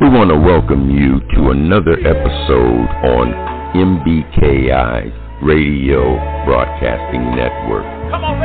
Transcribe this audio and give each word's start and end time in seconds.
We 0.00 0.08
want 0.08 0.30
to 0.30 0.38
welcome 0.38 0.88
you 0.94 1.18
to 1.34 1.50
another 1.50 1.98
episode 2.06 2.86
on 3.02 3.34
MBKI 3.74 5.42
Radio 5.42 6.14
Broadcasting 6.46 7.34
Network. 7.34 7.82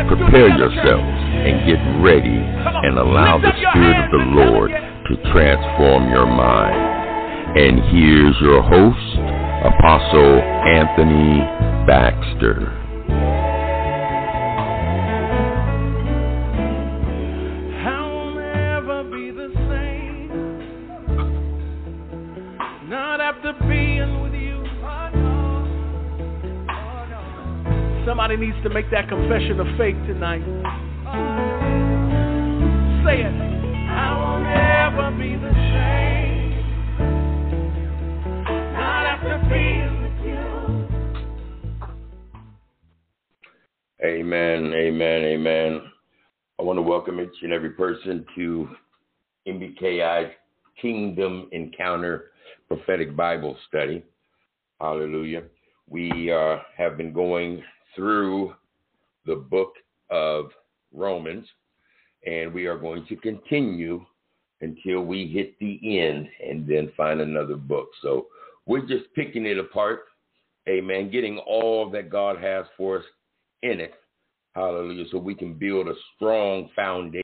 Prepare 0.09 0.49
yourselves 0.49 1.13
and 1.45 1.61
get 1.69 1.77
ready 2.01 2.41
and 2.41 2.97
allow 2.97 3.37
the 3.37 3.53
Spirit 3.69 4.01
of 4.01 4.09
the 4.09 4.25
Lord 4.33 4.71
to 4.71 5.31
transform 5.31 6.09
your 6.09 6.25
mind. 6.25 6.73
And 7.53 7.85
here's 7.93 8.35
your 8.41 8.63
host, 8.63 9.19
Apostle 9.77 10.41
Anthony 10.73 11.37
Baxter. 11.85 12.73
Needs 28.45 28.61
to 28.61 28.69
make 28.69 28.91
that 28.91 29.07
confession 29.07 29.57
of 29.57 29.67
faith 29.77 29.95
tonight. 30.05 30.43
Say 33.05 33.21
it. 33.21 33.33
I 33.89 34.17
will 34.19 34.39
never 34.43 35.11
be 35.17 35.35
the 35.37 35.53
same. 35.71 36.51
Not 38.73 39.05
after 39.05 39.37
being 39.47 39.93
with 40.03 40.19
you. 40.27 40.43
Amen, 44.05 44.73
amen, 44.73 45.23
amen. 45.23 45.81
I 46.59 46.63
want 46.63 46.77
to 46.77 46.81
welcome 46.81 47.21
each 47.21 47.43
and 47.43 47.53
every 47.53 47.69
person 47.69 48.25
to 48.35 48.67
MBKI's 49.47 50.33
Kingdom 50.81 51.47
Encounter 51.53 52.31
Prophetic 52.67 53.15
Bible 53.15 53.55
Study. 53.69 54.03
Hallelujah. 54.81 55.43
We 55.87 56.29
uh, 56.29 56.57
have 56.75 56.97
been 56.97 57.13
going 57.13 57.63
through 57.95 58.53
the 59.25 59.35
book 59.35 59.73
of 60.09 60.51
Romans, 60.93 61.47
and 62.25 62.53
we 62.53 62.65
are 62.65 62.77
going 62.77 63.05
to 63.07 63.15
continue 63.15 64.05
until 64.61 65.01
we 65.01 65.27
hit 65.27 65.57
the 65.59 65.99
end 65.99 66.27
and 66.45 66.67
then 66.67 66.91
find 66.95 67.21
another 67.21 67.55
book. 67.55 67.89
So 68.01 68.27
we're 68.65 68.85
just 68.85 69.13
picking 69.13 69.45
it 69.45 69.57
apart, 69.57 70.05
amen, 70.69 71.11
getting 71.11 71.37
all 71.39 71.89
that 71.91 72.09
God 72.09 72.39
has 72.41 72.65
for 72.77 72.99
us 72.99 73.05
in 73.61 73.79
it. 73.79 73.93
Hallelujah. 74.55 75.05
So 75.11 75.17
we 75.17 75.35
can 75.35 75.55
build 75.55 75.87
a 75.87 75.95
strong 76.15 76.69
foundation. 76.75 77.23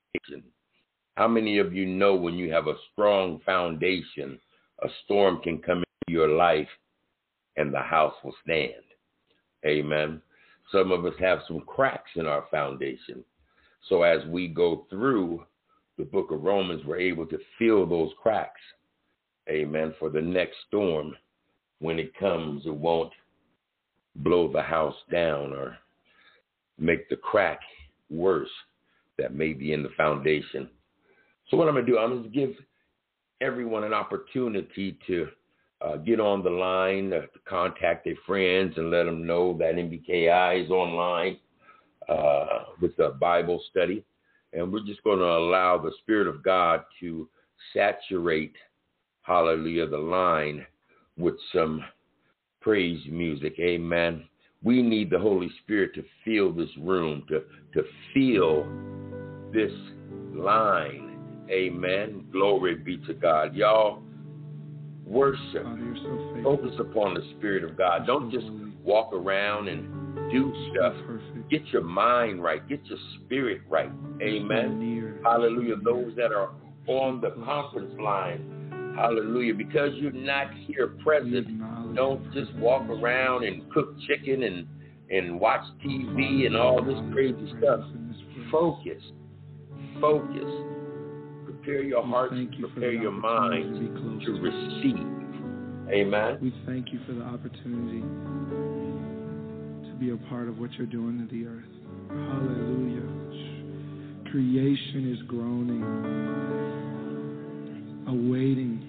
How 1.16 1.28
many 1.28 1.60
of 1.60 1.74
you 1.74 1.86
know 1.86 2.16
when 2.16 2.36
you 2.36 2.52
have 2.52 2.68
a 2.68 2.76
strong 2.92 3.40
foundation, 3.46 4.40
a 4.84 4.88
storm 5.04 5.40
can 5.42 5.60
come 5.60 5.80
into 5.80 6.20
your 6.20 6.30
life 6.30 6.68
and 7.56 7.74
the 7.74 7.80
house 7.80 8.16
will 8.24 8.36
stand? 8.44 8.84
Amen. 9.66 10.22
Some 10.72 10.92
of 10.92 11.06
us 11.06 11.14
have 11.20 11.40
some 11.48 11.62
cracks 11.62 12.12
in 12.16 12.26
our 12.26 12.46
foundation. 12.52 13.24
So 13.88 14.04
as 14.04 14.26
we 14.28 14.48
go 14.48 14.86
through 14.90 15.46
the 15.98 16.04
book 16.04 16.32
of 16.32 16.44
Romans, 16.44 16.84
we're 16.86 17.00
able 17.00 17.26
to 17.28 17.40
fill 17.58 17.86
those 17.86 18.12
cracks. 18.22 18.62
Amen. 19.50 19.96
For 20.00 20.10
the 20.10 20.22
next 20.22 20.58
storm, 20.68 21.16
when 21.80 21.98
it 21.98 22.16
comes, 22.18 22.66
it 22.66 22.74
won't 22.74 23.14
blow 24.18 24.52
the 24.52 24.62
house 24.62 24.96
down 25.12 25.54
or 25.54 25.78
make 26.78 27.10
the 27.10 27.16
crack 27.16 27.60
worse 28.10 28.50
that 29.18 29.34
may 29.34 29.54
be 29.54 29.74
in 29.74 29.84
the 29.84 29.90
foundation. 29.98 30.70
So 31.50 31.58
what 31.58 31.68
I'm 31.68 31.74
going 31.74 31.86
to 31.86 31.92
do, 31.92 31.98
I'm 31.98 32.10
going 32.12 32.24
to 32.24 32.30
give 32.30 32.54
everyone 33.42 33.84
an 33.84 33.94
opportunity 33.94 34.98
to 35.08 35.30
uh, 35.82 35.98
get 35.98 36.20
on 36.20 36.44
the 36.44 36.50
line, 36.50 37.14
uh, 37.14 37.22
contact 37.46 38.06
their 38.06 38.16
friends 38.26 38.74
and 38.78 38.92
let 38.92 39.04
them 39.04 39.26
know 39.26 39.58
that 39.58 39.76
MBKI 39.76 40.66
is 40.66 40.72
online 40.72 41.38
uh, 42.10 42.66
with 42.82 42.98
a 43.00 43.10
Bible 43.10 43.62
study. 43.70 44.04
And 44.52 44.74
we're 44.74 44.86
just 44.86 45.04
going 45.04 45.20
to 45.20 45.26
allow 45.26 45.78
the 45.78 45.92
Spirit 46.02 46.28
of 46.28 46.44
God 46.44 46.84
to 47.00 47.30
saturate, 47.74 48.56
hallelujah, 49.22 49.88
the 49.88 49.98
line 49.98 50.66
with 51.18 51.36
some 51.54 51.84
praise 52.62 53.00
music. 53.10 53.56
Amen. 53.60 54.26
We 54.64 54.82
need 54.82 55.10
the 55.10 55.20
Holy 55.20 55.50
Spirit 55.64 55.94
to 55.96 56.04
fill 56.26 56.52
this 56.52 56.76
room, 56.80 57.24
to, 57.30 57.44
to 57.74 57.88
fill 58.14 58.68
this 59.54 59.72
line. 60.34 61.06
Amen. 61.50 62.26
Glory 62.32 62.76
be 62.76 62.98
to 63.08 63.14
God. 63.14 63.56
Y'all, 63.56 64.02
worship. 65.10 65.66
Focus 66.44 66.76
upon 66.80 67.16
the 67.16 67.22
Spirit 67.38 67.64
of 67.64 67.78
God. 67.78 68.06
Don't 68.06 68.32
just 68.32 68.48
walk 68.84 69.12
around 69.14 69.68
and 69.68 70.32
do 70.32 70.54
stuff. 70.72 70.94
Get 71.50 71.66
your 71.68 71.84
mind 71.84 72.44
right. 72.44 72.68
Get 72.70 72.86
your 72.86 73.00
spirit 73.16 73.62
right. 73.70 73.92
Amen. 74.22 75.20
Hallelujah. 75.24 75.76
Those 75.84 76.16
that 76.16 76.32
are 76.32 76.52
on 76.88 77.22
the 77.22 77.32
conference 77.44 77.94
line. 78.00 78.94
Hallelujah. 78.96 79.54
Because 79.54 79.92
you're 79.96 80.12
not 80.12 80.54
here 80.68 80.88
present, 81.04 81.96
don't 81.96 82.32
just 82.34 82.54
walk 82.56 82.84
around 82.90 83.46
and 83.46 83.70
cook 83.72 83.96
chicken 84.08 84.44
and, 84.44 84.68
and 85.10 85.40
watch 85.40 85.64
TV 85.84 86.46
and 86.46 86.56
all 86.56 86.84
this 86.84 87.00
crazy 87.12 87.54
stuff. 87.60 87.82
Focus. 88.52 89.02
Focus 90.00 90.79
prepare 91.70 91.88
your 91.88 92.04
heart, 92.06 92.34
you 92.34 92.68
prepare 92.68 92.94
your 92.94 93.12
mind 93.12 93.76
to, 93.76 94.26
to 94.26 94.32
receive. 94.42 95.06
Amen. 95.92 96.38
We 96.42 96.54
thank 96.66 96.92
you 96.92 97.00
for 97.06 97.14
the 97.14 97.24
opportunity 97.24 98.02
to 99.90 99.96
be 100.00 100.12
a 100.12 100.18
part 100.30 100.48
of 100.48 100.58
what 100.60 100.72
you're 100.74 100.88
doing 100.88 101.20
to 101.20 101.26
the 101.36 101.46
earth. 101.46 101.66
Hallelujah. 102.10 103.06
Creation 104.32 105.14
is 105.14 105.22
groaning, 105.28 105.84
awaiting 108.08 108.86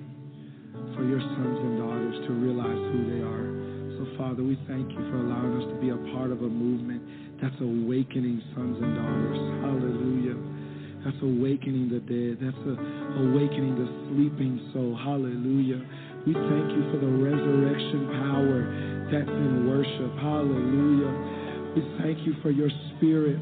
for 0.96 1.04
your 1.04 1.20
sons 1.20 1.58
and 1.60 1.78
daughters 1.78 2.26
to 2.28 2.32
realize 2.32 2.80
who 2.92 3.04
they 3.12 3.20
are. 3.24 3.48
So, 3.96 4.16
Father, 4.16 4.42
we 4.42 4.58
thank 4.68 4.90
you 4.90 4.98
for 5.10 5.16
allowing 5.16 5.60
us 5.60 5.68
to 5.68 5.80
be 5.80 5.90
a 5.90 5.96
part 6.16 6.30
of 6.32 6.42
a 6.42 6.48
movement 6.48 7.02
that's 7.40 7.60
awakening 7.60 8.42
sons 8.54 8.76
and 8.80 8.94
daughters. 8.96 9.38
Hallelujah 9.64 10.59
that's 11.04 11.16
awakening 11.22 11.88
the 11.88 12.00
dead. 12.04 12.38
That's 12.44 12.62
awakening 13.24 13.74
the 13.80 13.88
sleeping 14.12 14.60
soul. 14.72 14.92
Hallelujah. 15.00 15.80
We 16.28 16.36
thank 16.36 16.68
you 16.76 16.84
for 16.92 17.00
the 17.00 17.08
resurrection 17.08 18.04
power 18.28 18.60
that's 19.08 19.32
in 19.32 19.64
worship. 19.64 20.12
Hallelujah. 20.20 21.12
We 21.72 21.82
thank 22.04 22.20
you 22.28 22.36
for 22.44 22.50
your 22.50 22.68
spirit. 22.96 23.40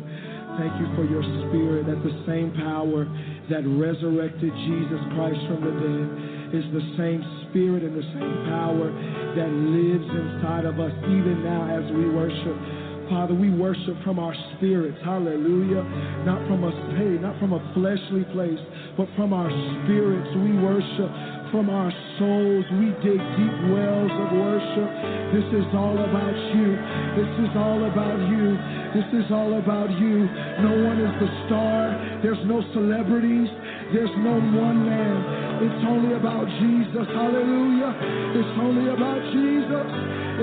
Thank 0.62 0.74
you 0.78 0.86
for 0.94 1.02
your 1.06 1.22
spirit 1.50 1.86
that 1.86 1.98
the 2.06 2.14
same 2.26 2.54
power 2.54 3.06
that 3.50 3.66
resurrected 3.66 4.54
Jesus 4.66 5.02
Christ 5.18 5.38
from 5.50 5.60
the 5.66 5.74
dead 5.74 6.06
is 6.54 6.66
the 6.72 6.84
same 6.96 7.20
spirit 7.50 7.82
and 7.82 7.94
the 7.94 8.08
same 8.14 8.36
power 8.48 8.88
that 9.34 9.50
lives 9.50 10.08
inside 10.08 10.64
of 10.64 10.78
us 10.78 10.94
even 11.10 11.42
now 11.42 11.66
as 11.66 11.84
we 11.92 12.08
worship. 12.10 12.77
Father, 13.08 13.32
we 13.32 13.48
worship 13.48 13.96
from 14.04 14.18
our 14.18 14.34
spirits. 14.56 14.98
Hallelujah. 15.04 15.82
Not 16.28 16.44
from 16.44 16.64
a 16.64 16.72
hey, 17.00 17.16
not 17.16 17.40
from 17.40 17.56
a 17.56 17.60
fleshly 17.72 18.24
place, 18.36 18.60
but 18.96 19.08
from 19.16 19.32
our 19.32 19.48
spirits. 19.48 20.28
We 20.36 20.52
worship 20.60 21.08
from 21.48 21.72
our 21.72 21.88
souls. 22.20 22.64
We 22.76 22.92
dig 23.00 23.16
deep 23.16 23.56
wells 23.72 24.12
of 24.12 24.28
worship. 24.36 24.90
This 25.32 25.48
is 25.56 25.68
all 25.72 25.96
about 25.96 26.36
you. 26.52 26.76
This 27.16 27.32
is 27.48 27.52
all 27.56 27.80
about 27.88 28.20
you. 28.28 28.46
This 28.92 29.08
is 29.24 29.26
all 29.32 29.56
about 29.56 29.88
you. 29.96 30.28
No 30.60 30.72
one 30.84 31.00
is 31.00 31.14
the 31.16 31.30
star. 31.48 31.96
There's 32.20 32.40
no 32.44 32.60
celebrities. 32.76 33.48
There's 33.88 34.12
no 34.20 34.36
one 34.36 34.84
man. 34.84 35.16
It's 35.64 35.82
only 35.88 36.12
about 36.12 36.44
Jesus. 36.60 37.08
Hallelujah. 37.08 37.92
It's 38.36 38.54
only 38.60 38.92
about 38.92 39.16
Jesus. 39.32 39.88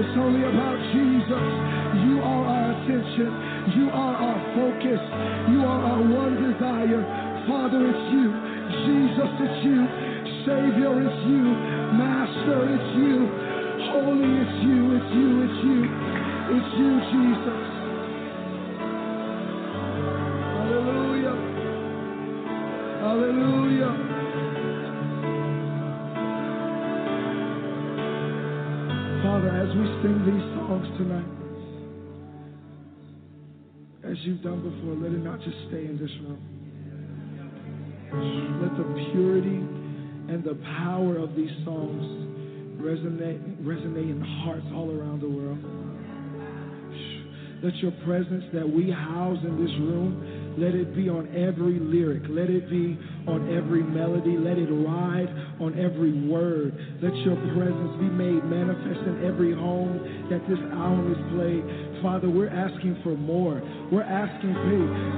It's 0.01 0.15
only 0.17 0.43
about 0.49 0.77
Jesus. 0.97 1.45
You 2.09 2.25
are 2.25 2.41
our 2.41 2.65
attention. 2.73 3.29
You 3.77 3.85
are 3.93 4.15
our 4.17 4.39
focus. 4.57 5.01
You 5.53 5.61
are 5.61 5.81
our 5.93 6.01
one 6.01 6.41
desire. 6.41 7.05
Father, 7.45 7.85
it's 7.85 8.05
you. 8.17 8.33
Jesus, 8.81 9.29
it's 9.37 9.59
you. 9.61 9.81
Savior, 10.49 11.05
it's 11.05 11.21
you. 11.29 11.45
Master, 12.01 12.65
it's 12.65 12.89
you. 12.97 13.29
Holy, 13.93 14.31
it's 14.41 14.57
you. 14.65 14.81
It's 14.97 15.11
you. 15.13 15.29
It's 15.45 15.59
you. 15.69 15.81
It's 16.49 16.71
you, 16.81 16.91
Jesus. 17.13 17.65
Hallelujah. 20.49 21.64
Hallelujah. 23.05 23.93
Father, 29.21 29.51
as 29.53 29.69
we 29.77 29.85
sing 30.01 30.17
these 30.25 30.45
songs 30.57 30.89
tonight, 30.97 31.29
as 34.09 34.17
you've 34.25 34.41
done 34.41 34.57
before, 34.57 34.95
let 34.95 35.11
it 35.13 35.23
not 35.23 35.37
just 35.41 35.55
stay 35.67 35.85
in 35.85 35.99
this 36.01 36.09
room. 36.25 36.41
Let 38.63 38.73
the 38.75 38.85
purity 39.13 39.61
and 40.33 40.43
the 40.43 40.55
power 40.81 41.19
of 41.19 41.35
these 41.35 41.53
songs 41.63 42.01
resonate, 42.81 43.37
resonate 43.61 44.09
in 44.09 44.19
hearts 44.41 44.65
all 44.73 44.89
around 44.89 45.21
the 45.21 45.29
world. 45.29 45.61
Let 47.61 47.75
your 47.77 47.93
presence 48.03 48.45
that 48.51 48.67
we 48.67 48.89
house 48.89 49.37
in 49.43 49.63
this 49.63 49.73
room, 49.77 50.34
let 50.57 50.73
it 50.73 50.95
be 50.95 51.09
on 51.09 51.27
every 51.35 51.79
lyric. 51.79 52.23
Let 52.29 52.49
it 52.49 52.69
be 52.69 52.97
on 53.27 53.51
every 53.51 53.83
melody. 53.83 54.39
Let 54.39 54.57
it 54.57 54.71
ride 54.71 55.27
on 55.59 55.75
every 55.75 56.15
word. 56.27 56.71
Let 57.03 57.15
your 57.27 57.35
presence 57.51 57.93
be 57.99 58.07
made 58.07 58.43
manifest 58.47 59.03
in 59.03 59.27
every 59.27 59.51
home 59.51 59.99
that 60.31 60.39
this 60.47 60.59
album 60.71 61.11
is 61.11 61.21
played. 61.35 61.63
Father, 61.99 62.29
we're 62.29 62.53
asking 62.53 62.95
for 63.03 63.19
more. 63.19 63.59
We're 63.91 64.07
asking, 64.07 64.55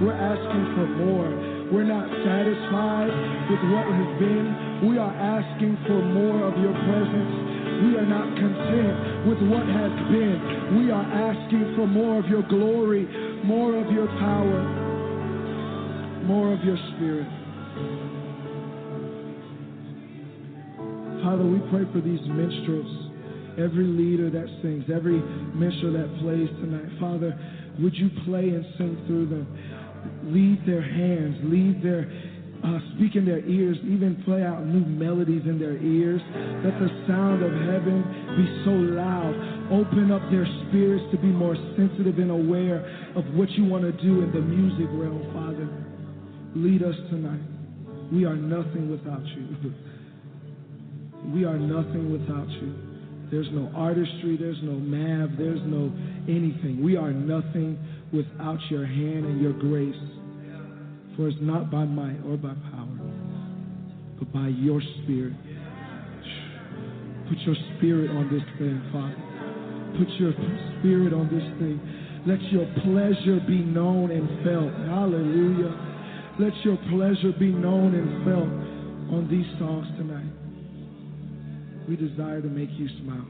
we're 0.02 0.18
asking 0.18 0.66
for 0.74 0.88
more. 1.06 1.30
We're 1.70 1.86
not 1.86 2.08
satisfied 2.24 3.12
with 3.52 3.62
what 3.76 3.86
has 3.86 4.10
been. 4.18 4.90
We 4.90 4.98
are 4.98 5.12
asking 5.12 5.78
for 5.86 6.00
more 6.02 6.48
of 6.48 6.56
your 6.58 6.74
presence. 6.74 7.34
We 7.78 7.94
are 7.94 8.10
not 8.10 8.26
content 8.34 9.28
with 9.28 9.38
what 9.52 9.68
has 9.68 9.94
been. 10.10 10.82
We 10.82 10.90
are 10.90 11.04
asking 11.04 11.76
for 11.76 11.86
more 11.86 12.18
of 12.18 12.26
your 12.26 12.42
glory, 12.48 13.06
more 13.44 13.76
of 13.76 13.92
your 13.92 14.08
power, 14.08 14.87
more 16.28 16.52
of 16.52 16.60
your 16.62 16.76
spirit. 16.94 17.28
Father, 21.24 21.44
we 21.48 21.60
pray 21.72 21.88
for 21.96 22.04
these 22.04 22.20
minstrels, 22.28 23.12
every 23.56 23.88
leader 23.88 24.30
that 24.30 24.48
sings, 24.62 24.84
every 24.94 25.20
minstrel 25.56 25.94
that 25.94 26.12
plays 26.20 26.50
tonight. 26.60 27.00
Father, 27.00 27.32
would 27.80 27.96
you 27.96 28.12
play 28.26 28.50
and 28.50 28.66
sing 28.78 29.00
through 29.08 29.28
them? 29.28 29.48
Lead 30.28 30.68
their 30.68 30.84
hands, 30.84 31.40
lead 31.48 31.82
their 31.82 32.12
uh, 32.64 32.80
speak 32.96 33.16
in 33.16 33.24
their 33.24 33.46
ears, 33.46 33.78
even 33.84 34.22
play 34.26 34.44
out 34.44 34.66
new 34.66 34.84
melodies 34.84 35.44
in 35.46 35.60
their 35.60 35.78
ears. 35.78 36.20
Let 36.66 36.74
the 36.80 36.90
sound 37.08 37.44
of 37.44 37.54
heaven 37.54 38.04
be 38.36 38.46
so 38.66 38.72
loud. 38.72 39.32
Open 39.72 40.12
up 40.12 40.24
their 40.32 40.48
spirits 40.68 41.06
to 41.12 41.18
be 41.18 41.28
more 41.28 41.56
sensitive 41.78 42.18
and 42.18 42.32
aware 42.32 42.84
of 43.16 43.24
what 43.36 43.50
you 43.52 43.64
want 43.64 43.84
to 43.84 43.94
do 44.04 44.24
in 44.24 44.32
the 44.34 44.42
music 44.42 44.88
realm, 44.92 45.22
Father. 45.34 45.87
Lead 46.58 46.82
us 46.82 46.96
tonight. 47.12 47.42
We 48.12 48.26
are 48.26 48.36
nothing 48.36 48.90
without 48.90 49.26
you. 49.26 49.74
We 51.34 51.44
are 51.44 51.58
nothing 51.58 52.10
without 52.12 52.48
you. 52.50 52.74
There's 53.30 53.50
no 53.52 53.70
artistry, 53.76 54.38
there's 54.40 54.60
no 54.64 54.72
math, 54.72 55.38
there's 55.38 55.60
no 55.66 55.92
anything. 56.30 56.82
We 56.82 56.96
are 56.96 57.12
nothing 57.12 57.78
without 58.14 58.60
your 58.70 58.86
hand 58.86 59.26
and 59.26 59.42
your 59.42 59.52
grace. 59.52 59.96
For 61.18 61.28
it's 61.28 61.38
not 61.42 61.70
by 61.70 61.84
might 61.84 62.22
or 62.24 62.38
by 62.38 62.54
power, 62.72 62.98
but 64.20 64.32
by 64.32 64.48
your 64.48 64.82
spirit. 65.04 65.34
Put 67.28 67.38
your 67.40 67.56
spirit 67.76 68.10
on 68.12 68.32
this 68.32 68.44
thing, 68.58 68.80
Father. 68.94 69.28
Put 70.00 70.08
your 70.22 70.32
spirit 70.80 71.12
on 71.12 71.28
this 71.28 71.44
thing. 71.60 71.82
Let 72.26 72.42
your 72.54 72.66
pleasure 72.86 73.44
be 73.46 73.60
known 73.60 74.12
and 74.12 74.28
felt. 74.46 74.72
Hallelujah. 74.88 75.87
Let 76.40 76.54
your 76.64 76.78
pleasure 76.94 77.34
be 77.40 77.50
known 77.50 77.96
and 77.96 78.24
felt 78.24 78.46
on 79.10 79.26
these 79.26 79.48
songs 79.58 79.88
tonight. 79.98 80.30
We 81.90 81.96
desire 81.96 82.42
to 82.42 82.48
make 82.48 82.70
you 82.78 82.88
smile. 83.02 83.26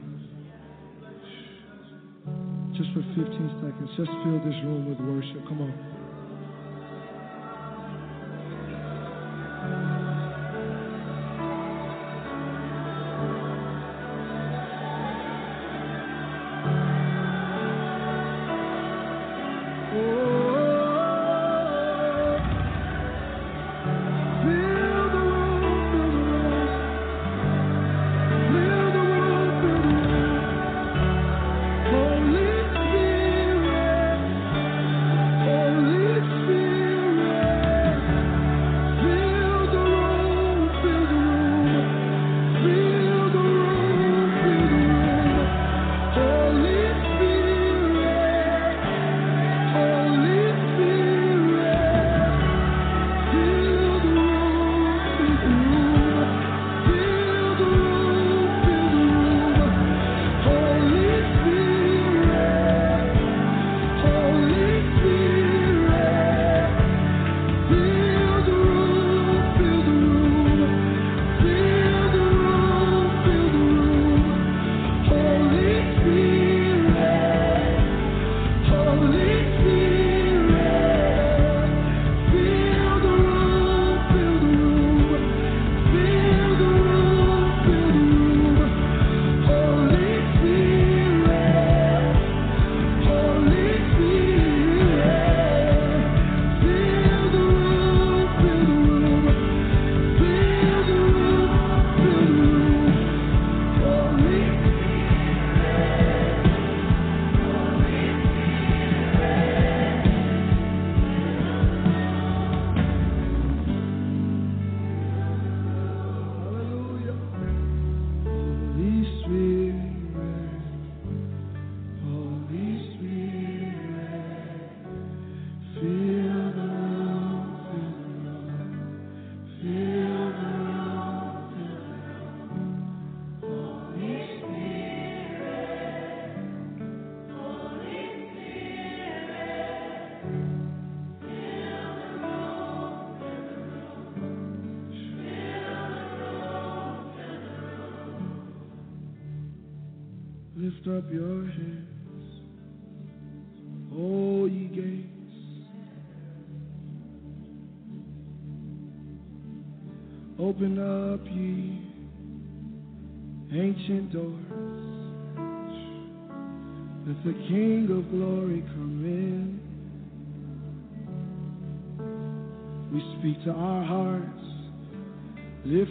Just 2.76 2.92
for 2.92 3.00
15 3.16 3.24
seconds, 3.64 3.90
just 3.96 4.10
fill 4.12 4.44
this 4.44 4.60
room 4.60 4.92
with 4.92 5.00
worship. 5.00 5.40
Come 5.48 5.62
on. 5.62 5.87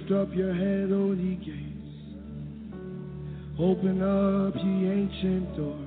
Lift 0.09 0.29
up 0.29 0.35
your 0.37 0.53
head, 0.53 0.89
O 0.93 1.11
ye 1.11 1.35
gates. 1.35 1.91
Open 3.59 4.01
up 4.01 4.55
ye 4.55 4.87
ancient 4.89 5.53
doors. 5.57 5.77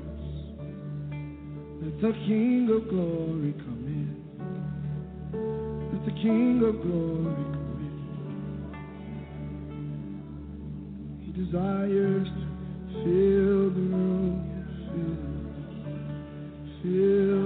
Let 1.81 2.01
the 2.03 2.13
King 2.27 2.69
of 2.71 2.87
glory 2.91 3.55
come 3.65 3.85
in. 3.87 4.15
Let 5.91 6.05
the 6.05 6.13
King 6.21 6.63
of 6.69 6.83
glory 6.83 7.45
come 7.55 7.81
in. 8.75 8.81
He 11.25 11.31
desires 11.43 12.29
to 12.29 12.45
fill 13.01 13.71
the 13.73 13.85
room, 13.89 14.37
fill, 14.93 15.17
fill 16.83 16.83
the 16.83 16.93
room, 16.93 17.40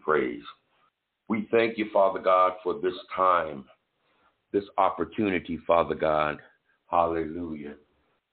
praise. 0.00 0.42
We 1.28 1.48
thank 1.50 1.78
you, 1.78 1.88
Father 1.92 2.20
God, 2.20 2.54
for 2.62 2.80
this 2.80 2.94
time, 3.14 3.64
this 4.52 4.64
opportunity, 4.78 5.58
Father 5.66 5.94
God. 5.94 6.38
Hallelujah. 6.90 7.74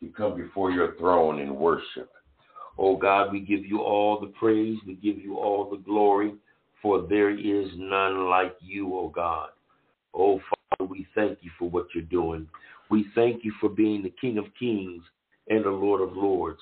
To 0.01 0.09
come 0.09 0.35
before 0.35 0.71
your 0.71 0.95
throne 0.95 1.39
in 1.39 1.55
worship. 1.55 2.11
Oh 2.77 2.95
God, 2.95 3.31
we 3.31 3.39
give 3.39 3.65
you 3.65 3.81
all 3.81 4.19
the 4.19 4.27
praise. 4.39 4.77
We 4.85 4.95
give 4.95 5.17
you 5.17 5.37
all 5.37 5.69
the 5.69 5.77
glory, 5.77 6.35
for 6.81 7.07
there 7.07 7.31
is 7.31 7.69
none 7.75 8.29
like 8.29 8.55
you, 8.61 8.93
oh 8.95 9.09
God. 9.09 9.49
Oh 10.13 10.39
Father, 10.49 10.89
we 10.89 11.07
thank 11.15 11.39
you 11.41 11.51
for 11.57 11.69
what 11.69 11.87
you're 11.93 12.03
doing. 12.03 12.47
We 12.89 13.05
thank 13.15 13.43
you 13.43 13.53
for 13.59 13.69
being 13.69 14.03
the 14.03 14.13
King 14.21 14.37
of 14.37 14.45
Kings 14.59 15.03
and 15.49 15.65
the 15.65 15.69
Lord 15.69 16.01
of 16.01 16.15
Lords. 16.15 16.59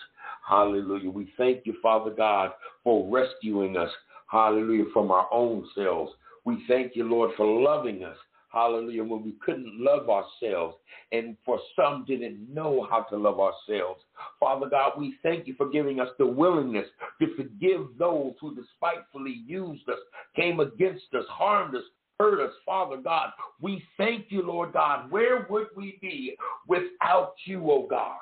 Hallelujah. 0.48 1.10
We 1.10 1.34
thank 1.38 1.66
you, 1.66 1.76
Father 1.82 2.12
God, 2.12 2.52
for 2.84 3.10
rescuing 3.10 3.78
us. 3.78 3.90
Hallelujah. 4.36 4.84
From 4.92 5.12
our 5.12 5.30
own 5.32 5.66
selves. 5.74 6.12
We 6.44 6.62
thank 6.68 6.94
you, 6.94 7.06
Lord, 7.06 7.32
for 7.38 7.46
loving 7.46 8.04
us. 8.04 8.18
Hallelujah. 8.52 9.06
When 9.06 9.24
we 9.24 9.34
couldn't 9.42 9.80
love 9.80 10.10
ourselves, 10.10 10.76
and 11.14 11.38
for 11.46 11.58
some 11.74 12.04
didn't 12.06 12.54
know 12.54 12.86
how 12.90 13.04
to 13.04 13.16
love 13.16 13.40
ourselves. 13.40 14.02
Father 14.38 14.68
God, 14.70 14.92
we 14.98 15.16
thank 15.24 15.48
you 15.48 15.56
for 15.56 15.70
giving 15.70 16.02
us 16.02 16.10
the 16.20 16.26
willingness 16.26 16.86
to 17.22 17.34
forgive 17.38 17.88
those 17.98 18.34
who 18.42 18.54
despitefully 18.54 19.42
used 19.48 19.88
us, 19.88 20.00
came 20.36 20.60
against 20.60 21.06
us, 21.18 21.24
harmed 21.30 21.74
us, 21.74 21.84
hurt 22.20 22.46
us, 22.46 22.54
Father 22.66 22.98
God. 22.98 23.30
We 23.62 23.82
thank 23.96 24.26
you, 24.28 24.46
Lord 24.46 24.74
God. 24.74 25.10
Where 25.10 25.48
would 25.50 25.68
we 25.78 25.98
be 26.02 26.36
without 26.68 27.36
you, 27.46 27.72
oh 27.72 27.88
God? 27.90 28.18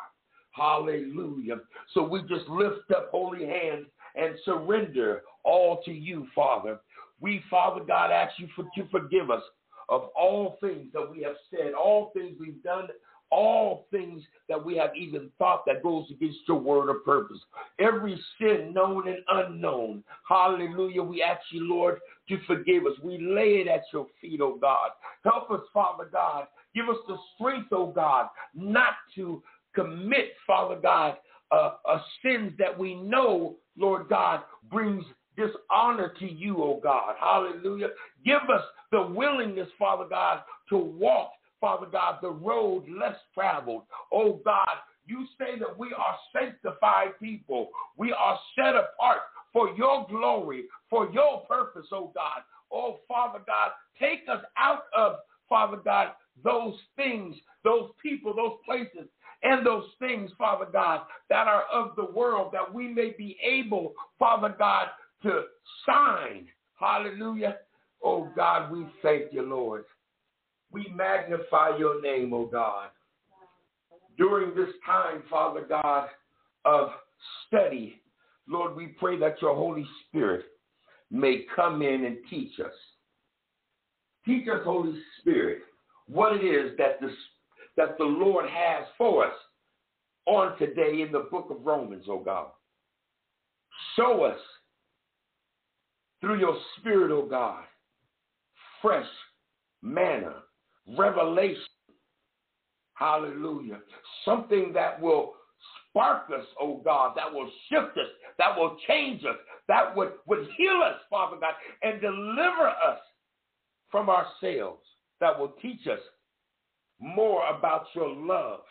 Hallelujah. 0.51 1.55
So 1.95 2.03
we 2.03 2.21
just 2.21 2.47
lift 2.47 2.91
up 2.95 3.09
holy 3.09 3.47
hands 3.47 3.87
and 4.15 4.35
surrender 4.45 5.23
all 5.43 5.81
to 5.83 5.91
you, 5.91 6.27
Father. 6.33 6.79
We, 7.19 7.43
Father 7.49 7.81
God, 7.83 8.11
ask 8.11 8.37
you 8.39 8.47
for, 8.55 8.65
to 8.75 8.87
forgive 8.89 9.29
us 9.29 9.43
of 9.89 10.09
all 10.17 10.57
things 10.61 10.87
that 10.93 11.09
we 11.09 11.21
have 11.23 11.35
said, 11.49 11.73
all 11.73 12.11
things 12.13 12.35
we've 12.39 12.61
done, 12.63 12.87
all 13.31 13.87
things 13.91 14.23
that 14.47 14.63
we 14.63 14.77
have 14.77 14.91
even 14.95 15.29
thought 15.39 15.63
that 15.65 15.81
goes 15.81 16.05
against 16.11 16.39
your 16.47 16.59
word 16.59 16.89
or 16.89 16.99
purpose. 16.99 17.39
Every 17.79 18.19
sin 18.39 18.73
known 18.73 19.07
and 19.07 19.17
unknown. 19.29 20.03
Hallelujah. 20.27 21.01
We 21.01 21.23
ask 21.23 21.41
you, 21.51 21.67
Lord, 21.67 21.99
to 22.29 22.37
forgive 22.45 22.85
us. 22.85 22.93
We 23.01 23.17
lay 23.17 23.61
it 23.61 23.67
at 23.67 23.83
your 23.91 24.07
feet, 24.21 24.39
oh 24.41 24.57
God. 24.61 24.91
Help 25.23 25.49
us, 25.51 25.61
Father 25.73 26.09
God. 26.11 26.45
Give 26.75 26.89
us 26.89 26.97
the 27.07 27.17
strength, 27.35 27.69
oh 27.71 27.87
God, 27.87 28.27
not 28.53 28.93
to 29.15 29.41
commit, 29.73 30.33
Father 30.45 30.79
God, 30.79 31.17
uh, 31.51 31.73
uh, 31.87 32.01
sins 32.23 32.53
that 32.59 32.77
we 32.77 32.95
know, 32.95 33.55
Lord 33.77 34.09
God, 34.09 34.41
brings 34.71 35.03
dishonor 35.35 36.13
to 36.19 36.31
you, 36.31 36.57
oh 36.61 36.79
God. 36.81 37.15
Hallelujah. 37.19 37.89
Give 38.25 38.41
us 38.53 38.63
the 38.91 39.01
willingness, 39.01 39.69
Father 39.77 40.05
God, 40.09 40.41
to 40.69 40.77
walk, 40.77 41.31
Father 41.59 41.87
God, 41.91 42.19
the 42.21 42.29
road 42.29 42.85
less 42.89 43.15
traveled. 43.33 43.83
Oh 44.11 44.39
God, 44.45 44.77
you 45.05 45.25
say 45.37 45.59
that 45.59 45.77
we 45.77 45.93
are 45.93 46.17
sanctified 46.31 47.19
people. 47.21 47.69
We 47.97 48.11
are 48.11 48.39
set 48.55 48.75
apart 48.75 49.19
for 49.51 49.69
your 49.75 50.05
glory, 50.09 50.65
for 50.89 51.09
your 51.11 51.41
purpose, 51.41 51.87
oh 51.91 52.11
God. 52.13 52.41
Oh 52.71 52.99
Father 53.07 53.39
God, 53.45 53.71
take 53.99 54.21
us 54.31 54.43
out 54.57 54.85
of, 54.97 55.17
Father 55.49 55.77
God, 55.77 56.09
those 56.43 56.75
things, 56.95 57.35
those 57.63 57.89
people, 58.01 58.33
those 58.35 58.57
places 58.65 59.07
and 59.43 59.65
those 59.65 59.85
things, 59.99 60.31
Father 60.37 60.67
God, 60.71 61.01
that 61.29 61.47
are 61.47 61.63
of 61.71 61.95
the 61.95 62.05
world, 62.05 62.51
that 62.53 62.73
we 62.73 62.87
may 62.87 63.13
be 63.17 63.37
able, 63.43 63.93
Father 64.17 64.55
God, 64.57 64.87
to 65.23 65.43
shine. 65.85 66.47
Hallelujah. 66.79 67.57
Oh 68.03 68.29
God, 68.35 68.71
we 68.71 68.85
thank 69.01 69.31
you, 69.31 69.41
Lord. 69.41 69.85
We 70.71 70.91
magnify 70.93 71.77
your 71.77 72.01
name, 72.01 72.33
oh 72.33 72.45
God. 72.45 72.89
During 74.17 74.55
this 74.55 74.73
time, 74.85 75.23
Father 75.29 75.65
God, 75.67 76.09
of 76.65 76.89
study, 77.47 78.01
Lord, 78.47 78.75
we 78.75 78.87
pray 78.87 79.17
that 79.19 79.41
your 79.41 79.55
Holy 79.55 79.85
Spirit 80.07 80.45
may 81.09 81.45
come 81.55 81.81
in 81.81 82.05
and 82.05 82.17
teach 82.29 82.59
us. 82.59 82.73
Teach 84.25 84.47
us, 84.47 84.61
Holy 84.63 84.99
Spirit, 85.19 85.59
what 86.07 86.35
it 86.35 86.45
is 86.45 86.77
that 86.77 86.99
the 87.01 87.09
that 87.75 87.97
the 87.97 88.03
Lord 88.03 88.45
has 88.49 88.85
for 88.97 89.25
us 89.25 89.33
on 90.25 90.57
today 90.57 91.01
in 91.01 91.11
the 91.11 91.27
book 91.31 91.47
of 91.49 91.65
Romans, 91.65 92.05
oh 92.07 92.19
God. 92.19 92.47
Show 93.95 94.23
us 94.23 94.37
through 96.23 96.39
your 96.39 96.57
spirit, 96.77 97.11
oh 97.11 97.27
God, 97.29 97.65
fresh 98.81 99.05
manna, 99.81 100.35
revelation. 100.97 101.61
Hallelujah. 102.93 103.79
Something 104.23 104.71
that 104.73 105.01
will 105.01 105.33
spark 105.89 106.29
us, 106.29 106.45
oh 106.61 106.79
God, 106.85 107.11
that 107.17 107.31
will 107.31 107.51
shift 107.67 107.97
us, 107.97 108.07
that 108.37 108.57
will 108.57 108.77
change 108.87 109.25
us, 109.25 109.35
that 109.67 109.93
would, 109.97 110.13
would 110.25 110.47
heal 110.55 110.79
us, 110.81 110.95
Father 111.09 111.35
God, 111.41 111.55
and 111.81 111.99
deliver 111.99 112.69
us 112.69 112.99
from 113.91 114.09
ourselves, 114.09 114.81
that 115.19 115.37
will 115.37 115.53
teach 115.61 115.87
us 115.87 115.99
more 117.01 117.45
about 117.49 117.87
your 117.93 118.15
love, 118.15 118.61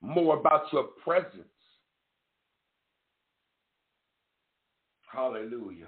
more 0.00 0.36
about 0.36 0.64
your 0.72 0.88
presence. 1.04 1.46
Hallelujah. 5.12 5.86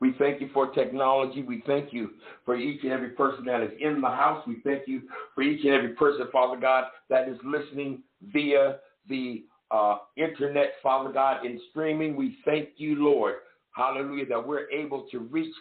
We 0.00 0.14
thank 0.18 0.40
you 0.40 0.50
for 0.52 0.70
technology. 0.72 1.42
We 1.42 1.62
thank 1.66 1.92
you 1.92 2.10
for 2.44 2.56
each 2.56 2.82
and 2.82 2.92
every 2.92 3.10
person 3.10 3.44
that 3.46 3.62
is 3.62 3.70
in 3.80 4.00
the 4.00 4.08
house. 4.08 4.46
We 4.46 4.60
thank 4.64 4.86
you 4.86 5.02
for 5.34 5.42
each 5.42 5.64
and 5.64 5.72
every 5.72 5.90
person, 5.90 6.26
Father 6.32 6.60
God, 6.60 6.84
that 7.08 7.28
is 7.28 7.38
listening 7.44 8.02
via 8.32 8.78
the 9.08 9.44
uh, 9.70 9.98
internet, 10.16 10.74
Father 10.82 11.12
God, 11.12 11.46
in 11.46 11.60
streaming. 11.70 12.16
We 12.16 12.36
thank 12.44 12.70
you, 12.76 12.96
Lord. 12.96 13.36
Hallelujah, 13.74 14.26
that 14.26 14.46
we're 14.46 14.68
able 14.70 15.06
to 15.10 15.18
reach 15.20 15.54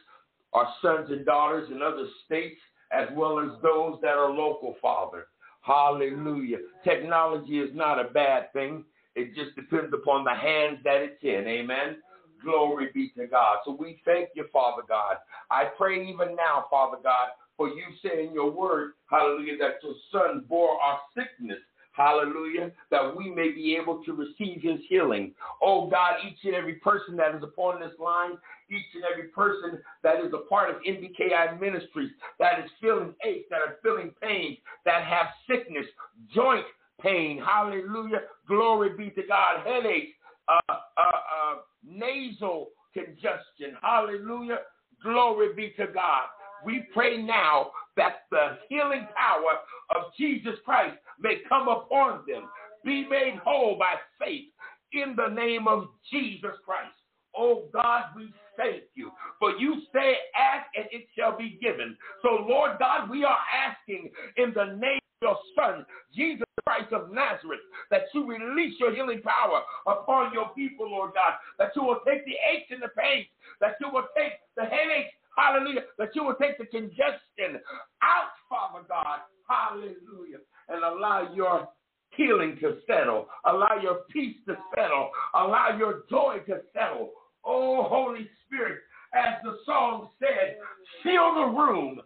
our 0.53 0.67
sons 0.81 1.09
and 1.09 1.25
daughters 1.25 1.69
in 1.71 1.81
other 1.81 2.07
states 2.25 2.59
as 2.91 3.07
well 3.15 3.39
as 3.39 3.49
those 3.61 3.97
that 4.01 4.15
are 4.15 4.29
local, 4.29 4.75
Father. 4.81 5.27
Hallelujah. 5.61 6.57
Technology 6.83 7.59
is 7.59 7.69
not 7.73 7.99
a 7.99 8.09
bad 8.11 8.51
thing. 8.53 8.83
It 9.15 9.33
just 9.35 9.55
depends 9.55 9.93
upon 9.93 10.23
the 10.23 10.33
hands 10.33 10.79
that 10.83 11.01
it's 11.01 11.23
in. 11.23 11.47
Amen. 11.47 11.97
Glory 12.43 12.89
be 12.93 13.09
to 13.17 13.27
God. 13.27 13.57
So 13.65 13.75
we 13.79 14.01
thank 14.05 14.29
you, 14.35 14.45
Father 14.51 14.83
God. 14.87 15.17
I 15.49 15.65
pray 15.77 16.07
even 16.07 16.35
now, 16.35 16.65
Father 16.69 16.97
God, 17.01 17.29
for 17.57 17.69
you 17.69 17.83
saying 18.03 18.31
your 18.33 18.51
word, 18.51 18.93
hallelujah, 19.09 19.57
that 19.59 19.75
your 19.83 19.93
son 20.11 20.45
bore 20.47 20.79
our 20.81 20.99
sickness 21.15 21.59
Hallelujah. 21.93 22.71
That 22.89 23.15
we 23.15 23.29
may 23.29 23.51
be 23.51 23.77
able 23.79 24.03
to 24.03 24.13
receive 24.13 24.61
his 24.61 24.79
healing. 24.89 25.31
Oh 25.61 25.87
God, 25.89 26.15
each 26.27 26.39
and 26.43 26.55
every 26.55 26.75
person 26.75 27.15
that 27.17 27.35
is 27.35 27.43
upon 27.43 27.79
this 27.79 27.93
line, 27.99 28.31
each 28.69 28.85
and 28.95 29.03
every 29.11 29.29
person 29.29 29.79
that 30.01 30.19
is 30.19 30.33
a 30.33 30.49
part 30.49 30.71
of 30.71 30.77
MBKI 30.81 31.59
Ministries, 31.61 32.11
that 32.39 32.59
is 32.63 32.71
feeling 32.81 33.13
aches, 33.23 33.45
that 33.51 33.61
are 33.61 33.77
feeling 33.83 34.11
pain, 34.21 34.57
that 34.85 35.03
have 35.03 35.27
sickness, 35.47 35.85
joint 36.33 36.65
pain. 36.99 37.39
Hallelujah. 37.39 38.21
Glory 38.47 38.97
be 38.97 39.11
to 39.11 39.21
God. 39.27 39.63
Headache, 39.63 40.15
uh, 40.47 40.73
uh, 40.73 41.01
uh, 41.01 41.55
nasal 41.87 42.69
congestion. 42.93 43.77
Hallelujah. 43.81 44.59
Glory 45.03 45.53
be 45.53 45.73
to 45.77 45.87
God. 45.87 46.23
We 46.65 46.85
pray 46.93 47.21
now 47.21 47.71
that 47.97 48.23
the 48.31 48.57
healing 48.69 49.07
power 49.15 49.59
of 49.95 50.11
Jesus 50.17 50.55
Christ 50.63 50.97
may 51.19 51.37
come 51.49 51.67
upon 51.67 52.23
them, 52.27 52.43
be 52.85 53.07
made 53.07 53.39
whole 53.43 53.77
by 53.77 53.95
faith 54.19 54.45
in 54.93 55.15
the 55.15 55.33
name 55.33 55.67
of 55.67 55.87
Jesus 56.11 56.55
Christ. 56.65 56.95
Oh 57.35 57.63
God, 57.73 58.03
we 58.15 58.31
thank 58.57 58.83
you. 58.93 59.11
For 59.39 59.51
you 59.51 59.81
say, 59.93 60.15
ask 60.35 60.67
and 60.75 60.85
it 60.91 61.07
shall 61.17 61.37
be 61.37 61.57
given. 61.61 61.97
So, 62.21 62.45
Lord 62.47 62.77
God, 62.79 63.09
we 63.09 63.23
are 63.23 63.37
asking 63.65 64.11
in 64.37 64.53
the 64.53 64.75
name 64.79 64.99
your 65.23 65.39
Son, 65.55 65.85
Jesus 66.13 66.45
Christ 66.67 66.91
of 66.91 67.11
Nazareth, 67.11 67.63
that 67.89 68.11
you 68.13 68.27
release 68.27 68.75
your 68.79 68.93
healing 68.93 69.21
power 69.23 69.61
upon 69.87 70.33
your 70.33 70.49
people, 70.49 70.91
Lord 70.91 71.11
God, 71.13 71.39
that 71.57 71.71
you 71.75 71.83
will 71.83 72.01
take 72.05 72.25
the 72.25 72.35
aches 72.51 72.69
and 72.71 72.83
the 72.83 72.89
pains, 72.89 73.27
that 73.61 73.75
you 73.79 73.87
will 73.91 74.07
take 74.15 74.33
the 74.55 74.63
headaches, 74.63 75.15
hallelujah, 75.37 75.87
that 75.97 76.09
you 76.13 76.23
will 76.23 76.35
take 76.35 76.57
the 76.57 76.65
congestion 76.65 77.63
out, 78.03 78.35
Father 78.49 78.85
God, 78.87 79.23
hallelujah, 79.47 80.43
and 80.67 80.83
allow 80.83 81.33
your 81.33 81.69
healing 82.11 82.57
to 82.61 82.77
settle, 82.85 83.27
allow 83.45 83.79
your 83.81 84.01
peace 84.11 84.35
to 84.47 84.55
settle, 84.75 85.09
allow 85.33 85.75
your 85.77 86.03
joy 86.09 86.37
to 86.47 86.59
settle. 86.73 87.11
Oh, 87.45 87.87
Holy 87.89 88.29
Spirit, 88.45 88.79
as 89.13 89.35
the 89.43 89.57
song 89.65 90.09
said, 90.19 90.57
fill 91.03 91.35
the 91.35 91.57
room, 91.57 92.01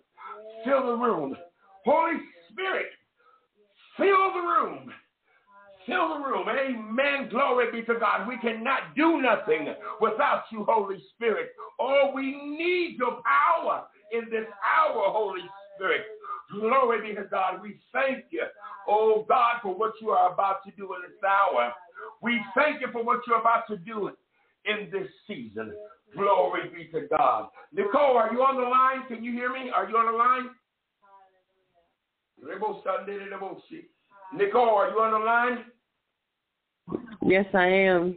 fill 0.66 0.88
the 0.88 0.96
room. 0.96 1.36
Holy 1.86 2.18
Spirit, 2.52 2.88
fill 3.98 4.34
the 4.34 4.42
room. 4.42 4.92
Fill 5.86 6.16
the 6.16 6.26
room. 6.26 6.48
Amen. 6.50 7.30
Glory 7.30 7.72
be 7.72 7.86
to 7.86 8.00
God. 8.00 8.28
We 8.28 8.38
cannot 8.40 8.96
do 8.96 9.22
nothing 9.22 9.74
without 10.02 10.44
you, 10.52 10.66
Holy 10.68 11.02
Spirit. 11.16 11.50
Oh, 11.80 12.12
we 12.14 12.32
need 12.32 12.98
your 12.98 13.22
power 13.24 13.86
in 14.12 14.30
this 14.30 14.46
hour, 14.64 15.04
Holy 15.12 15.44
Spirit. 15.76 16.02
Glory 16.52 17.10
be 17.10 17.16
to 17.16 17.24
God. 17.24 17.62
We 17.62 17.80
thank 17.94 18.26
you, 18.32 18.44
oh 18.88 19.26
God, 19.28 19.58
for 19.62 19.74
what 19.74 19.94
you 20.02 20.10
are 20.10 20.34
about 20.34 20.64
to 20.66 20.72
do 20.72 20.94
in 20.96 21.02
this 21.02 21.24
hour. 21.24 21.74
We 22.22 22.42
thank 22.56 22.82
you 22.82 22.88
for 22.92 23.04
what 23.04 23.22
you're 23.28 23.40
about 23.40 23.68
to 23.68 23.78
do 23.78 24.12
in 24.66 24.90
this 24.92 25.08
season. 25.28 25.74
Glory 26.16 26.70
be 26.74 26.86
to 26.98 27.08
God. 27.08 27.50
Nicole, 27.74 28.18
are 28.18 28.32
you 28.32 28.40
on 28.42 28.56
the 28.56 28.68
line? 28.68 29.08
Can 29.08 29.24
you 29.24 29.32
hear 29.32 29.52
me? 29.52 29.70
Are 29.74 29.90
you 29.90 29.98
on 29.98 30.12
the 30.12 30.18
line? 30.18 30.50
Nicole, 34.34 34.70
are 34.70 34.90
you 34.90 35.00
on 35.00 35.12
the 35.12 35.26
line? 35.26 35.66
Yes, 37.24 37.46
I 37.54 37.68
am. 37.68 38.16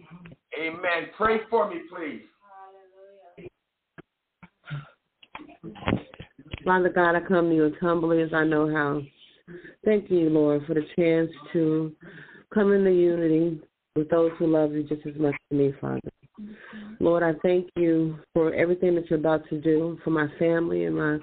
Amen. 0.60 1.10
Pray 1.16 1.38
for 1.48 1.68
me, 1.70 1.80
please. 1.88 2.22
Father 6.64 6.90
God, 6.90 7.16
I 7.16 7.20
come 7.20 7.48
to 7.48 7.54
you 7.54 7.66
as 7.66 7.72
humbly 7.80 8.20
as 8.22 8.34
I 8.34 8.44
know 8.44 8.68
how. 8.70 9.00
Thank 9.84 10.10
you, 10.10 10.28
Lord, 10.28 10.64
for 10.66 10.74
the 10.74 10.84
chance 10.96 11.30
to 11.52 11.92
come 12.52 12.72
into 12.72 12.90
unity 12.90 13.60
with 13.96 14.10
those 14.10 14.30
who 14.38 14.46
love 14.46 14.72
you 14.72 14.82
just 14.84 15.06
as 15.06 15.14
much 15.16 15.34
as 15.50 15.56
me, 15.56 15.72
Father. 15.80 16.00
Lord, 17.00 17.22
I 17.22 17.32
thank 17.42 17.68
you 17.76 18.18
for 18.34 18.52
everything 18.54 18.94
that 18.96 19.08
you're 19.08 19.18
about 19.18 19.48
to 19.48 19.60
do 19.60 19.98
for 20.04 20.10
my 20.10 20.28
family 20.38 20.84
and 20.84 20.96
my 20.96 21.18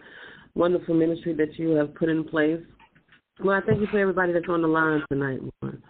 wonderful 0.56 0.96
ministry 0.96 1.34
that 1.36 1.58
you 1.60 1.70
have 1.72 1.94
put 1.96 2.10
in 2.10 2.24
place. 2.24 2.62
Lord, 3.40 3.64
I 3.64 3.66
thank 3.66 3.82
you 3.82 3.88
for 3.88 4.00
everybody 4.00 4.34
that's 4.34 4.50
on 4.50 4.62
the 4.62 4.68
line 4.68 5.04
tonight, 5.10 5.40
Lord. 5.62 5.82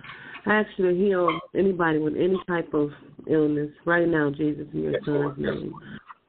I 0.46 0.56
ask 0.56 0.70
you 0.78 0.90
to 0.90 0.98
heal 0.98 1.40
anybody 1.56 2.00
with 2.00 2.16
any 2.16 2.38
type 2.48 2.74
of 2.74 2.92
illness 3.30 3.70
right 3.86 4.08
now, 4.08 4.30
Jesus, 4.30 4.66
in 4.74 4.84
your 4.84 4.96
son's 5.06 5.38
name. 5.38 5.74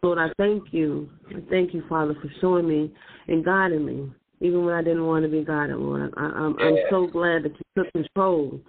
Lord, 0.02 0.18
I 0.18 0.28
thank 0.38 0.72
you. 0.72 1.09
I 1.31 1.40
thank 1.50 1.74
you, 1.74 1.83
Father, 1.88 2.14
for 2.20 2.31
showing 2.40 2.68
me 2.68 2.92
and 3.26 3.44
guiding 3.44 3.85
me, 3.85 4.11
even 4.40 4.64
when 4.64 4.74
I 4.74 4.83
didn't 4.83 5.07
want 5.07 5.24
to 5.24 5.28
be 5.28 5.44
guided, 5.44 5.76
Lord. 5.76 6.12
I, 6.16 6.20
I'm, 6.20 6.57
I'm 6.59 6.76
so 6.90 7.07
glad 7.07 7.44
that 7.44 7.52
you 7.52 7.83
took 7.85 7.92
control. 7.92 8.61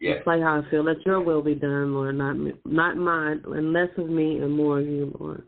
Yes. 0.00 0.18
Despite 0.18 0.42
how 0.42 0.60
I 0.60 0.70
feel, 0.70 0.84
let 0.84 1.04
your 1.06 1.20
will 1.20 1.42
be 1.42 1.54
done, 1.54 1.94
Lord, 1.94 2.16
not 2.16 2.34
me, 2.34 2.52
not 2.64 2.96
mine, 2.96 3.42
and 3.46 3.72
less 3.72 3.88
of 3.96 4.08
me 4.08 4.38
and 4.38 4.52
more 4.52 4.80
of 4.80 4.86
you, 4.86 5.16
Lord. 5.18 5.44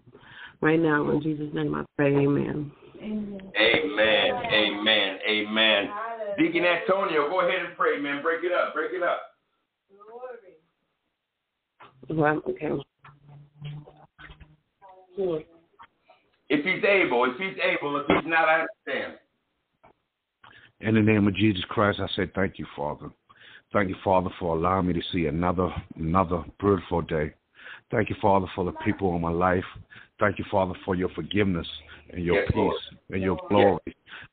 Right 0.61 0.81
now, 0.81 1.09
in 1.11 1.21
Jesus' 1.23 1.53
name, 1.53 1.75
I 1.75 1.85
pray, 1.97 2.15
Amen. 2.17 2.73
Amen. 3.03 3.53
Amen. 3.57 5.19
Amen. 5.29 5.89
Deacon 6.39 6.65
Antonio, 6.65 7.29
go 7.29 7.41
ahead 7.41 7.65
and 7.67 7.77
pray, 7.77 7.99
man. 7.99 8.23
Break 8.23 8.45
it 8.45 8.53
up. 8.53 8.75
Break 8.75 8.93
it 8.93 9.03
up. 9.03 9.21
Well, 12.09 12.43
okay. 12.49 12.71
Sure. 15.17 15.43
If 16.49 16.65
he's 16.65 16.85
able, 16.85 17.25
if 17.25 17.37
he's 17.39 17.59
able, 17.63 17.97
if 17.99 18.07
he's 18.07 18.31
not, 18.31 18.49
I 18.49 18.65
understand. 18.87 19.19
In 20.81 20.95
the 20.95 21.01
name 21.01 21.27
of 21.27 21.35
Jesus 21.35 21.65
Christ, 21.69 22.01
I 22.01 22.07
say 22.15 22.31
thank 22.35 22.59
you, 22.59 22.67
Father. 22.77 23.11
Thank 23.73 23.89
you, 23.89 23.97
Father, 24.05 24.31
for 24.39 24.57
allowing 24.57 24.87
me 24.87 24.93
to 24.93 25.03
see 25.13 25.27
another 25.27 25.69
another 25.97 26.45
beautiful 26.61 27.03
day. 27.03 27.33
Thank 27.91 28.11
you, 28.11 28.17
Father, 28.21 28.47
for 28.55 28.65
the 28.65 28.73
people 28.85 29.15
in 29.17 29.23
my 29.23 29.31
life. 29.31 29.65
Thank 30.21 30.39
you, 30.39 30.45
Father, 30.51 30.75
for 30.85 30.95
your 30.95 31.09
forgiveness 31.11 31.67
and 32.13 32.25
your 32.25 32.43
Yes, 32.43 32.53
Lord. 32.55 32.75
peace 32.75 32.99
and 33.11 33.23
your 33.23 33.39
glory. 33.49 33.81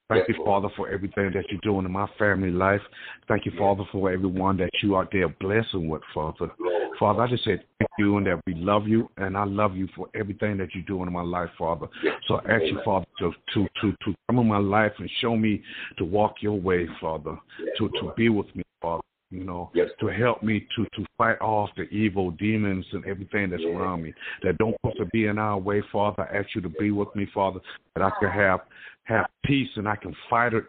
Thank 0.10 0.28
Yes, 0.28 0.38
you, 0.38 0.44
Lord. 0.44 0.64
Father, 0.64 0.74
for 0.76 0.90
everything 0.90 1.32
that 1.34 1.46
you're 1.50 1.62
doing 1.64 1.86
in 1.86 1.92
my 1.92 2.08
family 2.20 2.52
life. 2.52 2.82
Thank 3.28 3.46
you, 3.46 3.54
Father, 3.58 3.84
for 3.92 4.12
everyone 4.12 4.58
that 4.58 4.70
you 4.82 4.96
are 4.96 5.08
there 5.12 5.30
blessing 5.30 5.88
with, 5.88 6.02
Father. 6.14 6.52
Lord. 6.60 6.98
Father, 7.00 7.24
I 7.24 7.30
just 7.30 7.44
say 7.44 7.58
thank 7.80 7.90
you 7.98 8.18
and 8.18 8.28
that 8.28 8.42
we 8.46 8.54
love 8.56 8.88
you, 8.88 9.10
and 9.18 9.38
I 9.38 9.46
love 9.46 9.76
you 9.76 9.88
for 9.96 10.08
everything 10.16 10.58
that 10.58 10.70
you're 10.74 10.84
doing 10.84 11.08
in 11.08 11.14
my 11.14 11.22
life, 11.24 11.50
Father. 11.58 11.88
Yes. 12.04 12.16
So 12.28 12.36
I 12.36 12.52
ask 12.52 12.64
you, 12.64 12.80
Father, 12.86 13.06
to, 13.20 13.32
to, 13.54 13.68
to, 13.82 13.92
to 13.92 14.16
come 14.28 14.40
in 14.40 14.48
my 14.48 14.58
life 14.58 14.94
and 15.00 15.10
show 15.20 15.36
me 15.36 15.62
to 15.98 16.06
walk 16.06 16.36
your 16.42 16.60
way, 16.60 16.88
Father, 17.02 17.38
Yes, 17.60 17.76
to, 17.78 17.90
to 17.90 18.14
be 18.16 18.30
with 18.30 18.54
me, 18.56 18.64
Father, 18.82 19.04
you 19.34 19.44
know, 19.44 19.72
Yes. 19.74 19.90
to 20.00 20.08
help 20.08 20.44
me 20.44 20.68
to, 20.76 20.86
to 20.96 21.06
fight 21.18 21.42
off 21.42 21.70
the 21.76 21.84
evil 21.84 22.32
demons 22.32 22.86
and 22.94 23.04
everything 23.06 23.50
that's 23.50 23.64
Yes. 23.64 23.76
around 23.76 24.04
me 24.04 24.14
that 24.44 24.58
don't 24.60 24.78
want 24.84 24.96
to 24.98 25.06
be 25.08 25.26
in 25.26 25.40
our 25.40 25.58
way, 25.58 25.82
Father. 25.92 26.24
I 26.24 26.38
ask 26.38 26.54
you 26.54 26.62
to 26.62 26.70
be 26.70 26.92
with 26.92 27.14
me, 27.16 27.26
Father, 27.34 27.60
that 27.96 28.04
I 28.04 28.12
can 28.20 28.30
have 28.30 28.62
have 29.06 29.26
peace 29.44 29.70
and 29.76 29.90
I 29.90 29.96
can 29.98 30.16
fight 30.30 30.54
it 30.54 30.64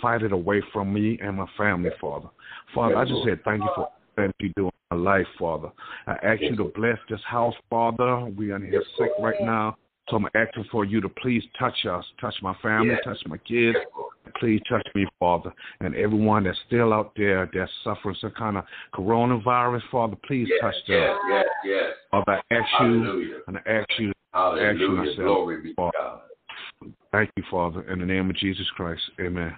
fight 0.00 0.22
it 0.22 0.32
away 0.32 0.62
from 0.72 0.92
me 0.92 1.18
and 1.20 1.36
my 1.36 1.46
family, 1.56 1.90
Father. 2.00 2.28
Father, 2.74 2.96
I 2.96 3.04
just 3.04 3.24
said 3.24 3.42
thank 3.44 3.62
you 3.62 3.70
for 3.74 3.88
everything 4.18 4.34
you 4.40 4.52
do 4.56 4.66
in 4.66 4.72
my 4.90 4.96
life, 4.96 5.26
Father. 5.38 5.70
I 6.06 6.12
ask 6.22 6.40
you 6.42 6.56
to 6.56 6.64
bless 6.64 6.98
this 7.08 7.20
house, 7.24 7.54
Father. 7.70 8.26
We 8.26 8.52
are 8.52 8.56
in 8.56 8.66
here 8.66 8.82
sick 8.98 9.10
right 9.18 9.40
now. 9.40 9.76
So 10.08 10.16
I'm 10.16 10.26
asking 10.34 10.64
for 10.70 10.84
you 10.84 11.00
to 11.00 11.08
please 11.08 11.42
touch 11.58 11.86
us, 11.86 12.04
touch 12.20 12.34
my 12.42 12.54
family, 12.54 12.94
Yes. 12.94 13.04
touch 13.04 13.26
my 13.26 13.38
kids. 13.38 13.78
Please 14.36 14.60
touch 14.68 14.86
me, 14.94 15.06
Father, 15.18 15.52
and 15.80 15.94
everyone 15.96 16.44
that's 16.44 16.58
still 16.66 16.92
out 16.92 17.12
there 17.16 17.50
that's 17.52 17.70
suffering 17.82 18.14
some 18.20 18.30
kind 18.32 18.56
of 18.56 18.64
coronavirus, 18.94 19.82
Father. 19.90 20.16
Please 20.24 20.48
Yes, 20.48 20.60
touch 20.60 20.86
them. 20.86 20.98
yes, 20.98 21.18
yes, 21.28 21.46
yes. 21.64 21.96
Father, 22.10 22.42
I 22.50 22.54
ask 22.54 22.68
you 22.80 23.42
and 23.46 23.58
I 23.58 23.60
ask 23.66 23.98
you, 23.98 24.12
Hallelujah. 24.32 24.94
myself, 24.94 25.16
Glory 25.16 25.60
be 25.60 25.68
to 25.70 25.74
Father. 25.74 25.92
God. 25.98 26.20
thank 27.10 27.30
you, 27.36 27.42
Father, 27.50 27.82
in 27.90 27.98
the 27.98 28.06
name 28.06 28.30
of 28.30 28.36
Jesus 28.36 28.68
Christ. 28.70 29.02
Amen. 29.20 29.56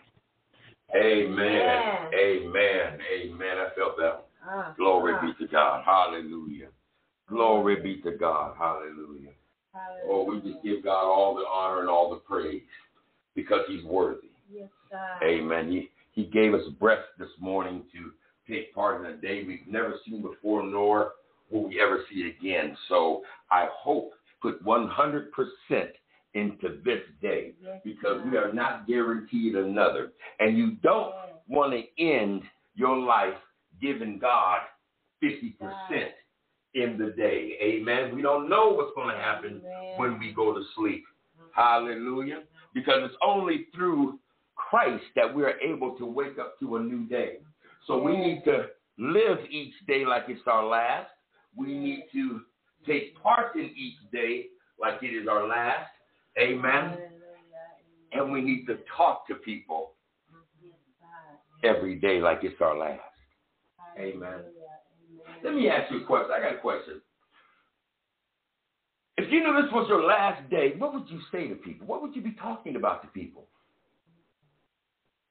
Amen. 0.94 1.82
Amen. 2.14 2.98
Amen. 3.12 3.58
I 3.58 3.68
felt 3.76 3.96
that. 3.98 4.14
one. 4.14 4.22
Ah, 4.46 4.74
Glory 4.76 5.14
ah. 5.16 5.20
be 5.26 5.44
to 5.44 5.50
God. 5.50 5.84
Hallelujah. 5.84 6.68
Glory 7.28 7.80
be 7.80 8.00
to 8.02 8.12
God. 8.12 8.56
Hallelujah. 8.58 9.32
Oh, 10.08 10.24
we 10.24 10.40
just 10.40 10.62
give 10.62 10.84
God 10.84 11.04
all 11.04 11.34
the 11.34 11.42
honor 11.42 11.80
and 11.80 11.88
all 11.88 12.10
the 12.10 12.16
praise 12.16 12.62
because 13.34 13.60
He's 13.68 13.84
worthy. 13.84 14.28
Amen. 15.24 15.70
He 15.70 15.90
He 16.12 16.30
gave 16.30 16.54
us 16.54 16.62
breath 16.78 17.04
this 17.18 17.28
morning 17.40 17.84
to 17.92 18.12
take 18.52 18.74
part 18.74 19.00
in 19.00 19.12
a 19.12 19.16
day 19.16 19.42
we've 19.44 19.66
never 19.66 19.94
seen 20.06 20.22
before, 20.22 20.62
nor 20.62 21.12
will 21.50 21.68
we 21.68 21.80
ever 21.80 22.04
see 22.10 22.34
again. 22.38 22.76
So 22.88 23.22
I 23.50 23.68
hope 23.72 24.12
put 24.40 24.64
100% 24.64 25.28
into 26.34 26.80
this 26.84 27.00
day 27.22 27.52
because 27.84 28.20
we 28.30 28.36
are 28.36 28.52
not 28.52 28.86
guaranteed 28.86 29.54
another. 29.54 30.12
And 30.38 30.58
you 30.58 30.72
don't 30.82 31.14
want 31.48 31.72
to 31.72 32.02
end 32.02 32.42
your 32.74 32.98
life 32.98 33.34
giving 33.80 34.18
God 34.18 34.58
50% 35.22 35.54
in 36.74 36.98
the 36.98 37.10
day. 37.16 37.56
Amen. 37.62 38.14
We 38.14 38.22
don't 38.22 38.48
know 38.48 38.70
what's 38.70 38.94
going 38.94 39.14
to 39.14 39.20
happen 39.20 39.60
when 39.96 40.18
we 40.18 40.32
go 40.32 40.52
to 40.54 40.62
sleep. 40.76 41.04
Hallelujah. 41.54 42.42
Because 42.74 43.02
it's 43.04 43.14
only 43.24 43.66
through 43.74 44.18
Christ 44.56 45.04
that 45.16 45.32
we 45.32 45.44
are 45.44 45.58
able 45.60 45.96
to 45.96 46.06
wake 46.06 46.38
up 46.38 46.58
to 46.60 46.76
a 46.76 46.80
new 46.80 47.06
day. 47.06 47.38
So 47.86 48.02
we 48.02 48.16
need 48.16 48.42
to 48.44 48.66
live 48.98 49.38
each 49.50 49.74
day 49.86 50.04
like 50.04 50.24
it's 50.28 50.40
our 50.46 50.64
last. 50.64 51.10
We 51.56 51.68
need 51.68 52.06
to 52.12 52.40
take 52.86 53.20
part 53.22 53.54
in 53.54 53.70
each 53.76 53.98
day 54.12 54.46
like 54.80 55.02
it 55.02 55.14
is 55.14 55.28
our 55.28 55.46
last. 55.46 55.90
Amen. 56.38 56.98
And 58.12 58.32
we 58.32 58.40
need 58.40 58.66
to 58.66 58.78
talk 58.96 59.26
to 59.28 59.34
people 59.36 59.92
every 61.62 61.96
day 61.96 62.20
like 62.20 62.40
it's 62.42 62.60
our 62.60 62.76
last. 62.76 63.00
Amen. 63.98 64.40
Let 65.44 65.54
me 65.54 65.68
ask 65.68 65.92
you 65.92 66.02
a 66.02 66.04
question. 66.04 66.30
I 66.34 66.40
got 66.40 66.54
a 66.54 66.58
question. 66.58 67.02
If 69.18 69.30
you 69.30 69.44
knew 69.44 69.62
this 69.62 69.70
was 69.70 69.86
your 69.88 70.02
last 70.02 70.48
day, 70.50 70.72
what 70.78 70.94
would 70.94 71.08
you 71.08 71.20
say 71.30 71.46
to 71.48 71.54
people? 71.54 71.86
What 71.86 72.02
would 72.02 72.16
you 72.16 72.22
be 72.22 72.32
talking 72.32 72.76
about 72.76 73.02
to 73.02 73.08
people? 73.08 73.46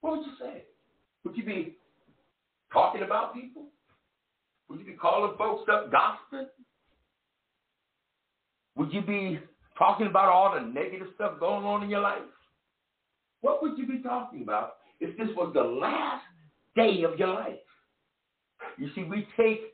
What 0.02 0.17
would 0.17 0.26
you 0.26 0.34
say? 0.39 0.63
Would 1.26 1.36
you 1.36 1.43
be 1.43 1.78
talking 2.71 3.02
about 3.02 3.34
people? 3.34 3.65
Would 4.69 4.80
you 4.80 4.86
be 4.86 4.93
calling 4.93 5.36
folks 5.38 5.69
up 5.71 5.91
gossiping? 5.91 6.47
Would 8.76 8.93
you 8.93 9.02
be 9.02 9.39
talking 9.78 10.08
about 10.08 10.30
all 10.30 10.54
the 10.54 10.62
negative 10.62 11.08
stuff 11.15 11.39
going 11.39 11.65
on 11.65 11.84
in 11.84 11.89
your 11.89 12.02
life? 12.02 12.21
What 13.41 13.62
would 13.62 13.78
you 13.78 13.88
be 13.88 14.02
talking 14.02 14.43
about 14.43 14.76
if 14.99 15.17
this 15.17 15.28
was 15.36 15.52
the 15.54 15.63
last 15.63 16.23
day 16.76 17.04
of 17.04 17.19
your 17.19 17.30
life? 17.30 17.60
You 18.78 18.89
see, 18.95 19.04
we 19.04 19.28
take 19.38 19.72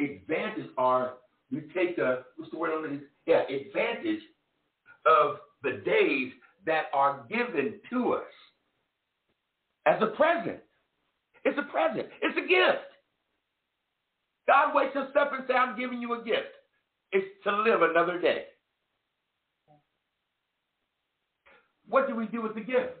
advantage, 0.00 0.70
are 0.78 1.14
you 1.50 1.62
take 1.74 1.98
a 1.98 2.24
what's 2.36 2.50
the 2.50 2.58
word 2.58 2.72
on 2.72 2.94
it? 2.94 3.02
Yeah, 3.26 3.42
advantage 3.42 4.22
of 5.06 5.36
the 5.62 5.82
days 5.84 6.32
that 6.66 6.86
are 6.92 7.24
given 7.28 7.80
to 7.90 8.14
us 8.14 8.24
as 9.86 10.00
a 10.02 10.08
present. 10.08 10.58
It's 11.44 11.58
a 11.58 11.70
present. 11.70 12.08
It's 12.22 12.36
a 12.36 12.42
gift. 12.42 12.84
God 14.46 14.74
wakes 14.74 14.96
us 14.96 15.10
up 15.18 15.32
and 15.32 15.44
says, 15.46 15.56
I'm 15.58 15.78
giving 15.78 16.02
you 16.02 16.14
a 16.14 16.24
gift. 16.24 16.52
It's 17.12 17.26
to 17.44 17.56
live 17.62 17.82
another 17.82 18.20
day. 18.20 18.44
What 21.88 22.08
do 22.08 22.16
we 22.16 22.26
do 22.26 22.42
with 22.42 22.54
the 22.54 22.60
gift? 22.60 22.96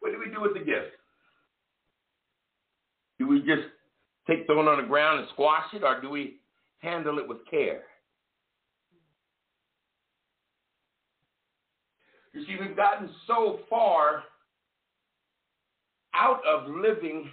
What 0.00 0.12
do 0.12 0.18
we 0.18 0.32
do 0.32 0.40
with 0.40 0.54
the 0.54 0.60
gift? 0.60 0.97
Do 3.18 3.26
we 3.26 3.40
just 3.40 3.68
take 4.28 4.46
throw 4.46 4.60
it 4.60 4.68
on 4.68 4.80
the 4.80 4.88
ground 4.88 5.20
and 5.20 5.28
squash 5.32 5.64
it, 5.74 5.82
or 5.82 6.00
do 6.00 6.10
we 6.10 6.36
handle 6.78 7.18
it 7.18 7.28
with 7.28 7.38
care? 7.50 7.82
You 12.32 12.44
see, 12.46 12.56
we've 12.60 12.76
gotten 12.76 13.10
so 13.26 13.60
far 13.68 14.22
out 16.14 16.40
of 16.46 16.68
living 16.68 17.30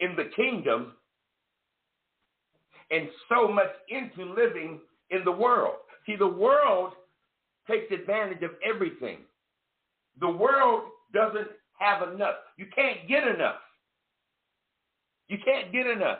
in 0.00 0.14
the 0.16 0.30
kingdom 0.36 0.92
and 2.90 3.08
so 3.28 3.48
much 3.48 3.70
into 3.88 4.32
living 4.34 4.80
in 5.10 5.24
the 5.24 5.32
world. 5.32 5.76
See, 6.06 6.16
the 6.16 6.26
world 6.26 6.92
takes 7.68 7.90
advantage 7.92 8.42
of 8.42 8.50
everything. 8.64 9.18
The 10.20 10.30
world 10.30 10.82
doesn't 11.14 11.48
have 11.78 12.08
enough. 12.12 12.34
You 12.58 12.66
can't 12.74 13.08
get 13.08 13.26
enough. 13.26 13.56
You 15.32 15.38
can't 15.42 15.72
get 15.72 15.86
enough. 15.86 16.18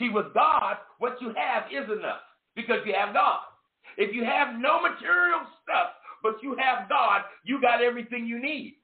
See, 0.00 0.08
with 0.08 0.34
God, 0.34 0.78
what 0.98 1.16
you 1.20 1.32
have 1.36 1.70
is 1.70 1.88
enough 1.88 2.22
because 2.56 2.78
you 2.84 2.92
have 2.92 3.14
God. 3.14 3.38
If 3.96 4.12
you 4.12 4.24
have 4.24 4.58
no 4.58 4.82
material 4.82 5.42
stuff, 5.62 5.90
but 6.24 6.42
you 6.42 6.56
have 6.58 6.88
God, 6.88 7.22
you 7.44 7.60
got 7.60 7.80
everything 7.80 8.26
you 8.26 8.42
need. 8.42 8.78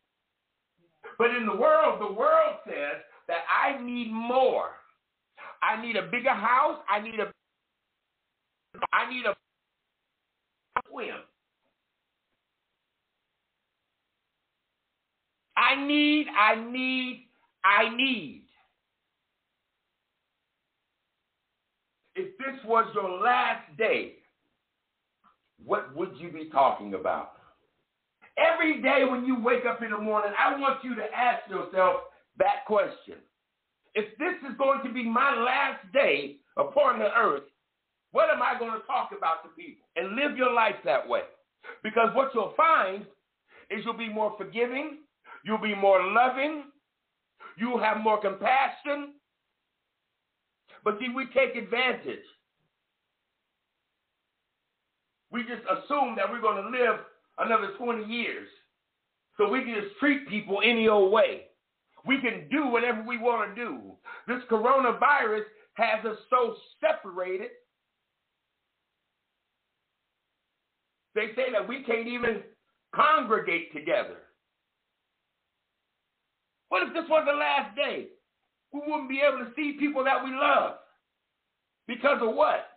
But 1.18 1.34
in 1.34 1.44
the 1.44 1.56
world, 1.56 2.00
the 2.00 2.12
world 2.14 2.58
says 2.64 3.02
that 3.26 3.38
I 3.50 3.82
need 3.82 4.12
more. 4.12 4.70
I 5.60 5.82
need 5.82 5.96
a 5.96 6.02
bigger 6.02 6.30
house. 6.30 6.78
I 6.88 7.00
need 7.00 7.18
a 7.18 7.32
I 8.92 9.10
need 9.10 9.26
a 9.26 9.34
swim. 10.88 11.16
I 15.56 15.84
need, 15.84 16.26
I 16.28 16.54
need, 16.70 17.26
I 17.64 17.94
need. 17.96 18.44
If 22.22 22.38
this 22.38 22.64
was 22.64 22.86
your 22.94 23.18
last 23.18 23.76
day, 23.76 24.12
what 25.64 25.96
would 25.96 26.12
you 26.18 26.30
be 26.30 26.48
talking 26.52 26.94
about? 26.94 27.32
Every 28.38 28.80
day 28.80 29.04
when 29.10 29.24
you 29.24 29.42
wake 29.42 29.64
up 29.68 29.82
in 29.82 29.90
the 29.90 29.98
morning, 29.98 30.30
I 30.38 30.56
want 30.56 30.84
you 30.84 30.94
to 30.94 31.02
ask 31.02 31.50
yourself 31.50 32.02
that 32.38 32.64
question. 32.64 33.16
If 33.96 34.16
this 34.18 34.34
is 34.48 34.56
going 34.56 34.84
to 34.84 34.92
be 34.92 35.02
my 35.02 35.34
last 35.34 35.80
day 35.92 36.36
upon 36.56 37.00
the 37.00 37.10
earth, 37.12 37.42
what 38.12 38.30
am 38.30 38.40
I 38.40 38.56
going 38.56 38.80
to 38.80 38.86
talk 38.86 39.10
about 39.16 39.42
to 39.42 39.48
people? 39.60 39.84
And 39.96 40.14
live 40.14 40.36
your 40.36 40.52
life 40.52 40.76
that 40.84 41.08
way. 41.08 41.22
Because 41.82 42.14
what 42.14 42.30
you'll 42.34 42.54
find 42.56 43.02
is 43.68 43.84
you'll 43.84 43.98
be 43.98 44.08
more 44.08 44.32
forgiving, 44.38 44.98
you'll 45.44 45.58
be 45.58 45.74
more 45.74 46.00
loving, 46.06 46.66
you'll 47.58 47.80
have 47.80 47.98
more 47.98 48.20
compassion. 48.20 49.14
But 50.84 50.98
see, 50.98 51.08
we 51.14 51.26
take 51.26 51.56
advantage. 51.56 52.24
We 55.30 55.42
just 55.42 55.62
assume 55.62 56.16
that 56.16 56.30
we're 56.30 56.40
going 56.40 56.62
to 56.62 56.70
live 56.70 57.00
another 57.38 57.70
20 57.78 58.04
years. 58.12 58.48
So 59.36 59.48
we 59.48 59.64
can 59.64 59.74
just 59.74 59.98
treat 59.98 60.28
people 60.28 60.60
any 60.62 60.88
old 60.88 61.12
way. 61.12 61.42
We 62.04 62.20
can 62.20 62.48
do 62.50 62.66
whatever 62.66 63.02
we 63.06 63.18
want 63.18 63.54
to 63.54 63.64
do. 63.64 63.92
This 64.26 64.42
coronavirus 64.50 65.44
has 65.74 66.04
us 66.04 66.18
so 66.28 66.56
separated. 66.80 67.50
They 71.14 71.28
say 71.36 71.52
that 71.52 71.66
we 71.66 71.82
can't 71.84 72.08
even 72.08 72.42
congregate 72.94 73.72
together. 73.72 74.16
What 76.68 76.86
if 76.86 76.94
this 76.94 77.04
was 77.08 77.24
the 77.26 77.36
last 77.36 77.76
day? 77.76 78.08
We 78.72 78.80
wouldn't 78.86 79.08
be 79.08 79.20
able 79.20 79.44
to 79.44 79.52
see 79.54 79.76
people 79.78 80.04
that 80.04 80.24
we 80.24 80.30
love. 80.30 80.76
Because 81.86 82.18
of 82.22 82.34
what? 82.34 82.68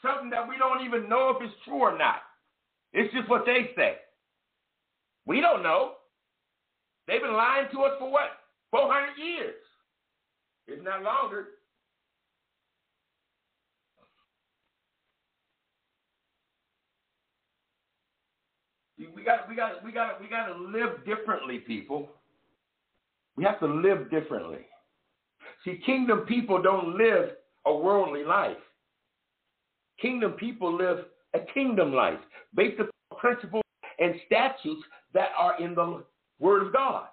Something 0.00 0.30
that 0.30 0.48
we 0.48 0.56
don't 0.58 0.86
even 0.86 1.08
know 1.08 1.30
if 1.30 1.42
it's 1.42 1.54
true 1.64 1.80
or 1.80 1.98
not. 1.98 2.22
It's 2.92 3.12
just 3.12 3.28
what 3.28 3.44
they 3.44 3.70
say. 3.76 3.96
We 5.26 5.40
don't 5.40 5.62
know. 5.62 5.92
They've 7.06 7.20
been 7.20 7.32
lying 7.32 7.66
to 7.72 7.82
us 7.82 7.92
for 7.98 8.10
what? 8.10 8.30
400 8.70 9.16
years, 9.18 9.54
if 10.66 10.82
not 10.82 11.02
longer. 11.02 11.48
We 19.18 19.24
got, 19.24 19.48
we 19.48 19.56
got, 19.56 19.84
we 19.84 19.92
got, 19.92 20.20
we 20.20 20.28
got 20.28 20.46
to 20.46 20.54
live 20.54 21.04
differently, 21.04 21.58
people. 21.58 22.08
We 23.36 23.42
have 23.44 23.58
to 23.60 23.66
live 23.66 24.10
differently. 24.10 24.60
See, 25.64 25.80
kingdom 25.84 26.20
people 26.20 26.62
don't 26.62 26.96
live 26.96 27.30
a 27.66 27.74
worldly 27.74 28.24
life. 28.24 28.56
Kingdom 30.00 30.32
people 30.32 30.76
live 30.76 31.06
a 31.34 31.40
kingdom 31.52 31.92
life 31.92 32.18
based 32.54 32.78
upon 32.78 32.92
principles 33.18 33.64
and 33.98 34.14
statutes 34.26 34.82
that 35.14 35.30
are 35.36 35.60
in 35.60 35.74
the 35.74 36.04
Word 36.38 36.68
of 36.68 36.72
God. 36.72 37.06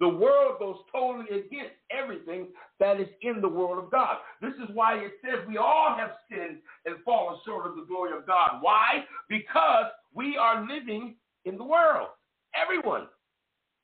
The 0.00 0.08
world 0.08 0.56
goes 0.58 0.78
totally 0.90 1.26
against 1.26 1.74
everything 1.92 2.48
that 2.80 3.00
is 3.00 3.06
in 3.20 3.40
the 3.40 3.48
Word 3.48 3.78
of 3.78 3.92
God. 3.92 4.16
This 4.40 4.54
is 4.54 4.74
why 4.74 4.96
it 4.96 5.12
says 5.24 5.46
we 5.46 5.58
all 5.58 5.94
have 5.96 6.10
sinned 6.28 6.58
and 6.84 6.96
fallen 7.04 7.38
short 7.46 7.66
of 7.66 7.76
the 7.76 7.84
glory 7.86 8.10
of 8.16 8.26
God. 8.26 8.58
Why? 8.60 9.04
Because 9.28 9.86
we 10.14 10.36
are 10.36 10.66
living 10.66 11.16
in 11.44 11.56
the 11.56 11.64
world. 11.64 12.08
Everyone. 12.54 13.06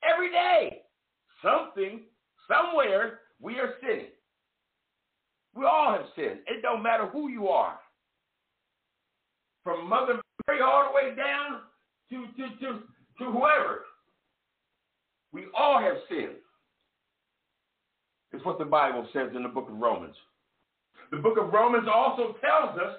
Every 0.03 0.31
day. 0.31 0.83
Something, 1.43 2.01
somewhere, 2.49 3.21
we 3.41 3.59
are 3.59 3.75
sinning. 3.81 4.12
We 5.55 5.64
all 5.64 5.93
have 5.93 6.07
sinned. 6.14 6.41
It 6.47 6.62
don't 6.62 6.83
matter 6.83 7.07
who 7.07 7.29
you 7.29 7.49
are. 7.49 7.79
From 9.64 9.88
Mother 9.88 10.21
Mary 10.47 10.61
all 10.62 10.88
the 10.88 10.95
way 10.95 11.14
down 11.14 11.61
to, 12.11 12.27
to, 12.37 12.49
to, 12.61 12.81
to 13.19 13.25
whoever. 13.33 13.85
We 15.33 15.47
all 15.57 15.81
have 15.81 15.97
sinned. 16.09 16.37
It's 18.33 18.45
what 18.45 18.59
the 18.59 18.64
Bible 18.64 19.07
says 19.12 19.31
in 19.35 19.43
the 19.43 19.49
book 19.49 19.69
of 19.69 19.79
Romans. 19.79 20.14
The 21.11 21.17
book 21.17 21.38
of 21.38 21.53
Romans 21.53 21.88
also 21.93 22.37
tells 22.41 22.79
us 22.79 22.97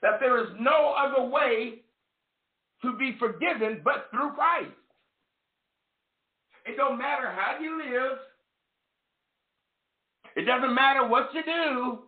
that 0.00 0.18
there 0.20 0.42
is 0.42 0.50
no 0.58 0.94
other 0.98 1.24
way 1.28 1.81
to 2.82 2.96
be 2.96 3.16
forgiven 3.18 3.80
but 3.84 4.08
through 4.10 4.32
Christ. 4.32 4.72
It 6.66 6.76
don't 6.76 6.98
matter 6.98 7.30
how 7.30 7.58
you 7.60 7.78
live. 7.78 8.18
It 10.36 10.42
doesn't 10.42 10.74
matter 10.74 11.06
what 11.06 11.30
you 11.34 11.42
do. 11.42 11.98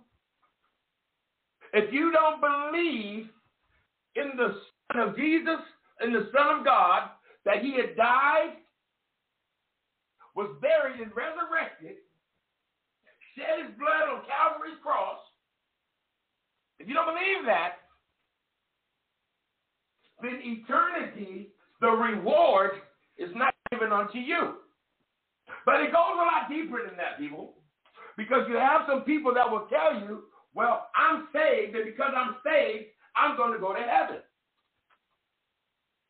If 1.73 1.93
you 1.93 2.13
don't 2.13 2.41
believe 2.41 3.29
in 4.15 4.37
the 4.37 4.55
Son 4.93 5.09
of 5.09 5.17
Jesus, 5.17 5.59
in 6.03 6.13
the 6.13 6.31
Son 6.33 6.59
of 6.59 6.65
God, 6.65 7.11
that 7.45 7.63
he 7.63 7.75
had 7.75 7.97
died, 7.97 8.55
was 10.35 10.51
buried 10.61 11.01
and 11.01 11.11
resurrected, 11.15 11.97
shed 13.37 13.67
his 13.67 13.79
blood 13.79 14.09
on 14.11 14.23
Calvary's 14.27 14.79
cross, 14.83 15.19
if 16.79 16.89
you 16.89 16.95
don't 16.95 17.07
believe 17.07 17.47
that, 17.47 17.84
then 20.25 20.41
eternity 20.43 21.49
the 21.81 21.89
reward 21.89 22.71
is 23.19 23.31
not 23.35 23.55
given 23.71 23.93
unto 23.93 24.19
you. 24.19 24.55
But 25.67 25.81
it 25.81 25.93
goes 25.93 26.15
a 26.15 26.25
lot 26.25 26.49
deeper 26.49 26.85
than 26.87 26.97
that, 26.97 27.19
people. 27.19 27.55
Because 28.17 28.47
you 28.49 28.57
have 28.57 28.83
some 28.89 29.03
people 29.03 29.35
that 29.35 29.51
will 29.51 29.67
tell 29.67 30.01
you, 30.01 30.25
well, 30.55 30.89
I'm 30.97 31.29
saved, 31.33 31.75
and 31.75 31.85
because 31.85 32.13
I'm 32.17 32.37
saved, 32.45 32.87
I'm 33.17 33.37
going 33.37 33.53
to 33.53 33.59
go 33.59 33.75
to 33.75 33.81
heaven. 33.81 34.23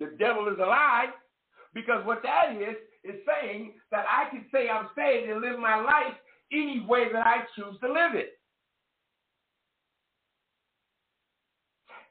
The 0.00 0.16
devil 0.18 0.48
is 0.48 0.58
a 0.58 0.66
lie 0.66 1.06
because 1.72 2.04
what 2.06 2.22
that 2.22 2.54
is, 2.56 2.76
is 3.04 3.20
saying 3.26 3.74
that 3.90 4.04
I 4.08 4.30
can 4.30 4.44
say 4.52 4.68
I'm 4.68 4.88
saved 4.96 5.30
and 5.30 5.40
live 5.40 5.58
my 5.58 5.76
life 5.80 6.14
any 6.52 6.84
way 6.86 7.12
that 7.12 7.26
I 7.26 7.44
choose 7.56 7.78
to 7.80 7.88
live 7.88 8.14
it. 8.14 8.38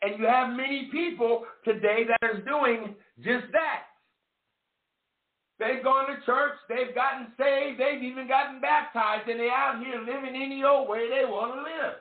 And 0.03 0.19
you 0.19 0.25
have 0.25 0.55
many 0.55 0.89
people 0.91 1.45
today 1.63 2.03
that 2.07 2.35
is 2.35 2.43
doing 2.45 2.93
just 3.23 3.51
that. 3.53 3.87
They've 5.59 5.83
gone 5.83 6.07
to 6.07 6.25
church, 6.25 6.59
they've 6.67 6.93
gotten 6.93 7.27
saved, 7.39 7.79
they've 7.79 8.03
even 8.03 8.27
gotten 8.27 8.59
baptized, 8.59 9.29
and 9.29 9.39
they're 9.39 9.51
out 9.51 9.79
here 9.79 9.99
living 9.99 10.35
any 10.35 10.61
old 10.63 10.89
way 10.89 11.07
they 11.07 11.23
want 11.23 11.53
to 11.55 11.61
live. 11.61 11.95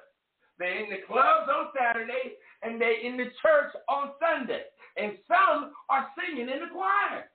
They're 0.59 0.83
in 0.83 0.91
the 0.91 1.07
clubs 1.07 1.49
on 1.49 1.69
Saturday 1.79 2.35
and 2.63 2.81
they're 2.81 3.01
in 3.01 3.17
the 3.17 3.31
church 3.43 3.73
on 3.89 4.11
Sunday. 4.21 4.63
And 4.97 5.13
some 5.27 5.73
are 5.89 6.09
singing 6.19 6.49
in 6.49 6.61
the 6.61 6.73
choir. 6.73 7.31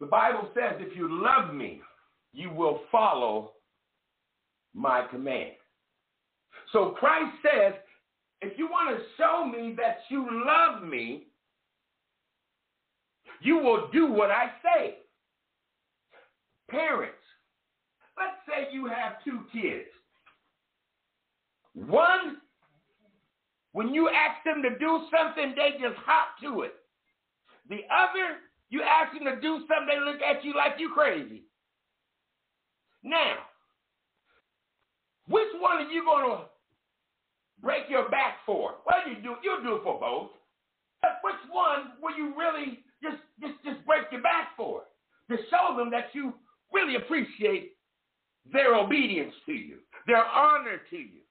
The 0.00 0.06
Bible 0.06 0.48
says, 0.54 0.80
if 0.80 0.96
you 0.96 1.22
love 1.22 1.54
me, 1.54 1.80
you 2.32 2.50
will 2.50 2.80
follow 2.90 3.52
my 4.74 5.06
command. 5.10 5.52
So 6.72 6.90
Christ 6.98 7.36
says, 7.42 7.74
if 8.40 8.58
you 8.58 8.66
want 8.66 8.96
to 8.96 9.04
show 9.16 9.46
me 9.46 9.74
that 9.76 9.98
you 10.08 10.26
love 10.46 10.82
me, 10.82 11.26
you 13.40 13.58
will 13.58 13.88
do 13.92 14.10
what 14.10 14.30
I 14.30 14.50
say. 14.62 14.96
Parents, 16.70 17.14
let's 18.16 18.36
say 18.48 18.72
you 18.72 18.86
have 18.86 19.22
two 19.24 19.40
kids. 19.52 19.88
One, 21.74 22.38
when 23.72 23.94
you 23.94 24.08
ask 24.08 24.42
them 24.44 24.62
to 24.62 24.78
do 24.78 25.06
something, 25.16 25.54
they 25.56 25.72
just 25.80 25.96
hop 26.04 26.38
to 26.42 26.62
it. 26.62 26.74
The 27.68 27.80
other, 27.90 28.38
you 28.70 28.82
ask 28.82 29.12
them 29.14 29.24
to 29.24 29.40
do 29.40 29.60
something, 29.60 29.88
they 29.88 30.00
look 30.00 30.20
at 30.20 30.44
you 30.44 30.54
like 30.54 30.74
you 30.78 30.90
crazy. 30.94 31.42
Now, 33.02 33.36
which 35.32 35.48
one 35.58 35.78
are 35.78 35.90
you 35.90 36.04
going 36.04 36.28
to 36.30 36.44
break 37.62 37.88
your 37.88 38.08
back 38.10 38.36
for? 38.44 38.74
Well, 38.86 39.00
you 39.08 39.16
do 39.22 39.34
you 39.42 39.58
do 39.64 39.76
it 39.76 39.82
for 39.82 39.98
both. 39.98 40.30
But 41.00 41.18
which 41.24 41.40
one 41.50 41.98
will 42.00 42.16
you 42.16 42.34
really 42.38 42.80
just 43.02 43.16
just 43.40 43.54
just 43.64 43.84
break 43.86 44.04
your 44.12 44.22
back 44.22 44.54
for? 44.56 44.82
To 45.30 45.36
show 45.50 45.76
them 45.76 45.90
that 45.90 46.12
you 46.12 46.34
really 46.72 46.96
appreciate 46.96 47.72
their 48.52 48.74
obedience 48.76 49.32
to 49.46 49.52
you, 49.52 49.78
their 50.06 50.24
honor 50.24 50.80
to 50.90 50.96
you. 50.96 51.21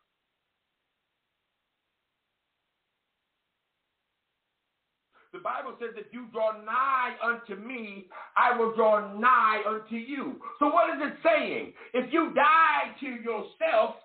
The 5.41 5.49
Bible 5.49 5.73
says, 5.81 5.97
if 5.97 6.13
you 6.13 6.27
draw 6.31 6.53
nigh 6.61 7.17
unto 7.17 7.59
me, 7.59 8.05
I 8.37 8.55
will 8.55 8.75
draw 8.75 9.17
nigh 9.17 9.63
unto 9.67 9.95
you. 9.95 10.37
So, 10.59 10.67
what 10.67 10.93
is 10.93 11.01
it 11.01 11.17
saying? 11.25 11.73
If 11.95 12.13
you 12.13 12.31
die 12.35 12.93
to 12.99 13.07
yourself, 13.07 13.95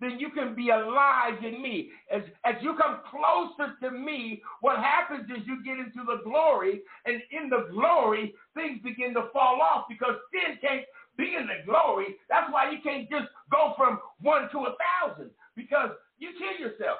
then 0.00 0.18
you 0.18 0.30
can 0.30 0.56
be 0.56 0.70
alive 0.70 1.38
in 1.46 1.62
me. 1.62 1.90
As, 2.12 2.22
as 2.44 2.56
you 2.62 2.74
come 2.74 2.98
closer 3.06 3.78
to 3.80 3.90
me, 3.92 4.42
what 4.60 4.78
happens 4.78 5.30
is 5.30 5.46
you 5.46 5.62
get 5.62 5.78
into 5.78 6.02
the 6.02 6.18
glory, 6.24 6.82
and 7.06 7.22
in 7.30 7.48
the 7.48 7.68
glory, 7.70 8.34
things 8.54 8.80
begin 8.82 9.14
to 9.14 9.30
fall 9.32 9.62
off 9.62 9.86
because 9.88 10.18
sin 10.34 10.58
can't 10.60 10.82
be 11.16 11.36
in 11.38 11.46
the 11.46 11.62
glory. 11.64 12.16
That's 12.28 12.50
why 12.50 12.72
you 12.72 12.78
can't 12.82 13.08
just 13.08 13.30
go 13.52 13.74
from 13.76 14.00
one 14.20 14.50
to 14.50 14.58
a 14.66 14.74
thousand 14.82 15.30
because 15.54 15.90
you 16.18 16.30
kill 16.34 16.58
yourself. 16.58 16.98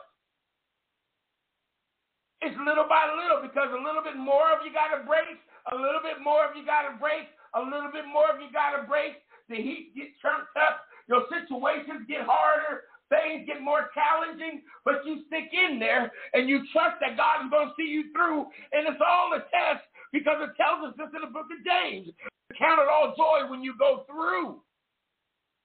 It's 2.43 2.59
little 2.59 2.91
by 2.91 3.07
little 3.15 3.39
because 3.39 3.71
a 3.71 3.79
little 3.79 4.03
bit 4.03 4.19
more 4.19 4.51
of 4.51 4.67
you 4.67 4.75
got 4.75 4.91
to 4.91 5.07
break, 5.07 5.39
a 5.71 5.77
little 5.79 6.03
bit 6.03 6.19
more 6.19 6.43
of 6.43 6.59
you 6.59 6.67
got 6.67 6.91
to 6.91 6.99
break, 6.99 7.31
a 7.55 7.63
little 7.63 7.95
bit 7.95 8.03
more 8.11 8.27
of 8.35 8.43
you 8.43 8.51
got 8.51 8.75
to 8.75 8.83
break. 8.91 9.23
The 9.47 9.63
heat 9.63 9.95
gets 9.95 10.19
turned 10.19 10.51
up, 10.59 10.83
your 11.07 11.23
situations 11.31 12.03
get 12.11 12.27
harder, 12.27 12.91
things 13.15 13.47
get 13.47 13.63
more 13.63 13.95
challenging, 13.95 14.67
but 14.83 15.07
you 15.07 15.23
stick 15.31 15.55
in 15.55 15.79
there 15.79 16.11
and 16.35 16.49
you 16.49 16.67
trust 16.73 16.99
that 16.99 17.15
God 17.15 17.47
is 17.47 17.51
going 17.55 17.71
to 17.71 17.75
see 17.79 17.87
you 17.87 18.11
through. 18.11 18.51
And 18.75 18.91
it's 18.91 19.03
all 19.05 19.31
a 19.39 19.47
test 19.55 19.87
because 20.11 20.43
it 20.43 20.57
tells 20.59 20.91
us 20.91 20.99
this 20.99 21.15
in 21.15 21.23
the 21.23 21.31
book 21.31 21.47
of 21.47 21.61
James. 21.63 22.11
Count 22.59 22.83
it 22.83 22.89
all 22.91 23.15
joy 23.15 23.49
when 23.49 23.63
you 23.63 23.75
go 23.79 24.05
through 24.11 24.61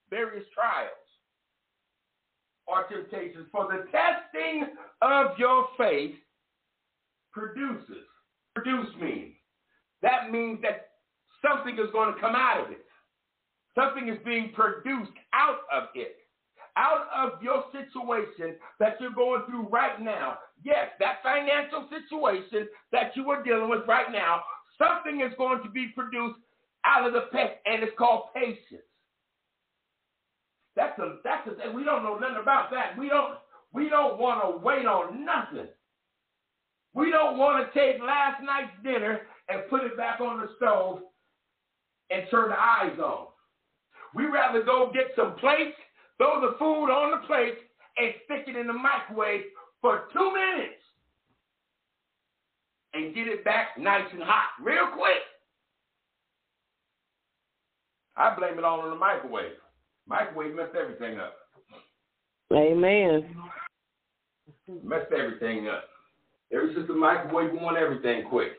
various 0.09 0.45
trials 0.53 0.93
or 2.67 2.85
temptations. 2.85 3.47
For 3.51 3.65
the 3.65 3.89
testing 3.89 4.77
of 5.01 5.37
your 5.37 5.67
faith 5.77 6.15
produces. 7.37 8.03
Produce 8.55 8.89
means. 8.99 9.35
That 10.01 10.31
means 10.31 10.59
that 10.61 10.89
something 11.45 11.75
is 11.75 11.91
going 11.91 12.13
to 12.13 12.19
come 12.19 12.35
out 12.35 12.65
of 12.65 12.71
it. 12.71 12.85
Something 13.75 14.09
is 14.09 14.17
being 14.25 14.51
produced 14.55 15.13
out 15.33 15.59
of 15.71 15.89
it. 15.93 16.15
Out 16.75 17.07
of 17.15 17.41
your 17.41 17.65
situation 17.71 18.55
that 18.79 18.97
you're 18.99 19.11
going 19.11 19.43
through 19.49 19.67
right 19.69 19.99
now. 20.01 20.37
Yes, 20.63 20.89
that 20.99 21.17
financial 21.23 21.87
situation 21.89 22.67
that 22.91 23.15
you 23.15 23.29
are 23.31 23.43
dealing 23.43 23.69
with 23.69 23.81
right 23.87 24.11
now, 24.11 24.41
something 24.77 25.21
is 25.21 25.33
going 25.37 25.63
to 25.63 25.69
be 25.69 25.87
produced 25.95 26.39
out 26.85 27.05
of 27.05 27.13
the 27.13 27.25
pest, 27.31 27.53
and 27.65 27.83
it's 27.83 27.97
called 27.97 28.33
patience. 28.35 28.85
That's 30.75 30.97
a 30.99 31.17
that's 31.23 31.47
a 31.47 31.55
thing. 31.55 31.75
we 31.75 31.83
don't 31.83 32.03
know 32.03 32.19
nothing 32.19 32.37
about 32.39 32.69
that. 32.71 32.97
We 32.97 33.09
don't 33.09 33.37
we 33.73 33.89
don't 33.89 34.19
want 34.19 34.43
to 34.43 34.63
wait 34.63 34.85
on 34.85 35.25
nothing. 35.25 35.67
We 36.97 37.11
don't 37.11 37.37
want 37.37 37.63
to 37.63 37.79
take 37.79 38.01
last 38.01 38.41
night's 38.43 38.73
dinner 38.83 39.21
and 39.49 39.69
put 39.69 39.83
it 39.83 39.95
back 39.95 40.19
on 40.19 40.41
the 40.41 40.47
stove 40.57 41.01
and 42.09 42.23
turn 42.31 42.49
the 42.49 42.59
eyes 42.59 42.97
on. 42.97 43.27
We 44.15 44.25
rather 44.25 44.63
go 44.63 44.91
get 44.91 45.11
some 45.15 45.35
plates, 45.35 45.77
throw 46.17 46.41
the 46.41 46.57
food 46.57 46.89
on 46.89 47.11
the 47.11 47.27
plate, 47.27 47.59
and 47.97 48.15
stick 48.25 48.45
it 48.47 48.59
in 48.59 48.65
the 48.65 48.73
microwave 48.73 49.43
for 49.79 50.07
two 50.11 50.33
minutes 50.33 50.81
and 52.95 53.13
get 53.13 53.27
it 53.27 53.45
back 53.45 53.77
nice 53.77 54.07
and 54.11 54.23
hot 54.23 54.49
real 54.59 54.87
quick. 54.95 55.21
I 58.15 58.35
blame 58.35 58.57
it 58.57 58.63
all 58.63 58.79
on 58.79 58.89
the 58.89 58.95
microwave. 58.95 59.51
Microwave 60.07 60.55
messed 60.55 60.75
everything 60.75 61.19
up. 61.19 61.35
Amen. 62.51 63.35
Messed 64.83 65.11
everything 65.11 65.67
up. 65.67 65.83
Ever 66.53 66.71
since 66.73 66.87
the 66.87 66.95
microwave, 66.95 67.51
we 67.51 67.59
want 67.59 67.77
everything 67.77 68.23
quick. 68.29 68.53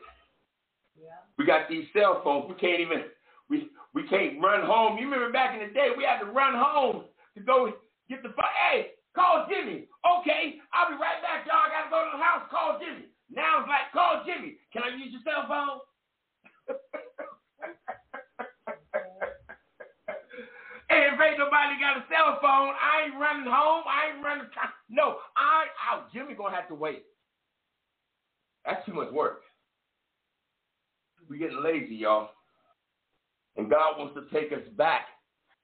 Yeah. 0.93 1.25
We 1.37 1.45
got 1.45 1.69
these 1.69 1.85
cell 1.93 2.21
phones. 2.23 2.45
We 2.47 2.55
can't 2.55 2.79
even 2.79 3.09
we 3.49 3.69
we 3.93 4.07
can't 4.07 4.41
run 4.41 4.65
home. 4.65 4.97
You 4.97 5.05
remember 5.09 5.31
back 5.33 5.57
in 5.57 5.67
the 5.67 5.73
day, 5.73 5.89
we 5.97 6.03
had 6.05 6.19
to 6.19 6.29
run 6.29 6.53
home 6.53 7.05
to 7.35 7.41
go 7.41 7.73
get 8.07 8.21
the 8.21 8.29
phone. 8.29 8.53
Hey, 8.69 8.91
call 9.15 9.47
Jimmy. 9.49 9.89
Okay, 10.05 10.61
I'll 10.69 10.93
be 10.93 11.01
right 11.01 11.17
back, 11.25 11.49
y'all. 11.49 11.65
I 11.65 11.73
gotta 11.73 11.89
go 11.89 12.05
to 12.05 12.13
the 12.13 12.23
house. 12.23 12.45
Call 12.53 12.77
Jimmy. 12.77 13.09
Now 13.33 13.61
it's 13.61 13.69
like, 13.69 13.89
call 13.93 14.21
Jimmy. 14.25 14.57
Can 14.73 14.83
I 14.85 14.93
use 14.93 15.13
your 15.13 15.25
cell 15.25 15.49
phone? 15.49 15.81
hey, 20.93 21.09
if 21.09 21.17
ain't 21.17 21.41
nobody 21.41 21.81
got 21.81 21.97
a 21.97 22.05
cell 22.05 22.37
phone, 22.37 22.73
I 22.77 23.09
ain't 23.09 23.17
running 23.17 23.49
home. 23.49 23.89
I 23.89 24.13
ain't 24.13 24.21
running. 24.21 24.45
No, 24.89 25.17
I 25.33 25.65
out. 25.89 26.13
Jimmy 26.13 26.37
gonna 26.37 26.53
have 26.55 26.69
to 26.69 26.75
wait. 26.75 27.08
That's 28.69 28.85
too 28.85 28.93
much 28.93 29.11
work. 29.11 29.41
We're 31.27 31.39
getting 31.39 31.63
lazy, 31.63 31.95
y'all. 31.95 32.29
And 33.57 33.69
God 33.69 33.97
wants 33.97 34.15
to 34.15 34.39
take 34.39 34.51
us 34.51 34.65
back 34.77 35.07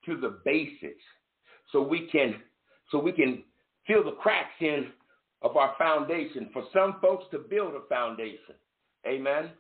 to 0.06 0.18
the 0.18 0.40
basics 0.44 1.04
so 1.72 1.82
we 1.82 2.08
can 2.12 2.36
so 2.92 3.00
we 3.00 3.12
can 3.12 3.44
fill 3.88 4.04
the 4.04 4.12
cracks 4.12 4.54
in 4.60 4.88
of 5.42 5.56
our 5.58 5.76
foundation 5.78 6.50
for 6.52 6.64
some 6.74 6.98
folks 7.02 7.26
to 7.32 7.40
build 7.40 7.74
a 7.76 7.88
foundation. 7.88 8.56
Amen. 9.08 9.52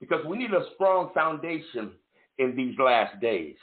Because 0.00 0.24
we 0.26 0.38
need 0.38 0.52
a 0.52 0.66
strong 0.74 1.10
foundation 1.12 1.92
in 2.38 2.54
these 2.54 2.76
last 2.78 3.20
days. 3.20 3.56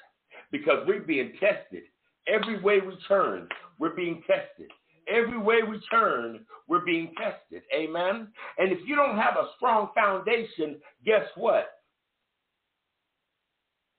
Because 0.51 0.85
we're 0.85 1.01
being 1.01 1.33
tested. 1.39 1.83
Every 2.27 2.61
way 2.61 2.79
we 2.79 2.97
turn, 3.07 3.47
we're 3.79 3.95
being 3.95 4.21
tested. 4.27 4.71
Every 5.07 5.37
way 5.37 5.57
we 5.61 5.79
turn, 5.91 6.45
we're 6.67 6.85
being 6.85 7.13
tested. 7.17 7.63
Amen. 7.73 8.27
And 8.57 8.71
if 8.71 8.79
you 8.87 8.95
don't 8.95 9.17
have 9.17 9.35
a 9.35 9.49
strong 9.55 9.89
foundation, 9.93 10.77
guess 11.05 11.25
what? 11.35 11.69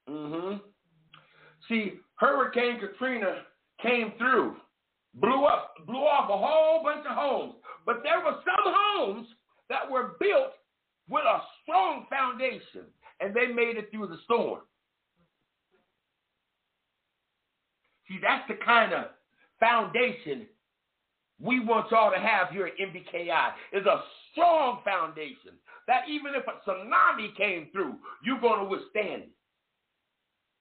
Mm-hmm. 0.08 0.56
See, 1.68 1.94
Hurricane 2.16 2.80
Katrina 2.80 3.42
came 3.82 4.12
through 4.18 4.56
blew 5.20 5.44
up, 5.44 5.74
blew 5.86 6.04
off 6.04 6.30
a 6.30 6.36
whole 6.36 6.82
bunch 6.82 7.06
of 7.08 7.16
homes. 7.16 7.54
But 7.84 8.02
there 8.02 8.20
were 8.20 8.36
some 8.44 8.74
homes 8.74 9.28
that 9.68 9.90
were 9.90 10.16
built 10.20 10.52
with 11.08 11.24
a 11.24 11.40
strong 11.62 12.06
foundation, 12.10 12.86
and 13.20 13.34
they 13.34 13.46
made 13.46 13.76
it 13.76 13.90
through 13.90 14.08
the 14.08 14.18
storm. 14.24 14.60
See, 18.08 18.18
that's 18.22 18.46
the 18.48 18.58
kind 18.64 18.92
of 18.92 19.06
foundation 19.58 20.46
we 21.40 21.60
want 21.60 21.90
y'all 21.90 22.10
to 22.12 22.18
have 22.18 22.48
here 22.50 22.66
at 22.66 22.78
MBKI 22.78 23.50
is 23.72 23.86
a 23.86 24.02
strong 24.32 24.80
foundation 24.84 25.52
that 25.86 26.08
even 26.08 26.32
if 26.34 26.44
a 26.46 26.68
tsunami 26.68 27.36
came 27.36 27.68
through, 27.72 27.94
you're 28.24 28.40
going 28.40 28.60
to 28.60 28.66
withstand 28.66 29.22
it. 29.22 29.30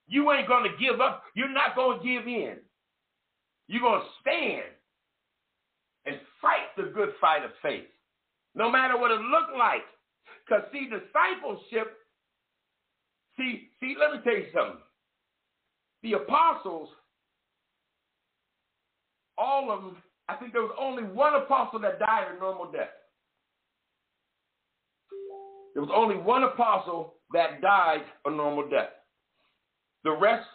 You 0.07 0.31
ain't 0.31 0.47
going 0.47 0.69
to 0.69 0.77
give 0.77 1.01
up. 1.01 1.23
You're 1.33 1.49
not 1.51 1.75
going 1.75 1.99
to 1.99 2.05
give 2.05 2.27
in. 2.27 2.57
You're 3.67 3.81
going 3.81 4.01
to 4.01 4.07
stand 4.21 4.63
and 6.05 6.17
fight 6.41 6.75
the 6.77 6.91
good 6.93 7.09
fight 7.19 7.43
of 7.43 7.51
faith, 7.63 7.85
no 8.53 8.69
matter 8.69 8.97
what 8.97 9.11
it 9.11 9.19
looked 9.19 9.57
like. 9.57 9.81
Because, 10.45 10.63
see, 10.71 10.87
discipleship, 10.87 11.97
see, 13.37 13.69
see, 13.79 13.95
let 13.99 14.11
me 14.11 14.19
tell 14.23 14.37
you 14.37 14.45
something. 14.53 14.81
The 16.03 16.13
apostles, 16.13 16.89
all 19.39 19.71
of 19.71 19.81
them, 19.81 19.97
I 20.27 20.35
think 20.35 20.53
there 20.53 20.61
was 20.61 20.75
only 20.79 21.03
one 21.03 21.35
apostle 21.35 21.79
that 21.79 21.99
died 21.99 22.27
a 22.35 22.39
normal 22.39 22.71
death. 22.71 22.89
There 25.73 25.83
was 25.83 25.91
only 25.93 26.15
one 26.15 26.43
apostle 26.43 27.15
that 27.33 27.61
died 27.61 28.01
a 28.25 28.31
normal 28.31 28.67
death. 28.69 28.89
The 30.03 30.11
rest 30.11 30.47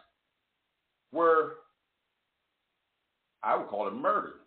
were, 1.12 1.56
I 3.42 3.56
would 3.56 3.68
call 3.68 3.86
it 3.88 3.94
murdered. 3.94 4.40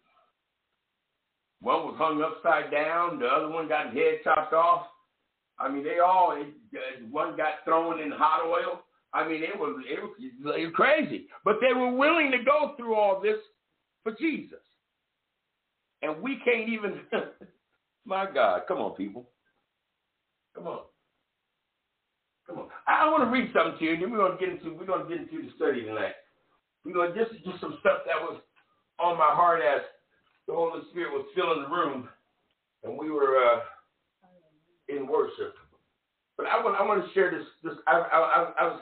One 1.61 1.83
was 1.83 1.95
hung 1.97 2.21
upside 2.21 2.71
down. 2.71 3.19
The 3.19 3.27
other 3.27 3.49
one 3.49 3.69
got 3.69 3.93
his 3.93 3.95
head 3.95 4.19
chopped 4.23 4.53
off. 4.53 4.87
I 5.59 5.69
mean, 5.69 5.83
they 5.83 5.99
all, 5.99 6.35
one 7.11 7.37
got 7.37 7.63
thrown 7.63 8.01
in 8.01 8.11
hot 8.11 8.45
oil. 8.45 8.81
I 9.13 9.27
mean, 9.27 9.43
it 9.43 9.57
was, 9.57 9.81
it 9.87 10.01
was 10.43 10.71
crazy. 10.73 11.27
But 11.45 11.57
they 11.61 11.73
were 11.73 11.93
willing 11.93 12.31
to 12.31 12.43
go 12.43 12.73
through 12.75 12.95
all 12.95 13.21
this 13.21 13.37
for 14.01 14.13
Jesus. 14.19 14.59
And 16.03 16.21
we 16.21 16.39
can't 16.43 16.69
even, 16.69 16.99
my 18.05 18.27
God, 18.31 18.63
come 18.67 18.79
on, 18.79 18.95
people. 18.95 19.29
Come 20.53 20.67
on. 20.67 20.81
Come 22.45 22.59
on. 22.59 22.67
I, 22.87 23.09
want 23.09 23.23
to 23.23 23.31
read 23.31 23.51
something 23.55 23.79
to 23.79 23.85
you, 23.85 23.93
and 23.93 24.03
then 24.03 24.11
we're 24.11 24.27
gonna 24.27 24.39
get 24.39 24.49
into 24.49 24.75
we're 24.77 24.85
gonna 24.85 25.07
get 25.07 25.19
into 25.19 25.41
the 25.41 25.49
study 25.55 25.83
tonight. 25.83 26.13
We're 26.83 26.93
gonna 26.93 27.15
just 27.15 27.31
do 27.45 27.51
some 27.61 27.77
stuff 27.79 27.99
that 28.05 28.19
was 28.19 28.41
on 28.99 29.17
my 29.17 29.31
heart 29.31 29.61
as 29.63 29.81
the 30.45 30.53
Holy 30.53 30.81
Spirit 30.91 31.13
was 31.13 31.25
filling 31.33 31.63
the 31.63 31.69
room, 31.69 32.09
and 32.83 32.97
we 32.97 33.09
were 33.09 33.37
uh, 33.37 33.59
in 34.89 35.07
worship. 35.07 35.55
But 36.35 36.47
I 36.47 36.61
want 36.61 36.75
I 36.75 36.83
want 36.85 37.05
to 37.05 37.13
share 37.13 37.31
this. 37.31 37.47
This 37.63 37.73
I, 37.87 37.93
I, 37.93 38.51
I 38.59 38.63
was 38.65 38.81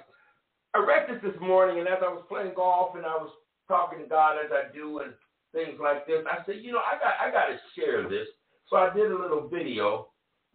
I 0.73 0.79
read 0.79 1.07
this 1.07 1.21
this 1.31 1.39
morning, 1.39 1.79
and 1.79 1.87
as 1.87 1.99
I 2.01 2.09
was 2.09 2.25
playing 2.27 2.53
golf 2.55 2.95
and 2.95 3.05
I 3.05 3.13
was 3.13 3.29
talking 3.67 3.99
to 3.99 4.05
God 4.05 4.37
as 4.43 4.51
I 4.51 4.73
do 4.73 4.99
and 4.99 5.13
things 5.53 5.79
like 5.81 6.07
this, 6.07 6.23
I 6.29 6.45
said, 6.45 6.55
you 6.61 6.71
know, 6.73 6.79
I 6.79 6.97
got 6.99 7.13
I 7.19 7.31
got 7.31 7.47
to 7.47 7.57
share 7.75 8.09
this. 8.09 8.27
So 8.69 8.77
I 8.77 8.93
did 8.93 9.11
a 9.11 9.15
little 9.15 9.49
video 9.49 10.07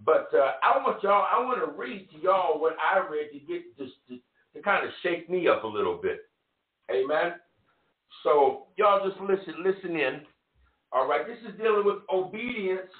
but 0.04 0.28
uh, 0.34 0.52
I 0.62 0.76
want 0.78 1.02
y'all, 1.02 1.24
I 1.30 1.42
want 1.42 1.60
to 1.60 1.78
read 1.78 2.08
to 2.10 2.18
y'all 2.18 2.60
what 2.60 2.76
I 2.78 2.98
read 2.98 3.30
to 3.32 3.38
get 3.38 3.76
just 3.78 3.94
to, 4.08 4.18
to 4.54 4.62
kind 4.62 4.86
of 4.86 4.92
shake 5.02 5.30
me 5.30 5.48
up 5.48 5.64
a 5.64 5.66
little 5.66 5.98
bit. 6.02 6.20
Amen. 6.90 7.34
So 8.22 8.66
y'all 8.76 9.08
just 9.08 9.20
listen, 9.20 9.64
listen 9.64 9.96
in. 9.96 10.20
All 10.92 11.08
right, 11.08 11.26
this 11.26 11.38
is 11.50 11.58
dealing 11.58 11.84
with 11.84 11.96
obedience 12.12 12.90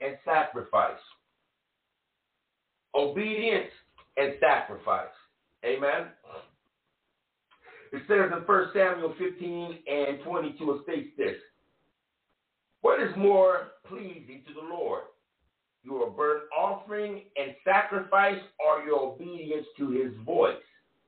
and 0.00 0.16
sacrifice. 0.24 1.00
Obedience 2.94 3.70
and 4.16 4.34
sacrifice. 4.40 5.08
Amen. 5.64 6.08
It 7.94 8.02
says 8.08 8.30
in 8.32 8.42
1 8.44 8.70
Samuel 8.74 9.14
15 9.18 9.78
and 9.86 10.22
22, 10.24 10.70
it 10.70 10.82
states 10.82 11.08
this 11.16 11.36
What 12.80 13.02
is 13.02 13.14
more 13.16 13.72
pleasing 13.88 14.42
to 14.46 14.54
the 14.54 14.66
Lord? 14.68 15.04
your 15.84 16.10
burnt 16.10 16.44
offering 16.56 17.22
and 17.36 17.54
sacrifice 17.64 18.40
or 18.58 18.84
your 18.84 19.00
obedience 19.00 19.66
to 19.78 19.90
his 19.90 20.12
voice. 20.24 20.56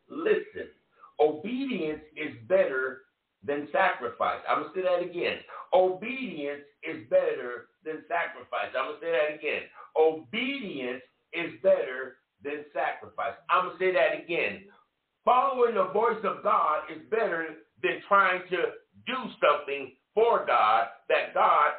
Listen, 0.09 0.69
obedience 1.19 2.03
is 2.15 2.35
better 2.47 3.03
than 3.43 3.69
sacrifice. 3.73 4.41
I'm 4.49 4.63
going 4.63 4.75
to 4.75 4.81
say 4.81 4.85
that 4.85 5.11
again. 5.11 5.39
Obedience 5.73 6.63
is 6.85 7.09
better 7.09 7.69
than 7.85 8.05
sacrifice. 8.07 8.71
I'm 8.77 8.93
going 8.93 9.01
to 9.01 9.07
say 9.07 9.13
that 9.13 9.35
again. 9.39 9.63
Obedience 9.99 11.03
is 11.33 11.53
better 11.63 12.19
than 12.45 12.65
sacrifice. 12.73 13.35
I'm 13.51 13.67
going 13.67 13.79
to 13.79 13.85
say 13.85 13.93
that 13.95 14.23
again. 14.23 14.65
Following 15.27 15.75
the 15.75 15.89
voice 15.93 16.23
of 16.23 16.45
God 16.45 16.85
is 16.89 17.03
better 17.11 17.47
than 17.83 18.01
trying 18.07 18.43
to 18.49 18.57
do 19.07 19.17
something 19.43 19.93
for 20.15 20.47
God 20.47 20.87
that 21.09 21.35
God 21.35 21.73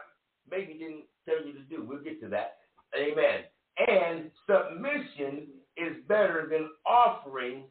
maybe 0.52 0.74
didn't 0.74 1.06
tell 1.26 1.46
you 1.46 1.54
to 1.54 1.62
do. 1.62 1.86
We'll 1.88 2.04
get 2.04 2.22
to 2.22 2.28
that. 2.28 2.58
Amen. 2.94 3.46
And 3.88 4.32
submission 4.48 5.48
is 5.78 5.96
better 6.10 6.50
than 6.52 6.70
offering 6.86 7.64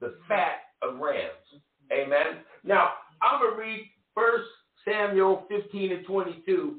the 0.00 0.14
fat 0.28 0.60
of 0.80 0.98
rams. 0.98 1.62
Amen. 1.92 2.44
Now, 2.62 2.90
I'm 3.20 3.40
going 3.40 3.54
to 3.54 3.60
read 3.60 3.90
First 4.14 4.48
Samuel 4.84 5.44
15 5.48 5.92
and 5.92 6.06
22 6.06 6.76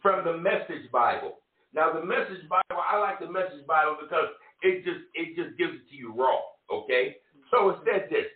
from 0.00 0.24
the 0.24 0.38
Message 0.38 0.90
Bible. 0.90 1.34
Now, 1.74 1.92
the 1.92 2.04
Message 2.04 2.48
Bible, 2.48 2.82
I 2.90 2.98
like 2.98 3.20
the 3.20 3.30
Message 3.30 3.66
Bible 3.66 3.96
because 4.00 4.28
it 4.62 4.84
just 4.84 5.00
it 5.14 5.36
just 5.36 5.56
gives 5.58 5.74
it 5.74 5.88
to 5.90 5.96
you 5.96 6.12
raw. 6.12 6.40
Okay. 6.72 7.16
So 7.50 7.70
it 7.70 7.76
said 7.84 8.08
this. 8.10 8.26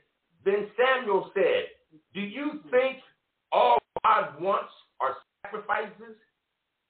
Then 0.45 0.69
Samuel 0.77 1.31
said, 1.35 1.67
"Do 2.13 2.21
you 2.21 2.61
think 2.71 2.99
all 3.53 3.79
God 4.03 4.41
wants 4.41 4.73
are 5.01 5.17
sacrifices, 5.43 6.17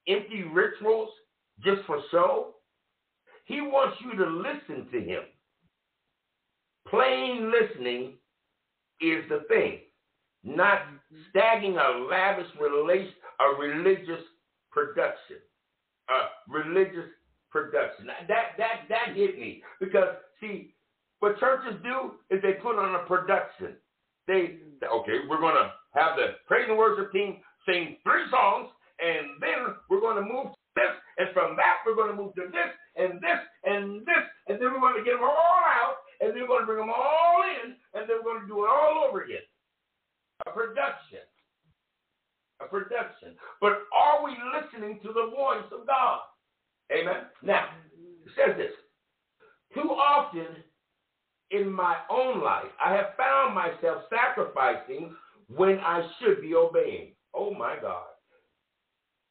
empty 0.09 0.43
rituals, 0.43 1.11
just 1.63 1.83
for 1.87 2.01
show. 2.11 2.55
He 3.45 3.61
wants 3.61 3.97
you 4.05 4.17
to 4.19 4.31
listen 4.31 4.89
to 4.91 5.01
him. 5.01 5.23
Plain 6.89 7.53
listening 7.53 8.15
is 9.01 9.25
the 9.29 9.45
thing, 9.49 9.81
not 10.43 10.81
stagging 11.31 11.77
a 11.77 12.07
lavish 12.11 12.47
relation, 12.61 13.13
a 13.41 13.61
religious 13.61 14.25
production, 14.71 15.37
a 16.09 16.53
religious 16.53 17.11
production. 17.51 18.07
That 18.29 18.57
that 18.59 18.89
that 18.89 19.17
hit 19.17 19.39
me 19.39 19.63
because 19.81 20.17
see, 20.41 20.75
what 21.25 21.41
churches 21.41 21.81
do 21.83 22.21
is 22.29 22.43
they 22.43 22.61
put 22.61 22.77
on 22.77 23.01
a 23.01 23.09
production. 23.09 23.81
They 24.29 24.61
okay, 24.85 25.25
we're 25.29 25.41
gonna 25.41 25.73
have 25.97 26.17
the 26.21 26.37
praise 26.47 26.67
and 26.69 26.77
worship 26.77 27.13
team 27.13 27.41
sing 27.65 27.97
three 28.05 28.29
songs, 28.31 28.69
and 29.01 29.41
then 29.41 29.73
we're 29.89 30.05
gonna 30.05 30.21
move 30.21 30.53
this, 30.77 30.93
and 31.19 31.29
from 31.33 31.57
that 31.57 31.81
we're 31.87 31.95
to 31.97 32.15
move 32.15 32.35
to 32.35 32.43
this 32.51 32.71
and 32.97 33.21
this, 33.23 33.41
and 33.65 34.03
then 34.07 34.59
we're 34.61 34.81
going 34.81 34.99
to 34.99 35.05
get 35.05 35.15
them 35.15 35.25
all 35.25 35.63
out, 35.67 36.03
and 36.21 36.31
then 36.31 36.43
we're 36.43 36.49
going 36.49 36.63
to 36.63 36.67
bring 36.67 36.79
them 36.79 36.95
all 36.95 37.43
in, 37.43 37.75
and 37.95 38.09
then 38.09 38.23
we're 38.23 38.35
going 38.35 38.43
to 38.43 38.49
do 38.49 38.65
it 38.65 38.71
all 38.71 39.07
over 39.09 39.23
again. 39.23 39.43
A 40.47 40.51
production. 40.51 41.27
A 42.61 42.67
production. 42.67 43.35
But 43.61 43.87
are 43.91 44.23
we 44.25 44.37
listening 44.55 45.01
to 45.03 45.09
the 45.09 45.31
voice 45.35 45.67
of 45.73 45.87
God? 45.87 46.21
Amen. 46.93 47.27
Now, 47.43 47.67
it 48.27 48.33
says 48.37 48.57
this. 48.57 48.75
Too 49.75 49.91
often 49.91 50.47
in 51.51 51.71
my 51.71 51.96
own 52.11 52.42
life, 52.42 52.71
I 52.85 52.93
have 52.93 53.17
found 53.17 53.55
myself 53.55 54.03
sacrificing 54.11 55.15
when 55.49 55.79
I 55.79 56.09
should 56.19 56.41
be 56.41 56.55
obeying. 56.55 57.13
Oh 57.35 57.53
my 57.53 57.77
God 57.81 58.05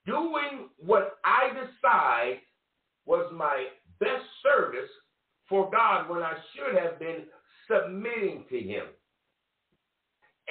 doing 0.06 0.70
what 0.78 1.18
I 1.24 1.50
decide 1.50 2.40
was 3.06 3.32
my 3.36 3.66
best 4.00 4.24
service 4.42 4.90
for 5.48 5.70
God 5.70 6.10
when 6.10 6.22
I 6.22 6.34
should 6.56 6.82
have 6.82 7.00
been 7.00 7.24
submitting 7.70 8.46
to 8.50 8.60
Him. 8.60 8.86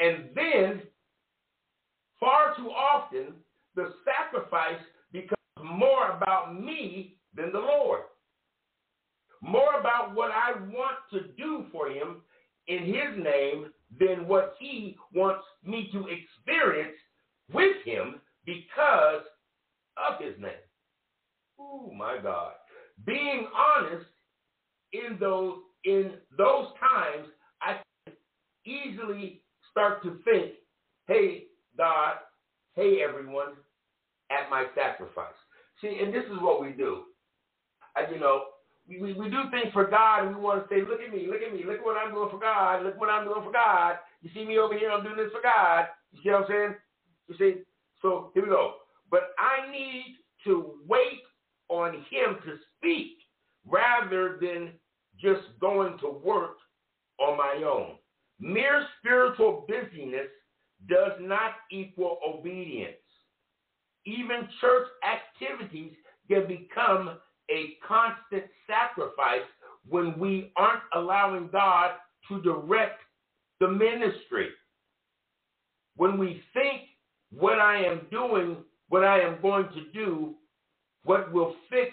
And 0.00 0.30
then, 0.34 0.82
far 2.18 2.56
too 2.56 2.70
often, 2.70 3.34
the 3.74 3.92
sacrifice 4.04 4.80
becomes 5.12 5.36
more 5.62 6.10
about 6.10 6.58
me 6.58 7.16
than 7.34 7.52
the 7.52 7.58
Lord. 7.58 8.02
More 9.42 9.80
about 9.80 10.14
what 10.14 10.30
I 10.30 10.52
want 10.52 10.98
to 11.12 11.28
do 11.36 11.66
for 11.72 11.90
Him 11.90 12.22
in 12.68 12.84
His 12.84 13.22
name 13.22 13.66
than 13.98 14.26
what 14.26 14.54
He 14.58 14.96
wants 15.14 15.44
me 15.64 15.90
to 15.92 16.06
experience 16.08 16.96
with 17.52 17.76
Him 17.84 18.20
because 18.46 19.22
of 19.96 20.20
his 20.20 20.40
name. 20.40 20.50
Oh 21.58 21.90
my 21.96 22.18
God. 22.22 22.52
Being 23.06 23.46
honest 23.54 24.06
in 24.92 25.18
those 25.18 25.58
in 25.84 26.12
those 26.36 26.66
times, 26.78 27.28
I 27.60 27.78
can 28.06 28.14
easily 28.64 29.42
start 29.70 30.02
to 30.04 30.18
think, 30.24 30.52
hey, 31.08 31.44
God, 31.76 32.16
hey 32.74 33.00
everyone, 33.06 33.54
at 34.30 34.48
my 34.48 34.66
sacrifice. 34.76 35.34
See, 35.80 35.98
and 36.00 36.14
this 36.14 36.24
is 36.24 36.40
what 36.40 36.62
we 36.62 36.70
do. 36.70 37.04
I, 37.96 38.10
you 38.12 38.20
know, 38.20 38.44
we, 38.88 39.00
we, 39.00 39.12
we 39.14 39.28
do 39.28 39.42
things 39.50 39.72
for 39.72 39.88
God 39.88 40.24
and 40.24 40.36
we 40.36 40.40
want 40.40 40.68
to 40.68 40.74
say, 40.74 40.82
look 40.82 41.00
at 41.00 41.12
me, 41.12 41.26
look 41.26 41.42
at 41.42 41.52
me, 41.52 41.64
look 41.66 41.78
at 41.78 41.84
what 41.84 41.96
I'm 41.96 42.14
doing 42.14 42.30
for 42.30 42.38
God, 42.38 42.84
look 42.84 42.98
what 43.00 43.10
I'm 43.10 43.24
doing 43.24 43.42
for 43.42 43.52
God. 43.52 43.96
You 44.22 44.30
see 44.32 44.44
me 44.44 44.58
over 44.58 44.78
here, 44.78 44.90
I'm 44.90 45.02
doing 45.02 45.16
this 45.16 45.32
for 45.32 45.42
God. 45.42 45.86
You 46.12 46.20
see 46.22 46.30
what 46.30 46.42
I'm 46.42 46.48
saying? 46.48 46.74
You 47.28 47.34
see? 47.38 47.62
So 48.00 48.30
here 48.34 48.44
we 48.44 48.50
go. 48.50 48.74
But 49.12 49.34
I 49.38 49.70
need 49.70 50.16
to 50.44 50.72
wait 50.88 51.20
on 51.68 51.92
him 52.10 52.38
to 52.46 52.56
speak 52.76 53.18
rather 53.66 54.38
than 54.40 54.72
just 55.20 55.42
going 55.60 55.98
to 55.98 56.08
work 56.08 56.56
on 57.20 57.36
my 57.36 57.62
own. 57.64 57.96
Mere 58.40 58.86
spiritual 58.98 59.66
busyness 59.68 60.28
does 60.88 61.12
not 61.20 61.52
equal 61.70 62.18
obedience. 62.26 62.96
Even 64.06 64.48
church 64.60 64.88
activities 65.04 65.92
can 66.28 66.48
become 66.48 67.18
a 67.50 67.74
constant 67.86 68.44
sacrifice 68.66 69.46
when 69.88 70.18
we 70.18 70.52
aren't 70.56 70.82
allowing 70.94 71.50
God 71.52 71.90
to 72.28 72.31
direct 72.42 73.00
the 73.60 73.68
ministry. 73.68 74.48
When 75.96 76.18
we 76.18 76.42
think 76.52 76.82
what 77.30 77.58
I 77.58 77.78
am 77.84 78.06
doing, 78.10 78.56
what 78.88 79.04
I 79.04 79.20
am 79.20 79.40
going 79.40 79.68
to 79.74 79.84
do, 79.92 80.34
what 81.04 81.32
will 81.32 81.54
fix 81.70 81.92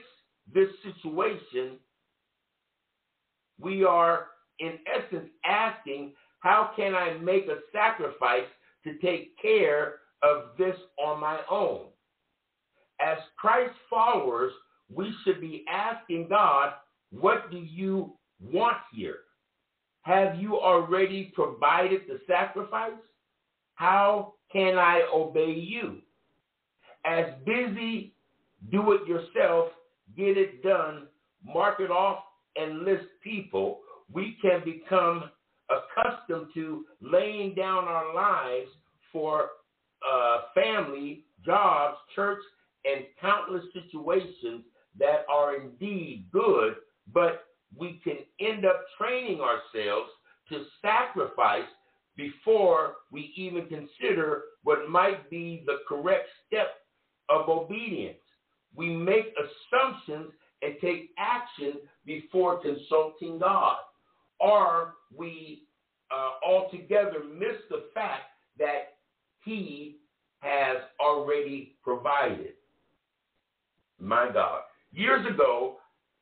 this 0.53 0.69
situation, 0.83 1.77
we 3.59 3.83
are 3.83 4.27
in 4.59 4.73
essence 4.87 5.29
asking, 5.45 6.13
how 6.39 6.71
can 6.75 6.95
I 6.95 7.17
make 7.17 7.47
a 7.47 7.57
sacrifice 7.73 8.47
to 8.83 8.97
take 8.99 9.37
care 9.41 9.95
of 10.23 10.57
this 10.57 10.75
on 10.97 11.19
my 11.19 11.39
own? 11.49 11.87
As 13.01 13.17
Christ 13.37 13.73
followers, 13.89 14.51
we 14.93 15.13
should 15.23 15.39
be 15.39 15.65
asking 15.71 16.27
God, 16.29 16.73
what 17.11 17.51
do 17.51 17.57
you 17.57 18.13
want 18.41 18.77
here? 18.93 19.19
Have 20.03 20.39
you 20.39 20.58
already 20.69 21.31
provided 21.35 22.01
the 22.07 22.19
sacrifice? 22.27 23.01
How 23.75 24.33
can 24.51 24.77
I 24.77 25.07
obey 25.13 25.53
you? 25.53 25.97
As 27.05 27.25
busy, 27.45 28.13
do 28.71 28.91
it 28.91 29.07
yourself, 29.07 29.69
get 30.15 30.37
it 30.37 30.61
done, 30.61 31.07
mark 31.43 31.79
it 31.79 31.91
off, 31.91 32.19
and 32.55 32.83
list 32.83 33.05
people, 33.23 33.79
we 34.11 34.37
can 34.41 34.61
become 34.65 35.29
accustomed 35.69 36.47
to 36.53 36.85
laying 37.01 37.55
down 37.55 37.85
our 37.85 38.13
lives 38.13 38.69
for 39.11 39.49
uh, 40.09 40.41
family, 40.53 41.25
jobs, 41.45 41.97
church, 42.15 42.41
and 42.85 43.05
countless 43.21 43.63
situations 43.73 44.63
that 44.99 45.25
are 45.31 45.55
indeed 45.55 46.25
good, 46.31 46.75
but 47.13 47.45
we 47.77 48.01
can 48.03 48.17
end 48.39 48.65
up 48.65 48.83
training 48.97 49.39
ourselves 49.39 50.08
sacrifice 51.39 51.69
before 52.15 52.95
we 53.11 53.31
even 53.35 53.65
consider 53.67 54.43
what 54.63 54.89
might 54.89 55.29
be 55.29 55.63
the 55.65 55.77
correct 55.87 56.27
step 56.47 56.67
of 57.29 57.47
obedience. 57.47 58.17
We 58.75 58.89
make 58.89 59.33
assumptions 59.37 60.31
and 60.61 60.75
take 60.81 61.11
action 61.17 61.75
before 62.05 62.61
consulting 62.61 63.39
God. 63.39 63.77
Or 64.39 64.95
we 65.15 65.63
uh, 66.11 66.45
altogether 66.45 67.23
miss 67.33 67.57
the 67.69 67.85
fact 67.93 68.23
that 68.57 68.95
He 69.43 69.97
has 70.39 70.77
already 70.99 71.75
provided. 71.83 72.53
My 73.99 74.29
God. 74.31 74.61
Years 74.91 75.25
ago, 75.27 75.77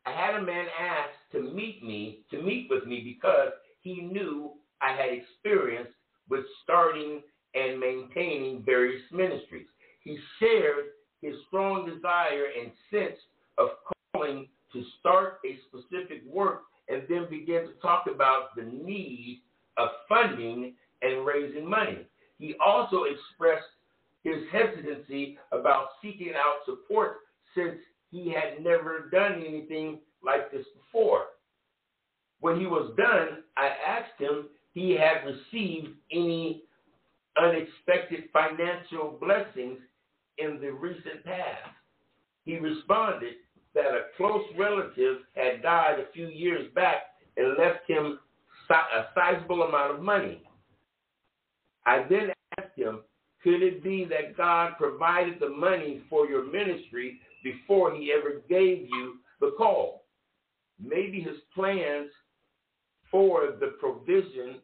I 0.06 0.12
had 0.12 0.36
a 0.36 0.46
man 0.46 0.66
ask 0.80 1.10
to 1.32 1.42
meet 1.54 1.84
me, 1.84 2.20
to 2.32 2.42
meet 2.42 2.68
with 2.70 2.86
me 2.86 3.02
because 3.02 3.52
he 3.82 4.02
knew 4.02 4.54
I 4.82 4.92
had 4.92 5.10
experience 5.12 5.90
with 6.30 6.46
starting 6.64 7.22
and 7.54 7.80
maintaining 7.80 8.64
various 8.64 9.02
ministries. 9.12 9.68
He 10.04 10.18
shared 10.40 10.86
his 11.22 11.36
strong 11.48 11.86
desire 11.86 12.46
and 12.60 12.72
sense 12.92 13.20
of 13.58 13.70
calling 14.14 14.48
to 14.74 14.84
start 15.00 15.40
a 15.46 15.58
specific 15.68 16.24
work 16.26 16.64
and 16.90 17.04
then 17.10 17.28
began 17.30 17.64
to 17.64 17.74
talk 17.82 18.06
about 18.14 18.56
the 18.56 18.64
need 18.64 19.42
of 19.78 19.90
funding 20.08 20.74
and 21.02 21.26
raising 21.26 21.70
money. 21.70 22.06
He 22.38 22.56
also 22.64 23.04
expressed 23.04 23.68
his 24.24 24.44
hesitancy 24.52 25.38
about 25.52 25.88
seeking 26.02 26.34
out 26.36 26.66
support 26.66 27.18
since 27.56 27.78
he 28.12 28.34
had 28.34 28.64
never 28.64 29.10
done 29.12 29.44
anything 29.46 30.00
like 30.24 30.52
this 30.52 30.66
before. 30.76 31.26
When 32.40 32.60
he 32.60 32.68
was 32.68 32.94
done, 32.98 33.44
I 33.58 33.68
asked 33.68 34.20
him 34.20 34.50
he 34.78 34.92
had 34.92 35.26
received 35.26 35.88
any 36.12 36.62
unexpected 37.36 38.26
financial 38.32 39.18
blessings 39.20 39.80
in 40.38 40.60
the 40.62 40.72
recent 40.72 41.26
past. 41.26 41.72
He 42.46 42.58
responded 42.58 43.34
that 43.74 43.96
a 43.96 44.02
close 44.18 44.44
relative 44.56 45.22
had 45.34 45.64
died 45.64 46.00
a 46.00 46.12
few 46.14 46.28
years 46.28 46.72
back 46.76 46.98
and 47.38 47.58
left 47.58 47.88
him 47.88 48.20
a 48.70 49.06
sizable 49.16 49.64
amount 49.64 49.96
of 49.96 50.04
money. 50.04 50.44
I 51.88 52.06
then 52.08 52.30
asked 52.60 52.76
him, 52.76 53.00
could 53.44 53.64
it 53.64 53.84
be 53.84 54.06
that 54.06 54.38
God 54.38 54.74
provided 54.78 55.40
the 55.40 55.50
money 55.50 56.04
for 56.08 56.28
your 56.28 56.46
ministry 56.52 57.20
before 57.44 57.96
he 57.96 58.14
ever 58.16 58.44
gave 58.48 58.88
you 58.88 59.16
the 59.42 59.56
call? 59.58 60.04
Maybe 60.80 61.20
his 61.20 61.38
plans 61.56 62.12
for 63.10 63.56
the 63.60 63.74
provision 63.80 64.62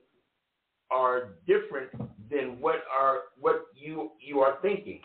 are 0.94 1.36
different 1.48 1.90
than 2.30 2.60
what 2.60 2.84
are 2.94 3.22
what 3.40 3.66
you 3.76 4.12
you 4.20 4.40
are 4.40 4.58
thinking. 4.62 5.02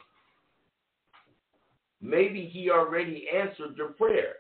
Maybe 2.01 2.49
he 2.53 2.71
already 2.71 3.27
answered 3.35 3.77
your 3.77 3.89
prayer. 3.89 4.35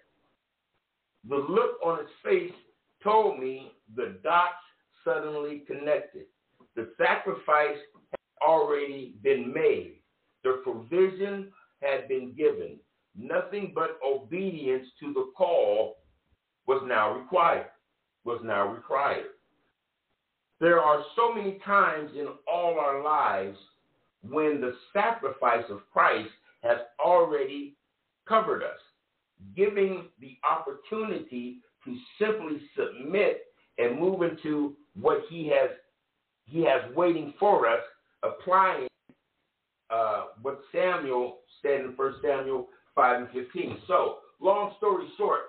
The 1.28 1.36
look 1.36 1.78
on 1.84 1.98
his 1.98 2.08
face 2.24 2.52
told 3.02 3.40
me 3.40 3.72
the 3.96 4.18
dots 4.22 4.54
suddenly 5.04 5.64
connected. 5.66 6.26
The 6.76 6.90
sacrifice 6.96 7.78
had 8.10 8.46
already 8.46 9.14
been 9.22 9.52
made. 9.52 9.96
The 10.44 10.60
provision 10.62 11.50
had 11.82 12.08
been 12.08 12.34
given. 12.36 12.78
Nothing 13.16 13.72
but 13.74 13.98
obedience 14.06 14.86
to 15.00 15.12
the 15.12 15.32
call 15.36 15.96
was 16.66 16.82
now 16.86 17.18
required. 17.18 17.66
Was 18.24 18.40
now 18.44 18.68
required. 18.68 19.30
There 20.60 20.80
are 20.80 21.04
so 21.14 21.32
many 21.32 21.58
times 21.64 22.10
in 22.18 22.26
all 22.50 22.78
our 22.80 23.02
lives 23.02 23.56
when 24.28 24.60
the 24.60 24.74
sacrifice 24.92 25.64
of 25.70 25.80
Christ 25.92 26.30
has 26.62 26.78
already 26.98 27.76
covered 28.28 28.62
us, 28.62 28.78
giving 29.56 30.06
the 30.20 30.36
opportunity 30.48 31.58
to 31.84 31.96
simply 32.18 32.60
submit 32.76 33.46
and 33.78 33.98
move 33.98 34.22
into 34.22 34.74
what 35.00 35.22
he 35.30 35.48
has 35.48 35.70
he 36.46 36.62
has 36.62 36.80
waiting 36.96 37.34
for 37.38 37.68
us, 37.68 37.82
applying 38.22 38.88
uh, 39.90 40.24
what 40.40 40.60
Samuel 40.72 41.40
said 41.62 41.80
in 41.80 41.92
1 41.94 42.14
Samuel 42.22 42.68
5 42.94 43.20
and 43.20 43.28
15. 43.32 43.78
So, 43.86 44.16
long 44.40 44.72
story 44.78 45.06
short, 45.18 45.40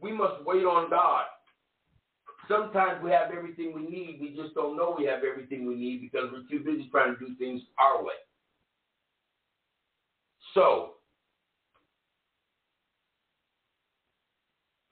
we 0.00 0.12
must 0.12 0.44
wait 0.44 0.64
on 0.64 0.90
God. 0.90 1.24
Sometimes 2.48 3.02
we 3.02 3.10
have 3.10 3.30
everything 3.30 3.72
we 3.74 3.82
need. 3.82 4.18
We 4.20 4.34
just 4.40 4.54
don't 4.54 4.76
know 4.76 4.94
we 4.96 5.04
have 5.06 5.20
everything 5.24 5.66
we 5.66 5.76
need 5.76 6.00
because 6.00 6.30
we're 6.32 6.48
too 6.50 6.64
busy 6.64 6.88
trying 6.90 7.16
to 7.16 7.26
do 7.26 7.34
things 7.36 7.62
our 7.78 8.02
way. 8.02 8.14
So, 10.54 10.90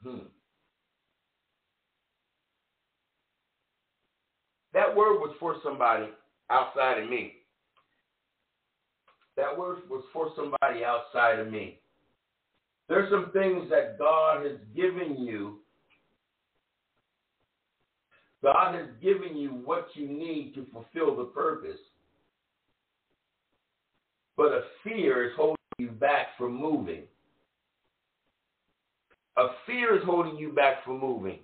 hmm. 0.03 0.26
That 4.72 4.94
word 4.94 5.18
was 5.18 5.34
for 5.40 5.57
somebody 5.64 6.07
outside 6.48 7.03
of 7.03 7.11
me. 7.11 7.34
That 9.36 9.57
word 9.59 9.78
was 9.88 10.05
for 10.12 10.30
somebody 10.36 10.84
outside 10.84 11.38
of 11.38 11.51
me. 11.51 11.80
There's 12.88 13.11
some 13.11 13.30
things 13.32 13.70
that 13.70 13.98
God 13.98 14.44
has 14.44 14.59
given 14.74 15.16
you. 15.18 15.59
God 18.43 18.74
has 18.74 18.86
given 19.03 19.36
you 19.36 19.51
what 19.51 19.88
you 19.95 20.09
need 20.09 20.55
to 20.55 20.66
fulfill 20.72 21.16
the 21.16 21.24
purpose. 21.24 21.78
But 24.36 24.53
a 24.53 24.62
fear 24.82 25.26
is 25.26 25.32
holding 25.36 25.57
you 25.78 25.88
back 25.88 26.28
from 26.38 26.59
moving. 26.59 27.03
A 29.36 29.49
fear 29.66 29.97
is 29.97 30.05
holding 30.05 30.36
you 30.36 30.53
back 30.53 30.84
from 30.84 31.01
moving. 31.01 31.41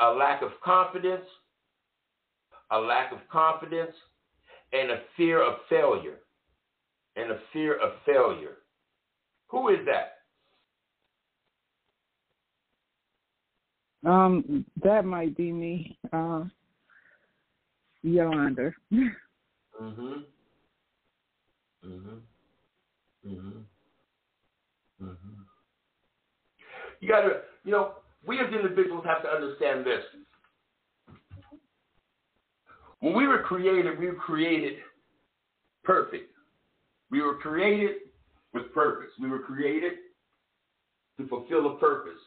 A 0.00 0.10
lack 0.12 0.42
of 0.42 0.50
confidence, 0.64 1.24
a 2.70 2.78
lack 2.78 3.12
of 3.12 3.18
confidence, 3.30 3.92
and 4.72 4.90
a 4.90 5.02
fear 5.16 5.42
of 5.42 5.58
failure. 5.68 6.18
And 7.16 7.30
a 7.30 7.38
fear 7.52 7.74
of 7.74 7.92
failure. 8.04 8.58
Who 9.48 9.68
is 9.68 9.78
that? 9.86 10.15
Um, 14.06 14.64
that 14.84 15.04
might 15.04 15.36
be 15.36 15.50
me, 15.50 15.98
uh, 16.12 16.44
Yolanda. 18.02 18.72
Mhm. 18.92 20.24
Mhm. 21.84 22.22
Mhm. 23.26 23.64
Mhm. 25.02 25.46
You 27.00 27.08
gotta, 27.08 27.42
you 27.64 27.72
know, 27.72 27.96
we 28.24 28.38
as 28.38 28.52
individuals 28.52 29.04
have 29.04 29.22
to 29.22 29.28
understand 29.28 29.84
this. 29.84 30.04
When 33.00 33.12
we 33.12 33.26
were 33.26 33.42
created, 33.42 33.98
we 33.98 34.06
were 34.06 34.14
created 34.14 34.78
perfect. 35.82 36.32
We 37.10 37.22
were 37.22 37.36
created 37.38 37.96
with 38.52 38.72
purpose. 38.72 39.10
We 39.18 39.28
were 39.28 39.40
created 39.40 39.98
to 41.18 41.26
fulfill 41.26 41.74
a 41.74 41.78
purpose. 41.78 42.20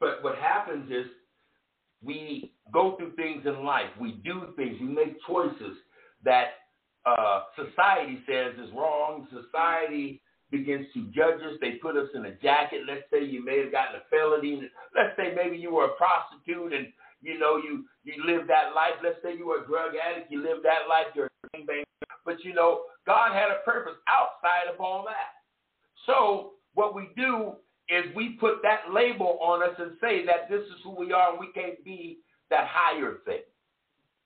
But 0.00 0.22
what 0.22 0.36
happens 0.36 0.90
is 0.90 1.06
we 2.02 2.52
go 2.72 2.96
through 2.96 3.12
things 3.14 3.44
in 3.46 3.64
life. 3.64 3.90
We 4.00 4.20
do 4.24 4.52
things. 4.56 4.76
We 4.80 4.88
make 4.88 5.16
choices 5.26 5.76
that 6.24 6.64
uh, 7.06 7.42
society 7.56 8.20
says 8.26 8.54
is 8.58 8.72
wrong. 8.74 9.26
Society 9.30 10.20
begins 10.50 10.86
to 10.94 11.06
judge 11.14 11.40
us. 11.42 11.58
They 11.60 11.72
put 11.82 11.96
us 11.96 12.08
in 12.14 12.26
a 12.26 12.34
jacket. 12.36 12.82
Let's 12.86 13.04
say 13.12 13.24
you 13.24 13.44
may 13.44 13.58
have 13.60 13.72
gotten 13.72 13.96
a 13.96 14.04
felony. 14.10 14.68
Let's 14.94 15.16
say 15.16 15.34
maybe 15.34 15.56
you 15.56 15.72
were 15.72 15.86
a 15.86 15.96
prostitute 15.96 16.72
and 16.72 16.88
you 17.22 17.38
know 17.38 17.56
you 17.56 17.84
you 18.04 18.22
lived 18.24 18.48
that 18.50 18.74
life. 18.74 19.00
Let's 19.02 19.18
say 19.22 19.36
you 19.36 19.46
were 19.46 19.64
a 19.64 19.66
drug 19.66 19.92
addict. 19.96 20.30
You 20.30 20.42
lived 20.42 20.64
that 20.64 20.88
life. 20.88 21.06
You're 21.14 21.26
a 21.26 21.56
gangbanger. 21.56 21.84
But 22.24 22.44
you 22.44 22.54
know 22.54 22.82
God 23.06 23.32
had 23.32 23.50
a 23.50 23.64
purpose 23.64 23.96
outside 24.08 24.72
of 24.72 24.80
all 24.80 25.04
that. 25.04 25.40
So 26.06 26.52
what 26.74 26.94
we 26.94 27.08
do 27.16 27.54
is 27.88 28.14
we 28.16 28.30
put 28.40 28.62
that 28.62 28.92
label 28.92 29.38
on 29.42 29.62
us 29.62 29.74
and 29.78 29.92
say 30.00 30.24
that 30.26 30.48
this 30.48 30.62
is 30.62 30.80
who 30.82 30.94
we 30.94 31.12
are 31.12 31.30
and 31.30 31.40
we 31.40 31.52
can't 31.52 31.82
be 31.84 32.18
that 32.50 32.66
higher 32.68 33.16
thing. 33.24 33.42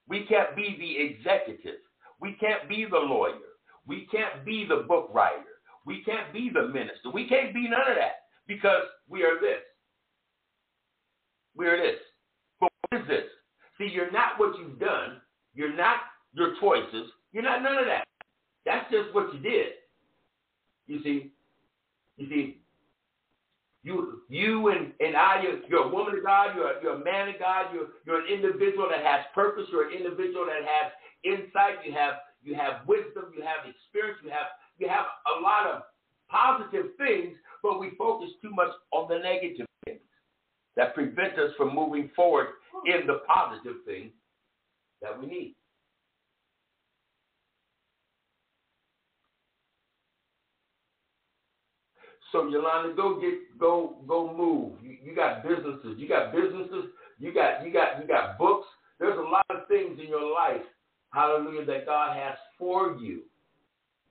We 0.09 0.25
can't 0.27 0.57
be 0.57 0.77
the 0.79 1.05
executive. 1.05 1.81
We 2.21 2.37
can't 2.41 2.69
be 2.69 2.87
the 2.91 2.99
lawyer. 2.99 3.35
We 3.87 4.07
can't 4.11 4.45
be 4.45 4.67
the 4.69 4.85
book 4.89 5.11
writer. 5.13 5.45
We 5.85 6.03
can't 6.05 6.33
be 6.33 6.51
the 6.53 6.69
minister. 6.69 7.11
We 7.13 7.29
can't 7.29 7.55
be 7.55 7.69
none 7.69 7.89
of 7.89 7.97
that 7.97 8.27
because 8.47 8.83
we 9.09 9.23
are 9.23 9.41
this. 9.41 9.63
We 11.57 11.67
are 11.67 11.77
this. 11.77 11.99
But 12.61 12.71
what 12.91 13.01
is 13.01 13.09
this? 13.09 13.25
See, 13.79 13.89
you're 13.93 14.13
not 14.13 14.39
what 14.39 14.59
you've 14.59 14.79
done. 14.79 15.21
You're 15.55 15.75
not 15.75 16.01
your 16.33 16.55
choices. 16.61 17.11
You're 17.33 17.43
not 17.43 17.63
none 17.63 17.79
of 17.79 17.87
that. 17.87 18.05
That's 18.65 18.91
just 18.91 19.15
what 19.15 19.33
you 19.33 19.41
did. 19.41 19.67
You 20.87 21.03
see? 21.03 21.33
You 22.17 22.29
see? 22.29 22.59
You, 23.89 24.23
you 24.29 24.69
and, 24.69 24.93
and 25.01 25.17
I, 25.17 25.43
you're, 25.43 25.59
you're 25.69 25.85
a 25.89 25.89
woman 25.89 26.15
of 26.19 26.23
God, 26.23 26.55
you're, 26.55 26.71
a- 26.77 26.83
you're 26.83 27.01
a 27.01 27.05
man 27.05 27.29
of 27.33 27.39
God, 27.39 27.73
you're, 27.73 27.89
you're 28.05 28.21
an 28.21 28.29
individual 28.29 28.87
that 28.91 29.03
has 29.03 29.25
purpose, 29.35 29.67
you're 29.73 29.89
an 29.89 29.97
individual 29.97 30.45
that 30.47 30.63
has 30.69 30.93
insight, 31.25 31.81
you 31.87 31.93
have 31.93 32.15
you 32.45 32.55
have 32.55 32.87
wisdom, 32.87 33.33
you 33.35 33.43
have 33.43 33.65
experience, 33.67 34.19
you 34.23 34.31
have 34.31 34.49
you 34.79 34.87
have 34.89 35.07
a 35.37 35.41
lot 35.41 35.67
of 35.67 35.83
positive 36.31 36.93
things, 36.99 37.35
but 37.63 37.81
we 37.81 37.91
focus 37.99 38.29
too 38.43 38.51
much 38.51 38.71
on 38.93 39.09
the 39.09 39.19
negative 39.19 39.67
things 39.85 40.01
that 40.77 40.95
prevent 40.95 41.39
us 41.39 41.51
from 41.57 41.75
moving 41.75 42.11
forward 42.15 42.49
in 42.87 43.07
the 43.07 43.21
positive 43.27 43.79
things 43.87 44.13
that 45.03 45.19
we 45.19 45.27
need. 45.27 45.55
So 52.33 52.47
Yolanda, 52.49 52.95
go 52.95 53.21
get 53.21 53.59
go 53.59 53.97
go 54.07 54.35
move. 54.37 54.83
You, 54.83 54.99
you 55.03 55.17
got 55.17 55.43
businesses. 55.43 55.97
You 55.97 56.09
got 56.09 56.33
businesses. 56.33 56.91
You 57.19 57.33
got 57.33 57.65
you 57.65 57.73
got 57.73 58.01
you 58.01 58.07
got 58.07 58.39
books. 58.39 58.67
There's 58.99 59.19
a 59.19 59.23
lot 59.23 59.47
of 59.51 59.67
things 59.69 59.99
in 60.03 60.09
your 60.09 60.33
life, 60.35 60.63
hallelujah, 61.13 61.65
that 61.67 61.87
God 61.87 62.17
has 62.17 62.37
for 62.59 62.97
you. 63.01 63.23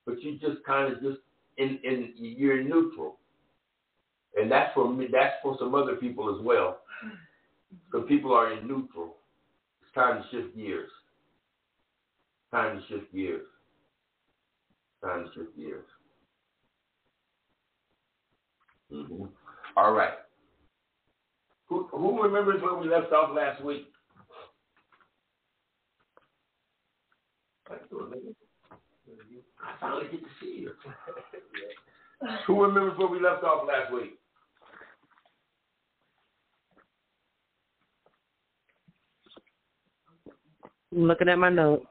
But 0.06 0.22
you 0.24 0.40
just 0.40 0.64
kind 0.66 0.92
of 0.92 1.02
just 1.02 1.20
in 1.58 1.80
in 1.84 2.14
you're 2.18 2.64
neutral. 2.64 3.18
And 4.36 4.52
that's 4.52 4.74
for 4.74 4.92
me 4.92 5.08
that's 5.12 5.36
for 5.44 5.56
some 5.60 5.76
other 5.76 5.96
people 5.96 6.36
as 6.36 6.44
well. 6.44 6.80
Some 7.92 8.04
people 8.04 8.34
are 8.34 8.54
in 8.54 8.68
neutral. 8.68 9.16
It's 9.84 9.94
time 9.94 10.24
to 10.24 10.28
shift 10.30 10.56
gears. 10.56 10.90
Time 12.52 12.82
to 12.82 12.88
shift 12.88 13.14
gears. 13.14 13.46
Time 15.04 15.26
to 15.26 15.34
shift 15.34 15.56
gears. 15.58 15.86
Hmm 18.92 19.26
All 19.76 19.94
right. 19.94 20.14
Who 21.68 21.88
who 21.92 22.24
remembers 22.24 22.62
where 22.62 22.76
we 22.76 22.88
left 22.90 23.12
off 23.12 23.36
last 23.36 23.64
week? 23.64 23.88
I 27.70 27.76
finally 29.80 30.06
get 30.12 30.22
to 30.22 30.28
see 30.42 30.62
you. 30.62 30.72
Who 32.48 32.64
remembers 32.64 32.98
where 32.98 33.08
we 33.08 33.20
left 33.20 33.44
off 33.44 33.68
last 33.68 33.94
week? 33.94 34.18
I'm 40.94 41.04
looking 41.04 41.30
at 41.30 41.38
my 41.38 41.50
notes. 41.50 41.86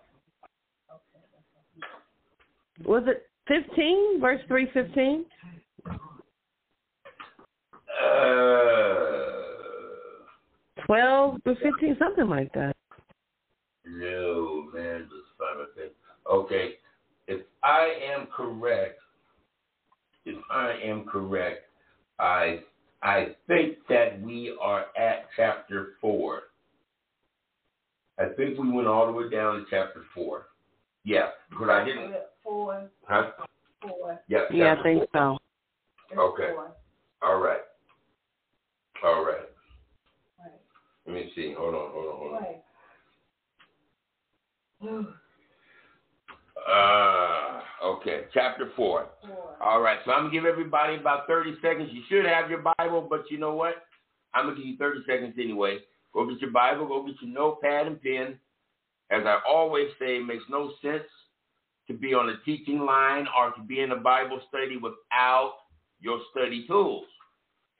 Was 2.84 3.04
it 3.06 3.26
15, 3.48 4.20
verse 4.20 4.40
315? 4.48 5.24
Uh, 8.06 9.16
12 10.86 11.42
to 11.44 11.54
15, 11.56 11.96
something 11.98 12.28
like 12.28 12.52
that. 12.54 12.74
no, 13.84 14.68
man, 14.72 15.08
just 15.10 15.36
find 15.38 15.60
a 15.60 15.66
thing. 15.74 15.90
Okay, 16.30 16.74
if 17.26 17.42
I 17.62 17.92
am 18.12 18.26
correct, 18.36 19.00
if 20.24 20.36
I 20.50 20.72
am 20.82 21.04
correct, 21.04 21.64
I 22.18 22.60
I 23.02 23.36
think 23.46 23.76
that 23.88 24.20
we 24.20 24.56
are 24.60 24.86
at 24.98 25.28
chapter 25.36 25.94
four. 26.00 26.42
I 28.18 28.28
think 28.36 28.58
we 28.58 28.70
went 28.70 28.88
all 28.88 29.06
the 29.06 29.12
way 29.12 29.28
down 29.28 29.58
to 29.58 29.64
chapter 29.70 30.02
four. 30.14 30.46
Yeah, 31.04 31.28
because 31.50 31.68
I 31.68 31.84
didn't. 31.84 32.14
Four, 32.42 32.88
Huh? 33.04 33.30
four. 33.82 34.20
Yep. 34.28 34.48
Yeah, 34.52 34.72
I 34.72 34.74
chapter 34.76 34.82
think 34.82 35.08
so. 35.12 35.38
Okay. 36.18 36.50
Four. 36.52 36.72
All 37.22 37.38
right. 37.40 37.60
All 39.04 39.24
right. 39.24 39.48
Right. 40.38 40.60
Let 41.06 41.14
me 41.14 41.32
see. 41.34 41.54
Hold 41.56 41.74
on. 41.74 41.90
Hold 41.92 42.06
on. 42.06 42.16
Hold 42.18 42.34
on. 42.34 42.42
Right. 42.42 42.62
Uh, 46.68 47.60
okay. 47.84 48.22
Chapter 48.32 48.70
four. 48.76 49.08
Four. 49.22 49.56
All 49.62 49.80
right. 49.80 49.98
So 50.04 50.12
I'm 50.12 50.24
gonna 50.24 50.32
give 50.32 50.44
everybody 50.44 50.96
about 50.96 51.26
30 51.26 51.56
seconds. 51.62 51.90
You 51.92 52.02
should 52.08 52.24
have 52.24 52.50
your 52.50 52.62
Bible, 52.78 53.06
but 53.08 53.30
you 53.30 53.38
know 53.38 53.54
what? 53.54 53.86
I'm 54.34 54.46
gonna 54.46 54.56
give 54.56 54.66
you 54.66 54.76
30 54.76 55.00
seconds 55.06 55.34
anyway. 55.38 55.78
Go 56.12 56.28
get 56.28 56.40
your 56.40 56.50
Bible. 56.50 56.86
Go 56.86 57.04
get 57.06 57.16
your 57.20 57.32
notepad 57.32 57.86
and 57.86 58.02
pen. 58.02 58.38
As 59.10 59.22
I 59.24 59.38
always 59.48 59.88
say, 59.98 60.16
it 60.16 60.26
makes 60.26 60.44
no 60.50 60.72
sense 60.82 61.04
to 61.86 61.94
be 61.94 62.14
on 62.14 62.30
a 62.30 62.36
teaching 62.44 62.80
line 62.80 63.26
or 63.38 63.52
to 63.52 63.62
be 63.62 63.80
in 63.80 63.92
a 63.92 63.96
Bible 63.96 64.40
study 64.48 64.76
without 64.76 65.54
your 66.00 66.20
study 66.32 66.66
tools. 66.66 67.06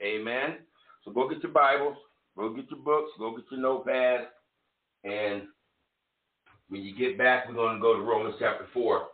Amen. 0.02 0.58
So 1.06 1.12
go 1.12 1.28
get 1.28 1.40
your 1.40 1.52
Bibles, 1.52 1.96
go 2.36 2.52
get 2.52 2.68
your 2.68 2.80
books, 2.80 3.12
go 3.16 3.36
get 3.36 3.44
your 3.48 3.60
notepad, 3.60 4.26
and 5.04 5.44
when 6.68 6.82
you 6.82 6.96
get 6.96 7.16
back, 7.16 7.48
we're 7.48 7.54
going 7.54 7.76
to 7.76 7.80
go 7.80 7.94
to 7.94 8.02
Romans 8.02 8.34
chapter 8.40 8.66
4. 8.74 9.06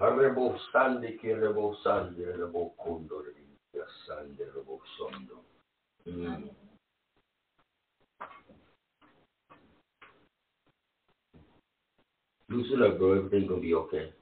Arrebo 0.00 0.58
sande 0.72 1.16
che 1.20 1.34
rebo 1.34 1.76
sande 1.82 2.36
rebo 2.36 2.74
kondo 2.76 3.22
rebo 3.22 3.86
sande 4.04 4.50
rebo 4.52 4.80
sondo. 4.98 5.44
Mm. 6.06 6.48
Loosen 12.54 12.82
up, 12.82 12.98
bro. 12.98 13.18
Everything's 13.18 13.48
gonna 13.48 13.60
be 13.60 13.74
okay. 13.74 14.12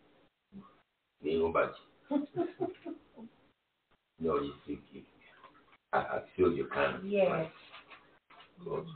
You 1.21 1.31
ain't 1.31 1.41
gonna 1.41 1.53
bite 1.53 1.75
you. 2.11 2.27
no, 4.21 4.41
you 4.41 4.53
think 4.67 4.81
you. 4.91 5.03
I, 5.93 5.99
I 5.99 6.23
feel 6.35 6.51
your 6.51 6.69
kind 6.69 6.97
of. 6.97 7.05
Yes. 7.05 7.47
So, 8.65 8.87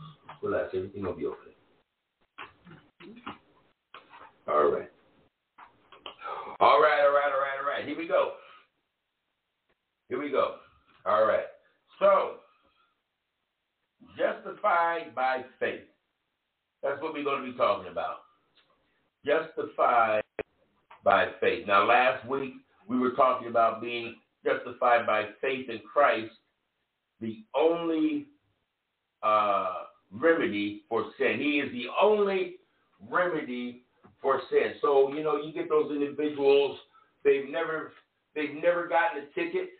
relax. 0.42 0.70
Everything 0.74 1.02
gonna 1.02 1.16
be 1.16 1.26
okay. 1.26 1.54
All 4.48 4.70
right. 4.70 4.90
All 6.60 6.80
right, 6.80 7.00
all 7.04 7.12
right, 7.12 7.32
all 7.32 7.40
right, 7.40 7.58
all 7.60 7.68
right. 7.68 7.86
Here 7.86 7.98
we 7.98 8.08
go. 8.08 8.32
Here 10.08 10.18
we 10.18 10.30
go. 10.30 10.54
All 11.04 11.26
right. 11.26 11.44
So, 11.98 12.36
justified 14.16 15.14
by 15.14 15.44
faith. 15.60 15.82
That's 16.82 17.02
what 17.02 17.12
we're 17.12 17.24
going 17.24 17.44
to 17.44 17.52
be 17.52 17.58
talking 17.58 17.90
about. 17.90 18.25
Justified 19.26 20.22
by 21.04 21.26
faith. 21.40 21.66
Now, 21.66 21.84
last 21.84 22.26
week 22.28 22.54
we 22.88 22.98
were 22.98 23.12
talking 23.12 23.48
about 23.48 23.82
being 23.82 24.14
justified 24.44 25.06
by 25.06 25.24
faith 25.40 25.68
in 25.68 25.80
Christ, 25.80 26.32
the 27.20 27.42
only 27.54 28.26
uh, 29.22 29.72
remedy 30.12 30.82
for 30.88 31.06
sin. 31.18 31.38
He 31.40 31.58
is 31.58 31.72
the 31.72 31.86
only 32.00 32.56
remedy 33.10 33.82
for 34.22 34.40
sin. 34.50 34.74
So, 34.80 35.12
you 35.12 35.22
know, 35.22 35.36
you 35.42 35.52
get 35.52 35.68
those 35.68 35.90
individuals, 35.90 36.78
they've 37.24 37.48
never 37.50 37.92
they've 38.34 38.54
never 38.54 38.86
gotten 38.86 39.24
a 39.24 39.26
ticket. 39.34 39.70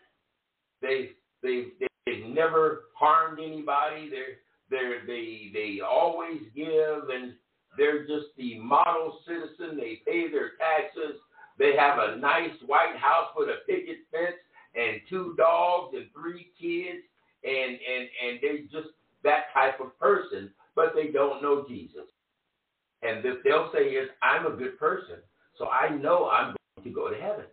They 0.81 1.11
they 1.41 1.67
they've 2.05 2.25
never 2.25 2.83
harmed 2.93 3.39
anybody. 3.39 4.09
They're 4.09 4.37
they're 4.69 5.05
they 5.07 5.51
they 5.53 5.79
always 5.79 6.41
give 6.55 7.09
and 7.13 7.33
they're 7.77 8.07
just 8.07 8.27
the 8.37 8.59
model 8.59 9.19
citizen. 9.27 9.77
They 9.77 10.01
pay 10.05 10.29
their 10.31 10.51
taxes. 10.57 11.19
They 11.59 11.75
have 11.77 11.97
a 11.99 12.17
nice 12.17 12.53
white 12.65 12.95
house 12.97 13.29
with 13.35 13.49
a 13.49 13.65
picket 13.67 13.97
fence 14.11 14.37
and 14.75 15.01
two 15.09 15.35
dogs 15.37 15.95
and 15.95 16.07
three 16.13 16.51
kids 16.59 17.03
and 17.43 17.71
and 17.71 18.09
and 18.23 18.39
they're 18.41 18.63
just 18.63 18.93
that 19.23 19.45
type 19.53 19.79
of 19.79 19.97
person, 19.99 20.51
but 20.75 20.93
they 20.95 21.07
don't 21.07 21.41
know 21.41 21.65
Jesus. 21.67 22.05
And 23.01 23.23
this 23.23 23.35
they'll 23.43 23.69
say 23.73 23.85
is, 23.89 24.09
I'm 24.21 24.45
a 24.45 24.55
good 24.55 24.79
person, 24.79 25.17
so 25.57 25.67
I 25.67 25.89
know 25.89 26.29
I'm 26.29 26.55
going 26.75 26.83
to 26.83 26.89
go 26.89 27.09
to 27.09 27.15
heaven. 27.15 27.45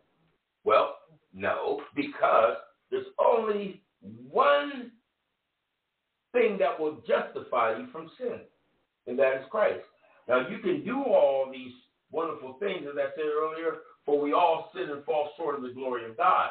Well, 0.64 0.96
no, 1.34 1.82
because 1.94 2.56
there's 2.90 3.06
only 3.18 3.82
one 4.30 4.92
thing 6.32 6.58
that 6.58 6.78
will 6.78 7.02
justify 7.06 7.76
you 7.76 7.88
from 7.92 8.10
sin, 8.18 8.40
and 9.06 9.18
that 9.18 9.36
is 9.36 9.44
Christ. 9.50 9.84
Now, 10.28 10.48
you 10.48 10.58
can 10.58 10.84
do 10.84 11.02
all 11.02 11.50
these 11.52 11.72
wonderful 12.10 12.56
things, 12.60 12.86
as 12.88 12.96
I 12.96 13.14
said 13.16 13.26
earlier, 13.26 13.78
for 14.06 14.20
we 14.20 14.32
all 14.32 14.70
sin 14.74 14.90
and 14.90 15.04
fall 15.04 15.30
short 15.36 15.56
of 15.56 15.62
the 15.62 15.72
glory 15.72 16.08
of 16.08 16.16
God. 16.16 16.50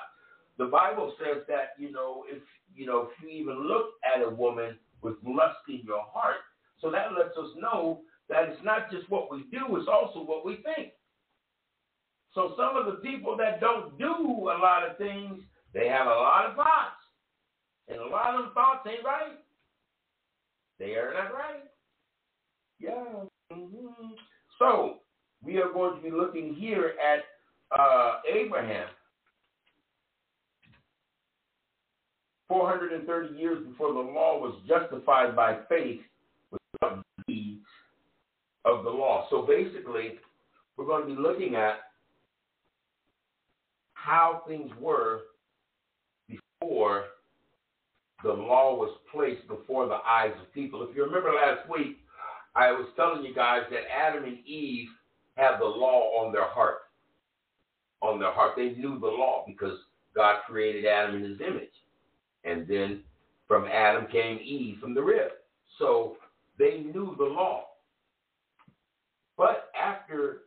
The 0.58 0.66
Bible 0.66 1.14
says 1.18 1.44
that, 1.48 1.74
you 1.80 1.92
know, 1.92 2.26
if 2.30 2.42
you 2.76 2.86
know, 2.86 3.10
if 3.10 3.24
you 3.24 3.30
even 3.30 3.68
look 3.68 3.94
at 4.04 4.26
a 4.26 4.30
woman 4.30 4.78
with 5.02 5.16
lust 5.24 5.58
in 5.68 5.82
your 5.86 6.04
heart, 6.12 6.38
so 6.82 6.92
that 6.92 7.14
lets 7.14 7.38
us 7.38 7.50
know 7.60 8.02
that 8.30 8.50
it's 8.50 8.64
not 8.64 8.92
just 8.92 9.10
what 9.10 9.32
we 9.32 9.46
do, 9.52 9.76
it's 9.78 9.88
also 9.88 10.24
what 10.24 10.46
we 10.46 10.58
think. 10.58 10.94
So 12.34 12.54
some 12.58 12.76
of 12.76 12.86
the 12.86 13.00
people 13.02 13.38
that 13.38 13.62
don't 13.62 13.98
do 13.98 14.16
a 14.16 14.58
lot 14.58 14.90
of 14.90 14.98
things, 14.98 15.40
they 15.74 15.88
have 15.88 16.08
a 16.08 16.10
lot 16.10 16.46
of 16.50 16.56
thoughts. 16.56 17.02
And 17.88 18.00
a 18.00 18.08
lot 18.08 18.36
of 18.36 18.46
them 18.46 18.54
thoughts 18.54 18.88
ain't 18.90 19.04
right. 19.04 19.38
They 20.80 20.96
are 20.96 21.14
not 21.14 21.34
right. 21.34 21.64
Yeah. 22.80 23.26
So 24.60 24.98
we 25.44 25.58
are 25.58 25.72
going 25.72 25.96
to 25.96 26.02
be 26.02 26.12
looking 26.12 26.56
here 26.56 26.94
at 27.04 27.24
uh, 27.78 28.20
Abraham. 28.32 28.88
430 32.48 33.36
years 33.36 33.66
before 33.66 33.94
the 33.94 34.00
law 34.00 34.40
was 34.40 34.54
justified 34.68 35.36
by 35.36 35.58
faith 35.68 36.02
without 36.52 37.04
deeds 37.28 37.66
of 38.64 38.84
the 38.84 38.90
law. 38.90 39.26
So 39.30 39.42
basically, 39.42 40.20
we're 40.78 40.86
going 40.86 41.08
to 41.08 41.16
be 41.16 41.20
looking 41.20 41.56
at 41.56 41.78
how 43.94 44.44
things 44.48 44.70
were 44.80 45.22
before 46.28 47.06
the 48.24 48.32
law 48.32 48.76
was 48.76 48.96
placed 49.12 49.48
before 49.48 49.88
the 49.88 50.00
eyes 50.08 50.34
of 50.42 50.54
people. 50.54 50.88
If 50.88 50.96
you 50.96 51.04
remember 51.04 51.32
last 51.34 51.70
week, 51.70 51.98
I 52.56 52.72
was 52.72 52.88
telling 52.96 53.24
you 53.24 53.34
guys 53.34 53.64
that 53.72 53.82
Adam 53.92 54.26
and 54.26 54.46
Eve 54.46 54.90
had 55.36 55.58
the 55.60 55.66
law 55.66 56.24
on 56.24 56.32
their 56.32 56.48
heart. 56.48 56.80
On 58.02 58.20
their 58.20 58.32
heart. 58.32 58.54
They 58.56 58.72
knew 58.72 59.00
the 59.00 59.08
law 59.08 59.44
because 59.48 59.78
God 60.16 60.42
created 60.48 60.86
Adam 60.86 61.16
in 61.16 61.32
his 61.32 61.42
image. 61.42 61.72
And 62.44 62.68
then 62.68 63.02
from 63.48 63.66
Adam 63.66 64.08
came 64.12 64.40
Eve 64.44 64.78
from 64.80 64.94
the 64.94 65.02
rib. 65.02 65.32
So 65.80 66.18
they 66.60 66.80
knew 66.80 67.16
the 67.18 67.24
law. 67.24 67.66
But 69.38 69.72
after 69.82 70.42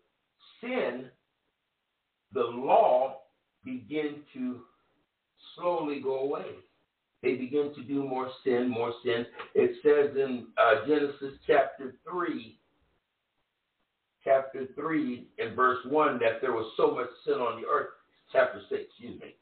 sin, 0.61 1.07
the 2.33 2.45
law 2.45 3.23
began 3.65 4.17
to 4.35 4.61
slowly 5.55 6.01
go 6.01 6.21
away. 6.21 6.47
They 7.23 7.35
begin 7.35 7.73
to 7.75 7.83
do 7.83 8.05
more 8.05 8.31
sin, 8.45 8.69
more 8.69 8.93
sin. 9.05 9.27
It 9.55 9.77
says 9.83 10.17
in 10.17 10.47
uh, 10.59 10.87
Genesis 10.87 11.39
chapter 11.47 11.97
3, 12.09 12.59
chapter 14.23 14.67
3 14.75 15.27
and 15.39 15.57
verse 15.57 15.79
1 15.87 16.19
that 16.19 16.41
there 16.41 16.53
was 16.53 16.71
so 16.77 16.95
much 16.95 17.09
sin 17.25 17.35
on 17.35 17.61
the 17.61 17.67
earth. 17.67 17.89
Chapter 18.33 18.61
6, 18.69 18.83
excuse 18.83 19.21
me. 19.21 19.35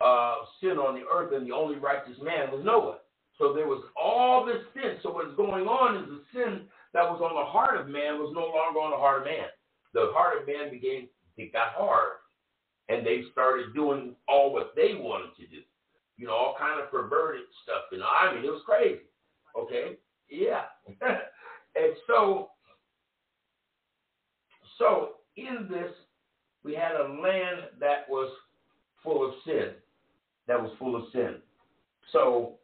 Uh, 0.00 0.34
sin 0.60 0.78
on 0.78 0.94
the 0.94 1.06
earth, 1.06 1.32
and 1.32 1.46
the 1.46 1.54
only 1.54 1.78
righteous 1.78 2.18
man 2.22 2.50
was 2.50 2.62
Noah. 2.64 2.98
So 3.38 3.52
there 3.52 3.66
was 3.66 3.82
all 3.96 4.44
this 4.44 4.62
sin. 4.74 4.98
So 5.02 5.10
what's 5.12 5.34
going 5.36 5.66
on 5.66 6.02
is 6.02 6.08
the 6.10 6.22
sin 6.34 6.60
that 6.92 7.04
was 7.04 7.20
on 7.22 7.34
the 7.34 7.50
heart 7.50 7.80
of 7.80 7.86
man 7.86 8.18
was 8.18 8.32
no 8.34 8.46
longer 8.50 8.80
on 8.80 8.90
the 8.90 8.96
heart 8.96 9.22
of 9.22 9.24
man. 9.24 9.48
The 9.94 10.10
heart 10.12 10.40
of 10.40 10.46
man 10.46 10.70
began, 10.70 11.08
it 11.38 11.52
got 11.52 11.72
hard. 11.74 12.18
And 12.88 13.06
they 13.06 13.22
started 13.32 13.74
doing 13.74 14.14
all 14.28 14.52
what 14.52 14.74
they 14.76 14.94
wanted 14.94 15.34
to 15.36 15.46
do. 15.46 15.62
You 16.16 16.26
know, 16.26 16.32
all 16.32 16.56
kind 16.58 16.80
of 16.80 16.90
perverted 16.90 17.42
stuff. 17.62 17.82
You 17.90 17.98
know, 17.98 18.06
I 18.06 18.34
mean, 18.34 18.44
it 18.44 18.50
was 18.50 18.62
crazy. 18.64 19.00
Okay? 19.58 19.96
Yeah. 20.28 20.64
and 21.00 21.94
so, 22.06 22.50
so 24.78 25.10
in 25.36 25.68
this, 25.70 25.92
we 26.64 26.74
had 26.74 26.92
a 26.92 27.20
land 27.20 27.68
that 27.80 28.08
was 28.08 28.30
full 29.02 29.26
of 29.26 29.34
sin. 29.44 29.70
That 30.46 30.60
was 30.60 30.72
full 30.78 30.96
of 30.96 31.04
sin. 31.12 31.36
So 32.12 32.54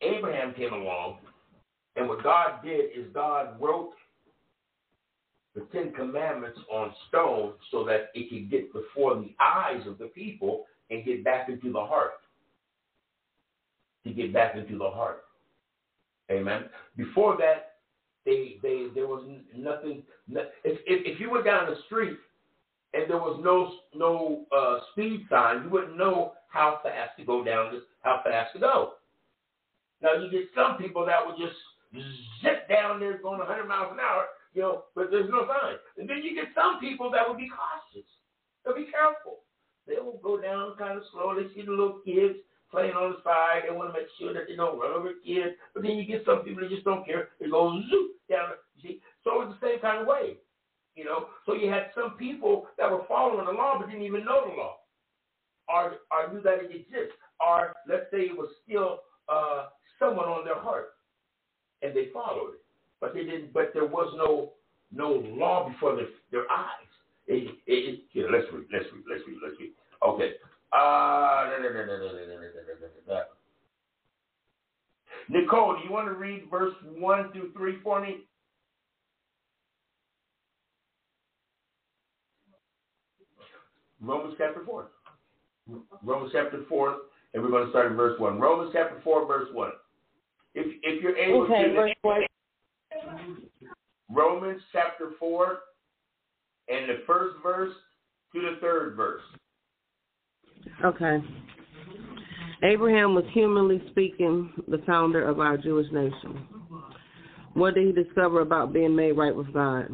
Abraham 0.00 0.54
came 0.54 0.72
along, 0.72 1.18
and 1.96 2.08
what 2.08 2.22
God 2.22 2.62
did 2.62 2.86
is 2.96 3.12
God 3.12 3.60
wrote 3.60 3.92
the 5.54 5.66
Ten 5.72 5.92
Commandments 5.92 6.58
on 6.70 6.92
stone 7.08 7.54
so 7.70 7.84
that 7.84 8.10
it 8.14 8.28
could 8.28 8.50
get 8.50 8.72
before 8.72 9.16
the 9.16 9.34
eyes 9.40 9.86
of 9.86 9.98
the 9.98 10.06
people 10.06 10.66
and 10.90 11.04
get 11.04 11.24
back 11.24 11.48
into 11.48 11.72
the 11.72 11.80
heart. 11.80 12.12
To 14.06 14.12
get 14.12 14.32
back 14.32 14.56
into 14.56 14.78
the 14.78 14.88
heart. 14.88 15.22
Amen. 16.30 16.64
Before 16.96 17.36
that, 17.38 17.76
they 18.24 18.56
they 18.62 18.86
there 18.94 19.06
was 19.06 19.24
nothing. 19.56 20.02
If 20.28 20.44
if, 20.64 20.78
if 20.86 21.20
you 21.20 21.30
went 21.30 21.44
down 21.44 21.66
the 21.66 21.76
street 21.86 22.16
and 22.94 23.08
there 23.08 23.18
was 23.18 23.40
no 23.42 23.72
no 23.94 24.46
uh, 24.56 24.80
speed 24.92 25.26
sign, 25.30 25.64
you 25.64 25.70
wouldn't 25.70 25.96
know 25.96 26.32
how 26.48 26.80
fast 26.82 27.10
to 27.18 27.24
go 27.24 27.44
down 27.44 27.80
how 28.02 28.20
fast 28.24 28.52
to 28.54 28.60
go. 28.60 28.92
Now 30.02 30.14
you 30.14 30.30
get 30.30 30.48
some 30.54 30.76
people 30.78 31.06
that 31.06 31.24
would 31.24 31.36
just 31.38 31.56
zip 32.42 32.68
down 32.68 33.00
there 33.00 33.18
going 33.18 33.38
100 33.38 33.64
miles 33.64 33.92
an 33.92 34.00
hour, 34.00 34.26
you 34.52 34.62
know, 34.62 34.84
but 34.94 35.10
there's 35.10 35.30
no 35.30 35.46
sign. 35.46 35.76
And 35.98 36.08
then 36.08 36.18
you 36.22 36.34
get 36.34 36.52
some 36.54 36.80
people 36.80 37.10
that 37.10 37.26
would 37.26 37.38
be 37.38 37.48
cautious. 37.48 38.08
They'll 38.64 38.74
be 38.76 38.90
careful. 38.90 39.45
They 39.86 39.96
will 40.02 40.20
go 40.22 40.40
down 40.40 40.76
kind 40.78 40.98
of 40.98 41.04
slow. 41.12 41.34
They 41.34 41.52
see 41.54 41.64
the 41.64 41.70
little 41.70 42.00
kids 42.04 42.38
playing 42.70 42.92
on 42.92 43.12
the 43.12 43.18
side. 43.22 43.62
They 43.64 43.74
want 43.74 43.94
to 43.94 43.98
make 43.98 44.08
sure 44.18 44.34
that 44.34 44.44
they 44.48 44.56
don't 44.56 44.78
run 44.78 44.92
over 44.92 45.10
kids. 45.24 45.54
But 45.74 45.82
then 45.82 45.96
you 45.96 46.04
get 46.04 46.26
some 46.26 46.40
people 46.40 46.62
that 46.62 46.70
just 46.70 46.84
don't 46.84 47.06
care. 47.06 47.28
They 47.40 47.48
go 47.48 47.80
zoop 47.90 48.16
down. 48.28 48.58
You 48.76 48.82
see, 48.82 49.00
so 49.22 49.42
it's 49.42 49.54
the 49.60 49.66
same 49.66 49.80
kind 49.80 50.02
of 50.02 50.06
way. 50.06 50.36
You 50.96 51.04
know, 51.04 51.26
so 51.44 51.52
you 51.52 51.70
had 51.70 51.90
some 51.94 52.16
people 52.16 52.66
that 52.78 52.90
were 52.90 53.04
following 53.06 53.44
the 53.44 53.52
law 53.52 53.76
but 53.78 53.88
didn't 53.88 54.02
even 54.02 54.24
know 54.24 54.48
the 54.48 54.56
law, 54.56 54.76
or, 55.68 55.98
or 56.10 56.32
knew 56.32 56.40
that 56.40 56.64
it 56.64 56.70
exists, 56.72 57.12
or 57.38 57.74
let's 57.86 58.10
say 58.10 58.20
it 58.20 58.36
was 58.36 58.48
still 58.64 59.00
uh, 59.28 59.66
someone 59.98 60.24
on 60.24 60.46
their 60.46 60.58
heart, 60.58 60.94
and 61.82 61.94
they 61.94 62.08
followed 62.14 62.54
it, 62.54 62.64
but 62.98 63.12
they 63.12 63.24
didn't. 63.24 63.52
But 63.52 63.72
there 63.74 63.84
was 63.84 64.10
no 64.16 64.52
no 64.90 65.22
law 65.36 65.68
before 65.68 65.96
their, 65.96 66.08
their 66.30 66.50
eyes. 66.50 66.95
It, 67.28 67.56
it, 67.66 68.00
here, 68.10 68.28
let's 68.30 68.46
read, 68.52 68.66
let's 68.72 68.86
read, 68.92 69.04
let's 69.10 69.26
read, 69.26 69.36
let's 69.42 69.60
read. 69.60 69.72
Okay. 70.06 70.32
Uh, 70.72 71.50
Nicole, 75.28 75.76
do 75.76 75.84
you 75.84 75.90
want 75.92 76.06
to 76.06 76.14
read 76.14 76.44
verse 76.50 76.74
1 76.96 77.32
through 77.32 77.52
3 77.52 77.76
for 77.82 78.00
me? 78.00 78.18
Romans 84.00 84.34
chapter 84.38 84.62
4. 84.64 84.86
Romans 86.04 86.30
chapter 86.32 86.62
4, 86.68 86.96
and 87.34 87.42
we're 87.42 87.50
going 87.50 87.64
to 87.64 87.70
start 87.70 87.90
in 87.90 87.96
verse 87.96 88.18
1. 88.20 88.38
Romans 88.38 88.70
chapter 88.72 89.00
4, 89.02 89.26
verse 89.26 89.48
1. 89.52 89.70
If, 90.54 90.66
if 90.82 91.02
you're 91.02 91.16
able 91.16 91.42
Okay, 91.42 91.68
to. 91.68 91.74
verse 91.74 91.92
1. 92.02 92.22
Romans 94.10 94.62
chapter 94.72 95.10
4, 95.18 95.58
and 96.68 96.88
the 96.88 97.02
first 97.06 97.36
verse 97.42 97.74
to 98.34 98.40
the 98.40 98.56
third 98.60 98.96
verse. 98.96 99.22
Okay. 100.84 101.18
Abraham 102.62 103.14
was 103.14 103.24
humanly 103.32 103.82
speaking 103.90 104.52
the 104.68 104.82
founder 104.86 105.26
of 105.26 105.40
our 105.40 105.56
Jewish 105.56 105.90
nation. 105.92 106.46
What 107.54 107.74
did 107.74 107.86
he 107.86 108.02
discover 108.02 108.40
about 108.40 108.72
being 108.72 108.94
made 108.94 109.12
right 109.12 109.34
with 109.34 109.52
God? 109.52 109.88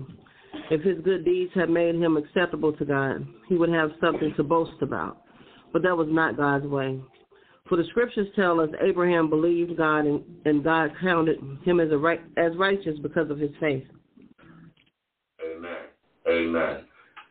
If 0.71 0.83
his 0.83 0.99
good 1.05 1.25
deeds 1.25 1.53
had 1.55 1.71
made 1.71 1.97
him 1.97 2.17
acceptable 2.17 2.73
to 2.75 2.85
God, 2.85 3.27
he 3.49 3.57
would 3.57 3.69
have 3.69 3.91
something 4.01 4.33
to 4.37 4.43
boast 4.43 4.81
about. 4.81 5.23
But 5.73 5.83
that 5.83 5.97
was 5.97 6.09
not 6.11 6.37
God's 6.37 6.67
way. 6.67 7.01
For 7.69 7.77
the 7.77 7.85
scriptures 7.91 8.29
tell 8.37 8.61
us 8.61 8.69
Abraham 8.81 9.31
believed 9.31 9.77
God 9.77 10.01
and, 10.01 10.23
and 10.45 10.65
God 10.65 10.91
counted 11.01 11.39
him 11.65 11.81
as 11.81 11.89
right, 11.97 12.21
as 12.37 12.57
righteous 12.57 12.99
because 13.03 13.31
of 13.31 13.39
his 13.39 13.51
faith. 13.61 13.85
Amen. 16.29 16.85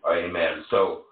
Amen. 0.10 0.66
So 0.70 1.04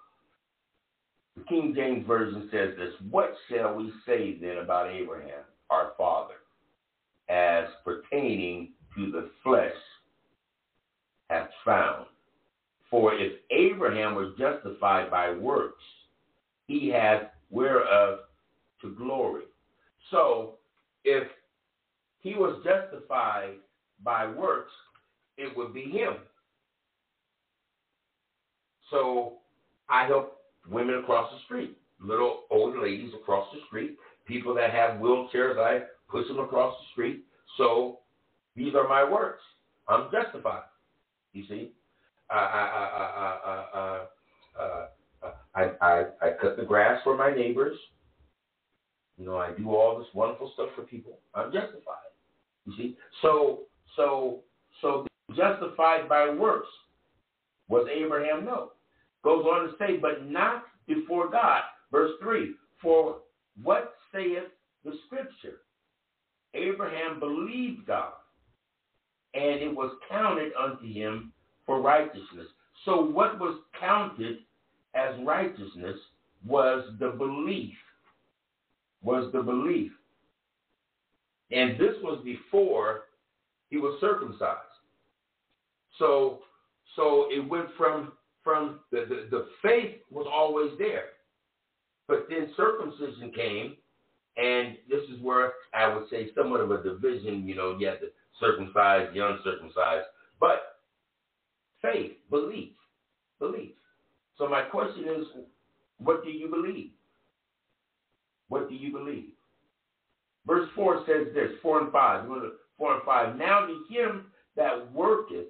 the 1.36 1.44
King 1.44 1.72
James 1.74 2.06
Version 2.06 2.48
says 2.52 2.70
this 2.76 2.92
What 3.10 3.32
shall 3.48 3.74
we 3.74 3.92
say 4.06 4.38
then 4.40 4.58
about 4.58 4.90
Abraham, 4.90 5.44
our 5.70 5.92
father, 5.96 6.34
as 7.28 7.66
pertaining 7.84 8.70
to 8.96 9.10
the 9.10 9.30
flesh 9.42 9.72
hath 11.28 11.48
found? 11.64 12.06
For 12.90 13.14
if 13.14 13.34
Abraham 13.50 14.16
was 14.16 14.34
justified 14.36 15.10
by 15.10 15.30
works, 15.30 15.82
he 16.66 16.88
hath 16.88 17.22
whereof 17.50 18.20
to 18.82 18.94
glory. 18.96 19.44
So 20.10 20.54
if 21.04 21.28
he 22.20 22.34
was 22.34 22.62
justified 22.64 23.54
by 24.02 24.26
works, 24.26 24.72
it 25.36 25.56
would 25.56 25.72
be 25.72 25.84
him. 25.84 26.14
So 28.90 29.34
I 29.88 30.06
help 30.06 30.38
women 30.68 30.96
across 30.96 31.30
the 31.32 31.38
street, 31.44 31.76
little 32.00 32.44
old 32.50 32.76
ladies 32.78 33.12
across 33.14 33.48
the 33.52 33.60
street, 33.66 33.96
people 34.26 34.54
that 34.54 34.70
have 34.70 35.00
wheelchairs, 35.00 35.58
I 35.58 35.84
push 36.08 36.26
them 36.28 36.38
across 36.38 36.76
the 36.78 36.86
street. 36.92 37.24
So 37.56 37.98
these 38.56 38.74
are 38.74 38.88
my 38.88 39.08
works. 39.08 39.42
I'm 39.88 40.10
justified. 40.10 40.62
You 41.32 41.44
see, 41.48 41.72
I 42.30 42.34
I 42.34 42.40
I 42.40 43.26
I 43.44 44.06
I, 44.56 45.28
I, 45.54 45.70
I, 45.80 46.04
I 46.22 46.30
cut 46.40 46.56
the 46.56 46.64
grass 46.64 47.00
for 47.04 47.16
my 47.16 47.32
neighbors. 47.32 47.76
You 49.18 49.26
know, 49.26 49.36
I 49.36 49.52
do 49.52 49.70
all 49.74 49.98
this 49.98 50.08
wonderful 50.14 50.50
stuff 50.54 50.70
for 50.74 50.82
people. 50.82 51.18
I'm 51.34 51.52
justified. 51.52 52.10
You 52.66 52.72
see, 52.76 52.96
so 53.22 53.60
so 53.96 54.40
so 54.80 55.06
justified 55.34 56.08
by 56.08 56.30
works 56.30 56.68
was 57.68 57.88
Abraham? 57.92 58.44
No. 58.44 58.72
Goes 59.22 59.44
on 59.44 59.68
to 59.68 59.74
say, 59.78 59.96
but 59.96 60.28
not 60.28 60.64
before 60.86 61.30
God. 61.30 61.62
Verse 61.90 62.12
3 62.22 62.54
For 62.82 63.18
what 63.62 63.94
saith 64.12 64.44
the 64.84 64.92
scripture? 65.06 65.58
Abraham 66.54 67.20
believed 67.20 67.86
God, 67.86 68.12
and 69.34 69.60
it 69.60 69.74
was 69.74 69.92
counted 70.08 70.52
unto 70.60 70.92
him 70.92 71.32
for 71.66 71.80
righteousness. 71.80 72.48
So, 72.84 73.00
what 73.00 73.38
was 73.38 73.60
counted 73.78 74.38
as 74.94 75.14
righteousness 75.24 75.96
was 76.46 76.84
the 76.98 77.10
belief. 77.10 77.74
Was 79.02 79.30
the 79.32 79.42
belief. 79.42 79.92
And 81.50 81.78
this 81.78 81.94
was 82.02 82.20
before 82.24 83.02
he 83.70 83.76
was 83.76 83.98
circumcised. 84.00 84.58
So, 85.98 86.40
so 86.96 87.26
it 87.30 87.48
went 87.48 87.68
from 87.76 88.12
from 88.42 88.80
the, 88.90 89.06
the, 89.08 89.28
the 89.30 89.46
faith 89.62 89.96
was 90.10 90.26
always 90.30 90.70
there. 90.78 91.06
But 92.08 92.26
then 92.28 92.52
circumcision 92.56 93.32
came, 93.34 93.76
and 94.36 94.76
this 94.88 95.02
is 95.14 95.20
where 95.22 95.52
I 95.74 95.94
would 95.94 96.08
say 96.10 96.30
somewhat 96.34 96.60
of 96.60 96.70
a 96.70 96.82
division, 96.82 97.46
you 97.46 97.54
know, 97.54 97.76
you 97.78 97.86
have 97.86 98.00
the 98.00 98.10
circumcised, 98.40 99.14
the 99.14 99.24
uncircumcised. 99.24 100.06
But 100.40 100.78
faith, 101.82 102.12
belief, 102.30 102.70
belief. 103.38 103.72
So 104.38 104.48
my 104.48 104.62
question 104.62 105.04
is, 105.04 105.26
what 105.98 106.24
do 106.24 106.30
you 106.30 106.48
believe? 106.48 106.90
What 108.48 108.68
do 108.68 108.74
you 108.74 108.90
believe? 108.90 109.30
Verse 110.46 110.68
4 110.74 111.04
says 111.06 111.34
this, 111.34 111.50
4 111.62 111.82
and 111.82 111.92
5. 111.92 112.26
Go 112.26 112.50
4 112.78 112.94
and 112.94 113.02
5. 113.04 113.36
Now 113.36 113.66
to 113.66 113.84
him 113.88 114.26
that 114.56 114.90
worketh 114.92 115.46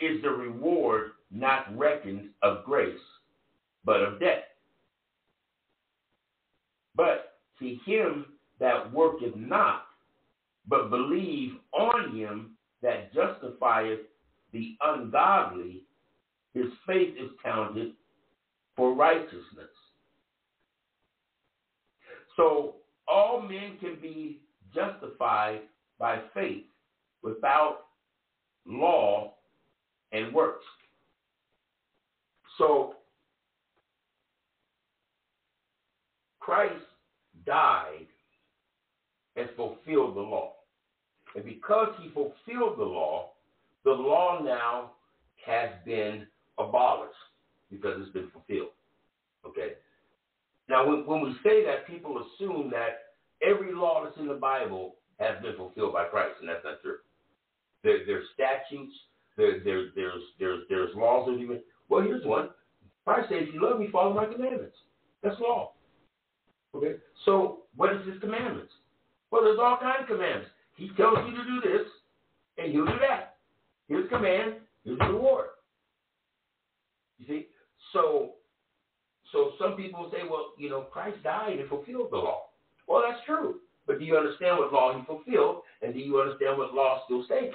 is 0.00 0.22
the 0.22 0.30
reward 0.30 1.12
not 1.30 1.76
reckoned 1.76 2.30
of 2.42 2.64
grace, 2.64 2.98
but 3.84 4.02
of 4.02 4.20
debt. 4.20 4.48
But 6.94 7.38
to 7.58 7.76
him 7.84 8.26
that 8.58 8.92
worketh 8.92 9.36
not, 9.36 9.84
but 10.68 10.90
believe 10.90 11.54
on 11.72 12.16
him 12.16 12.56
that 12.82 13.12
justifieth 13.12 14.00
the 14.52 14.76
ungodly, 14.82 15.82
his 16.54 16.66
faith 16.86 17.14
is 17.18 17.30
counted 17.42 17.92
for 18.74 18.94
righteousness. 18.94 19.70
So 22.36 22.76
all 23.08 23.40
men 23.40 23.78
can 23.80 23.98
be 24.00 24.40
justified 24.74 25.60
by 25.98 26.20
faith 26.34 26.64
without 27.22 27.86
law 28.66 29.34
and 30.12 30.32
works. 30.34 30.64
So 32.58 32.94
Christ 36.40 36.84
died 37.44 38.06
and 39.36 39.48
fulfilled 39.56 40.16
the 40.16 40.20
law. 40.20 40.52
And 41.34 41.44
because 41.44 41.88
he 42.00 42.08
fulfilled 42.10 42.78
the 42.78 42.84
law, 42.84 43.30
the 43.84 43.90
law 43.90 44.40
now 44.42 44.92
has 45.44 45.70
been 45.84 46.26
abolished 46.58 47.14
because 47.70 48.00
it's 48.00 48.12
been 48.12 48.30
fulfilled. 48.30 48.70
Okay? 49.46 49.72
Now, 50.68 50.88
when, 50.88 51.06
when 51.06 51.20
we 51.22 51.34
say 51.44 51.64
that, 51.64 51.86
people 51.86 52.22
assume 52.22 52.70
that 52.70 53.14
every 53.46 53.74
law 53.74 54.02
that's 54.04 54.16
in 54.18 54.26
the 54.26 54.34
Bible 54.34 54.94
has 55.20 55.40
been 55.42 55.56
fulfilled 55.56 55.92
by 55.92 56.04
Christ, 56.04 56.36
and 56.40 56.48
that's 56.48 56.64
not 56.64 56.80
true. 56.82 56.98
There, 57.84 58.00
there's 58.06 58.24
statutes, 58.34 58.92
there, 59.36 59.60
there, 59.64 59.88
there's, 59.94 60.22
there's, 60.38 60.62
there's 60.68 60.94
laws 60.96 61.28
that 61.28 61.40
even. 61.40 61.60
Well, 61.88 62.02
here's 62.02 62.24
one. 62.24 62.50
Christ 63.04 63.28
says, 63.28 63.42
if 63.42 63.54
you 63.54 63.62
love 63.62 63.78
me, 63.78 63.88
follow 63.92 64.12
my 64.12 64.26
commandments. 64.26 64.76
That's 65.22 65.38
law. 65.40 65.72
Okay? 66.74 66.96
So, 67.24 67.60
what 67.76 67.92
is 67.94 68.06
his 68.06 68.20
commandments? 68.20 68.72
Well, 69.30 69.42
there's 69.44 69.58
all 69.60 69.78
kinds 69.80 70.02
of 70.02 70.08
commandments. 70.08 70.50
He 70.76 70.90
tells 70.96 71.18
you 71.26 71.36
to 71.36 71.44
do 71.44 71.60
this, 71.62 71.86
and 72.58 72.72
you 72.72 72.84
do 72.86 72.92
that. 73.00 73.36
Here's 73.88 74.08
command, 74.08 74.54
here's 74.84 74.98
the 74.98 75.06
reward. 75.06 75.46
You 77.18 77.26
see? 77.26 77.46
So, 77.92 78.32
so 79.32 79.52
some 79.60 79.74
people 79.76 80.10
say, 80.12 80.20
well, 80.28 80.52
you 80.58 80.68
know, 80.68 80.82
Christ 80.82 81.22
died 81.22 81.58
and 81.58 81.68
fulfilled 81.68 82.08
the 82.10 82.16
law. 82.16 82.46
Well, 82.86 83.02
that's 83.08 83.24
true. 83.24 83.56
But 83.86 83.98
do 83.98 84.04
you 84.04 84.16
understand 84.16 84.58
what 84.58 84.72
law 84.72 84.96
he 84.96 85.04
fulfilled? 85.04 85.62
And 85.82 85.94
do 85.94 86.00
you 86.00 86.20
understand 86.20 86.58
what 86.58 86.74
law 86.74 87.02
still 87.04 87.24
stands? 87.24 87.54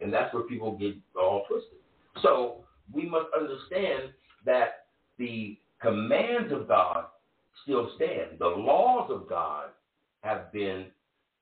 And 0.00 0.12
that's 0.12 0.32
where 0.32 0.44
people 0.44 0.76
get 0.76 0.94
all 1.18 1.44
twisted. 1.48 1.78
So 2.22 2.63
we 2.92 3.08
must 3.08 3.26
understand 3.38 4.12
that 4.44 4.86
the 5.18 5.56
commands 5.80 6.52
of 6.52 6.68
God 6.68 7.04
still 7.62 7.90
stand. 7.96 8.38
The 8.38 8.46
laws 8.46 9.10
of 9.10 9.28
God 9.28 9.68
have 10.22 10.52
been 10.52 10.86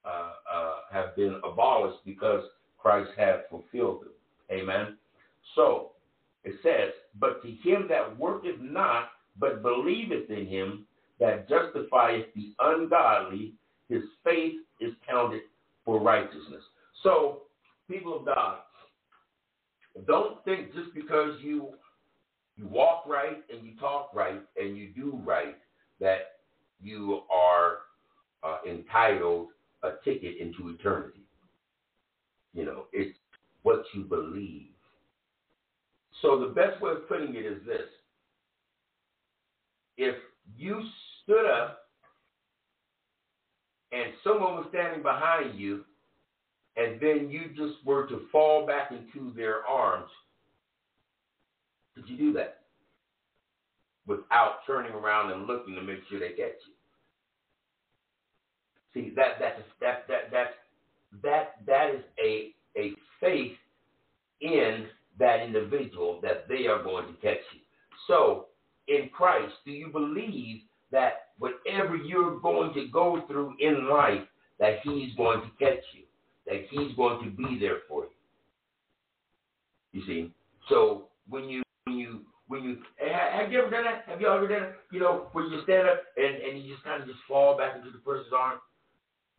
uh, 0.04 0.32
uh, 0.52 0.74
have 0.92 1.14
been 1.14 1.40
abolished 1.44 2.04
because 2.04 2.42
Christ 2.76 3.10
had 3.16 3.44
fulfilled 3.48 4.02
them. 4.02 4.12
Amen. 4.50 4.96
So 5.54 5.92
it 6.44 6.54
says, 6.62 6.92
but 7.20 7.42
to 7.42 7.48
him 7.48 7.86
that 7.88 8.18
worketh 8.18 8.60
not, 8.60 9.10
but 9.38 9.62
believeth 9.62 10.28
in 10.30 10.46
him 10.46 10.86
that 11.20 11.48
justifieth 11.48 12.26
the 12.34 12.52
ungodly, 12.58 13.54
his 13.88 14.02
faith 14.24 14.54
is 14.80 14.92
counted 15.08 15.42
for 15.84 16.00
righteousness. 16.00 16.62
So, 17.02 17.42
people 17.88 18.18
of 18.18 18.26
God, 18.26 18.58
don't 20.06 20.44
think 20.44 20.72
just 20.74 20.94
because 20.94 21.40
you 21.42 21.70
you 22.56 22.66
walk 22.66 23.04
right 23.06 23.42
and 23.50 23.66
you 23.66 23.72
talk 23.78 24.10
right 24.14 24.40
and 24.56 24.76
you 24.76 24.90
do 24.94 25.18
right 25.24 25.56
that 26.00 26.32
you 26.80 27.20
are 27.32 27.78
uh, 28.42 28.58
entitled 28.68 29.48
a 29.82 29.92
ticket 30.04 30.38
into 30.38 30.70
eternity. 30.70 31.20
You 32.52 32.64
know, 32.64 32.84
it's 32.92 33.16
what 33.62 33.84
you 33.94 34.02
believe. 34.02 34.68
So 36.20 36.38
the 36.38 36.48
best 36.48 36.80
way 36.80 36.92
of 36.92 37.08
putting 37.08 37.34
it 37.34 37.46
is 37.46 37.64
this. 37.66 37.88
If 39.96 40.16
you 40.56 40.82
stood 41.22 41.46
up 41.46 41.86
and 43.92 44.12
someone 44.24 44.54
was 44.54 44.66
standing 44.70 45.02
behind 45.02 45.58
you 45.58 45.84
and 46.76 47.00
then 47.00 47.28
you 47.30 47.48
just 47.56 47.84
were 47.84 48.06
to 48.08 48.22
fall 48.30 48.66
back 48.66 48.92
into 48.92 49.32
their 49.34 49.66
arms, 49.66 50.10
did 51.94 52.08
you 52.08 52.16
do 52.16 52.32
that? 52.34 52.62
without 54.06 54.58
turning 54.66 54.92
around 54.92 55.32
and 55.32 55.46
looking 55.46 55.74
to 55.74 55.82
make 55.82 56.00
sure 56.08 56.18
they 56.18 56.34
get 56.34 56.58
you. 56.66 56.74
See 58.94 59.12
that 59.16 59.38
that's 59.40 59.62
that 59.80 60.06
that 60.08 60.30
that 60.32 60.50
that 61.22 61.66
that 61.66 61.94
is 61.94 62.02
a 62.22 62.54
a 62.78 62.92
faith 63.20 63.56
in 64.40 64.86
that 65.18 65.40
individual 65.40 66.20
that 66.22 66.48
they 66.48 66.66
are 66.66 66.82
going 66.82 67.06
to 67.06 67.12
catch 67.20 67.42
you. 67.54 67.60
So 68.06 68.46
in 68.88 69.08
Christ, 69.10 69.52
do 69.64 69.70
you 69.70 69.88
believe 69.88 70.62
that 70.90 71.28
whatever 71.38 71.96
you're 71.96 72.40
going 72.40 72.74
to 72.74 72.88
go 72.88 73.22
through 73.28 73.54
in 73.60 73.88
life, 73.88 74.22
that 74.58 74.80
He's 74.82 75.14
going 75.16 75.40
to 75.40 75.48
catch 75.58 75.84
you, 75.94 76.02
that 76.46 76.66
He's 76.70 76.94
going 76.96 77.24
to 77.24 77.30
be 77.30 77.58
there 77.58 77.78
for 77.88 78.04
you? 78.04 78.10
You 79.92 80.06
see, 80.06 80.32
so 80.68 81.08
when 81.28 81.48
you 81.48 81.62
when 81.84 81.96
you 81.96 82.20
when 82.48 82.64
you 82.64 82.78
have 82.98 83.52
you 83.52 83.60
ever 83.60 83.70
done 83.70 83.84
that? 83.84 84.04
Have 84.06 84.20
you 84.20 84.28
ever 84.28 84.48
done 84.48 84.62
it? 84.62 84.74
You 84.90 85.00
know, 85.00 85.28
when 85.32 85.46
you 85.46 85.62
stand 85.64 85.88
up 85.88 86.02
and 86.16 86.36
and 86.36 86.62
you 86.62 86.72
just 86.72 86.84
kind 86.84 87.02
of 87.02 87.08
just 87.08 87.20
fall 87.28 87.56
back 87.56 87.76
into 87.76 87.90
the 87.90 87.98
person's 87.98 88.32
arm, 88.36 88.58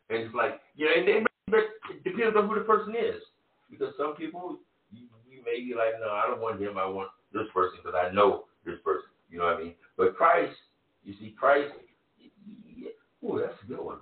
and 0.10 0.20
it's 0.20 0.36
like 0.36 0.62
you 0.76 0.86
know, 0.86 0.92
and 0.96 1.08
then 1.08 1.26
it 1.52 2.04
depends 2.04 2.38
on 2.38 2.48
who 2.48 2.56
the 2.56 2.62
person 2.62 2.96
is, 2.96 3.22
because 3.70 3.94
some 3.98 4.16
people 4.16 4.60
you, 4.92 5.08
you 5.30 5.44
may 5.46 5.60
be 5.60 5.74
like, 5.74 6.00
no, 6.00 6.12
I 6.12 6.28
don't 6.28 6.42
want 6.42 6.62
him, 6.62 6.78
I 6.78 6.86
want 6.86 7.10
this 7.34 7.48
person 7.54 7.80
because 7.84 7.98
I 7.98 8.14
know 8.14 8.46
this 8.66 8.78
person. 8.86 9.10
You 9.30 9.40
know 9.40 9.46
what 9.46 9.58
I 9.58 9.64
mean? 9.64 9.74
But 9.98 10.16
Christ, 10.16 10.56
you 11.04 11.14
see, 11.20 11.36
Christ. 11.38 11.74
Oh, 13.26 13.40
that's 13.40 13.56
a 13.64 13.68
good 13.68 13.80
one. 13.80 13.98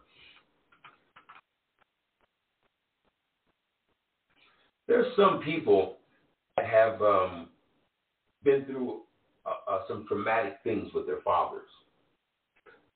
There's 4.91 5.15
some 5.15 5.39
people 5.39 5.99
that 6.57 6.65
have 6.65 7.01
um, 7.01 7.47
been 8.43 8.65
through 8.65 9.03
uh, 9.45 9.71
uh, 9.71 9.79
some 9.87 10.03
traumatic 10.05 10.57
things 10.65 10.89
with 10.93 11.05
their 11.05 11.21
fathers. 11.23 11.69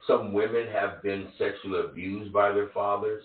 Some 0.06 0.34
women 0.34 0.68
have 0.74 1.02
been 1.02 1.30
sexually 1.38 1.80
abused 1.90 2.34
by 2.34 2.52
their 2.52 2.68
fathers. 2.74 3.24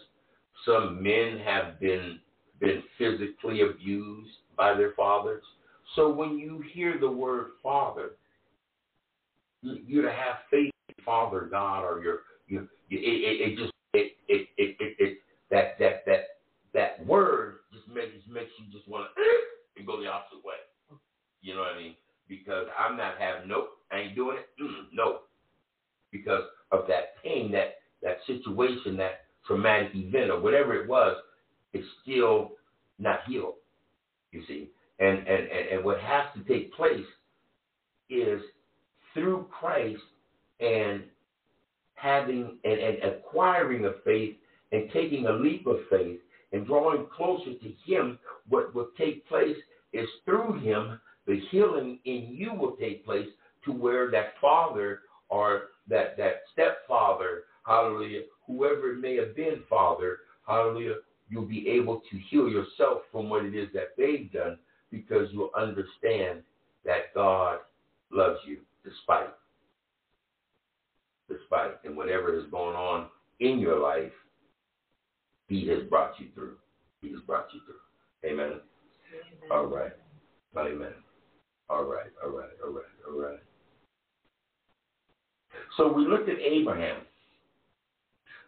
Some 0.64 1.02
men 1.02 1.40
have 1.44 1.80
been 1.80 2.20
been 2.60 2.84
physically 2.96 3.62
abused 3.62 4.36
by 4.56 4.74
their 4.74 4.92
fathers. 4.92 5.42
So 5.96 6.12
when 6.12 6.38
you 6.38 6.62
hear 6.72 6.96
the 7.00 7.10
word 7.10 7.46
father, 7.64 8.10
you 9.62 10.00
to 10.00 10.12
have 10.12 10.36
faith 10.48 10.70
in 10.90 11.04
Father 11.04 11.48
God 11.50 11.82
or 11.82 12.04
your 12.04 12.20
you, 12.46 12.68
it, 12.88 12.98
it, 12.98 13.50
it 13.50 13.58
just 13.58 13.72
it, 13.94 14.12
it, 14.28 14.48
it, 14.56 14.76
it, 14.78 14.96
it 15.00 15.18
that 15.50 15.76
that 15.80 16.04
that 16.06 16.26
that 16.72 17.04
word 17.04 17.49
makes 17.94 18.12
makes 18.28 18.50
you 18.58 18.72
just 18.72 18.88
want 18.88 19.08
to 19.76 19.82
go 19.84 20.00
the 20.00 20.08
opposite 20.08 20.44
way. 20.44 20.54
You 21.42 21.54
know 21.54 21.60
what 21.60 21.74
I 21.74 21.78
mean? 21.78 21.94
Because 22.28 22.66
I'm 22.78 22.96
not 22.96 23.14
having 23.18 23.48
nope, 23.48 23.70
I 23.92 24.00
ain't 24.00 24.16
doing 24.16 24.38
it. 24.38 24.48
No, 24.92 25.20
because 26.12 26.44
of 26.72 26.86
that 26.88 27.22
pain, 27.22 27.52
that 27.52 27.76
that 28.02 28.18
situation, 28.26 28.96
that 28.98 29.22
traumatic 29.46 29.90
event 29.94 30.30
or 30.30 30.40
whatever 30.40 30.74
it 30.74 30.88
was, 30.88 31.16
it's 31.72 31.86
still 32.02 32.52
not 32.98 33.20
healed. 33.26 33.54
You 34.32 34.42
see, 34.46 34.70
and 34.98 35.18
and 35.18 35.28
and, 35.28 35.68
and 35.72 35.84
what 35.84 36.00
has 36.00 36.26
to 36.36 36.44
take 36.44 36.72
place 36.74 37.06
is 38.08 38.40
through 39.14 39.46
Christ 39.50 40.00
and 40.60 41.04
having 41.94 42.58
and, 42.64 42.80
and 42.80 43.14
acquiring 43.14 43.86
a 43.86 43.92
faith 44.04 44.36
and 44.72 44.90
taking 44.92 45.26
a 45.26 45.32
leap 45.32 45.66
of 45.66 45.78
faith 45.90 46.20
and 46.52 46.66
drawing 46.66 47.06
closer 47.14 47.54
to 47.54 47.72
Him, 47.84 48.18
what 48.48 48.74
will 48.74 48.88
take 48.98 49.26
place 49.28 49.56
is 49.92 50.08
through 50.24 50.60
Him, 50.60 51.00
the 51.26 51.40
healing 51.50 51.98
in 52.04 52.28
you 52.30 52.52
will 52.54 52.76
take 52.76 53.04
place 53.04 53.28
to 53.64 53.72
where 53.72 54.10
that 54.10 54.34
father 54.40 55.00
or 55.28 55.68
that, 55.88 56.16
that 56.16 56.42
stepfather, 56.52 57.44
hallelujah, 57.64 58.22
whoever 58.46 58.92
it 58.92 59.00
may 59.00 59.16
have 59.16 59.36
been, 59.36 59.62
father, 59.68 60.18
hallelujah, 60.46 60.96
you'll 61.28 61.46
be 61.46 61.68
able 61.68 62.02
to 62.10 62.18
heal 62.28 62.48
yourself 62.48 63.02
from 63.12 63.28
what 63.28 63.44
it 63.44 63.54
is 63.54 63.68
that 63.72 63.96
they've 63.96 64.30
done 64.32 64.58
because 64.90 65.28
you'll 65.32 65.52
understand 65.56 66.42
that 66.84 67.14
God 67.14 67.58
loves 68.10 68.40
you 68.46 68.58
despite. 68.84 69.30
Despite. 71.28 71.84
And 71.84 71.96
whatever 71.96 72.36
is 72.36 72.50
going 72.50 72.74
on 72.74 73.06
in 73.38 73.60
your 73.60 73.78
life, 73.78 74.12
He 75.50 75.66
has 75.66 75.82
brought 75.90 76.12
you 76.20 76.28
through. 76.32 76.54
He 77.02 77.10
has 77.10 77.20
brought 77.26 77.48
you 77.52 77.60
through. 77.66 78.30
Amen. 78.30 78.46
Amen. 78.46 78.60
All 79.50 79.66
right. 79.66 79.92
Amen. 80.56 80.94
All 81.68 81.84
right, 81.84 82.10
all 82.24 82.30
right, 82.30 82.48
all 82.64 82.72
right, 82.72 82.84
all 83.08 83.20
right. 83.20 83.38
So 85.76 85.92
we 85.92 86.06
looked 86.06 86.28
at 86.28 86.38
Abraham. 86.38 87.02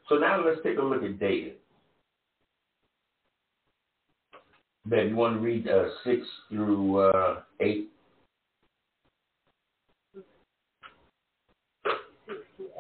So 0.09 0.17
now 0.17 0.45
let's 0.45 0.61
take 0.63 0.79
a 0.79 0.83
look 0.83 1.03
at 1.03 1.19
David. 1.19 1.55
Ben, 4.87 5.09
you 5.09 5.17
want 5.17 5.37
to 5.37 5.41
read 5.41 5.69
uh, 5.69 5.89
6 6.05 6.23
through 6.51 6.99
uh, 6.99 7.41
8? 7.61 7.89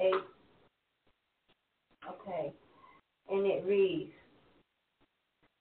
eight. 0.01 0.14
Okay. 2.09 2.53
And 3.33 3.47
it 3.47 3.64
reads, 3.66 4.12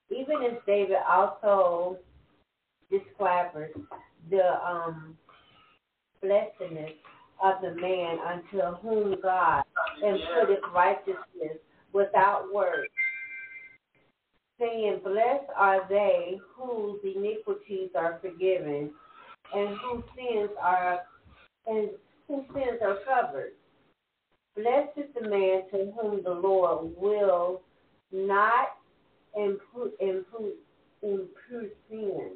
even 0.09 0.43
as 0.43 0.57
David 0.67 0.97
also 1.09 1.97
describes 2.91 3.55
the 4.29 4.61
um, 4.61 5.17
blessedness 6.21 6.91
of 7.41 7.61
the 7.61 7.73
man 7.79 8.17
unto 8.19 8.77
whom 8.81 9.15
God 9.23 9.63
imputeth 10.03 10.73
righteousness 10.75 11.57
without 11.93 12.53
works, 12.53 12.91
saying, 14.59 14.99
Blessed 15.01 15.49
are 15.55 15.87
they 15.87 16.39
whose 16.53 16.99
iniquities 17.03 17.89
are 17.97 18.19
forgiven, 18.21 18.91
and 19.55 19.77
whose 19.77 20.03
sins 20.15 20.49
are 20.61 20.99
and 21.67 21.89
whose 22.27 22.43
sins 22.53 22.81
are 22.83 22.97
covered. 23.05 23.53
Blessed 24.55 24.97
is 24.97 25.05
the 25.19 25.29
man 25.29 25.61
to 25.71 25.91
whom 25.97 26.23
the 26.23 26.31
Lord 26.31 26.91
will 26.97 27.61
not 28.11 28.69
impute, 29.35 29.93
impute, 29.99 30.55
impute 31.01 31.77
sin. 31.89 32.31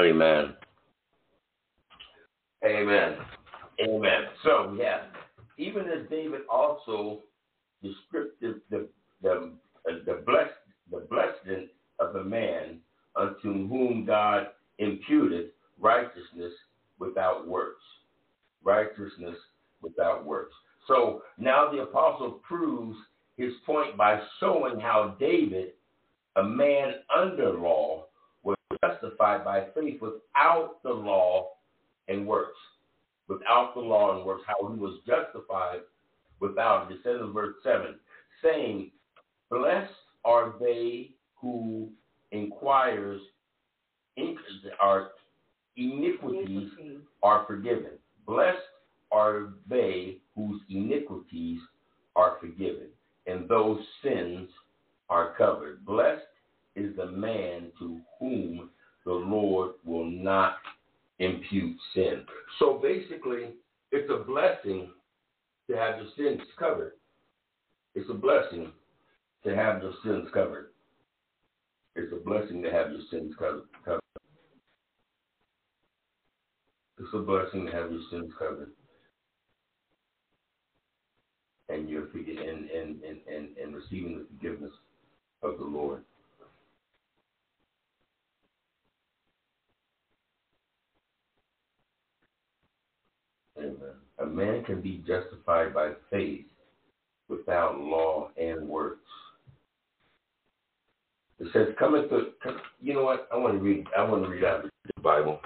Amen. 0.00 0.54
Amen. 2.64 3.16
Amen. 3.80 4.20
So 4.44 4.76
yeah, 4.78 5.02
even 5.58 5.82
as 5.82 6.08
David 6.08 6.42
also 6.50 7.20
described 7.82 8.30
the 8.40 8.60
the 8.70 8.88
uh, 9.28 9.92
the 10.06 10.22
blessed 10.24 10.52
the 10.90 11.06
blessing 11.10 11.68
of 11.98 12.12
the 12.14 12.22
man 12.22 12.78
unto 13.16 13.68
whom 13.68 14.04
God 14.06 14.48
imputed 14.78 15.50
righteousness 15.78 16.52
without 16.98 17.46
works. 17.46 17.82
Righteousness 18.62 19.36
without 19.82 20.24
works. 20.24 20.54
So 20.86 21.22
now 21.38 21.70
the 21.70 21.82
apostle 21.82 22.40
proves 22.46 22.96
his 23.36 23.52
point 23.64 23.96
by 23.96 24.20
showing 24.40 24.80
how 24.80 25.16
David, 25.18 25.72
a 26.36 26.42
man 26.42 26.94
under 27.14 27.50
law, 27.58 28.06
was 28.42 28.56
justified 28.84 29.44
by 29.44 29.66
faith 29.74 30.00
without 30.00 30.82
the 30.82 30.90
law 30.90 31.50
and 32.08 32.26
works. 32.26 32.58
Without 33.28 33.74
the 33.74 33.80
law 33.80 34.16
and 34.16 34.26
works, 34.26 34.42
how 34.46 34.72
he 34.72 34.78
was 34.78 34.98
justified 35.06 35.80
without 36.40 36.90
it. 36.90 36.94
It 36.94 37.00
says 37.04 37.20
in 37.20 37.32
verse 37.32 37.54
7, 37.62 37.94
saying, 38.42 38.90
Blessed 39.50 39.92
are 40.24 40.54
they 40.60 41.10
who 41.40 41.88
inquires 42.32 43.20
are 44.80 45.10
iniquities 45.76 46.70
are 47.22 47.44
forgiven. 47.46 47.92
Blessed 48.26 48.58
are 49.10 49.54
they 49.68 50.18
whose 50.36 50.60
iniquities 50.68 51.60
are 52.16 52.36
forgiven, 52.40 52.88
and 53.26 53.48
those 53.48 53.80
sins 54.02 54.48
are 55.08 55.34
covered. 55.36 55.84
Blessed 55.84 56.22
is 56.74 56.96
the 56.96 57.06
man 57.06 57.70
to 57.78 58.00
whom 58.18 58.70
the 59.04 59.12
Lord 59.12 59.72
will 59.84 60.10
not 60.10 60.56
impute 61.18 61.76
sin. 61.94 62.24
So 62.58 62.80
basically, 62.82 63.54
it's 63.90 64.10
a 64.10 64.24
blessing 64.24 64.88
to 65.68 65.76
have 65.76 65.96
your 65.98 66.08
sins 66.16 66.40
covered. 66.58 66.92
It's 67.94 68.08
a 68.10 68.14
blessing 68.14 68.72
to 69.44 69.54
have 69.54 69.82
your 69.82 69.92
sins 70.04 70.28
covered. 70.32 70.70
It's 71.94 72.12
a 72.12 72.16
blessing 72.16 72.62
to 72.62 72.70
have 72.70 72.90
your 72.90 73.02
sins 73.10 73.34
covered. 73.38 73.64
It's 76.98 77.14
a 77.14 77.18
blessing 77.18 77.66
to 77.66 77.72
have 77.72 77.90
your 77.90 78.00
sins 78.10 78.32
covered. 78.38 78.70
And 81.72 81.88
you're 81.88 82.02
and, 82.02 82.70
and, 82.70 83.02
and, 83.02 83.18
and, 83.26 83.48
and 83.56 83.74
receiving 83.74 84.18
the 84.18 84.26
forgiveness 84.36 84.72
of 85.42 85.58
the 85.58 85.64
Lord. 85.64 86.02
Amen. 93.58 93.76
a 94.18 94.26
man 94.26 94.64
can 94.64 94.80
be 94.80 95.02
justified 95.06 95.72
by 95.72 95.92
faith 96.10 96.44
without 97.28 97.78
law 97.78 98.30
and 98.36 98.68
works. 98.68 98.98
It 101.38 101.48
says, 101.52 101.68
"Cometh 101.78 102.10
the." 102.10 102.32
You 102.80 102.94
know 102.94 103.04
what? 103.04 103.28
I 103.32 103.36
want 103.36 103.54
to 103.54 103.60
read. 103.60 103.86
I 103.96 104.02
want 104.04 104.24
to 104.24 104.30
read 104.30 104.44
out 104.44 104.62
the 104.62 105.02
Bible. 105.02 105.40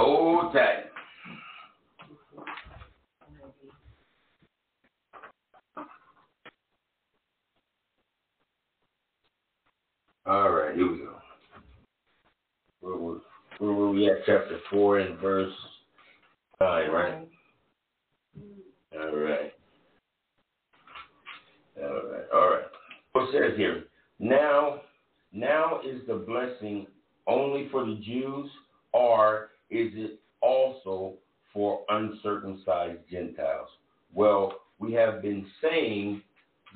Hold 0.00 0.52
tight. 0.52 0.84
All 10.24 10.50
right, 10.50 10.76
here 10.76 10.92
we 10.92 10.98
go. 10.98 11.16
Where 12.80 12.96
were, 12.96 13.16
where 13.58 13.72
were 13.72 13.90
we 13.90 14.08
at? 14.08 14.18
Chapter 14.24 14.60
4 14.70 15.00
and 15.00 15.18
verse 15.18 15.52
9, 16.60 16.90
right? 16.92 17.28
All 18.94 19.16
right. 19.16 19.52
All 21.76 21.92
right. 21.92 22.24
All 22.32 22.50
right. 22.50 22.64
What 23.14 23.32
says 23.32 23.56
here? 23.56 23.82
Now, 24.20 24.82
now 25.32 25.80
is 25.84 26.02
the 26.06 26.14
blessing 26.14 26.86
only 27.26 27.68
for 27.72 27.84
the 27.84 27.96
Jews, 27.96 28.48
or 28.92 29.48
is 29.70 29.92
it 29.94 30.20
also 30.40 31.14
for 31.52 31.80
uncircumcised 31.88 33.00
Gentiles? 33.10 33.68
Well, 34.14 34.60
we 34.78 34.92
have 34.94 35.22
been 35.22 35.46
saying 35.62 36.22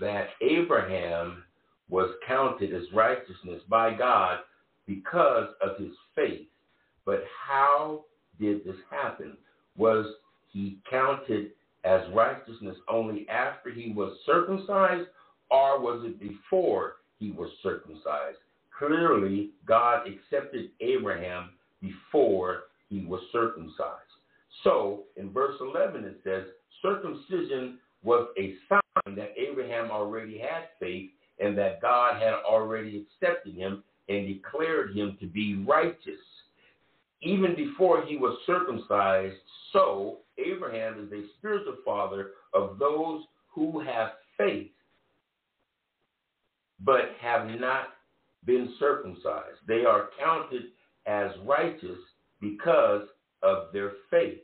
that 0.00 0.28
Abraham 0.40 1.44
was 1.88 2.10
counted 2.26 2.74
as 2.74 2.82
righteousness 2.94 3.62
by 3.68 3.94
God 3.94 4.40
because 4.86 5.48
of 5.62 5.76
his 5.76 5.92
faith. 6.14 6.46
But 7.04 7.24
how 7.46 8.04
did 8.40 8.64
this 8.64 8.76
happen? 8.90 9.36
Was 9.76 10.06
he 10.50 10.78
counted 10.90 11.50
as 11.84 12.02
righteousness 12.14 12.76
only 12.88 13.28
after 13.28 13.70
he 13.70 13.92
was 13.92 14.16
circumcised, 14.24 15.08
or 15.50 15.80
was 15.80 16.04
it 16.04 16.20
before 16.20 16.96
he 17.18 17.30
was 17.30 17.50
circumcised? 17.62 18.38
Clearly, 18.78 19.50
God 19.66 20.06
accepted 20.06 20.70
Abraham 20.80 21.50
before 21.80 22.64
he 22.92 23.06
was 23.06 23.20
circumcised. 23.32 24.00
So, 24.64 25.04
in 25.16 25.32
verse 25.32 25.56
11, 25.60 26.04
it 26.04 26.20
says, 26.22 26.44
circumcision 26.82 27.78
was 28.02 28.28
a 28.38 28.54
sign 28.68 29.16
that 29.16 29.32
Abraham 29.36 29.90
already 29.90 30.38
had 30.38 30.64
faith 30.78 31.10
and 31.40 31.56
that 31.56 31.80
God 31.80 32.20
had 32.20 32.34
already 32.34 33.06
accepted 33.22 33.54
him 33.54 33.82
and 34.08 34.26
declared 34.26 34.94
him 34.94 35.16
to 35.20 35.26
be 35.26 35.64
righteous. 35.66 36.20
Even 37.22 37.56
before 37.56 38.04
he 38.04 38.16
was 38.16 38.36
circumcised, 38.46 39.36
so 39.72 40.18
Abraham 40.44 41.06
is 41.06 41.12
a 41.12 41.28
spiritual 41.38 41.76
father 41.84 42.32
of 42.52 42.78
those 42.78 43.22
who 43.54 43.80
have 43.80 44.10
faith 44.36 44.70
but 46.84 47.12
have 47.20 47.48
not 47.60 47.88
been 48.44 48.74
circumcised. 48.78 49.58
They 49.68 49.84
are 49.84 50.10
counted 50.18 50.64
as 51.06 51.30
righteous 51.46 51.98
because 52.42 53.04
of 53.42 53.72
their 53.72 53.92
faith. 54.10 54.40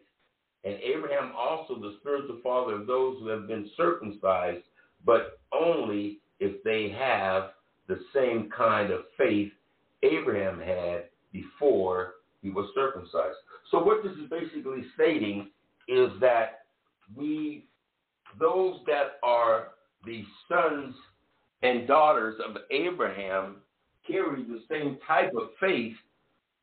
And 0.64 0.74
Abraham 0.82 1.32
also 1.36 1.78
the 1.78 1.96
spiritual 2.00 2.38
father 2.42 2.74
of 2.74 2.86
those 2.86 3.18
who 3.18 3.28
have 3.28 3.46
been 3.46 3.68
circumcised, 3.76 4.64
but 5.04 5.40
only 5.52 6.20
if 6.40 6.62
they 6.62 6.94
have 6.96 7.50
the 7.88 7.98
same 8.14 8.48
kind 8.56 8.90
of 8.90 9.00
faith 9.18 9.52
Abraham 10.02 10.60
had 10.60 11.04
before 11.32 12.14
he 12.40 12.50
was 12.50 12.70
circumcised. 12.74 13.36
So 13.70 13.82
what 13.82 14.02
this 14.02 14.12
is 14.12 14.30
basically 14.30 14.84
stating 14.94 15.50
is 15.88 16.10
that 16.20 16.60
we 17.16 17.66
those 18.38 18.80
that 18.86 19.18
are 19.22 19.68
the 20.04 20.22
sons 20.48 20.94
and 21.62 21.88
daughters 21.88 22.36
of 22.46 22.56
Abraham 22.70 23.56
carry 24.06 24.44
the 24.44 24.60
same 24.70 24.98
type 25.06 25.32
of 25.34 25.48
faith 25.58 25.94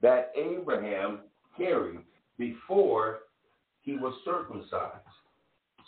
that 0.02 0.32
Abraham 0.36 1.20
carried 1.58 2.00
before 2.38 3.20
he 3.82 3.98
was 3.98 4.14
circumcised. 4.26 4.96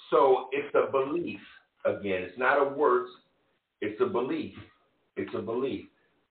So 0.09 0.47
it's 0.51 0.73
a 0.75 0.91
belief. 0.91 1.39
Again, 1.85 2.23
it's 2.23 2.37
not 2.37 2.61
a 2.61 2.69
works, 2.69 3.11
it's 3.81 3.99
a 4.01 4.05
belief. 4.05 4.55
It's 5.15 5.33
a 5.35 5.41
belief. 5.41 5.85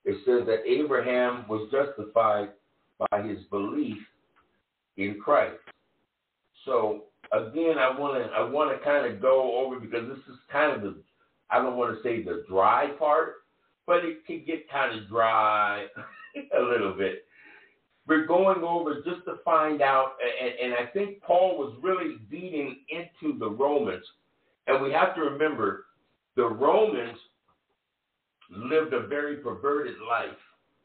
It 0.05 0.17
says 0.25 0.47
that 0.47 0.69
Abraham 0.71 1.45
was 1.49 1.69
justified 1.71 2.51
by 3.11 3.23
his 3.23 3.39
belief 3.51 3.99
in 4.97 5.19
Christ. 5.23 5.59
So 6.65 7.05
again, 7.33 7.79
I 7.79 7.99
want 7.99 8.23
to 8.23 8.31
I 8.33 8.49
want 8.49 8.77
to 8.77 8.85
kind 8.85 9.07
of 9.07 9.21
go 9.21 9.65
over 9.65 9.81
because 9.81 10.09
this 10.09 10.19
is 10.29 10.39
kind 10.51 10.73
of 10.73 10.83
the 10.83 10.97
I 11.51 11.59
don't 11.59 11.77
want 11.77 11.97
to 11.97 12.03
say 12.03 12.23
the 12.23 12.45
dry 12.49 12.89
part, 12.99 13.35
but 13.87 14.05
it 14.05 14.27
can 14.27 14.45
get 14.47 14.71
kind 14.71 14.99
of 14.99 15.09
dry 15.09 15.87
a 16.59 16.63
little 16.63 16.95
bit. 16.95 17.26
We're 18.07 18.27
going 18.27 18.63
over 18.63 18.97
just 18.97 19.25
to 19.25 19.39
find 19.45 19.83
out, 19.83 20.13
and, 20.41 20.73
and 20.73 20.75
I 20.75 20.91
think 20.93 21.21
Paul 21.23 21.59
was 21.59 21.75
really 21.83 22.17
beating 22.31 22.79
into 22.89 23.39
the 23.39 23.51
Romans, 23.51 24.05
and 24.67 24.83
we 24.83 24.93
have 24.93 25.15
to 25.17 25.23
remember 25.23 25.87
the 26.37 26.47
Romans 26.47 27.19
lived 28.51 28.93
a 28.93 29.07
very 29.07 29.37
perverted 29.37 29.97
life. 30.09 30.39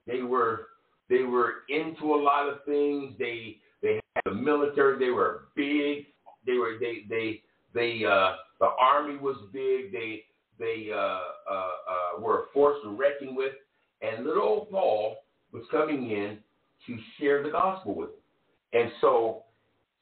They 0.08 0.22
were 0.24 0.68
they 1.10 1.24
were 1.24 1.64
into 1.70 2.16
a 2.16 2.22
lot 2.22 2.50
of 2.50 2.64
things. 2.66 3.14
They 3.20 3.58
they 3.82 4.00
had 4.16 4.24
the 4.26 4.34
military. 4.34 4.98
They 4.98 5.12
were 5.12 5.50
big. 5.56 6.06
They 6.46 6.54
were 6.54 6.78
they 6.80 7.04
they 7.08 7.42
they 7.74 8.04
uh, 8.06 8.38
the 8.60 8.70
army 8.80 9.18
was 9.18 9.38
big. 9.54 9.92
They 9.92 10.24
they 10.58 10.90
uh, 10.92 10.98
uh, 10.98 11.54
uh, 11.54 12.22
were 12.22 12.40
a 12.40 12.44
force 12.54 12.78
to 12.84 12.90
reckon 12.90 13.36
with. 13.36 13.54
And 14.02 14.26
little 14.26 14.44
old 14.44 14.72
Paul 14.72 15.18
was 15.52 15.64
coming 15.70 16.10
in 16.10 16.40
to 16.88 16.98
share 17.20 17.44
the 17.44 17.50
gospel 17.50 17.96
with. 17.96 18.10
And 18.74 18.92
so 19.02 19.44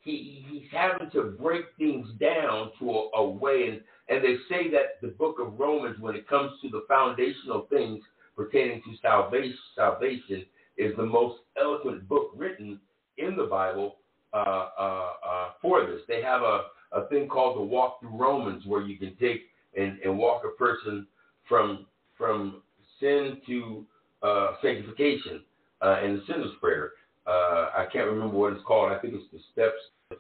he 0.02 0.46
he's 0.48 0.64
having 0.72 1.10
to 1.12 1.36
break 1.40 1.66
things 1.78 2.08
down 2.20 2.72
to 2.80 2.90
a, 2.90 3.10
a 3.18 3.30
way. 3.30 3.68
And, 3.70 3.82
and 4.10 4.24
they 4.24 4.38
say 4.50 4.70
that 4.72 5.02
the 5.02 5.10
book 5.10 5.38
of 5.40 5.60
Romans, 5.60 6.00
when 6.00 6.16
it 6.16 6.28
comes 6.28 6.52
to 6.62 6.70
the 6.70 6.86
foundational 6.88 7.68
things 7.70 8.02
pertaining 8.36 8.82
to 8.84 8.98
salvation, 9.02 9.58
salvation 9.76 10.46
is 10.78 10.96
the 10.96 11.06
most 11.06 11.40
eloquent 11.62 12.08
book 12.08 12.32
written 12.36 12.80
in 13.18 13.36
the 13.36 13.44
Bible 13.44 13.98
uh, 14.34 14.70
uh, 14.80 15.10
uh, 15.28 15.50
for 15.62 15.86
this. 15.86 16.02
They 16.08 16.22
have 16.22 16.42
a, 16.42 16.66
a 16.94 17.08
thing 17.10 17.28
called 17.28 17.58
the 17.58 17.64
Walk 17.64 18.00
Through 18.00 18.18
Romans, 18.18 18.64
where 18.66 18.82
you 18.82 18.98
can 18.98 19.16
take 19.20 19.42
and, 19.78 20.00
and 20.00 20.18
walk 20.18 20.44
a 20.46 20.58
person 20.58 21.06
from 21.48 21.86
from 22.18 22.62
sin 23.00 23.42
to 23.48 23.86
uh, 24.24 24.54
sanctification 24.62 25.42
uh, 25.82 26.02
in 26.04 26.18
the 26.18 26.24
sinner's 26.28 26.52
prayer. 26.62 26.92
Uh, 27.28 27.70
I 27.76 27.86
can't 27.92 28.08
remember 28.08 28.36
what 28.36 28.54
it's 28.54 28.64
called. 28.66 28.92
I 28.92 29.00
think 29.00 29.14
it's 29.14 29.32
the 29.32 29.40
steps 29.52 30.20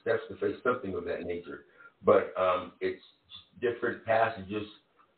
steps 0.00 0.22
to 0.28 0.36
faith, 0.36 0.56
something 0.64 0.94
of 0.94 1.04
that 1.04 1.22
nature. 1.22 1.64
But 2.04 2.32
um, 2.38 2.72
it's 2.80 3.02
different 3.60 4.04
passages 4.04 4.66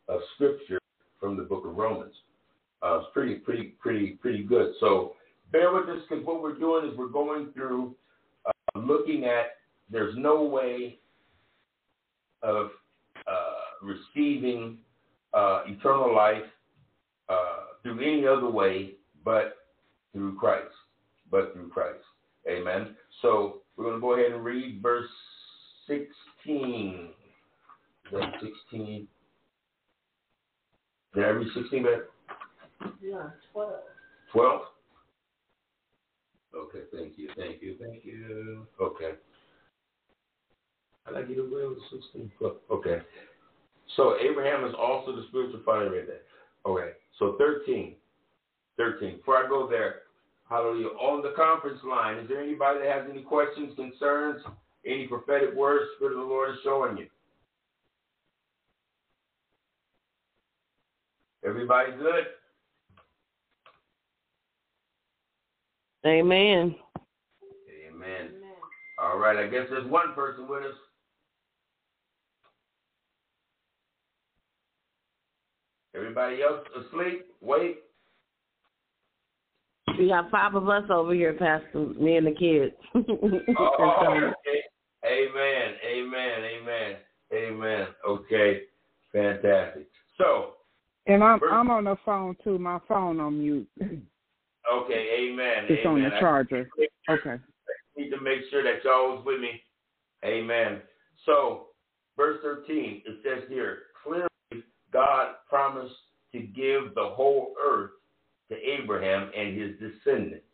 of 0.08 0.20
scripture 0.34 0.80
from 1.20 1.36
the 1.36 1.44
book 1.44 1.64
of 1.64 1.76
Romans. 1.76 2.14
Uh, 2.82 2.98
it's 2.98 3.06
pretty, 3.12 3.36
pretty, 3.36 3.74
pretty, 3.80 4.12
pretty 4.20 4.42
good. 4.42 4.72
So 4.80 5.12
bear 5.52 5.72
with 5.72 5.88
us 5.88 6.02
because 6.08 6.24
what 6.24 6.42
we're 6.42 6.58
doing 6.58 6.90
is 6.90 6.98
we're 6.98 7.06
going 7.06 7.52
through 7.52 7.94
uh, 8.46 8.78
looking 8.78 9.24
at. 9.24 9.58
There's 9.90 10.16
no 10.16 10.42
way 10.42 10.98
of 12.42 12.70
uh, 13.26 13.82
receiving 13.82 14.78
uh, 15.34 15.62
eternal 15.66 16.14
life 16.14 16.42
uh, 17.28 17.64
through 17.82 18.00
any 18.00 18.26
other 18.26 18.50
way 18.50 18.94
but 19.24 19.56
through 20.12 20.36
Christ. 20.38 20.72
But 21.30 21.52
through 21.54 21.68
Christ. 21.70 22.02
Amen. 22.48 22.96
So 23.20 23.62
we're 23.76 23.84
going 23.84 23.96
to 23.96 24.00
go 24.00 24.14
ahead 24.14 24.32
and 24.32 24.44
read 24.44 24.82
verse 24.82 25.08
16. 25.86 27.10
Verse 28.10 28.24
16. 28.70 29.08
Did 31.14 31.24
I 31.24 31.28
read 31.28 31.48
16 31.54 31.82
back? 31.82 32.92
Yeah, 33.02 33.30
12. 33.52 33.72
12? 34.32 34.60
Okay, 36.54 36.80
thank 36.94 37.16
you, 37.16 37.30
thank 37.36 37.62
you, 37.62 37.76
thank 37.80 38.04
you. 38.04 38.66
Okay. 38.80 39.12
I 41.06 41.10
like 41.10 41.28
you 41.28 41.36
to 41.36 41.68
with 41.70 42.02
16. 42.02 42.30
12. 42.38 42.56
Okay. 42.70 42.98
So 43.96 44.16
Abraham 44.18 44.64
is 44.64 44.74
also 44.78 45.16
the 45.16 45.24
spiritual 45.28 45.60
father 45.64 45.90
right 45.90 46.06
there. 46.06 46.20
Okay. 46.66 46.92
So 47.18 47.36
13. 47.38 47.94
13. 48.76 49.18
Before 49.18 49.44
I 49.44 49.48
go 49.48 49.68
there, 49.68 50.02
hallelujah. 50.48 50.88
On 50.88 51.22
the 51.22 51.32
conference 51.36 51.80
line, 51.88 52.18
is 52.18 52.28
there 52.28 52.42
anybody 52.42 52.80
that 52.80 52.88
has 52.88 53.06
any 53.10 53.22
questions, 53.22 53.74
concerns, 53.76 54.42
any 54.86 55.06
prophetic 55.06 55.54
words 55.54 55.84
Spirit 55.96 56.12
of 56.12 56.18
the 56.18 56.24
Lord 56.24 56.50
is 56.50 56.56
showing 56.64 56.96
you? 56.96 57.06
Everybody 61.44 61.92
good? 61.92 62.24
Amen. 66.06 66.74
Amen. 67.88 68.30
All 69.00 69.18
right, 69.18 69.36
I 69.36 69.48
guess 69.48 69.66
there's 69.70 69.88
one 69.90 70.14
person 70.14 70.48
with 70.48 70.62
us. 70.62 70.74
Everybody 75.94 76.42
else 76.42 76.66
asleep? 76.76 77.26
Wait. 77.40 77.78
We 79.98 80.08
got 80.08 80.30
five 80.30 80.54
of 80.54 80.68
us 80.68 80.84
over 80.90 81.12
here, 81.14 81.32
Pastor. 81.34 81.86
Me 82.00 82.16
and 82.16 82.26
the 82.26 82.32
kids. 82.32 82.72
Oh, 83.58 84.04
okay. 84.14 84.62
Amen. 85.04 85.74
Amen. 85.84 86.44
Amen. 86.44 86.96
Amen. 87.34 87.86
Okay. 88.08 88.62
Fantastic. 89.12 89.88
So, 90.16 90.54
And 91.06 91.22
I'm 91.24 91.40
First- 91.40 91.52
I'm 91.52 91.70
on 91.70 91.84
the 91.84 91.96
phone 92.04 92.36
too. 92.44 92.58
My 92.58 92.78
phone 92.86 93.18
on 93.20 93.38
mute. 93.40 93.68
okay. 93.80 95.28
Amen. 95.28 95.66
It's 95.68 95.84
on 95.86 96.00
the 96.02 96.14
I 96.14 96.20
charger. 96.20 96.68
Okay. 97.10 97.42
need 97.96 98.10
to 98.10 98.20
make 98.20 98.40
sure 98.50 98.62
that 98.62 98.84
y'all 98.84 99.16
was 99.16 99.24
with 99.24 99.40
me. 99.40 99.60
Amen. 100.24 100.80
So, 101.26 101.68
verse 102.16 102.38
13, 102.42 103.02
it 103.04 103.18
says 103.24 103.44
here, 103.48 103.78
clearly 104.04 104.28
God 104.92 105.34
promised 105.48 105.94
to 106.32 106.40
give 106.40 106.94
the 106.94 107.04
whole 107.14 107.54
earth 107.62 107.90
to 108.52 108.58
Abraham 108.58 109.30
and 109.36 109.58
his 109.58 109.70
descendants. 109.78 110.44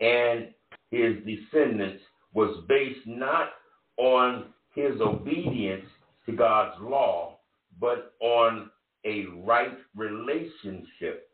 And 0.00 0.48
his 0.90 1.16
descendants 1.24 2.02
was 2.32 2.64
based 2.68 3.06
not 3.06 3.50
on 3.98 4.46
his 4.74 5.00
obedience 5.00 5.84
to 6.26 6.32
God's 6.32 6.80
law, 6.80 7.38
but 7.78 8.14
on 8.20 8.70
a 9.04 9.26
right 9.44 9.76
relationship 9.94 11.28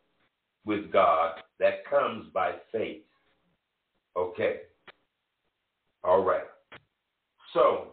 with 0.65 0.93
God 0.93 1.41
that 1.59 1.85
comes 1.89 2.27
by 2.33 2.55
faith. 2.71 3.03
Okay. 4.17 4.61
All 6.05 6.25
right. 6.25 6.45
So, 7.53 7.89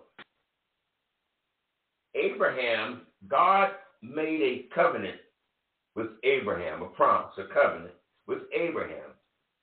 Abraham, 2.15 3.01
God 3.27 3.69
made 4.01 4.41
a 4.41 4.73
covenant 4.73 5.17
with 5.95 6.07
Abraham, 6.23 6.81
a 6.81 6.87
promise, 6.87 7.33
a 7.37 7.53
covenant 7.53 7.93
with 8.27 8.39
Abraham, 8.53 9.11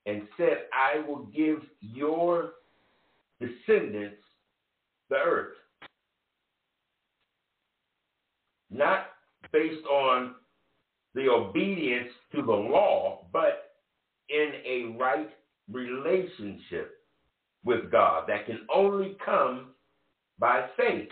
and 0.07 0.23
said, 0.37 0.67
I 0.73 1.01
will 1.07 1.27
give 1.27 1.61
your 1.81 2.53
descendants 3.41 4.23
the 5.09 5.17
earth. 5.17 5.55
Not 8.71 9.07
based 9.53 9.85
on 9.87 10.35
the 11.15 11.29
obedience 11.29 12.11
to 12.35 12.43
the 12.43 12.53
law, 12.53 13.27
but 13.33 13.75
in 14.29 14.53
a 14.67 14.97
right 14.99 15.31
relationship 15.71 17.01
with 17.65 17.91
God 17.91 18.25
that 18.29 18.47
can 18.47 18.61
only 18.73 19.17
come 19.25 19.69
by 20.39 20.67
faith. 20.77 21.09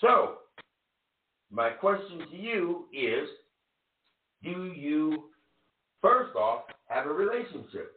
So, 0.00 0.36
my 1.52 1.70
question 1.70 2.20
to 2.30 2.36
you 2.36 2.86
is 2.92 3.28
do 4.44 4.72
you, 4.74 5.24
first 6.00 6.36
off, 6.36 6.64
have 6.88 7.06
a 7.06 7.12
relationship? 7.12 7.92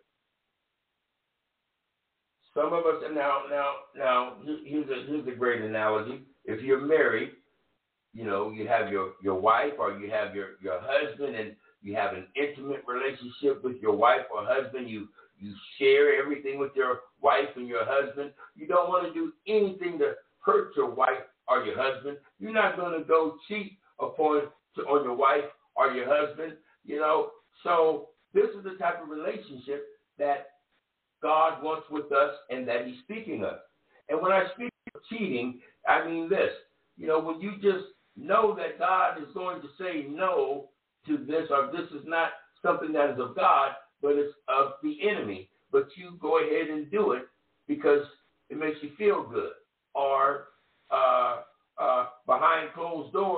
Some 2.53 2.73
of 2.73 2.85
us, 2.85 3.03
now, 3.13 3.41
now, 3.51 3.71
now, 3.95 4.33
here's 4.65 4.89
a, 4.89 5.07
here's 5.07 5.27
a 5.27 5.37
great 5.37 5.61
analogy. 5.61 6.21
If 6.45 6.63
you're 6.63 6.81
married, 6.81 7.31
you 8.13 8.25
know, 8.25 8.49
you 8.49 8.67
have 8.67 8.91
your, 8.91 9.11
your 9.21 9.39
wife 9.39 9.73
or 9.77 9.99
you 9.99 10.09
have 10.09 10.33
your, 10.33 10.51
your 10.61 10.79
husband 10.81 11.35
and 11.35 11.55
you 11.83 11.95
have 11.95 12.13
an 12.13 12.25
intimate 12.35 12.83
relationship 12.87 13.63
with 13.63 13.77
your 13.79 13.95
wife 13.95 14.21
or 14.33 14.43
husband. 14.43 14.89
You, 14.89 15.07
you 15.39 15.53
share 15.77 16.19
everything 16.19 16.57
with 16.57 16.71
your 16.75 17.01
wife 17.21 17.49
and 17.55 17.67
your 17.67 17.85
husband. 17.85 18.31
You 18.55 18.65
don't 18.65 18.89
want 18.89 19.05
to 19.05 19.13
do 19.13 19.33
anything 19.47 19.99
to 19.99 20.13
hurt 20.43 20.71
your 20.75 20.89
wife 20.89 21.27
or 21.47 21.63
your 21.63 21.75
husband. 21.77 22.17
You're 22.39 22.53
not 22.53 22.75
going 22.75 22.97
to 22.97 23.05
go 23.05 23.37
cheat 23.47 23.77
upon 23.99 24.43
to, 24.75 24.81
on 24.83 25.03
your 25.03 25.15
wife 25.15 25.43
or 25.77 25.91
your 25.91 26.05
husband. 26.07 26.53
You 26.85 26.99
know, 26.99 27.29
so 27.63 28.09
this 28.33 28.49
is 28.57 28.63
the 28.63 28.77
type 28.79 29.01
of 29.01 29.09
relationship 29.09 29.85
that 30.17 30.47
God 31.21 31.63
wants 31.63 31.87
with 31.89 32.11
us 32.11 32.35
and 32.49 32.67
that 32.67 32.85
He's 32.85 32.99
speaking 33.03 33.43
of. 33.43 33.57
And 34.09 34.21
when 34.21 34.31
I 34.31 34.45
speak 34.55 34.71
of 34.95 35.01
cheating, 35.09 35.59
I 35.87 36.05
mean 36.07 36.29
this. 36.29 36.51
You 36.97 37.07
know, 37.07 37.19
when 37.19 37.41
you 37.41 37.53
just 37.61 37.85
know 38.15 38.55
that 38.55 38.79
God 38.79 39.17
is 39.19 39.27
going 39.33 39.61
to 39.61 39.67
say 39.79 40.07
no 40.09 40.69
to 41.07 41.17
this, 41.17 41.47
or 41.49 41.71
this 41.71 41.89
is 41.91 42.05
not 42.05 42.29
something 42.63 42.91
that 42.93 43.11
is 43.11 43.19
of 43.19 43.35
God, 43.35 43.71
but 44.01 44.15
it's 44.15 44.33
of 44.47 44.73
the 44.83 44.97
enemy, 45.07 45.49
but 45.71 45.87
you 45.95 46.17
go 46.21 46.39
ahead 46.39 46.69
and 46.69 46.89
do 46.91 47.11
it 47.11 47.23
because 47.67 48.01
it 48.49 48.57
makes 48.57 48.77
you 48.81 48.91
feel 48.97 49.27
good, 49.27 49.51
or 49.93 50.47
uh, 50.91 51.41
uh, 51.79 52.05
behind 52.25 52.69
closed 52.73 53.13
doors, 53.13 53.36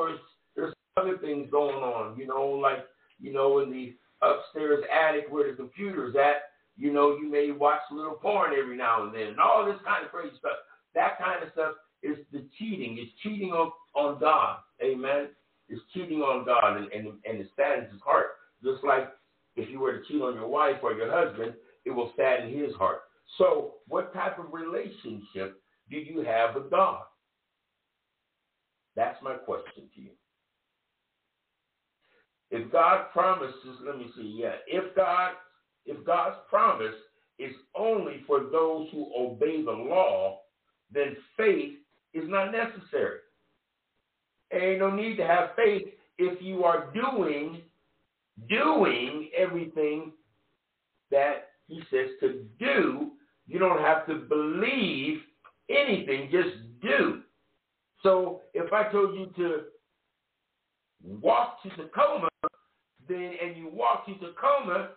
going 1.50 1.76
on. 1.76 2.18
You 2.18 2.28
know, 2.28 2.46
like 2.46 2.86
you 3.20 3.34
know, 3.34 3.60
in 3.60 3.72
the 3.72 3.96
upstairs 4.22 4.84
attic 4.92 5.26
where 5.30 5.50
the 5.50 5.58
computer's 5.58 6.16
at, 6.16 6.52
you 6.78 6.94
know, 6.94 7.18
you 7.18 7.30
may 7.30 7.52
watch 7.52 7.82
a 7.92 7.94
little 7.94 8.14
porn 8.14 8.52
every 8.58 8.78
now 8.78 9.04
and 9.04 9.14
then, 9.14 9.28
and 9.28 9.40
all 9.40 9.66
this 9.66 9.80
kind 9.86 10.06
of 10.06 10.12
crazy 10.12 10.36
stuff. 10.40 10.58
That 10.96 11.20
kind 11.20 11.44
of 11.44 11.52
stuff 11.52 11.74
is 12.02 12.18
the 12.32 12.46
cheating. 12.58 12.98
It's 13.00 13.12
cheating 13.22 13.52
on, 13.52 13.72
on 13.96 14.20
God. 14.20 14.60
Amen. 14.82 15.28
It's 15.68 15.82
cheating 15.94 16.22
on 16.22 16.46
God 16.46 16.78
and, 16.78 16.92
and, 16.92 17.08
and 17.26 17.40
it 17.40 17.50
saddens 17.56 17.92
his 17.92 18.02
heart. 18.02 18.28
Just 18.64 18.84
like 18.84 19.10
if 19.56 19.70
you 19.70 19.80
were 19.80 20.00
to 20.00 20.06
cheat 20.08 20.22
on 20.22 20.36
your 20.36 20.48
wife 20.48 20.78
or 20.82 20.94
your 20.94 21.12
husband, 21.12 21.54
it 21.86 21.92
will 21.92 22.14
sadden 22.16 22.58
his 22.58 22.74
heart. 22.76 23.02
So, 23.38 23.76
what 23.88 24.14
type 24.14 24.40
of 24.40 24.54
relationship 24.54 25.62
do 25.90 25.98
you 25.98 26.22
have 26.22 26.56
with 26.56 26.72
God? 26.72 27.04
That's 28.96 29.22
my 29.22 29.36
question 29.36 29.84
to 29.96 30.02
you. 30.02 30.12
If 32.52 32.72
God 32.72 33.12
promises, 33.12 33.78
let 33.86 33.98
me 33.98 34.08
see, 34.16 34.40
yeah, 34.42 34.56
if 34.68 34.96
God, 34.96 35.34
if 35.86 36.04
God's 36.06 36.38
promise 36.50 36.96
is 37.38 37.54
only 37.76 38.24
for 38.26 38.40
those 38.52 38.90
who 38.92 39.12
obey 39.18 39.64
the 39.64 39.72
law, 39.72 40.40
then 40.92 41.16
faith 41.38 41.76
is 42.14 42.24
not 42.28 42.52
necessary. 42.52 43.20
Ain't 44.52 44.80
no 44.80 44.90
need 44.90 45.16
to 45.18 45.28
have 45.28 45.52
faith 45.56 45.88
if 46.18 46.42
you 46.42 46.64
are 46.64 46.92
doing 46.94 47.62
doing 48.48 49.30
everything 49.38 50.12
that 51.12 51.50
he 51.68 51.82
says 51.92 52.10
to 52.22 52.46
do. 52.60 53.12
You 53.48 53.60
don't 53.60 53.82
have 53.82 54.06
to 54.08 54.16
believe 54.16 55.20
anything, 55.70 56.30
just 56.32 56.56
do. 56.82 57.22
So 58.04 58.42
if 58.54 58.72
I 58.72 58.92
told 58.92 59.16
you 59.16 59.32
to 59.38 59.62
walk 61.04 61.62
to 61.64 61.70
Tacoma, 61.70 62.29
then 63.10 63.34
and 63.44 63.58
you 63.58 63.70
walk 63.74 64.06
to 64.06 64.14
Tacoma, 64.14 64.92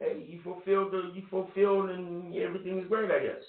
hey, 0.00 0.24
you 0.26 0.40
fulfilled 0.42 0.92
the 0.92 1.12
you 1.14 1.22
fulfilled 1.30 1.90
and 1.90 2.34
everything 2.36 2.78
is 2.78 2.88
great, 2.88 3.10
I 3.10 3.20
guess. 3.20 3.42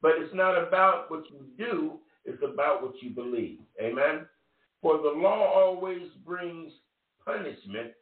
But 0.00 0.12
it's 0.18 0.34
not 0.34 0.56
about 0.56 1.10
what 1.10 1.24
you 1.30 1.46
do, 1.56 1.98
it's 2.24 2.42
about 2.42 2.82
what 2.82 2.94
you 3.00 3.10
believe. 3.10 3.58
Amen. 3.82 4.26
For 4.80 4.98
the 4.98 5.08
law 5.08 5.52
always 5.54 6.08
brings 6.26 6.72
punishment 7.24 7.92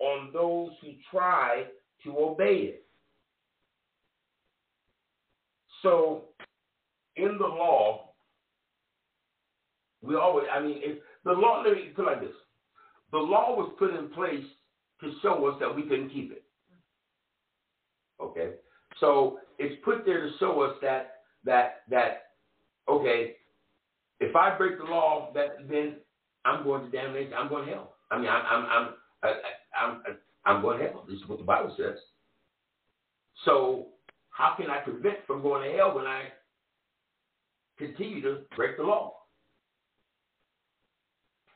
on 0.00 0.30
those 0.32 0.70
who 0.80 0.92
try 1.10 1.64
to 2.04 2.18
obey 2.18 2.56
it. 2.56 2.84
So 5.82 6.24
in 7.16 7.36
the 7.38 7.46
law, 7.46 8.10
we 10.02 10.16
always 10.16 10.46
I 10.52 10.60
mean 10.60 10.78
if 10.78 10.98
the 11.24 11.32
law 11.32 11.62
let 11.62 11.74
me 11.74 11.92
put 11.94 12.06
like 12.06 12.20
this. 12.20 12.30
The 13.12 13.18
law 13.18 13.54
was 13.56 13.72
put 13.78 13.94
in 13.94 14.08
place 14.10 14.44
to 15.00 15.12
show 15.22 15.46
us 15.46 15.56
that 15.60 15.74
we 15.74 15.82
couldn't 15.82 16.10
keep 16.10 16.32
it. 16.32 16.44
Okay? 18.20 18.52
So 18.98 19.38
it's 19.58 19.82
put 19.84 20.04
there 20.04 20.20
to 20.26 20.30
show 20.38 20.60
us 20.62 20.76
that 20.82 21.22
that 21.44 21.82
that 21.88 22.32
okay, 22.88 23.36
if 24.20 24.36
I 24.36 24.56
break 24.56 24.78
the 24.78 24.84
law, 24.84 25.32
that 25.34 25.68
then 25.68 25.96
I'm 26.44 26.64
going 26.64 26.84
to 26.84 26.90
damnation. 26.90 27.32
I'm 27.34 27.48
going 27.48 27.66
to 27.66 27.72
hell. 27.72 27.94
I 28.10 28.18
mean, 28.18 28.28
I'm 28.28 28.44
I'm 28.46 28.66
I'm 28.66 28.88
I, 29.22 29.32
I'm 29.80 30.02
I'm 30.44 30.62
going 30.62 30.78
to 30.78 30.88
hell. 30.88 31.04
This 31.08 31.18
is 31.18 31.28
what 31.28 31.38
the 31.38 31.44
Bible 31.44 31.74
says. 31.76 31.98
So 33.44 33.86
how 34.30 34.54
can 34.56 34.70
I 34.70 34.78
prevent 34.78 35.18
from 35.26 35.42
going 35.42 35.70
to 35.70 35.76
hell 35.76 35.94
when 35.94 36.06
I 36.06 36.24
continue 37.78 38.20
to 38.22 38.38
break 38.56 38.76
the 38.76 38.82
law? 38.82 39.19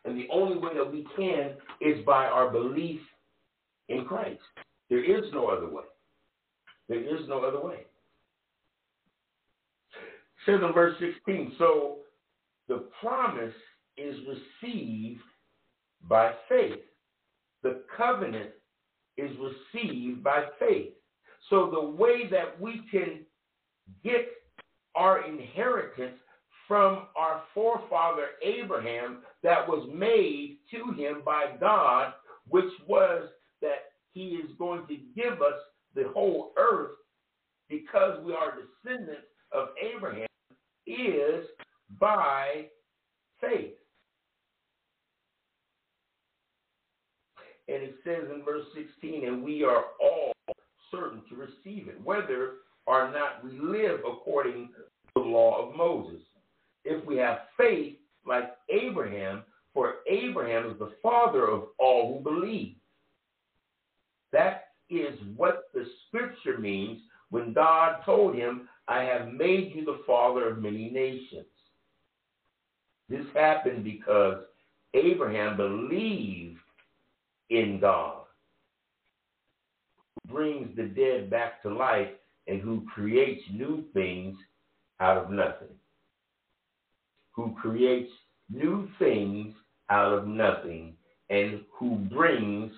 And 0.04 0.18
the 0.18 0.28
only 0.30 0.58
way 0.58 0.70
that 0.74 0.90
we 0.90 1.06
can 1.16 1.52
is 1.80 2.04
by 2.04 2.26
our 2.26 2.50
belief 2.50 3.00
in 3.88 4.04
Christ. 4.04 4.40
There 4.90 5.02
is 5.02 5.32
no 5.32 5.48
other 5.48 5.68
way. 5.68 5.84
There 6.88 7.00
is 7.00 7.26
no 7.28 7.42
other 7.42 7.60
way. 7.60 7.86
It 9.94 10.46
says 10.46 10.60
in 10.62 10.72
verse 10.74 10.94
16, 11.00 11.54
so 11.58 11.98
the 12.68 12.84
promise 13.00 13.54
is 13.96 14.16
received 14.62 15.22
by 16.08 16.32
faith. 16.48 16.80
The 17.62 17.82
covenant 17.96 18.50
is 19.16 19.30
received 19.38 20.22
by 20.22 20.44
faith. 20.58 20.90
So 21.48 21.70
the 21.70 22.02
way 22.02 22.28
that 22.30 22.60
we 22.60 22.82
can 22.90 23.20
get 24.02 24.26
our 24.94 25.26
inheritance 25.26 26.18
from 26.66 27.06
our 27.16 27.42
forefather 27.52 28.28
Abraham 28.42 29.18
that 29.42 29.68
was 29.68 29.88
made 29.92 30.58
to 30.70 30.92
him 30.92 31.22
by 31.24 31.56
God, 31.60 32.14
which 32.48 32.72
was 32.86 33.28
that 33.60 33.92
he 34.12 34.28
is 34.28 34.50
going 34.58 34.86
to 34.86 34.96
give 35.14 35.42
us 35.42 35.60
the 35.94 36.04
whole 36.14 36.52
earth 36.56 36.92
because 37.68 38.22
we 38.24 38.32
are 38.32 38.54
descendants 38.84 39.26
of 39.52 39.68
Abraham, 39.94 40.26
is 40.86 41.46
by 41.98 42.66
faith. 43.40 43.74
And 47.66 47.82
it 47.82 47.94
says 48.04 48.24
in 48.34 48.44
verse 48.44 48.64
16, 48.74 49.26
and 49.26 49.42
we 49.42 49.64
are 49.64 49.84
all 50.02 50.32
certain 50.90 51.22
to 51.30 51.36
receive 51.36 51.88
it, 51.88 52.02
whether 52.04 52.56
or 52.86 53.10
not 53.10 53.42
we 53.42 53.58
live 53.58 54.00
according 54.00 54.68
to 54.76 54.82
the 55.14 55.20
law 55.20 55.66
of 55.66 55.74
Moses. 55.74 56.20
If 56.84 57.04
we 57.06 57.16
have 57.16 57.38
faith 57.56 57.96
like 58.26 58.56
Abraham, 58.70 59.42
for 59.72 59.96
Abraham 60.08 60.70
is 60.70 60.78
the 60.78 60.92
father 61.02 61.48
of 61.48 61.64
all 61.78 62.14
who 62.14 62.30
believe. 62.30 62.76
That 64.32 64.68
is 64.88 65.18
what 65.36 65.64
the 65.74 65.86
scripture 66.06 66.58
means 66.58 67.00
when 67.30 67.52
God 67.52 67.96
told 68.04 68.34
him, 68.36 68.68
I 68.86 69.02
have 69.02 69.32
made 69.32 69.72
you 69.74 69.84
the 69.84 70.02
father 70.06 70.48
of 70.48 70.62
many 70.62 70.90
nations. 70.90 71.46
This 73.08 73.24
happened 73.34 73.84
because 73.84 74.44
Abraham 74.94 75.56
believed 75.56 76.58
in 77.50 77.78
God, 77.80 78.22
who 80.26 80.34
brings 80.34 80.76
the 80.76 80.84
dead 80.84 81.30
back 81.30 81.62
to 81.62 81.74
life 81.74 82.08
and 82.46 82.60
who 82.60 82.86
creates 82.94 83.42
new 83.52 83.84
things 83.92 84.36
out 85.00 85.16
of 85.16 85.30
nothing. 85.30 85.68
Who 87.34 87.54
creates 87.60 88.10
new 88.50 88.88
things 88.98 89.54
out 89.90 90.12
of 90.12 90.26
nothing 90.26 90.94
and 91.30 91.60
who 91.78 91.96
brings 91.96 92.72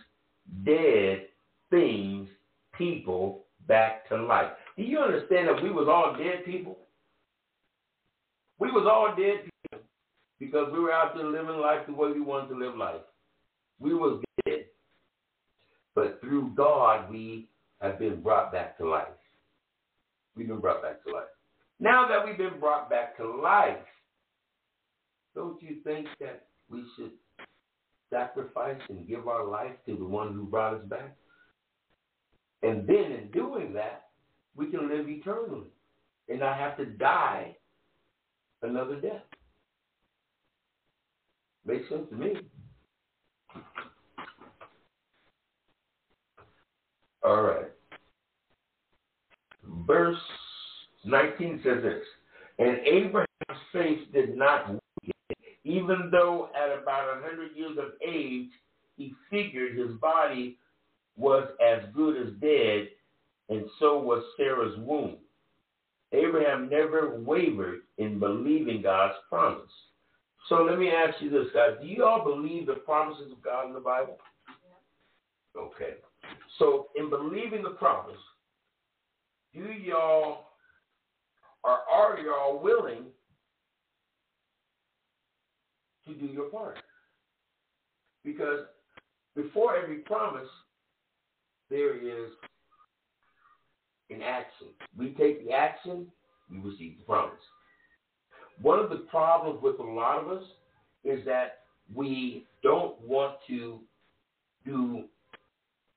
dead 0.65 1.27
things, 1.71 2.29
people 2.77 3.45
back 3.67 4.09
to 4.09 4.17
life. 4.17 4.51
Do 4.77 4.83
you 4.83 4.99
understand 4.99 5.49
that 5.49 5.63
we 5.63 5.71
was 5.71 5.89
all 5.89 6.17
dead 6.17 6.45
people? 6.45 6.79
We 8.59 8.71
was 8.71 8.87
all 8.91 9.15
dead 9.17 9.45
people 9.45 9.87
because 10.39 10.73
we 10.73 10.81
were 10.81 10.93
out 10.93 11.15
there 11.15 11.27
living 11.27 11.61
life 11.61 11.87
the 11.87 11.95
way 11.95 12.13
we 12.13 12.21
wanted 12.21 12.49
to 12.49 12.59
live 12.59 12.77
life. 12.77 13.01
We 13.79 13.95
was 13.95 14.23
dead. 14.45 14.67
But 15.95 16.21
through 16.21 16.53
God, 16.57 17.11
we 17.11 17.49
have 17.81 17.99
been 17.99 18.23
brought 18.23 18.53
back 18.53 18.79
to 18.79 18.89
life. 18.89 19.09
We've 20.37 20.49
been 20.49 20.61
brought 20.61 20.83
back 20.83 21.03
to 21.05 21.13
life. 21.13 21.25
Now 21.81 22.07
that 22.09 22.25
we've 22.25 22.39
been 22.39 22.61
brought 22.61 22.89
back 22.89 23.17
to 23.17 23.29
life, 23.29 23.77
don't 25.37 25.63
you 25.63 25.77
think 25.85 26.09
that 26.19 26.47
we 26.69 26.83
should 26.97 27.13
sacrifice 28.11 28.81
and 28.89 29.07
give 29.07 29.29
our 29.29 29.45
life 29.45 29.73
to 29.85 29.95
the 29.95 30.05
one 30.05 30.33
who 30.33 30.45
brought 30.45 30.75
us 30.75 30.85
back? 30.87 31.15
And 32.63 32.89
then 32.89 33.13
in 33.13 33.31
doing 33.33 33.75
that, 33.75 34.09
we 34.57 34.71
can 34.71 34.89
live 34.89 35.07
eternally 35.09 35.69
and 36.29 36.41
not 36.41 36.57
have 36.57 36.79
to 36.79 36.87
die 36.87 37.55
another 38.63 38.99
death. 38.99 39.23
Makes 41.67 41.89
sense 41.91 42.09
to 42.11 42.17
me. 42.17 42.33
All 47.23 47.43
right. 47.43 47.67
Verse 49.87 50.17
19 51.05 51.61
says 51.63 51.83
this 51.83 52.03
And 52.59 52.79
Abraham's 52.87 53.27
faith 53.73 54.01
did 54.15 54.37
not 54.37 54.81
even 55.67 56.11
though 56.13 56.49
at 56.55 56.77
about 56.81 57.19
a 57.19 57.21
100 57.21 57.57
years 57.57 57.77
of 57.77 57.93
age, 58.07 58.51
he 58.97 59.15
figured 59.31 59.77
his 59.77 59.97
body 60.01 60.59
was 61.17 61.49
as 61.61 61.81
good 61.95 62.17
as 62.17 62.33
dead, 62.41 62.89
and 63.49 63.65
so 63.81 63.99
was 63.99 64.23
Sarah's 64.37 64.79
womb. 64.79 65.17
Abraham 66.13 66.69
never 66.71 67.19
wavered 67.19 67.81
in 67.99 68.21
believing 68.21 68.81
God's 68.81 69.17
promise. 69.29 69.71
So 70.49 70.63
let 70.63 70.79
me 70.79 70.89
ask 70.89 71.21
you 71.21 71.31
this, 71.31 71.49
guys. 71.53 71.73
Do 71.81 71.89
you 71.89 72.05
all 72.05 72.23
believe 72.23 72.67
the 72.67 72.75
promises 72.75 73.33
of 73.33 73.43
God 73.43 73.67
in 73.67 73.73
the 73.73 73.81
Bible? 73.81 74.19
Okay. 75.59 75.95
So 76.61 76.87
in 76.95 77.11
believing 77.11 77.65
the 77.65 77.71
promise, 77.71 78.15
do 79.53 79.63
y'all 79.73 80.45
or 81.65 81.79
are 81.93 82.19
y'all 82.21 82.63
willing 82.63 83.07
to 86.07 86.15
do 86.15 86.27
your 86.27 86.49
part? 86.51 86.79
Because 88.25 88.67
before 89.35 89.77
every 89.77 89.99
promise, 89.99 90.49
there 91.71 91.97
is 91.97 92.31
an 94.11 94.23
action. 94.23 94.69
We 94.97 95.11
take 95.11 95.47
the 95.47 95.53
action, 95.53 96.07
we 96.51 96.59
receive 96.59 96.99
the 96.99 97.05
promise. 97.05 97.41
One 98.63 98.79
of 98.79 98.91
the 98.91 99.07
problems 99.11 99.63
with 99.63 99.79
a 99.79 99.83
lot 99.83 100.19
of 100.19 100.31
us 100.31 100.45
is 101.05 101.25
that 101.27 101.61
we 101.95 102.47
don't 102.63 103.01
want 103.01 103.37
to 103.49 103.81
do 104.65 105.05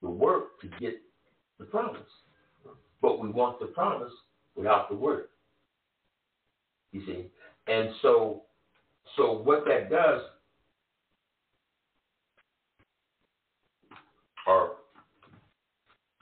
the 0.02 0.10
work 0.10 0.60
to 0.62 0.68
get 0.80 1.02
the 1.58 1.66
promise, 1.66 2.02
but 3.02 3.20
we 3.20 3.30
want 3.30 3.60
the 3.60 3.68
promise 3.68 4.12
without 4.56 4.90
the 4.90 4.96
work. 4.96 5.30
You 6.92 7.06
see, 7.06 7.26
and 7.68 7.90
so, 8.02 8.44
so 9.16 9.34
what 9.34 9.66
that 9.66 9.90
does, 9.90 10.22
or 14.48 14.72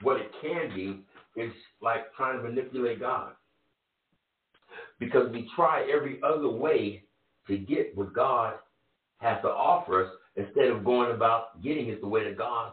what 0.02 0.20
it 0.20 0.30
can 0.40 0.74
do, 0.74 0.98
is 1.36 1.52
like 1.80 2.12
trying 2.16 2.38
to 2.38 2.48
manipulate 2.48 3.00
God. 3.00 3.32
Because 4.98 5.30
we 5.32 5.48
try 5.54 5.88
every 5.94 6.20
other 6.24 6.48
way 6.48 7.04
to 7.46 7.56
get 7.56 7.96
what 7.96 8.12
God 8.12 8.54
has 9.18 9.40
to 9.42 9.48
offer 9.48 10.04
us 10.04 10.12
instead 10.36 10.68
of 10.68 10.84
going 10.84 11.12
about 11.12 11.62
getting 11.62 11.88
it 11.88 12.00
the 12.00 12.08
way 12.08 12.24
that 12.24 12.38
God 12.38 12.72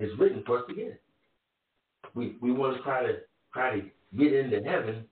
has 0.00 0.08
written 0.18 0.42
for 0.46 0.58
us 0.58 0.64
to 0.68 0.74
get 0.74 0.86
it. 0.86 1.02
We 2.14 2.36
we 2.40 2.52
want 2.52 2.76
to 2.76 2.82
try 2.82 3.02
to 3.04 3.18
try 3.52 3.78
to 3.78 3.82
get 4.16 4.32
into 4.32 4.62
heaven 4.68 5.04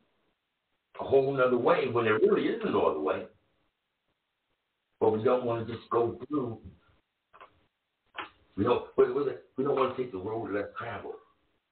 a 1.01 1.05
whole 1.05 1.41
other 1.41 1.59
way 1.59 1.89
when 1.89 2.05
there 2.05 2.19
really 2.19 2.45
is 2.45 2.61
no 2.65 2.87
other 2.87 3.01
way. 3.01 3.25
But 5.03 5.19
we 5.19 5.25
don't 5.25 5.45
want 5.45 5.67
to 5.67 5.75
just 5.75 5.91
go 5.91 6.17
through. 6.29 6.59
We 8.57 8.63
don't 8.63 8.85
we, 8.97 9.65
don't 9.65 9.75
want 9.75 9.97
to 9.97 10.01
take 10.01 10.13
the 10.13 10.19
road 10.19 10.53
less 10.53 10.67
traveled. 10.79 11.15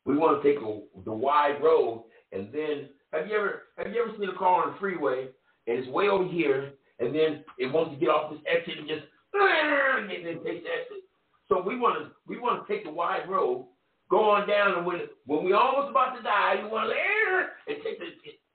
We 0.05 0.17
want 0.17 0.43
to 0.43 0.49
take 0.49 0.59
the, 0.59 1.13
wide 1.13 1.63
road, 1.63 2.07
and 2.33 2.53
then 2.53 2.89
have 3.13 3.29
you 3.29 3.37
ever 3.37 3.63
have 3.79 3.95
you 3.95 4.03
ever 4.03 4.13
seen 4.19 4.29
a 4.31 4.37
car 4.37 4.65
on 4.65 4.73
the 4.73 4.79
freeway 4.81 5.29
and 5.69 5.79
it's 5.79 5.89
way 5.91 6.09
over 6.09 6.27
here, 6.27 6.73
and 6.99 7.15
then 7.15 7.45
it 7.57 7.73
wants 7.73 7.95
to 7.95 8.01
get 8.01 8.09
off 8.09 8.33
this 8.33 8.41
exit 8.51 8.79
and 8.79 8.89
just 8.89 9.07
and 9.35 10.11
then 10.11 10.43
the 10.43 10.51
exit. 10.51 11.07
So 11.49 11.63
we 11.63 11.79
want 11.79 12.03
to 12.03 12.11
we 12.27 12.37
want 12.37 12.67
to 12.67 12.73
take 12.73 12.85
the 12.85 12.91
wide 12.91 13.29
road, 13.29 13.69
go 14.11 14.29
on 14.29 14.49
down, 14.49 14.77
and 14.77 14.85
when 14.85 15.03
when 15.27 15.45
we 15.45 15.53
almost 15.53 15.91
about 15.91 16.17
to 16.17 16.23
die, 16.23 16.55
you 16.65 16.69
want 16.69 16.91
to 16.91 17.73
and 17.73 17.81
take 17.85 18.01
the 18.01 18.07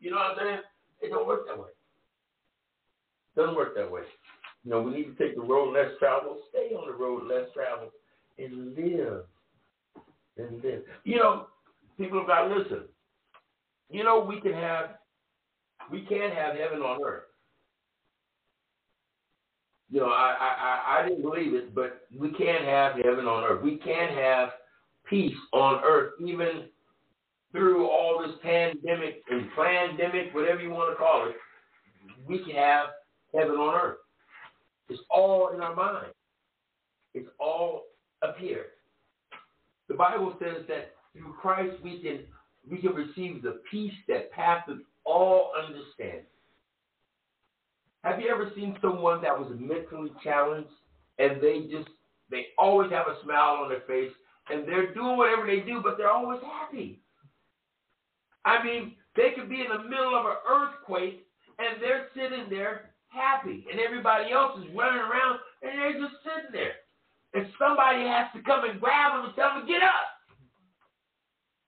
you 0.01 0.11
know 0.11 0.17
what 0.17 0.31
I'm 0.31 0.37
saying? 0.37 0.59
It 1.01 1.09
don't 1.11 1.25
work 1.25 1.47
that 1.47 1.57
way. 1.57 1.69
It 3.35 3.39
Doesn't 3.39 3.55
work 3.55 3.73
that 3.77 3.89
way. 3.89 4.01
You 4.65 4.71
know, 4.71 4.81
we 4.81 4.91
need 4.91 5.15
to 5.15 5.23
take 5.23 5.35
the 5.35 5.43
road 5.43 5.73
less 5.73 5.91
traveled, 5.99 6.37
stay 6.49 6.73
on 6.75 6.87
the 6.87 6.97
road 6.97 7.27
less 7.27 7.47
traveled, 7.53 7.91
and 8.39 8.75
live 8.75 9.23
and 10.37 10.63
live. 10.63 10.81
You 11.03 11.17
know, 11.17 11.47
people 11.97 12.19
have 12.19 12.27
got 12.27 12.47
to 12.47 12.55
listen. 12.55 12.83
You 13.91 14.03
know, 14.03 14.19
we 14.27 14.41
can 14.41 14.53
have, 14.53 14.95
we 15.91 16.01
can 16.01 16.31
have 16.31 16.55
heaven 16.55 16.79
on 16.79 16.99
earth. 17.05 17.23
You 19.91 19.99
know, 19.99 20.07
I, 20.07 20.35
I, 20.39 20.99
I 20.99 21.07
didn't 21.07 21.21
believe 21.21 21.53
it, 21.53 21.75
but 21.75 22.07
we 22.17 22.31
can 22.31 22.63
have 22.65 22.93
heaven 22.95 23.27
on 23.27 23.43
earth. 23.43 23.63
We 23.63 23.77
can 23.77 24.09
have 24.17 24.49
peace 25.07 25.37
on 25.53 25.83
earth, 25.85 26.13
even 26.19 26.65
through 27.51 27.87
all 27.87 28.19
this 28.25 28.35
pandemic 28.41 29.21
and 29.29 29.47
pandemic, 29.55 30.33
whatever 30.33 30.59
you 30.59 30.71
want 30.71 30.91
to 30.91 30.97
call 30.97 31.29
it. 31.29 31.35
We 32.27 32.39
can 32.39 32.55
have 32.55 32.87
heaven 33.31 33.55
on 33.57 33.75
earth. 33.79 33.97
It's 34.89 35.01
all 35.09 35.49
in 35.53 35.61
our 35.61 35.75
mind. 35.75 36.13
It's 37.13 37.29
all 37.39 37.83
up 38.21 38.37
here. 38.37 38.67
The 39.87 39.95
Bible 39.95 40.35
says 40.39 40.65
that 40.67 40.93
through 41.13 41.33
Christ 41.39 41.75
we 41.83 41.99
can 42.01 42.19
we 42.69 42.77
can 42.79 42.93
receive 42.93 43.41
the 43.41 43.61
peace 43.69 43.93
that 44.07 44.31
passes 44.31 44.79
all 45.05 45.51
understanding. 45.57 46.25
Have 48.03 48.19
you 48.19 48.29
ever 48.29 48.51
seen 48.55 48.77
someone 48.81 49.21
that 49.21 49.37
was 49.37 49.51
mentally 49.59 50.11
challenged 50.23 50.69
and 51.19 51.41
they 51.41 51.67
just 51.71 51.89
they 52.29 52.47
always 52.57 52.91
have 52.91 53.07
a 53.07 53.23
smile 53.23 53.63
on 53.63 53.69
their 53.69 53.81
face 53.87 54.11
and 54.49 54.67
they're 54.67 54.93
doing 54.93 55.17
whatever 55.17 55.45
they 55.45 55.59
do, 55.59 55.81
but 55.83 55.97
they're 55.97 56.11
always 56.11 56.41
happy. 56.41 56.99
I 58.43 58.63
mean, 58.63 58.95
they 59.15 59.31
could 59.35 59.49
be 59.49 59.61
in 59.61 59.69
the 59.69 59.89
middle 59.89 60.15
of 60.15 60.25
an 60.25 60.37
earthquake 60.47 61.25
and 61.59 61.81
they're 61.81 62.07
sitting 62.13 62.47
there 62.49 62.91
happy, 63.15 63.65
and 63.71 63.79
everybody 63.79 64.31
else 64.31 64.59
is 64.59 64.75
running 64.75 64.99
around 64.99 65.39
and 65.61 65.79
they're 65.79 65.93
just 65.93 66.21
sitting 66.23 66.51
there. 66.51 66.75
And 67.33 67.47
somebody 67.59 68.03
has 68.03 68.27
to 68.35 68.41
come 68.43 68.69
and 68.69 68.79
grab 68.79 69.13
them 69.13 69.25
and 69.25 69.35
tell 69.35 69.55
them, 69.55 69.67
get 69.67 69.81
up. 69.81 70.07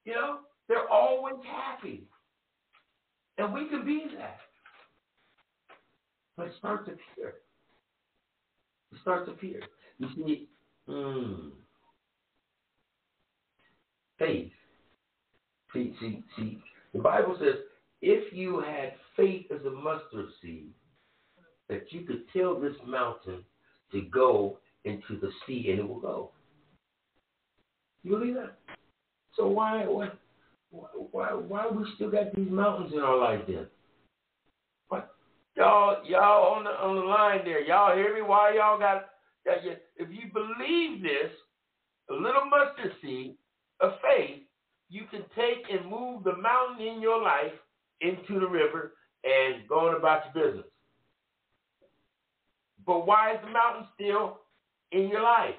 You 0.05 0.13
know, 0.13 0.37
they're 0.67 0.89
always 0.89 1.35
happy. 1.45 2.03
And 3.37 3.53
we 3.53 3.67
can 3.67 3.85
be 3.85 4.05
that. 4.17 4.37
But 6.37 6.47
it 6.47 6.53
starts 6.59 6.87
up 6.87 6.97
here. 7.15 7.33
It 8.91 8.99
starts 9.01 9.29
up 9.29 9.39
here. 9.41 9.61
You 9.97 10.07
see, 10.15 10.47
mm, 10.87 11.51
faith. 14.19 14.51
See, 15.73 15.93
see, 15.99 16.23
see, 16.37 16.59
the 16.93 16.99
Bible 16.99 17.35
says 17.39 17.55
if 18.01 18.31
you 18.33 18.59
had 18.59 18.93
faith 19.15 19.47
as 19.51 19.65
a 19.65 19.71
mustard 19.71 20.27
seed, 20.41 20.69
that 21.69 21.91
you 21.91 22.01
could 22.01 22.23
tell 22.35 22.59
this 22.59 22.75
mountain 22.85 23.43
to 23.91 24.01
go 24.01 24.57
into 24.85 25.19
the 25.19 25.29
sea 25.45 25.67
and 25.69 25.79
it 25.79 25.87
will 25.87 25.99
go. 25.99 26.31
You 28.03 28.11
believe 28.11 28.35
that? 28.35 28.57
So 29.35 29.47
why 29.47 29.85
why 29.85 30.09
why 30.69 31.33
why 31.33 31.67
we 31.67 31.85
still 31.95 32.11
got 32.11 32.33
these 32.33 32.49
mountains 32.49 32.93
in 32.93 32.99
our 32.99 33.17
life 33.17 33.41
then? 33.47 33.67
What 34.87 35.13
y'all 35.55 36.03
y'all 36.05 36.55
on 36.55 36.63
the 36.63 36.69
on 36.71 36.95
the 36.95 37.01
line 37.01 37.41
there? 37.43 37.61
Y'all 37.61 37.95
hear 37.95 38.15
me? 38.15 38.21
Why 38.21 38.55
y'all 38.55 38.79
got 38.79 39.09
that? 39.45 39.63
You, 39.63 39.73
if 39.97 40.09
you 40.09 40.31
believe 40.33 41.03
this, 41.03 41.31
a 42.09 42.13
little 42.13 42.45
mustard 42.49 42.93
seed 43.01 43.35
of 43.79 43.91
faith, 44.01 44.41
you 44.89 45.03
can 45.11 45.23
take 45.35 45.65
and 45.69 45.89
move 45.89 46.23
the 46.23 46.37
mountain 46.37 46.85
in 46.85 47.01
your 47.01 47.21
life 47.21 47.53
into 48.01 48.39
the 48.39 48.47
river 48.47 48.93
and 49.23 49.67
going 49.67 49.95
about 49.97 50.21
your 50.33 50.45
business. 50.45 50.65
But 52.87 53.05
why 53.05 53.33
is 53.33 53.39
the 53.43 53.51
mountain 53.51 53.85
still 53.93 54.39
in 54.93 55.09
your 55.09 55.21
life? 55.21 55.55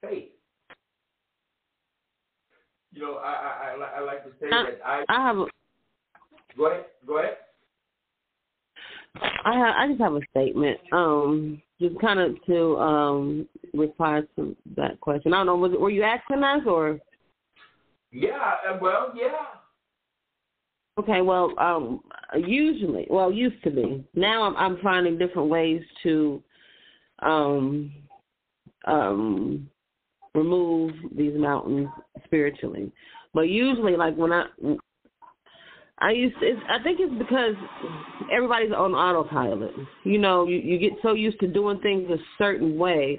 Faith. 0.00 0.30
You 2.92 3.02
know, 3.02 3.14
I 3.16 3.32
I, 3.32 3.76
I, 3.76 3.98
I 3.98 4.00
like 4.04 4.24
to 4.24 4.30
say 4.40 4.46
I, 4.52 4.62
that 4.62 4.80
I 4.86 5.04
I 5.08 5.26
have 5.26 5.38
a, 5.38 5.46
go 6.56 6.66
ahead, 6.70 6.84
go 7.04 7.18
ahead. 7.18 7.36
I 9.44 9.54
have, 9.54 9.74
I 9.76 9.88
just 9.88 10.00
have 10.00 10.14
a 10.14 10.20
statement. 10.30 10.78
Um, 10.92 11.60
just 11.80 12.00
kind 12.00 12.20
of 12.20 12.36
to 12.46 12.76
um 12.76 13.48
reply 13.72 14.22
to 14.36 14.56
that 14.76 15.00
question. 15.00 15.34
I 15.34 15.38
don't 15.38 15.46
know. 15.46 15.56
Was 15.56 15.72
it, 15.72 15.80
were 15.80 15.90
you 15.90 16.04
asking 16.04 16.44
us 16.44 16.60
or? 16.66 17.00
Yeah, 18.12 18.52
uh, 18.70 18.78
well, 18.80 19.12
yeah. 19.16 19.58
Okay, 20.96 21.22
well, 21.22 21.52
um, 21.58 22.02
usually, 22.36 23.06
well, 23.10 23.32
used 23.32 23.62
to 23.64 23.70
be. 23.70 24.04
Now 24.14 24.44
I'm 24.44 24.56
I'm 24.56 24.82
finding 24.82 25.18
different 25.18 25.48
ways 25.48 25.82
to 26.04 26.42
um 27.20 27.92
um 28.86 29.68
remove 30.34 30.92
these 31.16 31.34
mountains 31.36 31.88
spiritually. 32.24 32.92
But 33.32 33.42
usually, 33.42 33.96
like 33.96 34.16
when 34.16 34.32
I 34.32 34.44
I 35.98 36.10
used 36.10 36.38
to, 36.40 36.54
I 36.70 36.82
think 36.82 36.98
it's 37.00 37.14
because 37.18 37.54
everybody's 38.32 38.72
on 38.72 38.92
autopilot. 38.92 39.72
You 40.04 40.18
know, 40.18 40.46
you 40.46 40.58
you 40.58 40.78
get 40.78 40.92
so 41.02 41.14
used 41.14 41.40
to 41.40 41.48
doing 41.48 41.80
things 41.80 42.08
a 42.08 42.18
certain 42.38 42.78
way, 42.78 43.18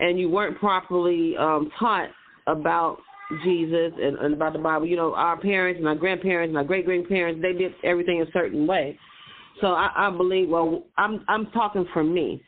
and 0.00 0.18
you 0.18 0.28
weren't 0.28 0.58
properly 0.58 1.36
um 1.38 1.70
taught 1.78 2.10
about 2.46 2.98
Jesus 3.44 3.92
and, 4.00 4.16
and 4.18 4.34
about 4.34 4.54
the 4.54 4.58
Bible. 4.58 4.86
You 4.86 4.96
know, 4.96 5.14
our 5.14 5.38
parents 5.38 5.78
and 5.78 5.88
our 5.88 5.94
grandparents 5.94 6.50
and 6.50 6.56
our 6.56 6.64
great 6.64 6.86
grandparents, 6.86 7.42
they 7.42 7.52
did 7.52 7.74
everything 7.84 8.22
a 8.22 8.30
certain 8.32 8.66
way. 8.66 8.98
So 9.60 9.68
I, 9.68 9.90
I 9.96 10.10
believe. 10.10 10.48
Well, 10.48 10.84
I'm 10.96 11.24
I'm 11.28 11.50
talking 11.50 11.86
for 11.92 12.04
me. 12.04 12.42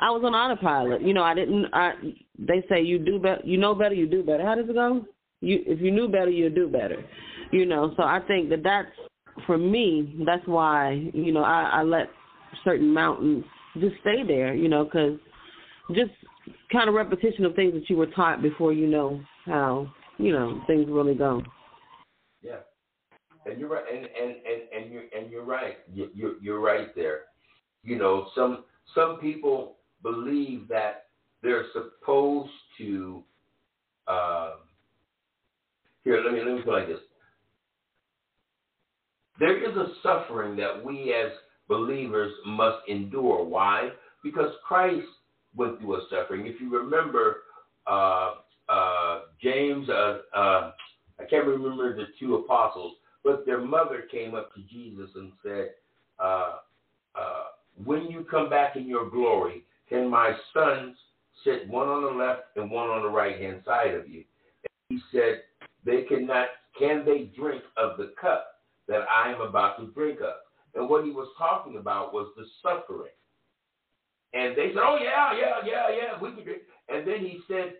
I 0.00 0.10
was 0.10 0.22
on 0.24 0.34
autopilot. 0.34 1.02
You 1.02 1.14
know, 1.14 1.22
I 1.22 1.34
didn't. 1.34 1.66
I 1.72 1.92
they 2.38 2.64
say 2.68 2.82
you 2.82 2.98
do 2.98 3.18
better. 3.18 3.42
You 3.44 3.58
know 3.58 3.74
better. 3.74 3.94
You 3.94 4.06
do 4.06 4.22
better. 4.22 4.44
How 4.44 4.54
does 4.54 4.68
it 4.68 4.74
go? 4.74 5.04
You 5.40 5.62
if 5.66 5.80
you 5.80 5.90
knew 5.90 6.08
better, 6.08 6.30
you'd 6.30 6.54
do 6.54 6.68
better. 6.68 7.04
You 7.52 7.66
know. 7.66 7.92
So 7.96 8.02
I 8.02 8.20
think 8.26 8.48
that 8.50 8.62
that's 8.62 8.88
for 9.46 9.58
me. 9.58 10.16
That's 10.26 10.46
why 10.46 11.10
you 11.12 11.32
know 11.32 11.44
I, 11.44 11.70
I 11.74 11.82
let 11.82 12.08
certain 12.64 12.92
mountains 12.92 13.44
just 13.78 13.96
stay 14.00 14.22
there. 14.26 14.54
You 14.54 14.68
know, 14.68 14.84
because 14.84 15.18
just 15.94 16.12
kind 16.72 16.88
of 16.88 16.94
repetition 16.94 17.44
of 17.44 17.54
things 17.54 17.74
that 17.74 17.88
you 17.88 17.96
were 17.96 18.06
taught 18.06 18.42
before 18.42 18.72
you 18.72 18.86
know 18.86 19.20
how 19.44 19.86
you 20.18 20.32
know 20.32 20.62
things 20.66 20.86
really 20.88 21.14
go. 21.14 21.42
Yeah, 22.42 22.58
and 23.46 23.58
you're 23.58 23.68
right, 23.68 23.84
and 23.92 24.04
and 24.04 24.36
and, 24.46 24.84
and 24.84 24.92
you're 24.92 25.04
and 25.16 25.30
you're 25.30 25.44
right. 25.44 25.78
You, 25.92 26.08
you're 26.14 26.34
you're 26.42 26.60
right 26.60 26.94
there. 26.94 27.22
You 27.82 27.98
know, 27.98 28.28
some 28.34 28.64
some 28.94 29.18
people 29.18 29.76
believe 30.02 30.68
that 30.68 31.06
they're 31.42 31.66
supposed 31.72 32.50
to. 32.78 33.22
Uh, 34.06 34.52
here, 36.04 36.22
let 36.24 36.34
me 36.34 36.40
let 36.44 36.56
me 36.56 36.62
put 36.62 36.74
like 36.74 36.88
this. 36.88 37.00
There 39.38 39.58
is 39.58 39.76
a 39.76 39.88
suffering 40.02 40.56
that 40.56 40.84
we 40.84 41.12
as 41.12 41.32
believers 41.68 42.32
must 42.46 42.88
endure. 42.88 43.44
Why? 43.44 43.90
Because 44.22 44.52
Christ 44.66 45.06
went 45.56 45.80
through 45.80 45.96
a 45.96 46.06
suffering. 46.10 46.46
If 46.46 46.60
you 46.60 46.70
remember, 46.70 47.38
uh, 47.86 48.34
uh, 48.68 49.20
James, 49.42 49.88
uh, 49.88 50.18
uh, 50.34 50.72
I 51.20 51.24
can't 51.28 51.46
remember 51.46 51.94
the 51.96 52.06
two 52.18 52.36
apostles, 52.36 52.94
but 53.22 53.46
their 53.46 53.60
mother 53.60 54.04
came 54.10 54.34
up 54.34 54.54
to 54.54 54.60
Jesus 54.62 55.10
and 55.14 55.32
said, 55.42 55.70
uh, 56.18 56.56
uh, 57.14 57.44
When 57.84 58.06
you 58.06 58.26
come 58.30 58.50
back 58.50 58.76
in 58.76 58.86
your 58.86 59.08
glory, 59.08 59.64
can 59.88 60.10
my 60.10 60.32
sons 60.52 60.96
sit 61.44 61.68
one 61.68 61.88
on 61.88 62.02
the 62.02 62.24
left 62.24 62.56
and 62.56 62.70
one 62.70 62.88
on 62.88 63.02
the 63.02 63.08
right 63.08 63.38
hand 63.40 63.62
side 63.64 63.94
of 63.94 64.08
you? 64.08 64.24
And 64.64 64.98
he 64.98 65.00
said, 65.12 65.42
They 65.84 66.02
cannot, 66.02 66.48
can 66.78 67.04
they 67.04 67.30
drink 67.36 67.62
of 67.76 67.96
the 67.96 68.12
cup 68.20 68.60
that 68.88 69.02
I 69.10 69.30
am 69.30 69.40
about 69.40 69.78
to 69.78 69.86
drink 69.92 70.20
of? 70.20 70.34
And 70.74 70.88
what 70.88 71.04
he 71.04 71.10
was 71.10 71.28
talking 71.38 71.76
about 71.76 72.12
was 72.12 72.28
the 72.36 72.44
suffering. 72.62 73.12
And 74.34 74.56
they 74.56 74.70
said, 74.74 74.82
"Oh 74.82 74.98
yeah, 75.00 75.30
yeah, 75.38 75.62
yeah, 75.64 75.96
yeah, 75.96 76.20
we 76.20 76.32
can 76.32 76.42
drink." 76.42 76.62
And 76.88 77.06
then 77.06 77.20
he 77.20 77.38
said, 77.46 77.74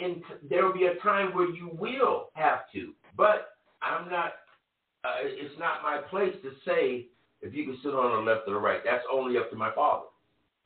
"And 0.00 0.22
there 0.48 0.64
will 0.64 0.72
be 0.72 0.86
a 0.86 0.96
time 0.96 1.34
where 1.34 1.48
you 1.48 1.70
will 1.78 2.30
have 2.34 2.70
to, 2.72 2.92
but 3.16 3.56
I'm 3.82 4.10
not. 4.10 4.32
Uh, 5.04 5.22
it's 5.22 5.58
not 5.58 5.82
my 5.82 5.98
place 6.10 6.34
to 6.42 6.50
say 6.66 7.06
if 7.40 7.54
you 7.54 7.64
can 7.64 7.78
sit 7.82 7.94
on 7.94 8.24
the 8.24 8.30
left 8.30 8.48
or 8.48 8.54
the 8.54 8.60
right. 8.60 8.80
That's 8.84 9.04
only 9.12 9.38
up 9.38 9.50
to 9.50 9.56
my 9.56 9.72
Father." 9.74 10.06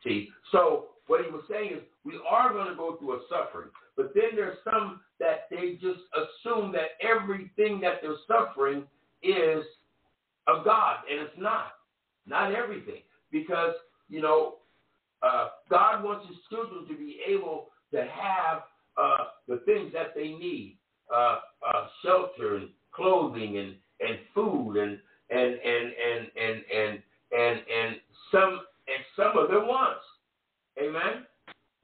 See, 0.05 0.31
so 0.51 0.89
what 1.07 1.25
he 1.25 1.31
was 1.31 1.43
saying 1.51 1.73
is 1.75 1.81
we 2.05 2.19
are 2.29 2.53
going 2.53 2.69
to 2.69 2.75
go 2.75 2.97
through 2.97 3.15
a 3.15 3.21
suffering, 3.29 3.71
but 3.97 4.13
then 4.15 4.35
there's 4.35 4.59
some 4.65 5.01
that 5.21 5.47
they 5.51 5.75
just 5.75 6.01
assume 6.17 6.73
that 6.73 6.97
everything 7.01 7.81
that 7.81 8.01
they're 8.03 8.17
suffering 8.27 8.85
is 9.23 9.65
of 10.47 10.65
God, 10.65 10.97
and 11.11 11.21
it's 11.21 11.39
not. 11.39 11.73
Not 12.27 12.55
everything, 12.55 13.03
because 13.31 13.75
you 14.09 14.21
know 14.21 14.57
uh, 15.23 15.49
God 15.71 16.05
wants 16.05 16.27
His 16.29 16.37
children 16.51 16.87
to 16.89 16.97
be 16.97 17.19
able 17.27 17.69
to 17.93 18.01
have 18.01 18.63
uh, 18.97 19.25
the 19.49 19.63
things 19.67 19.93
that 19.93 20.15
they 20.15 20.29
need, 20.29 20.79
uh, 21.15 21.39
uh, 21.67 21.87
shelter 22.05 22.57
and 22.57 22.69
clothing 22.93 23.59
and, 23.59 23.75
and 24.01 24.19
food 24.35 24.77
and 24.77 24.99
and 25.31 25.55
and 25.55 25.93
and 25.93 26.31
and 26.37 26.65
and 26.75 27.03
and, 27.33 27.59
and 27.59 27.97
some 28.31 28.61
and 28.89 29.05
some 29.17 29.39
of 29.39 29.49
their 29.49 29.65
wants. 29.65 30.05
Amen. 30.83 31.27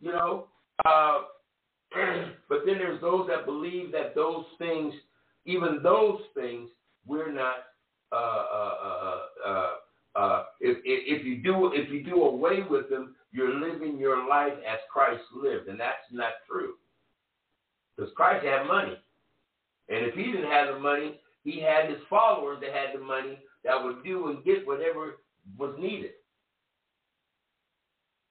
You 0.01 0.13
know, 0.13 0.47
uh, 0.85 1.19
but 2.49 2.61
then 2.67 2.79
there's 2.79 3.01
those 3.01 3.29
that 3.29 3.47
believe 3.47 3.93
that 3.93 4.15
those 4.15 4.45
things, 4.59 4.93
even 5.45 5.81
those 5.83 6.21
things, 6.35 6.69
we're 7.07 7.33
not. 7.33 7.57
Uh, 8.11 8.17
uh, 8.17 8.75
uh, 8.83 9.21
uh, 9.47 9.71
uh 10.19 10.45
if, 10.63 10.79
if 10.83 11.27
you 11.27 11.43
do 11.43 11.73
if 11.75 11.91
you 11.91 12.03
do 12.03 12.23
away 12.23 12.63
with 12.69 12.89
them, 12.89 13.15
you're 13.33 13.55
living 13.55 13.99
your 13.99 14.27
life 14.27 14.55
as 14.67 14.79
Christ 14.91 15.23
lived, 15.35 15.69
and 15.69 15.79
that's 15.79 15.99
not 16.11 16.33
true. 16.51 16.75
Because 17.99 18.13
Christ 18.15 18.47
had 18.47 18.69
money, 18.69 18.97
and 19.89 20.07
if 20.07 20.15
he 20.15 20.25
didn't 20.25 20.51
have 20.51 20.73
the 20.73 20.79
money, 20.79 21.19
he 21.43 21.61
had 21.61 21.91
his 21.91 21.99
followers 22.09 22.59
that 22.61 22.71
had 22.71 22.95
the 22.95 23.05
money 23.05 23.41
that 23.65 23.83
would 23.83 24.05
do 24.05 24.29
and 24.29 24.45
get 24.45 24.65
whatever 24.67 25.17
was 25.59 25.75
needed. 25.81 26.13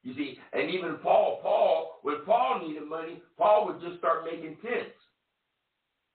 You 0.03 0.14
see, 0.15 0.39
and 0.53 0.69
even 0.69 0.95
Paul, 1.03 1.39
Paul, 1.41 1.99
when 2.03 2.23
Paul 2.26 2.65
needed 2.65 2.88
money, 2.88 3.22
Paul 3.38 3.65
would 3.65 3.81
just 3.81 3.98
start 3.98 4.23
making 4.23 4.56
tents. 4.61 4.95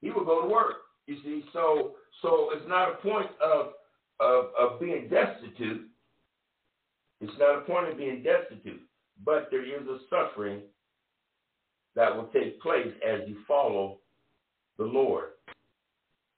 He 0.00 0.10
would 0.10 0.24
go 0.24 0.42
to 0.42 0.48
work. 0.48 0.76
You 1.06 1.16
see, 1.22 1.44
so 1.52 1.96
so 2.22 2.50
it's 2.54 2.66
not 2.68 2.92
a 2.92 2.94
point 3.02 3.30
of 3.44 3.72
of, 4.18 4.46
of 4.58 4.80
being 4.80 5.10
destitute. 5.10 5.88
It's 7.20 7.38
not 7.38 7.58
a 7.58 7.60
point 7.62 7.90
of 7.90 7.98
being 7.98 8.22
destitute, 8.22 8.80
but 9.26 9.48
there 9.50 9.64
is 9.64 9.86
a 9.86 9.98
suffering 10.08 10.62
that 11.94 12.14
will 12.14 12.26
take 12.26 12.60
place 12.60 12.92
as 13.06 13.20
you 13.26 13.36
follow 13.46 13.98
the 14.78 14.84
Lord. 14.84 15.30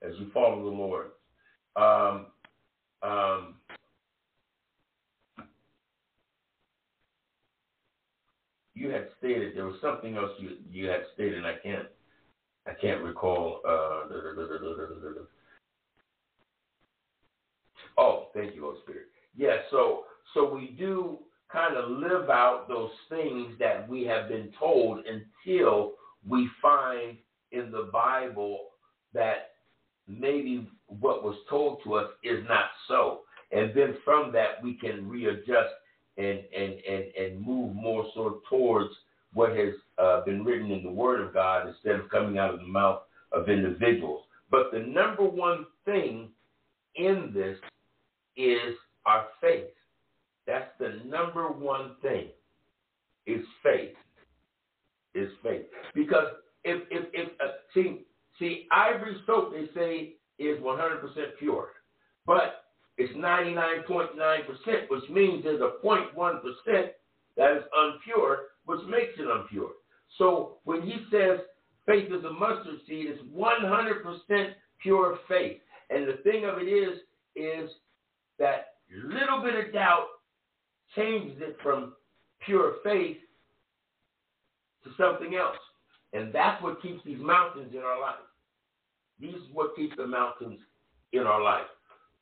As 0.02 0.12
you 0.18 0.30
follow 0.32 0.62
the 0.62 0.70
Lord. 0.70 1.06
Um, 1.76 2.26
um, 3.02 3.54
you 8.74 8.90
had 8.90 9.08
stated 9.18 9.56
there 9.56 9.66
was 9.66 9.80
something 9.80 10.16
else 10.16 10.30
you 10.38 10.56
you 10.70 10.88
had 10.88 11.02
stated. 11.14 11.38
And 11.38 11.46
I 11.46 11.54
can't 11.62 11.88
I 12.66 12.72
can't 12.80 13.02
recall. 13.02 13.60
Uh, 13.66 14.08
oh, 17.98 18.28
thank 18.34 18.54
you, 18.54 18.62
Holy 18.62 18.80
Spirit. 18.82 19.06
Yes. 19.36 19.56
Yeah, 19.56 19.70
so 19.70 20.04
so 20.32 20.52
we 20.52 20.74
do 20.78 21.18
kind 21.52 21.76
of 21.76 21.90
live 21.90 22.30
out 22.30 22.66
those 22.68 22.90
things 23.08 23.54
that 23.58 23.88
we 23.88 24.04
have 24.04 24.28
been 24.28 24.52
told 24.58 25.04
until 25.06 25.92
we 26.28 26.48
find 26.60 27.16
in 27.52 27.70
the 27.70 27.88
Bible 27.92 28.66
that 29.12 29.52
maybe 30.08 30.68
what 30.86 31.22
was 31.22 31.36
told 31.48 31.80
to 31.84 31.94
us 31.94 32.10
is 32.22 32.44
not 32.48 32.66
so. 32.88 33.20
And 33.52 33.72
then 33.74 33.96
from 34.04 34.32
that, 34.32 34.62
we 34.62 34.74
can 34.74 35.08
readjust 35.08 35.74
and, 36.16 36.40
and, 36.56 36.74
and, 36.88 37.04
and 37.18 37.40
move 37.40 37.74
more 37.74 38.06
so 38.14 38.40
towards 38.48 38.90
what 39.32 39.56
has 39.56 39.74
uh, 39.98 40.24
been 40.24 40.44
written 40.44 40.70
in 40.70 40.82
the 40.82 40.90
Word 40.90 41.20
of 41.20 41.34
God 41.34 41.68
instead 41.68 41.96
of 41.96 42.10
coming 42.10 42.38
out 42.38 42.54
of 42.54 42.60
the 42.60 42.66
mouth 42.66 43.02
of 43.32 43.48
individuals. 43.48 44.24
But 44.50 44.70
the 44.72 44.80
number 44.80 45.24
one 45.24 45.66
thing 45.84 46.30
in 46.94 47.32
this 47.34 47.58
is 48.36 48.74
our 49.06 49.26
faith. 49.40 49.73
That's 50.46 50.70
the 50.78 51.00
number 51.06 51.48
one 51.48 51.96
thing 52.02 52.28
is 53.26 53.44
faith. 53.62 53.94
Is 55.14 55.30
faith. 55.42 55.66
Because 55.94 56.26
if 56.64 56.82
if 56.90 57.06
if 57.12 57.28
uh, 57.40 57.52
see 57.72 58.04
see 58.38 58.66
ivory 58.72 59.16
soap 59.26 59.52
they 59.52 59.66
say 59.74 60.14
is 60.38 60.58
100% 60.60 61.00
pure, 61.38 61.68
but 62.26 62.64
it's 62.96 63.12
99.9%, 63.14 64.90
which 64.90 65.10
means 65.10 65.44
there's 65.44 65.60
a 65.60 65.84
0.1% 65.84 66.40
that 67.36 67.56
is 67.56 67.62
impure, 67.86 68.38
which 68.66 68.80
makes 68.88 69.18
it 69.18 69.28
impure. 69.28 69.70
So 70.18 70.58
when 70.64 70.82
he 70.82 70.96
says 71.10 71.40
faith 71.86 72.06
is 72.12 72.24
a 72.24 72.32
mustard 72.32 72.80
seed, 72.88 73.06
it's 73.08 73.22
100% 73.32 74.52
pure 74.82 75.18
faith. 75.28 75.58
And 75.90 76.08
the 76.08 76.18
thing 76.22 76.44
of 76.44 76.58
it 76.58 76.68
is, 76.68 76.98
is 77.36 77.70
that 78.38 78.74
little 78.90 79.42
bit 79.42 79.54
of 79.54 79.72
doubt 79.72 80.06
changes 80.96 81.38
it 81.40 81.56
from 81.62 81.94
pure 82.44 82.74
faith 82.84 83.18
to 84.84 84.90
something 84.98 85.34
else. 85.34 85.56
And 86.12 86.32
that's 86.32 86.62
what 86.62 86.80
keeps 86.80 87.02
these 87.04 87.20
mountains 87.20 87.72
in 87.72 87.80
our 87.80 88.00
life. 88.00 88.14
These 89.20 89.34
is 89.34 89.52
what 89.52 89.74
keeps 89.76 89.96
the 89.96 90.06
mountains 90.06 90.60
in 91.12 91.22
our 91.22 91.42
life. 91.42 91.66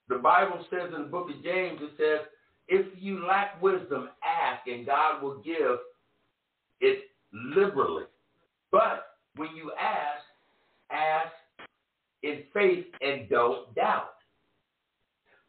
The 0.09 0.19
Bible 0.19 0.65
says 0.71 0.93
in 0.95 1.03
the 1.03 1.09
book 1.09 1.29
of 1.31 1.43
James, 1.43 1.81
it 1.81 1.91
says, 1.97 2.27
if 2.69 2.87
you 2.99 3.27
lack 3.27 3.61
wisdom, 3.63 4.09
ask, 4.25 4.67
and 4.67 4.87
God 4.87 5.23
will 5.23 5.39
give 5.43 5.79
it 6.81 7.05
liberally. 7.33 8.05
But 8.71 9.17
when 9.37 9.49
you 9.57 9.73
ask, 9.73 10.25
ask 10.91 11.33
in 12.23 12.43
faith 12.55 12.87
and 13.01 13.29
don't 13.29 13.75
doubt. 13.75 14.15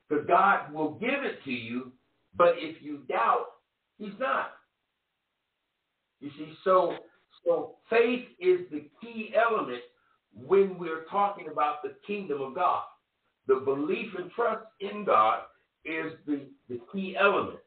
Because 0.09 0.25
God 0.27 0.73
will 0.73 0.93
give 0.95 1.23
it 1.23 1.43
to 1.45 1.51
you, 1.51 1.91
but 2.37 2.55
if 2.57 2.81
you 2.81 2.99
doubt, 3.09 3.45
He's 3.97 4.13
not. 4.19 4.51
You 6.19 6.29
see, 6.37 6.53
so 6.63 6.95
so 7.45 7.75
faith 7.89 8.25
is 8.39 8.61
the 8.71 8.85
key 9.01 9.33
element 9.35 9.81
when 10.35 10.77
we're 10.77 11.03
talking 11.11 11.47
about 11.51 11.83
the 11.83 11.95
kingdom 12.07 12.41
of 12.41 12.55
God. 12.55 12.83
The 13.47 13.55
belief 13.55 14.13
and 14.17 14.31
trust 14.31 14.65
in 14.79 15.03
God 15.03 15.41
is 15.85 16.13
the, 16.25 16.41
the 16.69 16.79
key 16.91 17.15
element. 17.19 17.59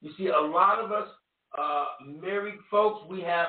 You 0.00 0.12
see, 0.16 0.28
a 0.28 0.40
lot 0.40 0.78
of 0.78 0.92
us 0.92 1.08
uh, 1.58 1.86
married 2.06 2.58
folks, 2.70 3.02
we 3.10 3.20
have 3.22 3.48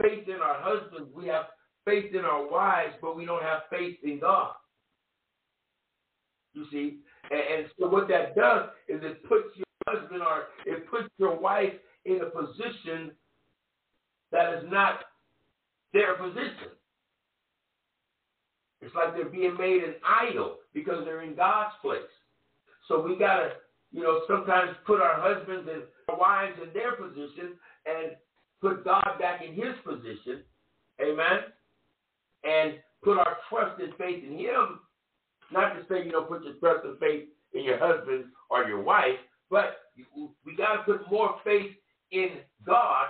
faith 0.00 0.26
in 0.28 0.36
our 0.36 0.56
husbands, 0.60 1.10
we 1.14 1.26
have 1.28 1.46
faith 1.84 2.14
in 2.14 2.24
our 2.24 2.50
wives, 2.50 2.94
but 3.02 3.16
we 3.16 3.26
don't 3.26 3.42
have 3.42 3.62
faith 3.70 3.98
in 4.02 4.20
God. 4.20 4.52
You 6.54 6.64
see, 6.72 6.98
and, 7.30 7.40
and 7.58 7.66
so 7.78 7.88
what 7.88 8.08
that 8.08 8.34
does 8.34 8.70
is 8.88 9.00
it 9.02 9.22
puts 9.28 9.48
your 9.56 9.63
husband 9.88 10.22
or 10.22 10.44
it 10.66 10.90
puts 10.90 11.08
your 11.18 11.38
wife 11.38 11.72
in 12.04 12.20
a 12.20 12.26
position 12.26 13.12
that 14.32 14.54
is 14.54 14.64
not 14.70 15.00
their 15.92 16.14
position. 16.14 16.74
It's 18.80 18.94
like 18.94 19.14
they're 19.14 19.24
being 19.26 19.56
made 19.56 19.82
an 19.82 19.94
idol 20.04 20.56
because 20.74 21.04
they're 21.04 21.22
in 21.22 21.34
God's 21.34 21.72
place. 21.80 22.02
So 22.88 23.00
we 23.00 23.16
got 23.16 23.36
to, 23.38 23.50
you 23.92 24.02
know, 24.02 24.20
sometimes 24.28 24.76
put 24.86 25.00
our 25.00 25.16
husbands 25.16 25.68
and 25.72 25.82
our 26.10 26.18
wives 26.18 26.58
in 26.62 26.72
their 26.74 26.92
position 26.96 27.56
and 27.86 28.16
put 28.60 28.84
God 28.84 29.18
back 29.18 29.40
in 29.42 29.54
his 29.54 29.74
position. 29.86 30.42
Amen. 31.00 31.48
And 32.44 32.74
put 33.02 33.16
our 33.18 33.38
trust 33.48 33.80
and 33.80 33.94
faith 33.96 34.22
in 34.22 34.38
him. 34.38 34.80
Not 35.50 35.74
to 35.74 35.82
say, 35.88 36.04
you 36.04 36.12
know, 36.12 36.22
put 36.22 36.44
your 36.44 36.54
trust 36.54 36.84
and 36.84 36.98
faith 36.98 37.24
in 37.54 37.64
your 37.64 37.78
husband 37.78 38.26
or 38.50 38.64
your 38.64 38.82
wife, 38.82 39.18
but 39.50 39.76
we 40.44 40.56
got 40.56 40.76
to 40.76 40.82
put 40.82 41.10
more 41.10 41.36
faith 41.44 41.72
in 42.10 42.38
God 42.66 43.06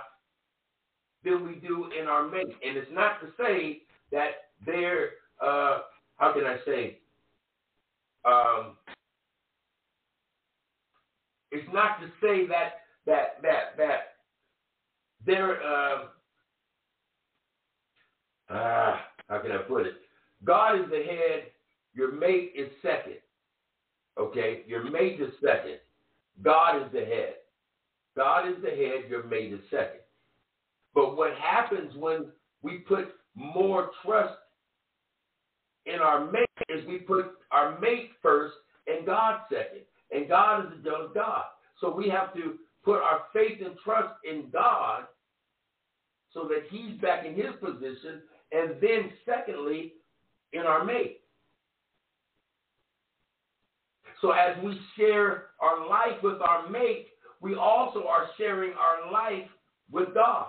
than 1.23 1.45
we 1.45 1.55
do 1.55 1.89
in 1.99 2.07
our 2.07 2.27
mate. 2.27 2.55
And 2.65 2.77
it's 2.77 2.91
not 2.91 3.19
to 3.21 3.27
say 3.37 3.81
that 4.11 4.29
they're, 4.65 5.09
uh, 5.41 5.79
how 6.17 6.33
can 6.33 6.45
I 6.45 6.57
say, 6.65 6.99
um, 8.25 8.77
it's 11.51 11.67
not 11.73 11.99
to 12.01 12.07
say 12.21 12.47
that 12.47 12.81
that 13.05 13.41
that 13.43 13.77
that 13.77 13.99
they're 15.25 15.61
uh, 15.61 16.05
ah, 18.49 19.01
how 19.29 19.39
can 19.39 19.51
I 19.51 19.59
put 19.59 19.85
it? 19.85 19.93
God 20.43 20.79
is 20.79 20.89
the 20.89 20.97
head. 20.97 21.43
Your 21.93 22.11
mate 22.11 22.51
is 22.55 22.69
second. 22.81 23.15
Okay, 24.19 24.63
your 24.67 24.89
mate 24.89 25.21
is 25.21 25.31
second. 25.41 25.79
God 26.43 26.83
is 26.83 26.91
the 26.91 27.05
head. 27.05 27.35
God 28.15 28.47
is 28.47 28.55
the 28.63 28.69
head. 28.69 29.09
Your 29.09 29.23
mate 29.23 29.53
is 29.53 29.59
second. 29.69 30.01
But 30.93 31.17
what 31.17 31.33
happens 31.35 31.93
when 31.95 32.27
we 32.61 32.79
put 32.79 33.15
more 33.35 33.91
trust 34.03 34.37
in 35.85 35.95
our 35.95 36.31
mate 36.31 36.47
is 36.69 36.85
we 36.87 36.99
put 36.99 37.33
our 37.51 37.79
mate 37.79 38.11
first 38.21 38.55
and 38.87 39.05
God 39.05 39.41
second. 39.49 39.81
And 40.11 40.29
God 40.29 40.65
is 40.65 40.79
a 40.79 40.83
jealous 40.83 41.11
God. 41.13 41.43
So 41.81 41.93
we 41.93 42.09
have 42.09 42.33
to 42.35 42.55
put 42.83 43.01
our 43.01 43.23
faith 43.33 43.59
and 43.63 43.75
trust 43.83 44.13
in 44.23 44.45
God 44.51 45.05
so 46.33 46.43
that 46.43 46.63
he's 46.69 46.99
back 47.01 47.25
in 47.25 47.35
his 47.35 47.53
position. 47.59 48.21
And 48.51 48.75
then, 48.81 49.11
secondly, 49.25 49.93
in 50.53 50.61
our 50.61 50.83
mate. 50.85 51.21
So 54.21 54.31
as 54.31 54.55
we 54.63 54.79
share 54.97 55.45
our 55.59 55.87
life 55.87 56.21
with 56.23 56.41
our 56.41 56.69
mate, 56.69 57.07
we 57.41 57.55
also 57.55 58.07
are 58.07 58.27
sharing 58.37 58.73
our 58.73 59.11
life 59.11 59.47
with 59.91 60.13
God. 60.13 60.47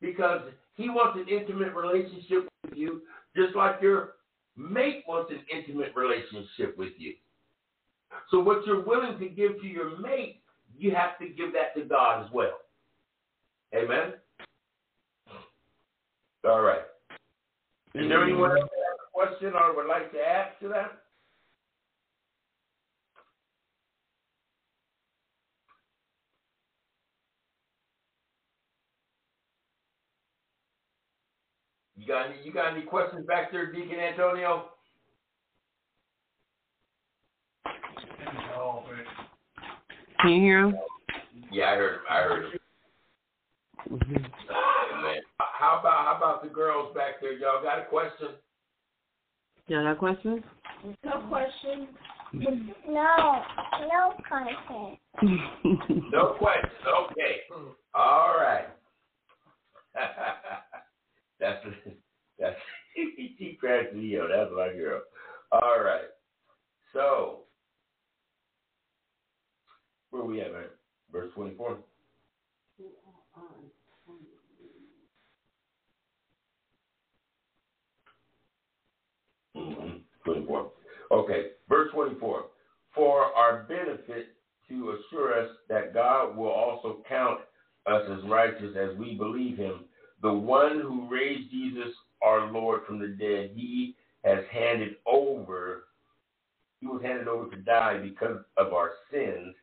Because 0.00 0.42
he 0.74 0.88
wants 0.88 1.18
an 1.18 1.28
intimate 1.28 1.74
relationship 1.74 2.48
with 2.64 2.74
you, 2.76 3.02
just 3.36 3.54
like 3.54 3.80
your 3.80 4.14
mate 4.56 5.04
wants 5.06 5.30
an 5.32 5.40
intimate 5.54 5.92
relationship 5.94 6.76
with 6.76 6.92
you. 6.98 7.14
So 8.30 8.40
what 8.40 8.66
you're 8.66 8.84
willing 8.84 9.18
to 9.18 9.28
give 9.28 9.60
to 9.60 9.66
your 9.66 9.98
mate, 9.98 10.42
you 10.76 10.94
have 10.94 11.18
to 11.18 11.28
give 11.28 11.52
that 11.52 11.74
to 11.78 11.86
God 11.86 12.24
as 12.24 12.32
well. 12.32 12.58
Amen. 13.74 14.14
All 16.44 16.62
right. 16.62 16.82
Is 17.94 18.08
there 18.08 18.24
anyone 18.24 18.50
else 18.52 18.60
that 18.60 18.78
has 18.88 18.98
a 19.06 19.10
question 19.12 19.52
or 19.54 19.76
would 19.76 19.86
like 19.86 20.12
to 20.12 20.18
add 20.18 20.52
to 20.62 20.68
that? 20.68 21.02
You 32.00 32.06
got 32.06 32.26
any, 32.26 32.36
you 32.42 32.52
got 32.52 32.72
any 32.72 32.82
questions 32.82 33.26
back 33.26 33.52
there, 33.52 33.70
Deacon 33.70 33.98
Antonio? 33.98 34.70
Can 40.22 40.30
you 40.30 40.40
hear 40.40 40.64
him? 40.66 40.76
Yeah, 41.52 41.66
I 41.66 41.74
heard 41.76 41.94
him. 41.94 42.00
I 42.08 42.14
heard 42.22 42.44
him. 42.44 42.60
Mm-hmm. 43.90 44.12
Man. 44.12 45.20
How 45.38 45.78
about 45.80 46.06
how 46.06 46.14
about 46.16 46.42
the 46.42 46.48
girls 46.48 46.94
back 46.94 47.20
there? 47.20 47.32
Y'all 47.32 47.62
got 47.62 47.78
a 47.78 47.84
question? 47.84 48.28
Y'all 49.66 49.84
got 49.84 49.98
questions? 49.98 50.42
No 51.04 51.20
question. 51.28 51.88
No, 52.32 53.42
no 53.88 54.14
question. 54.28 54.96
No 56.12 56.36
questions. 56.38 56.72
Okay. 57.10 57.40
All 57.92 58.34
right. 58.38 58.66
that's 61.40 61.64
that's 62.38 62.56
T. 62.94 63.56
Crash 63.58 63.86
Leo. 63.94 64.28
That's 64.28 64.50
my 64.54 64.68
girl. 64.76 65.02
All 65.52 65.80
right. 65.82 66.08
So 66.92 67.40
where 70.10 70.24
we 70.24 70.40
at, 70.40 70.52
man? 70.52 70.64
Verse 71.12 71.30
twenty-four. 71.34 71.78
Mm-hmm. 79.56 79.98
24. 80.24 80.70
Okay, 81.12 81.46
verse 81.68 81.90
24. 81.92 82.44
For 82.94 83.22
our 83.22 83.64
benefit 83.64 84.36
to 84.68 84.96
assure 84.96 85.40
us 85.42 85.50
that 85.68 85.94
God 85.94 86.36
will 86.36 86.48
also 86.50 87.02
count 87.08 87.40
us 87.86 88.02
as 88.10 88.28
righteous 88.28 88.76
as 88.76 88.96
we 88.96 89.14
believe 89.14 89.56
him, 89.56 89.80
the 90.22 90.32
one 90.32 90.80
who 90.80 91.08
raised 91.10 91.50
Jesus 91.50 91.94
our 92.22 92.50
Lord 92.50 92.82
from 92.86 92.98
the 92.98 93.08
dead, 93.08 93.52
he 93.54 93.94
has 94.24 94.44
handed 94.50 94.96
over, 95.06 95.84
he 96.80 96.86
was 96.86 97.02
handed 97.02 97.28
over 97.28 97.48
to 97.50 97.56
die 97.56 97.98
because 97.98 98.38
of 98.56 98.72
our 98.72 98.90
sins 99.10 99.54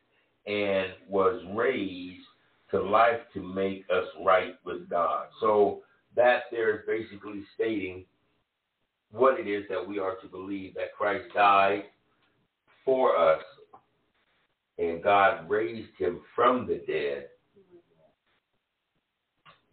and 0.46 0.88
was 1.08 1.42
raised 1.54 2.24
to 2.70 2.82
life 2.82 3.20
to 3.34 3.42
make 3.42 3.84
us 3.90 4.06
right 4.24 4.54
with 4.64 4.88
God. 4.88 5.26
So 5.40 5.82
that 6.16 6.44
there 6.50 6.74
is 6.74 6.80
basically 6.86 7.44
stating 7.54 8.04
what 9.12 9.38
it 9.38 9.46
is 9.46 9.64
that 9.70 9.86
we 9.86 9.98
are 9.98 10.16
to 10.16 10.26
believe 10.26 10.74
that 10.74 10.94
Christ 10.96 11.32
died 11.34 11.84
for 12.84 13.16
us 13.16 13.42
and 14.78 15.02
God 15.02 15.48
raised 15.48 15.90
him 15.98 16.20
from 16.34 16.66
the 16.66 16.82
dead. 16.86 17.28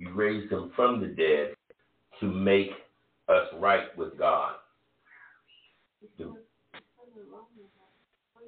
You 0.06 0.14
raised 0.14 0.52
him 0.52 0.72
from 0.76 1.02
the 1.02 1.08
dead 1.08 1.56
to 2.20 2.28
make 2.28 2.70
us 3.28 3.48
right 3.60 3.96
with 3.98 4.18
God. 4.18 4.56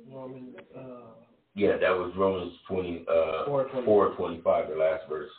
Romans, 0.10 0.56
uh, 0.78 0.82
Yeah, 1.56 1.78
that 1.78 1.90
was 1.90 2.14
Romans 2.16 2.54
20, 2.68 3.06
uh, 3.08 3.46
4:25. 3.46 3.86
4 3.86 4.16
25, 4.16 4.70
the 4.70 4.76
last 4.76 5.08
verse. 5.10 5.32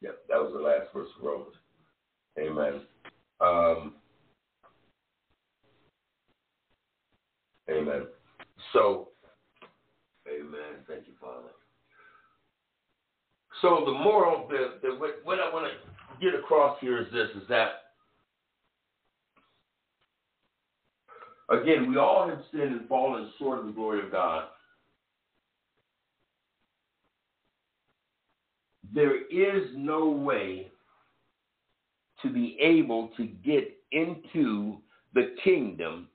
Yep, 0.00 0.26
that 0.28 0.42
was 0.42 0.52
the 0.52 0.58
last 0.58 0.92
verse 0.92 1.08
of 1.16 1.22
Romans. 1.22 1.56
Amen. 2.38 2.86
Um, 3.40 3.94
amen. 7.70 8.08
So, 8.72 9.12
amen. 10.28 10.84
Thank 10.88 11.06
you, 11.06 11.14
Father. 11.20 11.53
So 13.64 13.82
the 13.86 13.92
moral, 13.92 14.46
the, 14.46 14.74
the 14.82 14.94
what, 14.94 15.38
I 15.38 15.50
want 15.50 15.72
to 15.72 16.22
get 16.22 16.38
across 16.38 16.76
here 16.82 17.00
is 17.00 17.06
this: 17.10 17.28
is 17.34 17.48
that 17.48 17.84
again, 21.48 21.88
we 21.88 21.96
all 21.96 22.28
have 22.28 22.42
sinned 22.52 22.78
and 22.78 22.86
fallen 22.86 23.30
short 23.38 23.60
of 23.60 23.64
the 23.64 23.72
glory 23.72 24.04
of 24.04 24.12
God. 24.12 24.48
There 28.92 29.16
is 29.16 29.70
no 29.74 30.10
way 30.10 30.70
to 32.20 32.30
be 32.30 32.58
able 32.60 33.12
to 33.16 33.24
get 33.24 33.78
into 33.92 34.76
the 35.14 35.34
kingdom 35.42 36.08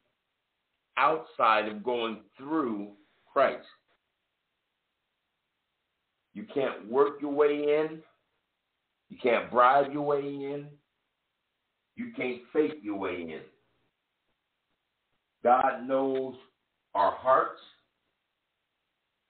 outside 0.98 1.68
of 1.68 1.84
going 1.84 2.20
through 2.38 2.90
Christ. 3.34 3.66
You 6.34 6.46
can't 6.54 6.90
work 6.90 7.22
your 7.22 7.34
way 7.34 7.50
in. 7.52 8.02
You 9.10 9.18
can't 9.22 9.50
bribe 9.52 9.92
your 9.92 10.04
way 10.04 10.22
in. 10.22 10.68
You 11.96 12.12
can't 12.16 12.42
fake 12.54 12.80
your 12.82 12.98
way 12.98 13.22
in. 13.22 13.42
God 15.44 15.88
knows 15.88 16.36
our 16.96 17.12
hearts. 17.12 17.60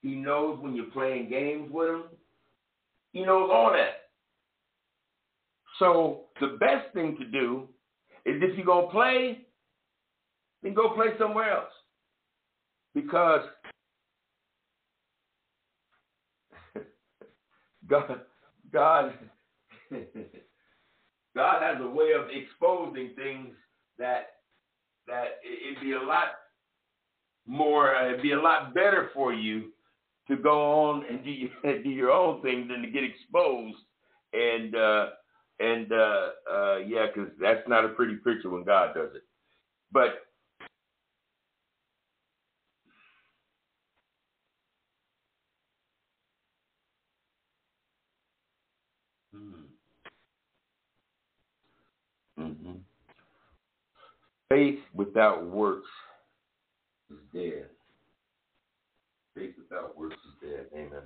He 0.01 0.15
knows 0.15 0.59
when 0.59 0.76
you're 0.76 0.85
playing 0.85 1.30
games 1.30 1.69
with 1.71 1.89
Him. 1.89 2.03
He 3.11 3.21
knows 3.21 3.49
all 3.51 3.71
that. 3.71 4.09
So 5.80 6.26
the 6.39 6.57
best 6.59 6.93
thing 6.93 7.17
to 7.17 7.26
do 7.26 7.67
is 8.26 8.41
if 8.41 8.55
you're 8.55 8.65
going 8.65 8.85
to 8.88 8.91
play, 8.91 9.45
then 10.61 10.73
go 10.73 10.93
play 10.93 11.07
somewhere 11.17 11.51
else. 11.51 11.71
Because 12.93 13.41
God, 17.90 18.22
God, 18.72 19.14
God 21.36 21.61
has 21.61 21.78
a 21.82 21.90
way 21.90 22.11
of 22.11 22.28
exposing 22.30 23.11
things 23.16 23.56
that 23.98 24.28
that 25.07 25.40
it'd 25.44 25.82
be 25.82 25.94
a 25.94 26.02
lot 26.02 26.28
more, 27.48 27.95
uh, 27.95 28.10
it'd 28.10 28.22
be 28.22 28.34
a 28.34 28.40
lot 28.40 28.74
better 28.76 29.10
for 29.14 29.34
you 29.34 29.72
to 30.28 30.38
go 30.38 30.90
on 30.90 31.06
and 31.10 31.24
do 31.24 31.32
your, 31.32 31.49
do 31.84 31.90
your 31.90 32.11
own 32.11 32.41
thing 32.41 32.68
than 32.68 32.82
to 32.84 32.90
get 32.90 33.03
exposed. 33.03 33.78
And 34.34 34.76
uh, 34.76 35.07
and 35.60 35.91
uh, 35.91 36.28
uh, 36.52 36.78
yeah, 36.88 37.07
because 37.07 37.32
that's 37.41 37.68
not 37.68 37.86
a 37.86 37.90
pretty 37.90 38.16
picture 38.16 38.49
when 38.49 38.64
God 38.64 38.94
does 38.94 39.10
it. 39.16 39.24
But 39.91 40.28
hmm 52.53 52.77
faith 54.49 54.80
without 54.93 55.45
works 55.45 55.88
is 57.11 57.17
dead. 57.34 57.67
Faith 59.35 59.53
without 59.57 59.97
works 59.97 60.15
is 60.15 60.49
dead. 60.49 60.65
Amen. 60.73 61.03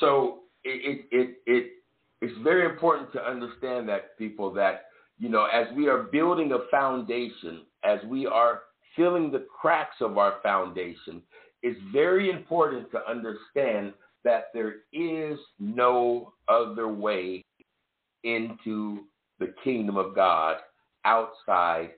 So 0.00 0.40
it 0.64 1.06
it 1.10 1.16
it, 1.16 1.36
it 1.46 1.72
it's 2.20 2.38
very 2.42 2.66
important 2.66 3.12
to 3.12 3.22
understand 3.22 3.88
that 3.88 4.16
people 4.18 4.52
that 4.54 4.86
you 5.18 5.28
know 5.28 5.46
as 5.46 5.66
we 5.74 5.88
are 5.88 6.04
building 6.04 6.52
a 6.52 6.70
foundation, 6.70 7.62
as 7.82 7.98
we 8.06 8.26
are 8.26 8.60
filling 8.94 9.30
the 9.30 9.46
cracks 9.60 9.96
of 10.00 10.18
our 10.18 10.34
foundation, 10.42 11.22
it's 11.62 11.80
very 11.92 12.30
important 12.30 12.90
to 12.90 12.98
understand 13.08 13.92
that 14.24 14.46
there 14.52 14.76
is 14.92 15.38
no 15.58 16.32
other 16.48 16.88
way 16.88 17.44
into 18.24 19.04
the 19.38 19.54
kingdom 19.62 19.96
of 19.96 20.14
God 20.14 20.56
outside 21.04 21.90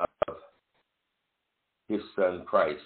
of 0.00 0.36
his 1.88 2.00
son 2.16 2.44
Christ. 2.46 2.82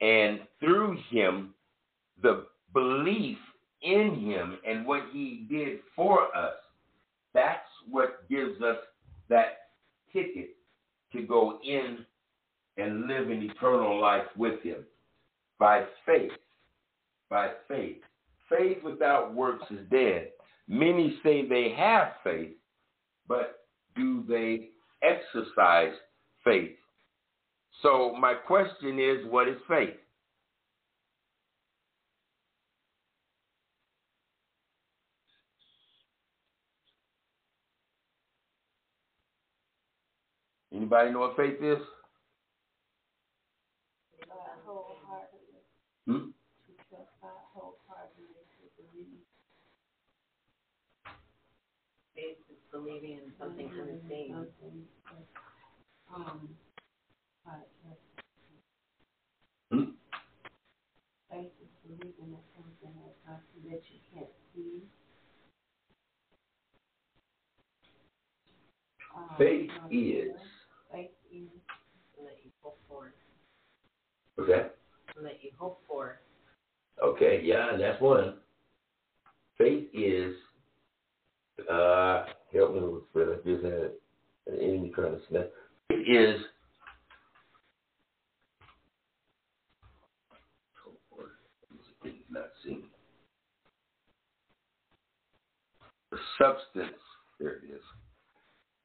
And 0.00 0.40
through 0.60 0.98
him, 1.10 1.54
the 2.22 2.46
belief 2.72 3.38
in 3.82 4.20
him 4.20 4.58
and 4.66 4.86
what 4.86 5.02
he 5.12 5.46
did 5.50 5.78
for 5.94 6.34
us, 6.36 6.54
that's 7.34 7.60
what 7.90 8.28
gives 8.28 8.60
us 8.62 8.78
that 9.28 9.70
ticket 10.12 10.50
to 11.12 11.22
go 11.22 11.58
in 11.64 11.98
and 12.76 13.06
live 13.06 13.30
an 13.30 13.42
eternal 13.42 14.00
life 14.00 14.26
with 14.36 14.62
him 14.62 14.84
by 15.58 15.84
faith. 16.06 16.32
By 17.28 17.50
faith. 17.66 17.98
Faith 18.48 18.78
without 18.82 19.34
works 19.34 19.64
is 19.70 19.86
dead. 19.90 20.30
Many 20.68 21.18
say 21.22 21.46
they 21.46 21.74
have 21.76 22.12
faith, 22.24 22.52
but 23.28 23.60
do 23.94 24.24
they 24.28 24.70
exercise 25.02 25.94
faith? 26.44 26.76
So, 27.82 28.14
my 28.18 28.34
question 28.34 28.98
is 28.98 29.24
what 29.30 29.48
is 29.48 29.58
faith? 29.68 29.94
Anybody 40.74 41.12
know 41.12 41.20
what 41.20 41.36
faith 41.36 41.62
is? 41.62 41.78
Hmm? 46.06 46.30
Faith 52.14 52.36
is 52.50 52.56
believing 52.72 53.12
in 53.12 53.32
something 53.38 53.70
unseen. 53.70 54.48
Um, 56.14 56.48
Hmm? 59.70 59.84
faith 61.30 61.52
is 61.60 61.68
believing 61.86 62.32
that 62.32 62.44
something 62.56 62.94
that 63.04 63.14
something 63.26 63.70
that 63.70 63.82
you 63.92 64.00
can't 64.14 64.30
see. 64.54 64.82
Um, 69.14 69.28
Faith 69.36 69.70
um, 69.82 69.88
is. 69.90 70.30
Faith 70.90 71.10
is 71.30 71.48
that 72.24 72.38
you 72.42 72.50
hope 72.62 72.78
for, 72.88 73.12
What's 74.36 74.50
that? 74.50 74.76
that 75.22 75.42
you 75.42 75.50
hope 75.58 75.80
for. 75.86 76.18
Okay, 77.02 77.42
yeah, 77.44 77.76
that's 77.78 78.00
one. 78.00 78.34
Faith 79.58 79.88
is 79.92 80.34
uh, 81.70 82.24
help 82.52 82.74
me 82.74 82.80
with 82.80 83.02
Fred. 83.12 83.28
I 83.28 83.48
just 83.48 83.64
had 83.64 83.90
an 84.46 84.60
enemy 84.60 84.92
trying 84.94 85.12
to 85.12 85.20
snap. 85.28 85.50
It 85.90 85.94
is 85.94 86.40
not 92.30 92.48
seen. 92.64 92.82
The 96.10 96.18
substance, 96.40 96.96
there 97.38 97.56
it 97.56 97.64
is. 97.74 97.82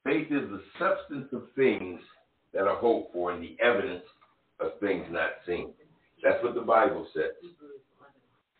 Faith 0.04 0.26
is 0.30 0.48
the 0.50 0.62
substance 0.78 1.28
of 1.32 1.44
things 1.56 2.00
that 2.52 2.66
are 2.66 2.76
hoped 2.76 3.12
for 3.12 3.32
and 3.32 3.42
the 3.42 3.56
evidence 3.62 4.04
of 4.60 4.78
things 4.80 5.06
not 5.10 5.30
seen. 5.46 5.72
That's 6.22 6.42
what 6.42 6.54
the 6.54 6.60
Bible 6.60 7.06
says. 7.14 7.50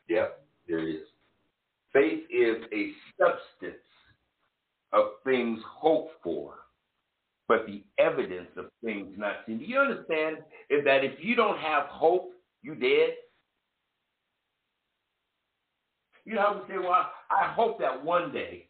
Yep, 0.09 0.43
there 0.69 0.79
it 0.81 0.95
is. 0.95 1.07
Faith 1.93 2.25
is 2.31 2.65
a 2.73 2.93
substance 3.19 3.81
of 4.95 5.07
things 5.25 5.61
hoped 5.67 6.13
for, 6.23 6.55
but 7.49 7.67
the 7.67 7.83
evidence 7.99 8.49
of 8.57 8.67
things 8.83 9.15
not 9.19 9.37
seen. 9.47 9.59
Do 9.59 9.65
you 9.65 9.79
understand 9.79 10.39
is 10.71 10.85
that 10.85 11.05
if 11.05 11.13
you 11.23 11.35
don't 11.35 11.59
have 11.59 11.87
hope, 11.87 12.31
you 12.63 12.75
dead? 12.75 13.15
You 16.25 16.37
know, 16.37 16.63
we 16.67 16.75
say, 16.75 16.79
well, 16.79 17.11
I 17.31 17.53
hope 17.53 17.79
that 17.81 18.03
one 18.03 18.33
day, 18.33 18.69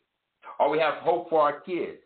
or 0.58 0.70
we 0.70 0.78
have 0.78 0.94
hope 0.94 1.30
for 1.30 1.40
our 1.40 1.60
kids. 1.60 1.98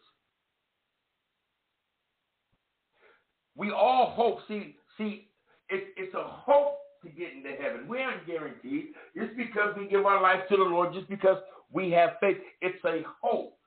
We 3.57 3.71
all 3.71 4.13
hope. 4.15 4.41
See, 4.47 4.77
see, 4.99 5.29
it, 5.71 5.85
it's 5.97 6.15
a 6.15 6.23
hope 6.23 6.79
to 7.03 7.09
get 7.11 7.33
into 7.33 7.51
heaven. 7.61 7.89
We 7.89 8.01
aren't 8.01 8.27
guaranteed 8.27 8.89
just 9.17 9.37
because 9.37 9.75
we 9.77 9.89
give 9.89 10.05
our 10.05 10.23
life 10.23 10.41
to 10.51 10.57
the 10.57 10.63
Lord, 10.63 10.93
just 10.93 11.09
because 11.09 11.39
we 11.73 11.91
have 11.93 12.11
faith. 12.21 12.37
It's 12.61 12.85
a 12.85 13.03
hope. 13.23 13.58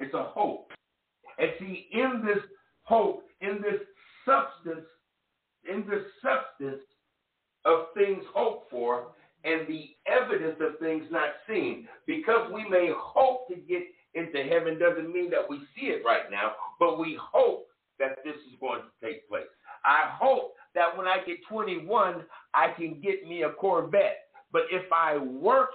It's 0.00 0.14
a 0.14 0.24
hope. 0.24 0.70
And 1.38 1.50
see, 1.58 1.88
in 1.92 2.22
this 2.24 2.42
hope, 2.82 3.24
in 3.40 3.60
this 3.62 3.80
substance, 4.24 4.86
in 5.70 5.84
this 5.88 6.02
substance 6.22 6.82
of 7.64 7.86
things 7.94 8.22
hoped 8.32 8.70
for, 8.70 9.08
and 9.44 9.66
the 9.68 9.90
evidence 10.06 10.56
of 10.60 10.78
things 10.80 11.04
not 11.10 11.30
seen. 11.48 11.88
Because 12.06 12.50
we 12.52 12.68
may 12.68 12.90
hope 12.96 13.48
to 13.48 13.56
get 13.56 13.82
into 14.14 14.42
heaven 14.42 14.78
doesn't 14.78 15.12
mean 15.12 15.30
that 15.30 15.48
we 15.48 15.58
see 15.76 15.86
it 15.86 16.02
right 16.04 16.30
now, 16.30 16.52
but 16.80 16.98
we 16.98 17.18
hope 17.20 17.66
that 17.98 18.18
this 18.24 18.34
is 18.34 18.58
going 18.60 18.80
to 18.80 19.06
take 19.06 19.28
place. 19.28 19.46
I 19.84 20.10
hope 20.18 20.54
that 20.74 20.96
when 20.96 21.06
I 21.06 21.18
get 21.26 21.38
21, 21.48 22.24
I 22.54 22.68
can 22.76 23.00
get 23.00 23.26
me 23.26 23.42
a 23.42 23.50
Corvette. 23.50 24.18
But 24.52 24.62
if 24.70 24.90
I 24.92 25.16
work 25.18 25.70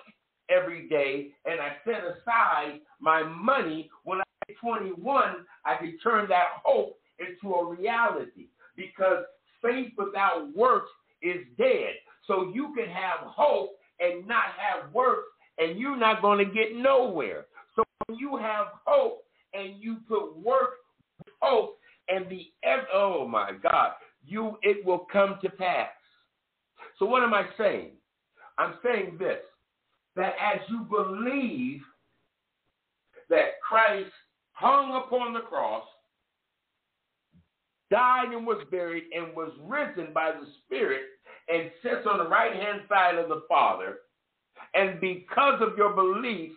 every 0.49 0.87
day 0.89 1.29
and 1.45 1.59
I 1.59 1.75
set 1.85 2.03
aside 2.03 2.79
my 3.01 3.23
money, 3.23 3.89
when 4.03 4.19
I 4.19 4.23
get 4.47 4.57
21, 4.59 5.45
I 5.65 5.75
can 5.75 5.97
turn 6.03 6.29
that 6.29 6.47
hope 6.63 6.97
into 7.19 7.53
a 7.55 7.75
reality 7.75 8.47
because 8.75 9.23
faith 9.61 9.91
without 9.97 10.55
works 10.55 10.89
is 11.21 11.37
dead. 11.57 11.93
So 12.27 12.51
you 12.53 12.73
can 12.75 12.87
have 12.87 13.19
hope 13.21 13.71
and 13.99 14.27
not 14.27 14.45
have 14.57 14.91
works, 14.93 15.27
and 15.57 15.77
you're 15.77 15.97
not 15.97 16.21
going 16.21 16.39
to 16.39 16.53
get 16.53 16.75
nowhere. 16.75 17.45
So 17.75 17.83
when 18.07 18.17
you 18.17 18.37
have 18.37 18.67
hope 18.85 19.23
and 19.53 19.75
you 19.79 19.97
put 20.07 20.37
work 20.37 20.71
hope, 21.41 21.77
and 22.07 22.29
the 22.29 22.47
oh 22.93 23.27
my 23.27 23.51
God, 23.61 23.91
you 24.25 24.57
it 24.63 24.85
will 24.85 25.05
come 25.11 25.37
to 25.41 25.49
pass. 25.49 25.89
So 26.99 27.05
what 27.05 27.23
am 27.23 27.33
I 27.33 27.45
saying? 27.57 27.91
I'm 28.57 28.75
saying 28.83 29.17
this 29.17 29.39
that 30.15 30.33
as 30.41 30.59
you 30.69 30.85
believe 30.89 31.81
that 33.31 33.59
Christ 33.67 34.11
hung 34.51 35.01
upon 35.03 35.33
the 35.33 35.39
cross, 35.39 35.83
died 37.89 38.31
and 38.31 38.45
was 38.45 38.63
buried, 38.69 39.05
and 39.15 39.35
was 39.35 39.51
risen 39.63 40.13
by 40.13 40.31
the 40.31 40.45
Spirit, 40.65 41.01
and 41.49 41.71
sits 41.81 42.05
on 42.07 42.19
the 42.19 42.29
right 42.29 42.53
hand 42.53 42.81
side 42.87 43.15
of 43.15 43.29
the 43.29 43.41
Father, 43.49 43.99
and 44.75 45.01
because 45.01 45.59
of 45.61 45.77
your 45.77 45.93
belief, 45.93 46.51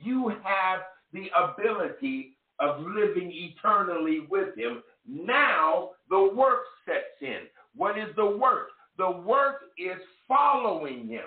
you 0.00 0.28
have 0.28 0.80
the 1.12 1.28
ability 1.36 2.36
of 2.60 2.80
living 2.80 3.30
eternally 3.32 4.26
with 4.30 4.56
Him. 4.56 4.82
Now 5.06 5.90
the 6.08 6.30
work 6.34 6.60
sets 6.86 7.20
in. 7.20 7.48
What 7.74 7.98
is 7.98 8.08
the 8.16 8.26
work? 8.26 8.68
The 8.96 9.10
work 9.10 9.56
is 9.78 10.00
following 10.26 11.08
Him. 11.08 11.26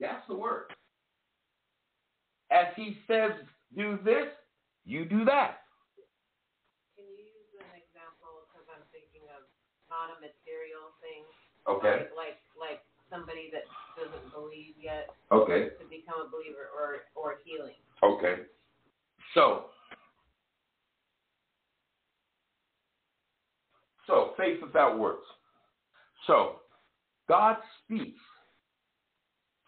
That's 0.00 0.26
the 0.28 0.34
work. 0.34 0.72
As 2.54 2.70
He 2.76 2.96
says, 3.10 3.32
do 3.76 3.98
this, 4.06 4.30
you 4.86 5.04
do 5.04 5.24
that. 5.26 5.66
Can 6.94 7.02
you 7.10 7.26
use 7.26 7.50
an 7.58 7.74
example? 7.74 8.46
Because 8.46 8.62
I'm 8.70 8.86
thinking 8.94 9.26
of 9.34 9.42
not 9.90 10.14
a 10.14 10.22
material 10.22 10.94
thing. 11.02 11.26
Okay. 11.66 12.06
Like, 12.14 12.38
like 12.38 12.38
like 12.54 12.80
somebody 13.10 13.50
that 13.50 13.66
doesn't 13.98 14.30
believe 14.30 14.78
yet 14.80 15.10
Okay. 15.32 15.74
to 15.80 15.84
become 15.90 16.22
a 16.22 16.30
believer, 16.30 16.70
or 16.70 17.02
or 17.18 17.38
healing. 17.44 17.74
Okay. 18.02 18.46
So, 19.34 19.66
so 24.06 24.34
faith 24.36 24.62
without 24.62 24.98
works. 24.98 25.26
So, 26.26 26.60
God 27.28 27.56
speaks 27.84 28.20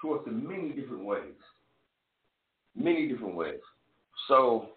to 0.03 0.13
us 0.15 0.21
in 0.27 0.47
many 0.47 0.71
different 0.71 1.05
ways. 1.05 1.35
Many 2.77 3.09
different 3.09 3.35
ways. 3.35 3.61
So, 4.29 4.71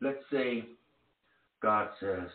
let's 0.00 0.18
say 0.32 0.64
God 1.62 1.88
says, 2.00 2.28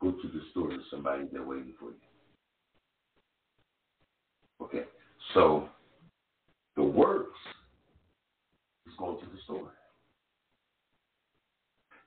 go 0.00 0.12
to 0.12 0.28
the 0.28 0.40
store 0.50 0.70
to 0.70 0.78
somebody, 0.90 1.24
they're 1.32 1.42
waiting 1.42 1.74
for 1.78 1.86
you. 1.90 1.96
Okay. 4.62 4.84
So 5.34 5.68
the 6.76 6.82
works 6.82 7.38
is 8.86 8.92
going 8.98 9.18
to 9.18 9.26
the 9.26 9.40
store. 9.44 9.72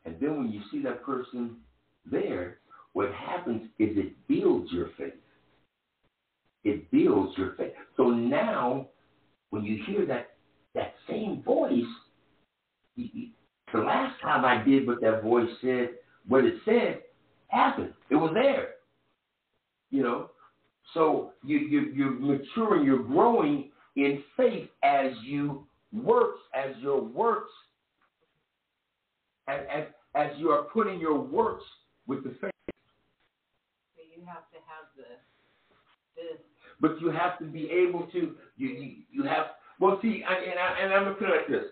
And 0.06 0.16
then 0.20 0.38
when 0.38 0.52
you 0.52 0.62
see 0.72 0.82
that 0.84 1.04
person 1.04 1.58
there, 2.10 2.58
what 2.94 3.12
happens 3.14 3.64
is 3.80 3.98
it 3.98 4.14
builds 4.28 4.72
your 4.72 4.90
faith. 4.98 5.14
It 6.64 6.90
builds 6.92 7.38
your 7.38 7.56
faith. 7.56 7.74
So 7.98 8.10
now, 8.10 8.88
when 9.50 9.64
you 9.64 9.84
hear 9.86 10.06
that 10.06 10.32
that 10.76 10.96
same 11.08 11.44
voice, 11.44 11.84
the 12.96 13.80
last 13.80 14.20
time 14.22 14.46
I 14.46 14.64
did 14.64 14.88
what 14.88 15.02
that 15.02 15.22
voice 15.22 15.50
said, 15.62 15.90
what 16.28 16.46
it 16.46 16.56
said, 16.66 17.02
happened. 17.48 17.94
It 18.10 18.16
was 18.16 18.32
there. 18.34 18.70
You 19.92 20.04
know, 20.04 20.30
so 20.94 21.34
you, 21.44 21.60
you, 21.60 21.92
you're 21.94 22.12
maturing, 22.12 22.86
you're 22.86 23.04
growing 23.04 23.70
in 23.96 24.24
faith 24.36 24.70
as 24.84 25.12
you 25.24 25.68
work, 25.92 26.36
as 26.56 26.76
your 26.80 27.02
works, 27.02 27.52
as, 29.48 29.60
as, 29.72 29.84
as 30.16 30.32
you 30.38 30.50
are 30.50 30.64
putting 30.64 31.00
your 31.00 31.20
works 31.20 31.64
with 32.08 32.24
the 32.24 32.32
faith. 32.42 32.52
So 33.96 34.02
you 34.16 34.26
have 34.26 34.50
to 34.50 34.58
have 34.66 34.90
the 34.98 35.04
this. 36.16 36.40
But 36.84 37.00
you 37.00 37.12
have 37.12 37.40
to 37.40 37.46
be 37.46 37.72
able 37.72 38.08
to, 38.12 38.36
you, 38.58 38.68
you, 38.68 38.96
you 39.10 39.24
have, 39.24 39.46
well, 39.80 39.98
see, 40.02 40.22
I, 40.28 40.34
and, 40.34 40.60
I, 40.60 40.84
and 40.84 40.94
I'm 40.94 41.04
going 41.06 41.16
to 41.16 41.20
put 41.20 41.30
it 41.30 41.38
like 41.38 41.48
this. 41.48 41.72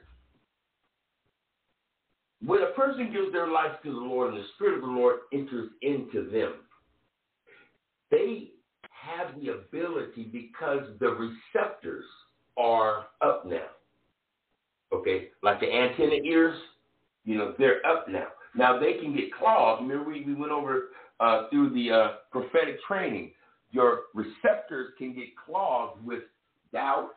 When 2.45 2.63
a 2.63 2.67
person 2.67 3.11
gives 3.11 3.33
their 3.33 3.49
life 3.49 3.73
to 3.83 3.91
the 3.91 3.99
Lord 3.99 4.33
and 4.33 4.41
the 4.41 4.47
Spirit 4.55 4.75
of 4.75 4.81
the 4.83 4.87
Lord 4.87 5.17
enters 5.33 5.69
into 5.81 6.29
them, 6.31 6.53
they 8.09 8.51
have 8.89 9.35
the 9.35 9.49
ability 9.49 10.29
because 10.31 10.79
the 11.01 11.09
receptors 11.09 12.05
are 12.57 13.07
up 13.19 13.45
now. 13.45 13.67
Okay, 14.93 15.27
like 15.43 15.59
the 15.59 15.67
antenna 15.67 16.21
ears, 16.23 16.57
you 17.25 17.37
know, 17.37 17.53
they're 17.59 17.85
up 17.85 18.07
now. 18.07 18.27
Now 18.55 18.79
they 18.79 18.93
can 18.93 19.13
get 19.13 19.33
clogged. 19.33 19.81
Remember, 19.81 20.09
we, 20.09 20.23
we 20.23 20.35
went 20.35 20.53
over 20.53 20.91
uh, 21.19 21.49
through 21.49 21.71
the 21.73 21.91
uh, 21.91 22.07
prophetic 22.31 22.77
training. 22.87 23.31
Your 23.71 24.01
receptors 24.13 24.93
can 24.97 25.13
get 25.13 25.29
clogged 25.37 26.05
with 26.05 26.23
doubt, 26.73 27.11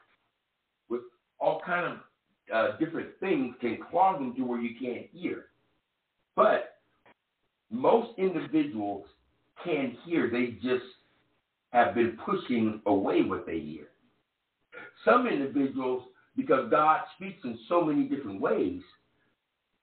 with 0.89 1.02
all 1.40 1.60
kind 1.64 1.93
of 1.93 1.98
uh, 2.55 2.76
different 2.78 3.09
things 3.20 3.55
can 3.60 3.78
clog 3.90 4.18
them 4.18 4.35
to 4.36 4.43
where 4.43 4.60
you 4.60 4.76
can't 4.81 5.06
hear. 5.12 5.47
But 6.36 6.76
most 7.70 8.18
individuals 8.18 9.06
can 9.64 9.97
hear. 10.05 10.31
They 10.31 10.59
just 10.62 10.85
have 11.72 11.94
been 11.94 12.18
pushing 12.24 12.81
away 12.86 13.22
what 13.22 13.47
they 13.47 13.59
hear. 13.59 13.89
Some 15.05 15.26
individuals, 15.26 16.05
because 16.36 16.70
God 16.70 17.01
speaks 17.16 17.40
in 17.44 17.59
so 17.68 17.85
many 17.85 18.05
different 18.05 18.40
ways, 18.40 18.81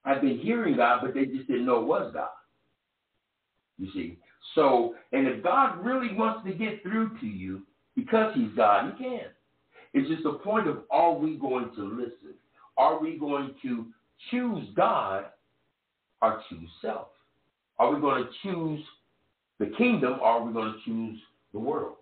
have 0.05 0.21
been 0.21 0.39
hearing 0.39 0.77
God, 0.77 1.01
but 1.03 1.13
they 1.13 1.25
just 1.25 1.47
didn't 1.47 1.65
know 1.65 1.81
it 1.81 1.85
was 1.85 2.11
God. 2.13 2.29
You 3.77 3.91
see? 3.93 4.17
So, 4.55 4.95
and 5.11 5.27
if 5.27 5.43
God 5.43 5.83
really 5.85 6.13
wants 6.13 6.45
to 6.47 6.53
get 6.53 6.81
through 6.83 7.17
to 7.19 7.25
you, 7.25 7.61
because 7.95 8.33
He's 8.35 8.49
God, 8.55 8.93
He 8.97 9.03
can. 9.03 9.27
It's 9.93 10.09
just 10.09 10.25
a 10.25 10.33
point 10.33 10.67
of 10.67 10.83
are 10.89 11.13
we 11.13 11.35
going 11.37 11.71
to 11.75 11.83
listen? 11.83 12.35
Are 12.77 12.99
we 12.99 13.17
going 13.17 13.53
to 13.61 13.87
choose 14.29 14.67
God 14.75 15.25
or 16.21 16.41
choose 16.49 16.69
self? 16.81 17.07
Are 17.77 17.93
we 17.93 17.99
going 17.99 18.23
to 18.23 18.29
choose 18.43 18.83
the 19.59 19.67
kingdom 19.77 20.13
or 20.21 20.25
are 20.25 20.43
we 20.45 20.53
going 20.53 20.73
to 20.73 20.79
choose 20.85 21.19
the 21.53 21.59
world? 21.59 21.95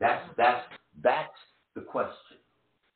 That's 0.00 0.22
that's 0.36 0.62
that's 1.02 1.34
the 1.74 1.80
question. 1.80 2.38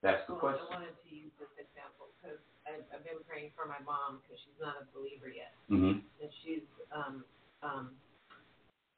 That's 0.02 0.22
the 0.26 0.34
Well, 0.34 0.52
question. 0.54 0.66
I 0.70 0.74
wanted 0.74 0.94
to 1.02 1.10
use 1.14 1.30
this 1.38 1.50
example 1.58 2.10
because 2.18 2.38
I've, 2.66 2.82
I've 2.94 3.02
been 3.06 3.22
praying 3.26 3.50
for 3.58 3.66
my 3.66 3.78
mom 3.82 4.22
because 4.22 4.38
she's 4.42 4.58
not 4.60 4.78
a 4.78 4.84
believer 4.94 5.30
yet, 5.30 5.54
Mm-hmm. 5.70 5.98
and 5.98 6.30
she's 6.44 6.66
um 6.94 7.24
um 7.62 7.90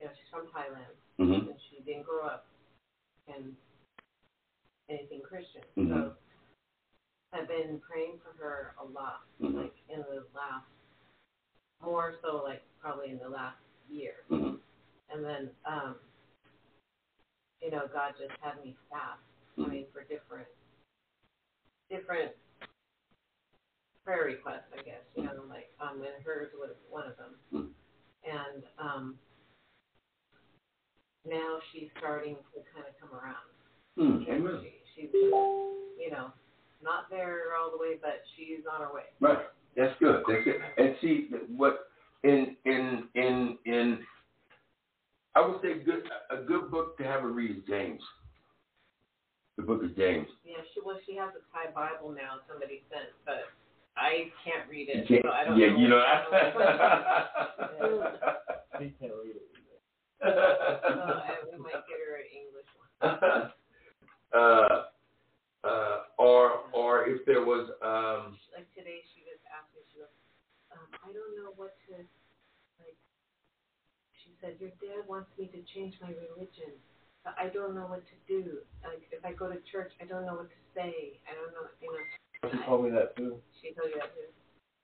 you 0.04 0.08
know 0.08 0.12
she's 0.20 0.28
from 0.30 0.52
Thailand 0.52 0.92
Mm-hmm. 1.16 1.48
and 1.48 1.58
she 1.72 1.80
didn't 1.84 2.04
grow 2.04 2.26
up 2.28 2.46
in 3.28 3.56
anything 4.90 5.22
Christian. 5.22 5.62
Mhm. 5.76 5.88
So 5.90 6.16
I've 7.32 7.48
been 7.48 7.80
praying 7.80 8.20
for 8.20 8.32
her 8.42 8.74
a 8.80 8.84
lot, 8.84 9.22
Mhm. 9.40 9.54
like 9.56 9.76
in 9.88 10.02
the 10.02 10.26
last, 10.34 10.66
more 11.80 12.16
so 12.22 12.42
like 12.44 12.62
probably 12.80 13.10
in 13.10 13.18
the 13.18 13.28
last 13.28 13.58
year. 13.88 14.24
Mm-hmm. 14.30 14.56
And 15.10 15.24
then, 15.24 15.56
um, 15.66 16.00
you 17.62 17.70
know, 17.70 17.88
God 17.88 18.14
just 18.18 18.34
had 18.40 18.64
me 18.64 18.76
fast. 18.90 19.22
I 19.58 19.66
mean, 19.68 19.86
for 19.92 20.04
different, 20.04 20.48
different 21.90 22.36
prayer 24.04 24.26
requests, 24.26 24.72
I 24.74 24.82
guess. 24.82 25.04
You 25.16 25.24
know, 25.24 25.44
like 25.48 25.70
um, 25.80 26.02
and 26.02 26.24
hers 26.24 26.52
was 26.54 26.76
one 26.90 27.06
of 27.08 27.16
them. 27.18 27.40
Mhm. 27.52 27.74
And 28.24 28.64
um, 28.78 29.20
now 31.26 31.58
she's 31.72 31.88
starting 31.98 32.36
to 32.54 32.60
kind 32.74 32.86
of 32.88 32.94
come 33.00 33.18
around. 33.18 33.46
Mm, 33.98 34.28
amen. 34.28 34.60
She, 34.62 35.02
she's, 35.02 35.10
you 35.12 36.10
know, 36.10 36.32
not 36.82 37.08
there 37.10 37.54
all 37.58 37.70
the 37.70 37.78
way, 37.78 37.96
but 38.00 38.20
she's 38.36 38.60
on 38.72 38.80
her 38.86 38.92
way. 38.94 39.04
Right. 39.20 39.38
That's 39.76 39.94
good. 40.00 40.22
That's 40.28 40.44
good. 40.44 40.56
And 40.76 40.94
see 41.00 41.28
what 41.56 41.88
in 42.22 42.56
in 42.64 43.04
in 43.14 43.58
in 43.64 43.98
I 45.34 45.40
would 45.46 45.60
say 45.62 45.78
good 45.80 46.04
a 46.30 46.42
good 46.44 46.70
book 46.70 46.96
to 46.98 47.04
have 47.04 47.22
her 47.22 47.28
read 47.32 47.50
is 47.50 47.62
James. 47.68 48.00
The 49.56 49.62
book 49.62 49.82
of 49.82 49.96
James. 49.96 50.26
Yeah, 50.44 50.56
she 50.74 50.80
well, 50.84 50.98
she 51.06 51.16
has 51.16 51.30
a 51.30 51.42
Thai 51.52 51.72
Bible 51.74 52.10
now. 52.14 52.38
Somebody 52.48 52.82
sent, 52.90 53.08
but 53.24 53.44
I 53.96 54.30
can't 54.44 54.68
read 54.70 54.88
You 54.92 55.00
it, 55.02 55.08
can't- 55.08 55.22
so 55.24 55.30
I 55.30 55.44
don't 55.44 55.56
yeah, 55.58 55.68
know. 55.70 55.78
you 55.78 55.88
know. 55.88 55.98
I 55.98 56.22
don't 56.22 57.90
know 57.90 58.06
He 58.80 58.92
can't 59.00 59.12
read 59.24 59.36
it. 59.36 59.42
So 60.24 61.02
I, 61.02 61.34
we 61.52 61.58
might 61.60 61.84
get 61.88 62.00
her 62.00 62.16
an 62.20 62.28
English 62.32 62.70
one. 62.78 62.90
uh, 64.34 64.76
uh, 65.64 65.96
or 66.18 66.68
or 66.74 67.06
if 67.08 67.24
there 67.26 67.44
was 67.44 67.70
um, 67.82 68.38
Like 68.54 68.68
today, 68.74 69.00
she 69.14 69.22
was 69.26 69.40
asking, 69.50 69.84
she 69.92 69.98
goes, 70.00 70.12
um, 70.74 70.88
I 71.04 71.10
don't 71.12 71.34
know 71.36 71.52
what 71.56 71.74
to 71.90 72.04
like. 72.80 72.98
She 74.24 74.32
said, 74.40 74.56
your 74.60 74.70
dad 74.82 75.06
wants 75.08 75.30
me 75.38 75.48
to 75.52 75.60
change 75.74 75.94
my 76.02 76.10
religion. 76.14 76.76
but 77.24 77.34
I 77.38 77.48
don't 77.48 77.74
know 77.74 77.86
what 77.88 78.04
to 78.06 78.16
do. 78.28 78.60
Like 78.84 79.02
if 79.12 79.24
I 79.24 79.32
go 79.32 79.48
to 79.50 79.60
church, 79.72 79.92
I 80.00 80.06
don't 80.06 80.26
know 80.26 80.36
what 80.36 80.50
to 80.50 80.62
say. 80.74 81.20
I 81.28 81.34
don't 81.34 81.52
know, 81.54 81.68
you 81.82 81.90
know. 81.92 82.04
She 82.52 82.58
told 82.66 82.84
me 82.84 82.90
that 82.92 83.16
too. 83.16 83.40
She 83.62 83.72
told 83.74 83.90
you 83.90 84.00
that 84.00 84.14
too. 84.14 84.30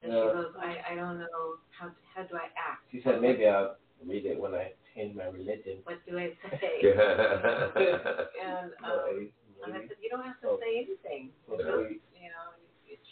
And 0.02 0.12
she 0.12 0.18
Yeah. 0.18 0.32
goes, 0.32 0.52
I, 0.58 0.92
I 0.92 0.94
don't 0.96 1.18
know 1.20 1.60
how 1.78 1.90
how 2.14 2.22
do 2.24 2.36
I 2.36 2.48
act? 2.56 2.84
She 2.92 3.00
said 3.04 3.20
maybe 3.22 3.46
I'll 3.48 3.76
read 4.04 4.26
it 4.26 4.40
when 4.40 4.54
I 4.54 4.72
change 5.00 5.16
my 5.16 5.24
religion. 5.32 5.80
What 5.84 6.04
do 6.04 6.18
I 6.20 6.36
say? 6.60 6.76
and 6.92 8.70
um, 8.84 9.32
and 9.64 9.72
I 9.76 9.80
said, 9.88 9.96
you 10.00 10.08
don't 10.12 10.24
have 10.24 10.40
to 10.44 10.56
say 10.60 10.84
anything. 10.84 11.32
So 11.48 11.56
Just, 11.56 12.00
you 12.16 12.28
know, 12.28 12.52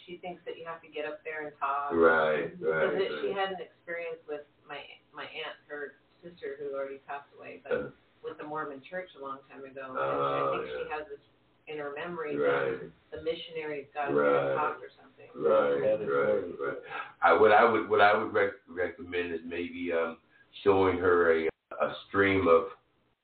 she 0.05 0.17
thinks 0.17 0.41
that 0.45 0.57
you 0.57 0.65
have 0.65 0.81
to 0.81 0.89
get 0.89 1.05
up 1.05 1.21
there 1.25 1.45
and 1.45 1.53
talk. 1.57 1.93
Right, 1.93 2.53
right, 2.57 2.61
Because 2.61 2.97
it, 2.97 3.11
she 3.21 3.29
had 3.33 3.49
an 3.53 3.61
experience 3.61 4.21
with 4.29 4.45
my 4.67 4.81
my 5.13 5.25
aunt, 5.25 5.57
her 5.69 5.97
sister, 6.21 6.57
who 6.61 6.75
already 6.77 7.01
passed 7.09 7.29
away, 7.37 7.61
but 7.65 7.71
Uh, 7.73 7.89
with 8.21 8.37
the 8.37 8.43
Mormon 8.43 8.81
Church 8.83 9.07
a 9.17 9.21
long 9.23 9.39
time 9.49 9.63
ago. 9.63 9.95
and 9.95 9.97
Oh, 9.97 10.51
I 10.51 10.57
think 10.57 10.67
yeah. 10.67 10.77
she 10.83 10.89
has 10.91 11.03
this 11.07 11.23
in 11.71 11.77
her 11.77 11.93
memory 11.95 12.35
Right. 12.35 12.81
that 12.81 12.91
the 13.17 13.21
missionaries 13.23 13.87
got 13.93 14.13
Right. 14.13 14.25
her 14.27 14.49
to 14.49 14.55
talk 14.55 14.77
or 14.83 14.89
something. 14.99 15.29
Right, 15.33 15.79
right, 16.03 16.59
right. 16.59 16.77
I 17.21 17.33
what 17.33 17.51
I 17.51 17.63
would 17.63 17.87
what 17.89 18.01
I 18.01 18.17
would 18.17 18.33
rec- 18.33 18.65
recommend 18.67 19.31
is 19.33 19.41
maybe 19.45 19.93
um, 19.93 20.17
showing 20.63 20.97
her 20.97 21.31
a 21.31 21.48
a 21.81 21.93
stream 22.07 22.47
of 22.47 22.65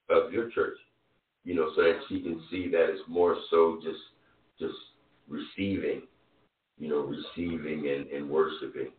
of 0.09 0.31
your 0.31 0.49
church, 0.51 0.77
you 1.43 1.55
know, 1.55 1.71
so 1.75 1.81
that 1.83 1.99
she 2.07 2.21
can 2.21 2.41
see 2.51 2.69
that 2.69 2.89
it's 2.89 3.01
more 3.07 3.37
so 3.49 3.79
just 3.83 3.99
just 4.59 4.75
receiving, 5.27 6.03
you 6.77 6.89
know, 6.89 6.99
receiving 7.01 7.87
and, 7.89 8.07
and 8.07 8.29
worshiping, 8.29 8.91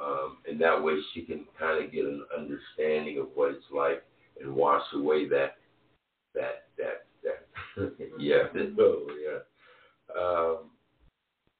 um, 0.00 0.38
and 0.48 0.60
that 0.60 0.82
way 0.82 0.94
she 1.12 1.22
can 1.22 1.44
kind 1.58 1.84
of 1.84 1.92
get 1.92 2.04
an 2.04 2.24
understanding 2.36 3.18
of 3.18 3.28
what 3.34 3.52
it's 3.52 3.64
like 3.74 4.02
and 4.40 4.54
wash 4.54 4.82
away 4.94 5.28
that 5.28 5.56
that 6.34 6.66
that 6.78 7.06
that. 7.22 7.46
Yeah. 8.18 8.44
Oh 8.78 9.06
yeah. 9.22 9.40
Um, 10.20 10.70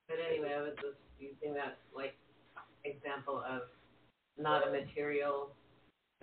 But 0.08 0.18
anyway, 0.30 0.54
I 0.56 0.62
was 0.62 0.74
just 0.76 0.98
using 1.18 1.54
that 1.54 1.78
like 1.94 2.14
example 2.84 3.42
of 3.48 3.62
not 4.38 4.66
a 4.66 4.70
material 4.70 5.50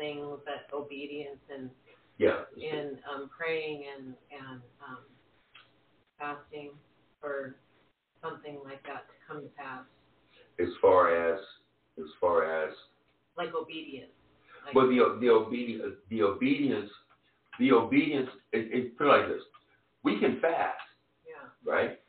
thing, 0.01 0.37
but 0.45 0.75
obedience 0.75 1.39
and 1.53 1.69
yeah. 2.17 2.41
in 2.57 2.97
um, 3.13 3.29
praying 3.29 3.83
and 3.95 4.15
and 4.31 4.61
um, 4.81 5.05
fasting 6.17 6.71
for 7.19 7.55
something 8.21 8.59
like 8.63 8.81
that 8.83 9.05
to 9.07 9.15
come 9.27 9.41
to 9.43 9.49
pass, 9.49 9.83
as 10.59 10.69
far 10.81 11.33
as 11.33 11.39
as 11.99 12.07
far 12.19 12.65
as? 12.65 12.73
Like 13.37 13.53
obedience. 13.55 14.11
Like, 14.65 14.75
well 14.75 14.87
the 14.87 15.17
the 15.21 15.29
obedience 15.29 15.95
the 16.09 16.23
obedience 16.23 16.89
the 17.59 17.71
obedience 17.71 18.29
it, 18.51 18.67
it 18.71 18.97
put 18.97 19.07
it 19.07 19.09
like 19.09 19.27
this. 19.27 19.43
We 20.03 20.19
can 20.19 20.39
fast 20.41 20.81
yeah, 21.25 21.71
right? 21.71 21.99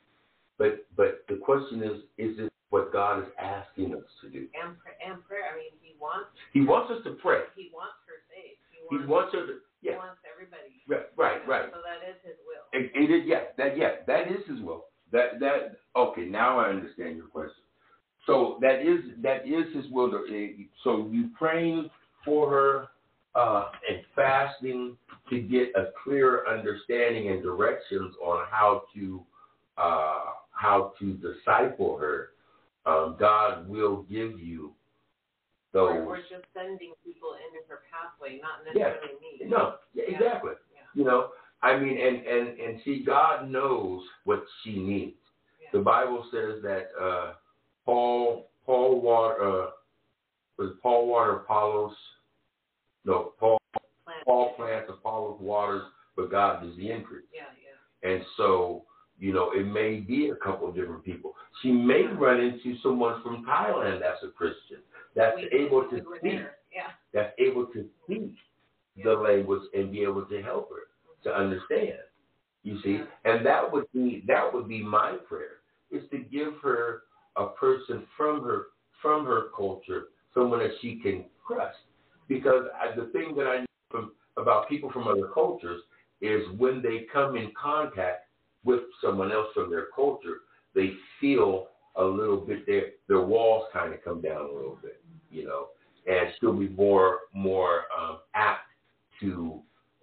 But 0.59 0.87
but 0.97 1.25
the 1.29 1.37
question 1.37 1.83
is 1.83 1.99
is 2.19 2.39
it 2.39 2.52
what 2.73 2.91
God 2.91 3.21
is 3.21 3.29
asking 3.37 3.93
us 3.95 4.09
to 4.25 4.31
do 4.33 4.49
and 4.57 4.73
pr- 4.81 4.97
and 5.05 5.21
prayer. 5.29 5.53
I 5.53 5.57
mean, 5.61 5.77
he 5.85 5.93
wants 6.01 6.33
He 6.57 6.63
wants 6.65 6.91
us 6.91 7.05
to 7.05 7.13
pray 7.21 7.45
he 7.55 7.69
wants 7.73 8.01
her 8.09 8.19
saved. 8.33 8.57
He 8.91 9.05
wants 9.07 9.33
her 9.37 9.45
to 9.47 9.55
Yeah. 9.85 9.93
he 9.93 9.99
wants 10.01 10.21
everybody. 10.25 10.81
right 10.89 11.07
right 11.17 11.41
you 11.45 11.49
know, 11.49 11.53
right 11.53 11.69
So 11.71 11.81
that 11.85 12.01
is 12.09 12.17
his 12.25 12.39
will. 12.49 12.65
it, 12.73 12.91
it 12.97 13.09
is 13.13 13.23
yeah 13.29 13.53
that 13.59 13.77
yeah 13.77 14.01
that 14.09 14.33
is 14.33 14.41
His 14.49 14.61
will 14.65 14.87
that 15.13 15.39
that 15.41 15.77
okay 15.95 16.25
now 16.25 16.59
I 16.59 16.69
understand 16.71 17.17
your 17.17 17.27
question 17.29 17.63
so 18.27 18.57
that 18.61 18.81
is 18.81 19.01
that 19.23 19.47
is 19.47 19.69
His 19.77 19.91
will 19.93 20.11
to, 20.11 20.25
eh, 20.33 20.65
so 20.85 21.09
you 21.11 21.29
praying 21.39 21.91
for 22.25 22.49
her 22.51 22.89
uh, 23.35 23.69
and 23.89 24.01
fasting 24.15 24.97
to 25.31 25.41
get 25.41 25.69
a 25.75 25.87
clear 26.05 26.47
understanding 26.47 27.29
and 27.31 27.43
directions 27.43 28.15
on 28.23 28.45
how 28.51 28.83
to 28.95 29.23
uh, 29.79 30.21
how 30.53 30.93
to 30.99 31.15
disciple 31.15 31.97
her, 31.99 32.29
um, 32.87 33.17
God 33.19 33.69
will 33.69 34.03
give 34.03 34.39
you 34.41 34.73
those. 35.73 35.91
Or, 35.91 36.03
or 36.05 36.17
just 36.19 36.45
sending 36.55 36.93
people 37.05 37.35
into 37.47 37.67
her 37.69 37.81
pathway, 37.91 38.41
not 38.43 38.61
Yeah. 38.75 38.91
necessarily 38.91 39.21
me. 39.21 39.49
No, 39.49 39.77
yeah, 39.95 40.05
Yeah. 40.09 40.17
exactly. 40.17 40.53
Yeah. 40.75 40.81
You 40.95 41.05
know, 41.05 41.31
I 41.63 41.79
mean, 41.79 41.97
and 41.99 42.27
and 42.27 42.59
and 42.59 42.81
see, 42.85 43.03
God 43.05 43.49
knows 43.49 44.03
what 44.25 44.45
she 44.63 44.79
needs. 44.79 45.17
The 45.73 45.79
Bible 45.79 46.27
says 46.31 46.61
that 46.63 46.89
uh, 47.01 47.33
Paul 47.87 48.51
Paul 48.67 49.01
water 49.01 49.43
uh, 49.43 49.71
was 50.59 50.73
Paul 50.83 51.07
water 51.07 51.37
Apollos. 51.37 51.95
No, 53.07 53.33
Paul 53.41 53.59
Plant. 54.05 54.25
Paul 54.27 54.55
plants, 54.57 54.91
Apollos 54.91 55.41
waters, 55.41 55.83
but 56.17 56.31
God 56.31 56.63
does 56.63 56.77
the 56.77 56.91
increase. 56.91 57.25
Yeah, 57.33 57.43
yeah. 57.63 58.11
And 58.11 58.25
so, 58.37 58.85
you 59.19 59.33
know, 59.33 59.53
it 59.53 59.67
may 59.67 60.01
be 60.01 60.31
a 60.31 60.37
couple 60.37 60.69
of 60.69 60.75
different 60.75 61.05
people. 61.05 61.35
She 61.63 61.71
may 61.71 62.03
run 62.07 62.41
into 62.41 62.77
someone 62.83 63.23
from 63.23 63.45
Thailand 63.45 64.01
that's 64.01 64.23
a 64.25 64.29
Christian, 64.29 64.79
that's 65.15 65.37
we, 65.37 65.61
able 65.61 65.85
to 65.91 65.97
were 66.03 66.19
speak. 66.19 66.41
Yeah. 66.75 66.89
that's 67.13 67.33
able 67.39 67.67
to 67.67 67.87
speak 68.05 68.35
the 69.03 69.13
language 69.13 69.63
and 69.75 69.93
be 69.93 70.03
able 70.03 70.25
to 70.25 70.43
help 70.43 70.71
her 70.71 70.89
to 71.25 71.37
understand. 71.37 71.99
You 72.65 72.79
see, 72.83 73.01
and 73.25 73.45
that 73.45 73.73
would 73.73 73.87
be 73.93 74.23
that 74.29 74.53
would 74.53 74.69
be 74.69 74.83
my 74.83 75.17
prayer 75.29 75.63
is 75.91 76.09
to 76.11 76.19
give 76.19 76.55
her 76.63 77.03
a 77.37 77.49
person 77.49 78.05
from 78.17 78.43
her 78.45 78.67
from 79.01 79.27
her 79.27 79.49
culture, 79.57 80.05
someone 80.33 80.61
that 80.61 80.71
she 80.81 81.01
can 81.03 81.25
trust. 81.47 81.77
Because 82.29 82.65
I, 82.81 82.95
the 82.95 83.07
thing 83.07 83.35
that 83.37 83.47
I 83.47 83.59
know 83.59 83.67
from, 83.91 84.13
about 84.37 84.69
people 84.69 84.91
from 84.93 85.09
other 85.09 85.29
cultures 85.35 85.83
is 86.21 86.43
when 86.57 86.81
they 86.81 87.07
come 87.13 87.37
in 87.37 87.51
contact 87.61 88.29
with 88.65 88.81
someone 89.03 89.33
else 89.33 89.49
from 89.55 89.71
their 89.71 89.87
culture, 89.95 90.39
they 90.75 90.93
feel 91.21 91.69
a 91.97 92.05
little 92.05 92.39
bit 92.39 92.65
their 92.67 92.85
their 93.09 93.21
walls 93.23 93.65
kind 93.73 93.93
of 93.93 94.03
come 94.03 94.21
down 94.23 94.41
a 94.41 94.53
little 94.53 94.79
bit, 94.83 95.03
you 95.31 95.45
know. 95.45 95.69
and 96.07 96.33
she'll 96.41 96.53
be 96.57 96.69
more 96.69 97.21
more 97.35 97.85
um, 97.97 98.19
apt 98.35 98.67
to 99.21 99.61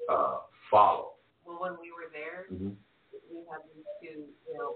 uh, 0.09 0.37
follow. 0.71 1.13
Well, 1.45 1.57
when 1.59 1.73
we 1.81 1.91
were 1.91 2.09
there, 2.13 2.45
Mm-hmm. 2.53 2.73
we 3.31 3.37
had 3.49 3.61
these 3.73 3.85
two, 4.01 4.17
you 4.47 4.53
know, 4.57 4.73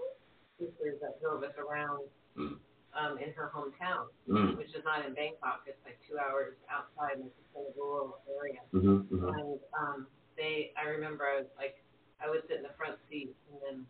sisters 0.58 0.98
that 1.00 1.20
drove 1.20 1.42
us 1.42 1.54
around 1.58 2.02
Mm. 2.36 2.58
um, 2.98 3.18
in 3.18 3.32
her 3.34 3.50
hometown, 3.54 4.06
Mm. 4.28 4.56
which 4.58 4.74
is 4.74 4.82
not 4.84 5.06
in 5.06 5.14
Bangkok. 5.14 5.62
It's 5.66 5.78
like 5.84 5.98
two 6.08 6.18
hours 6.18 6.54
outside, 6.68 7.18
in 7.20 7.30
a 7.54 7.60
rural 7.78 8.18
area. 8.38 8.60
Mhm, 8.74 9.06
mhm. 9.08 9.28
And 9.38 9.60
um, 9.80 10.06
they, 10.36 10.72
I 10.76 10.88
remember, 10.88 11.24
I 11.24 11.36
was 11.42 11.50
like, 11.56 11.76
I 12.22 12.30
would 12.30 12.42
sit 12.48 12.56
in 12.58 12.62
the 12.64 12.72
front 12.76 12.96
seat, 13.10 13.34
and 13.50 13.58
then, 13.62 13.86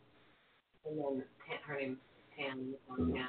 and 0.86 0.98
then 0.98 1.24
Tan, 1.46 1.58
her 1.66 1.76
name's 1.76 1.98
Tan, 2.36 2.74
Mhm. 2.90 3.12
Tan, 3.14 3.28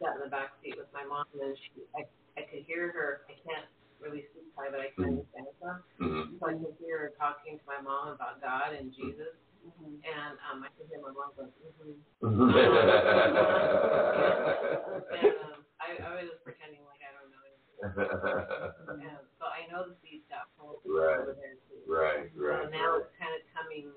sat 0.00 0.14
in 0.16 0.20
the 0.24 0.28
back 0.30 0.52
seat 0.62 0.76
with 0.78 0.90
my 0.92 1.04
mom, 1.04 1.26
and 1.40 1.56
she, 1.58 1.72
I, 1.96 2.06
I 2.38 2.42
could 2.48 2.62
hear 2.64 2.90
her. 2.92 3.20
I 3.28 3.32
can't 3.44 3.66
really 4.00 4.24
speak 4.32 4.48
Thai, 4.56 4.70
but 4.70 4.80
I 4.80 4.90
can 4.96 5.04
Mhm. 5.04 5.08
understand 5.20 5.46
some. 5.60 5.82
Mhm. 6.00 6.38
So 6.40 6.46
I 6.46 6.52
could 6.54 6.74
hear 6.80 6.98
her 6.98 7.10
talking 7.18 7.58
to 7.58 7.64
my 7.66 7.80
mom 7.80 8.08
about 8.08 8.40
God 8.40 8.72
and 8.74 8.92
Jesus, 8.92 9.34
Mm-hmm. 9.60 10.00
and 10.00 10.38
um, 10.50 10.64
I 10.64 10.68
could 10.72 10.88
hear 10.88 11.02
my 11.04 11.12
mom 11.12 11.32
go, 11.36 11.44
mm-hmm. 11.44 11.92
Mhm. 12.24 12.48
and 15.12 15.36
um, 15.52 15.60
I, 15.80 16.00
I 16.00 16.08
was 16.16 16.30
just 16.32 16.40
pretending 16.44 16.80
like 16.88 17.00
I 17.04 17.12
don't 17.12 17.28
know 17.28 17.44
anything. 17.44 17.76
and 19.04 19.20
so 19.36 19.44
I 19.44 19.68
know 19.68 19.84
the 19.84 19.92
seeds 20.00 20.24
got 20.32 20.48
planted 20.56 20.80
Right. 20.88 21.20
over 21.20 21.36
there 21.36 21.60
too. 21.68 21.84
right, 21.84 22.32
So 22.32 22.40
right. 22.40 22.72
now 22.72 22.96
right. 22.96 23.04
it's 23.04 23.12
kind 23.20 23.36
of 23.36 23.44
coming. 23.52 23.92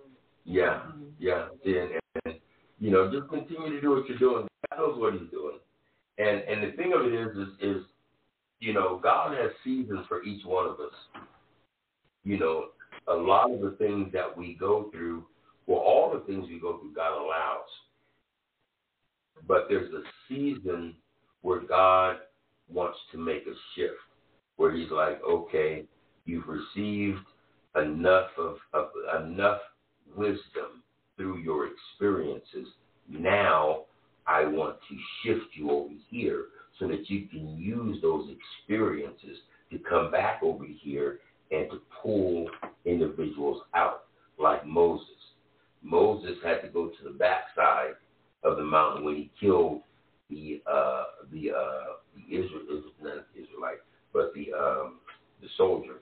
Yeah, 0.45 0.82
mm-hmm. 0.88 1.03
yeah. 1.20 1.48
See, 1.64 1.78
and, 1.78 1.91
and 2.26 2.36
you 2.80 2.91
know, 2.91 3.11
just 3.11 3.30
continue 3.30 3.70
to 3.72 3.82
do 3.82 3.91
what 3.91 4.07
you're 4.07 4.18
doing. 4.18 4.48
God 4.70 4.78
knows 4.78 4.99
what 4.99 5.14
He's 5.14 5.30
doing. 5.32 5.57
And 6.18 6.41
and 6.41 6.64
the 6.64 6.76
thing 6.76 6.94
of 6.94 7.06
it 7.06 7.14
is, 7.14 7.38
is, 7.38 7.48
is 7.61 7.84
you 8.60 8.74
know, 8.74 8.99
God 9.02 9.38
has 9.38 9.52
seasons 9.64 10.06
for 10.07 10.24
each 10.24 10.45
one 10.45 10.65
of 10.65 10.74
us. 10.74 10.94
You 12.24 12.40
know, 12.40 12.65
a 13.07 13.14
lot 13.14 13.52
of 13.52 13.61
the 13.61 13.76
things 13.78 14.11
that 14.14 14.36
we 14.36 14.56
go 14.60 14.90
through, 14.91 15.26
well, 15.68 15.80
all 15.80 16.14
the 16.14 16.26
things 16.26 16.48
we 16.49 16.60
go 16.60 16.80
through, 16.80 16.94
God 16.94 17.18
allows. 17.18 17.68
But 19.48 19.65
there's 19.68 19.91
a 19.94 20.03
season 20.30 20.95
where 21.41 21.60
God 21.61 22.18
wants 22.72 22.98
to 23.11 23.18
make 23.18 23.44
a 23.44 23.56
shift, 23.76 23.95
where 24.56 24.74
He's 24.74 24.91
like, 24.91 25.22
okay, 25.28 25.84
you've 26.26 26.48
received 26.48 27.20
enough 27.76 28.30
of, 28.38 28.57
of 28.74 28.90
enough 29.22 29.60
wisdom 30.15 30.84
through 31.18 31.40
your 31.40 31.68
experiences. 31.68 32.68
Now 33.10 33.84
I 34.27 34.45
want 34.45 34.77
to 34.90 34.98
shift 35.23 35.48
you 35.53 35.72
over 35.72 35.94
here 36.10 36.45
so 36.80 36.88
that 36.88 37.10
you 37.10 37.27
can 37.27 37.57
use 37.57 38.02
those 38.02 38.30
experiences 38.30 39.38
to 39.72 39.80
come 39.80 40.11
back 40.11 40.41
over 40.41 40.65
here 40.81 41.19
and 41.52 41.69
to 41.69 41.81
pull 42.02 42.49
individuals 42.85 43.61
out, 43.76 44.06
like 44.40 44.65
Moses. 44.65 45.07
Moses 45.84 46.38
had 46.44 46.61
to 46.61 46.69
go 46.69 46.88
to 46.88 47.03
the 47.03 47.11
backside 47.11 47.94
of 48.44 48.57
the 48.57 48.64
mountain 48.64 49.06
when 49.06 49.15
he 49.15 49.31
killed 49.40 49.81
the 50.30 50.61
uh, 50.65 51.03
the 51.31 51.52
uh, 51.52 51.94
the 52.15 52.35
Israel, 52.35 52.84
not 53.02 53.26
Israelite, 53.35 53.80
but 54.14 54.34
the 54.34 54.53
um, 54.53 54.99
the 55.41 55.48
soldier, 55.57 55.99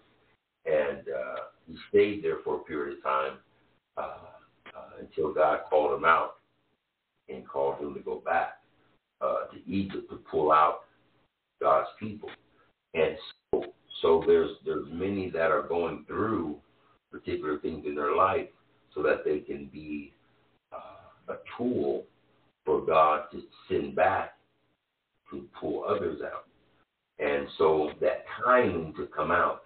and 0.65 0.99
uh, 0.99 1.41
he 1.67 1.75
stayed 1.89 2.23
there 2.23 2.37
for 2.43 2.57
a 2.57 2.59
period 2.59 2.97
of 2.97 3.03
time 3.03 3.37
uh, 3.97 4.15
uh, 4.75 4.99
until 4.99 5.33
God 5.33 5.61
called 5.69 5.97
him 5.97 6.05
out 6.05 6.35
and 7.29 7.47
called 7.47 7.79
him 7.79 7.93
to 7.93 7.99
go 7.99 8.21
back 8.25 8.59
uh, 9.21 9.45
to 9.51 9.71
Egypt 9.71 10.09
to 10.09 10.17
pull 10.29 10.51
out 10.51 10.81
God's 11.61 11.89
people. 11.99 12.29
And 12.93 13.15
so, 13.51 13.65
so 14.01 14.23
there's 14.25 14.51
there's 14.65 14.87
many 14.91 15.29
that 15.29 15.51
are 15.51 15.63
going 15.63 16.05
through 16.07 16.57
particular 17.11 17.59
things 17.59 17.85
in 17.85 17.95
their 17.95 18.15
life 18.15 18.47
so 18.93 19.03
that 19.03 19.23
they 19.25 19.39
can 19.39 19.69
be 19.71 20.13
uh, 20.73 21.33
a 21.33 21.37
tool 21.57 22.03
for 22.65 22.85
God 22.85 23.25
to 23.31 23.41
send 23.69 23.95
back 23.95 24.33
to 25.29 25.47
pull 25.59 25.83
others 25.87 26.19
out. 26.21 26.45
And 27.19 27.47
so 27.57 27.91
that 28.01 28.25
timing 28.43 28.93
to 28.97 29.07
come 29.07 29.31
out 29.31 29.63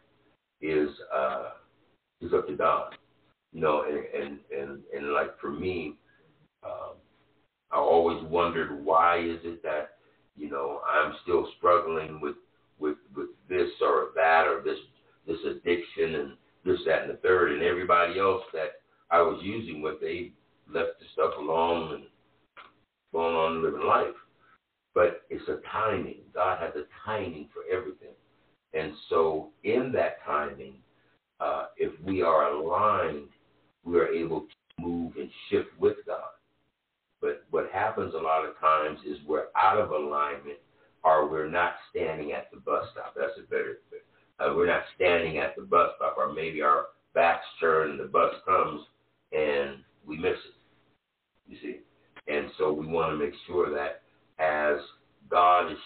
is 0.62 0.90
uh, 1.16 1.52
is 2.22 2.34
up 2.34 2.48
to 2.48 2.56
God. 2.56 2.96
You 3.56 3.62
know, 3.62 3.86
and 3.88 4.24
and 4.24 4.40
and, 4.52 4.82
and 4.94 5.14
like 5.14 5.40
for 5.40 5.50
me, 5.50 5.94
um, 6.62 6.96
I 7.72 7.78
always 7.78 8.22
wondered 8.26 8.84
why 8.84 9.20
is 9.20 9.40
it 9.46 9.64
that 9.64 9.92
you 10.36 10.50
know 10.50 10.82
I'm 10.86 11.14
still 11.24 11.48
struggling 11.58 12.20
with 12.20 12.36
with 12.80 12.98
with 13.16 13.30
this 13.48 13.70
or 13.82 14.10
that 14.14 14.46
or 14.46 14.62
this 14.62 14.78
this 15.26 15.38
addiction 15.50 16.16
and 16.16 16.34
this 16.66 16.82
that 16.86 17.04
and 17.04 17.12
the 17.12 17.18
third, 17.24 17.54
and 17.54 17.64
everybody 17.64 18.20
else 18.20 18.44
that 18.52 18.82
I 19.10 19.22
was 19.22 19.40
using 19.42 19.82
with 19.82 20.02
they 20.02 20.34
left 20.68 21.00
the 21.00 21.06
stuff 21.14 21.32
alone 21.40 21.94
and 21.94 22.04
going 23.14 23.36
on 23.38 23.64
living 23.64 23.88
life. 23.88 24.16
But 24.94 25.22
it's 25.30 25.48
a 25.48 25.60
timing. 25.72 26.24
God 26.34 26.60
has 26.60 26.74
a 26.76 26.84
timing 27.06 27.48
for 27.54 27.64
everything. 27.74 28.16
And 28.74 28.92
so 29.10 29.52
in 29.64 29.94
that 29.94 30.18
timing, 30.26 30.74
uh, 31.40 31.68
if 31.78 31.94
we 32.04 32.22
are 32.22 32.52
aligned, 32.52 33.30
we 33.86 34.00
are 34.00 34.08
able 34.08 34.42
to 34.42 34.84
move 34.84 35.14
and 35.18 35.30
shift 35.50 35.70
with 35.80 35.98
God. 36.06 36.20
But 37.22 37.46
what 37.52 37.70
happens 37.72 38.14
a 38.14 38.18
lot 38.18 38.46
of 38.46 38.60
times 38.60 39.00
is 39.06 39.18
we're 39.28 39.48
out 39.56 39.80
of 39.80 39.92
alignment 39.92 40.58
or 41.04 41.30
we're 41.30 41.50
not 41.50 41.76
standing 41.92 42.34
at 42.34 42.52
the 42.52 42.60
bus 42.60 42.86
stop. 42.92 43.14
That's 43.16 43.38
a 43.40 43.50
better 43.50 43.80
uh, 44.38 44.54
we're 44.54 44.68
not 44.68 44.84
standing 44.96 45.38
at 45.38 45.56
the 45.56 45.62
bus 45.62 45.92
stop 45.96 46.18
or 46.18 46.34
maybe 46.34 46.62
our 46.62 46.88
backs 47.14 47.46
turn 47.60 47.92
and 47.92 48.00
the 48.00 48.06
bus 48.06 48.34
comes 48.46 48.82
and 49.32 49.78
we 50.06 50.18
miss 50.18 50.34
it. 50.34 51.52
You 51.52 51.58
see? 51.62 51.80
And 52.28 52.50
so 52.58 52.74
we 52.74 52.88
want 52.88 53.12
to 53.12 53.18
make 53.18 53.34
sure 53.48 53.70
that 53.74 54.02
as 54.44 54.80
God 55.30 55.72
is 55.72 55.78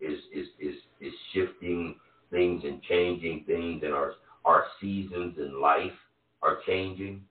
is 0.00 0.18
is 0.34 0.46
is, 0.58 0.74
is 1.00 1.12
shifting 1.32 1.94
things 2.30 2.62
and 2.64 2.82
changing 2.82 3.44
things 3.46 3.82
and 3.84 3.92
our 3.92 4.14
our 4.44 4.64
seasons 4.80 5.36
in 5.38 5.60
life 5.60 5.92
are 6.42 6.58
changing, 6.66 7.22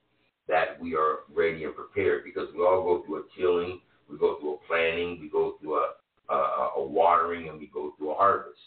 that 0.51 0.79
we 0.81 0.95
are 0.95 1.19
ready 1.33 1.63
and 1.63 1.73
prepared 1.73 2.25
because 2.25 2.49
we 2.53 2.59
all 2.59 2.83
go 2.83 3.03
through 3.05 3.19
a 3.19 3.23
tilling, 3.39 3.79
we 4.09 4.17
go 4.17 4.37
through 4.39 4.55
a 4.55 4.57
planting, 4.67 5.17
we 5.21 5.29
go 5.29 5.55
through 5.59 5.77
a 5.77 5.93
a, 6.29 6.69
a 6.77 6.87
watering, 6.87 7.49
and 7.49 7.59
we 7.59 7.67
go 7.67 7.93
through 7.97 8.11
a 8.11 8.15
harvest. 8.15 8.59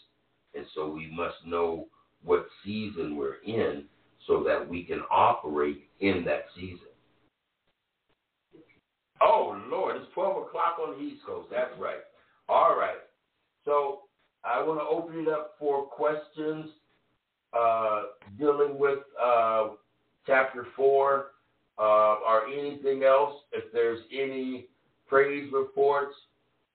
And 0.55 0.65
so 0.75 0.87
we 0.87 1.09
must 1.11 1.35
know 1.45 1.87
what 2.23 2.47
season 2.63 3.15
we're 3.15 3.41
in 3.45 3.85
so 4.27 4.43
that 4.43 4.67
we 4.67 4.83
can 4.83 5.01
operate 5.11 5.87
in 5.99 6.23
that 6.25 6.45
season. 6.55 6.87
Oh 9.21 9.59
Lord, 9.69 9.95
it's 9.95 10.11
twelve 10.13 10.37
o'clock 10.37 10.77
on 10.81 10.97
the 10.97 11.03
East 11.03 11.23
Coast. 11.25 11.49
That's 11.51 11.71
right. 11.79 12.01
All 12.49 12.75
right. 12.77 12.97
So 13.63 14.01
I 14.43 14.61
want 14.61 14.79
to 14.79 14.85
open 14.85 15.19
it 15.19 15.27
up 15.27 15.53
for 15.59 15.83
questions 15.85 16.69
uh, 17.57 18.03
dealing 18.39 18.79
with 18.79 18.99
uh, 19.23 19.69
chapter 20.25 20.65
four 20.75 21.27
uh, 21.77 22.15
or 22.27 22.47
anything 22.47 23.03
else. 23.03 23.41
If 23.51 23.71
there's 23.73 24.01
any 24.11 24.67
praise 25.07 25.51
reports, 25.51 26.15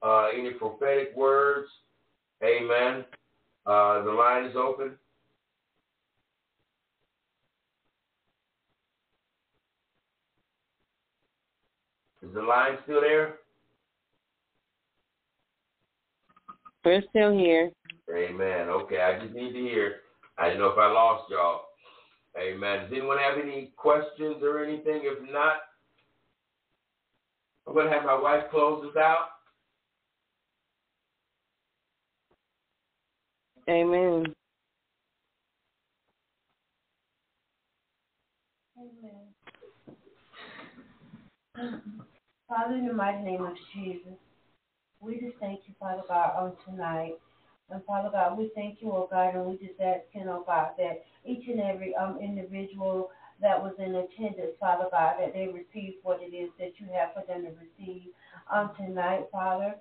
uh, 0.02 0.28
any 0.36 0.50
prophetic 0.50 1.12
words, 1.16 1.68
Amen. 2.42 3.04
Uh, 3.66 4.02
the 4.02 4.10
line 4.10 4.46
is 4.46 4.56
open. 4.56 4.92
Is 12.22 12.34
the 12.34 12.42
line 12.42 12.78
still 12.84 13.00
there? 13.02 13.36
We're 16.84 17.02
still 17.10 17.36
here. 17.36 17.70
Amen. 18.14 18.68
Okay, 18.68 19.00
I 19.00 19.20
just 19.20 19.34
need 19.34 19.52
to 19.52 19.58
hear. 19.58 19.96
I 20.38 20.48
didn't 20.48 20.60
know 20.60 20.68
if 20.68 20.78
I 20.78 20.90
lost 20.90 21.30
y'all. 21.30 21.64
Amen. 22.38 22.80
Does 22.82 22.92
anyone 22.92 23.18
have 23.18 23.38
any 23.38 23.72
questions 23.76 24.42
or 24.42 24.62
anything? 24.62 25.02
If 25.04 25.30
not, 25.30 25.56
I'm 27.66 27.74
going 27.74 27.86
to 27.86 27.92
have 27.92 28.04
my 28.04 28.18
wife 28.18 28.44
close 28.50 28.84
us 28.84 28.96
out. 28.96 29.28
Amen. 33.68 34.34
Amen. 38.78 39.30
Father, 42.48 42.74
in 42.74 42.86
the 42.86 42.92
mighty 42.92 43.22
name 43.22 43.44
of 43.44 43.52
Jesus, 43.74 44.18
we 45.00 45.20
just 45.20 45.36
thank 45.40 45.60
you, 45.66 45.74
Father 45.78 46.02
God, 46.08 46.32
on 46.36 46.52
tonight. 46.66 47.14
And 47.70 47.84
Father 47.84 48.10
God, 48.10 48.36
we 48.38 48.50
thank 48.54 48.80
you, 48.80 48.90
oh 48.90 49.08
God, 49.10 49.34
and 49.34 49.46
we 49.46 49.52
just 49.58 49.80
ask, 49.80 50.00
you 50.14 50.24
know, 50.24 50.42
God, 50.46 50.70
that 50.78 51.04
each 51.24 51.48
and 51.48 51.60
every 51.60 51.94
um 51.96 52.18
individual 52.20 53.10
that 53.40 53.60
was 53.62 53.74
in 53.78 53.94
attendance, 53.96 54.52
Father 54.60 54.86
God, 54.90 55.16
that 55.20 55.34
they 55.34 55.48
receive 55.48 55.94
what 56.02 56.20
it 56.22 56.34
is 56.36 56.50
that 56.58 56.72
you 56.78 56.86
have 56.92 57.14
for 57.14 57.24
them 57.26 57.44
to 57.44 57.52
receive 57.60 58.08
um 58.52 58.70
tonight, 58.78 59.26
Father. 59.32 59.74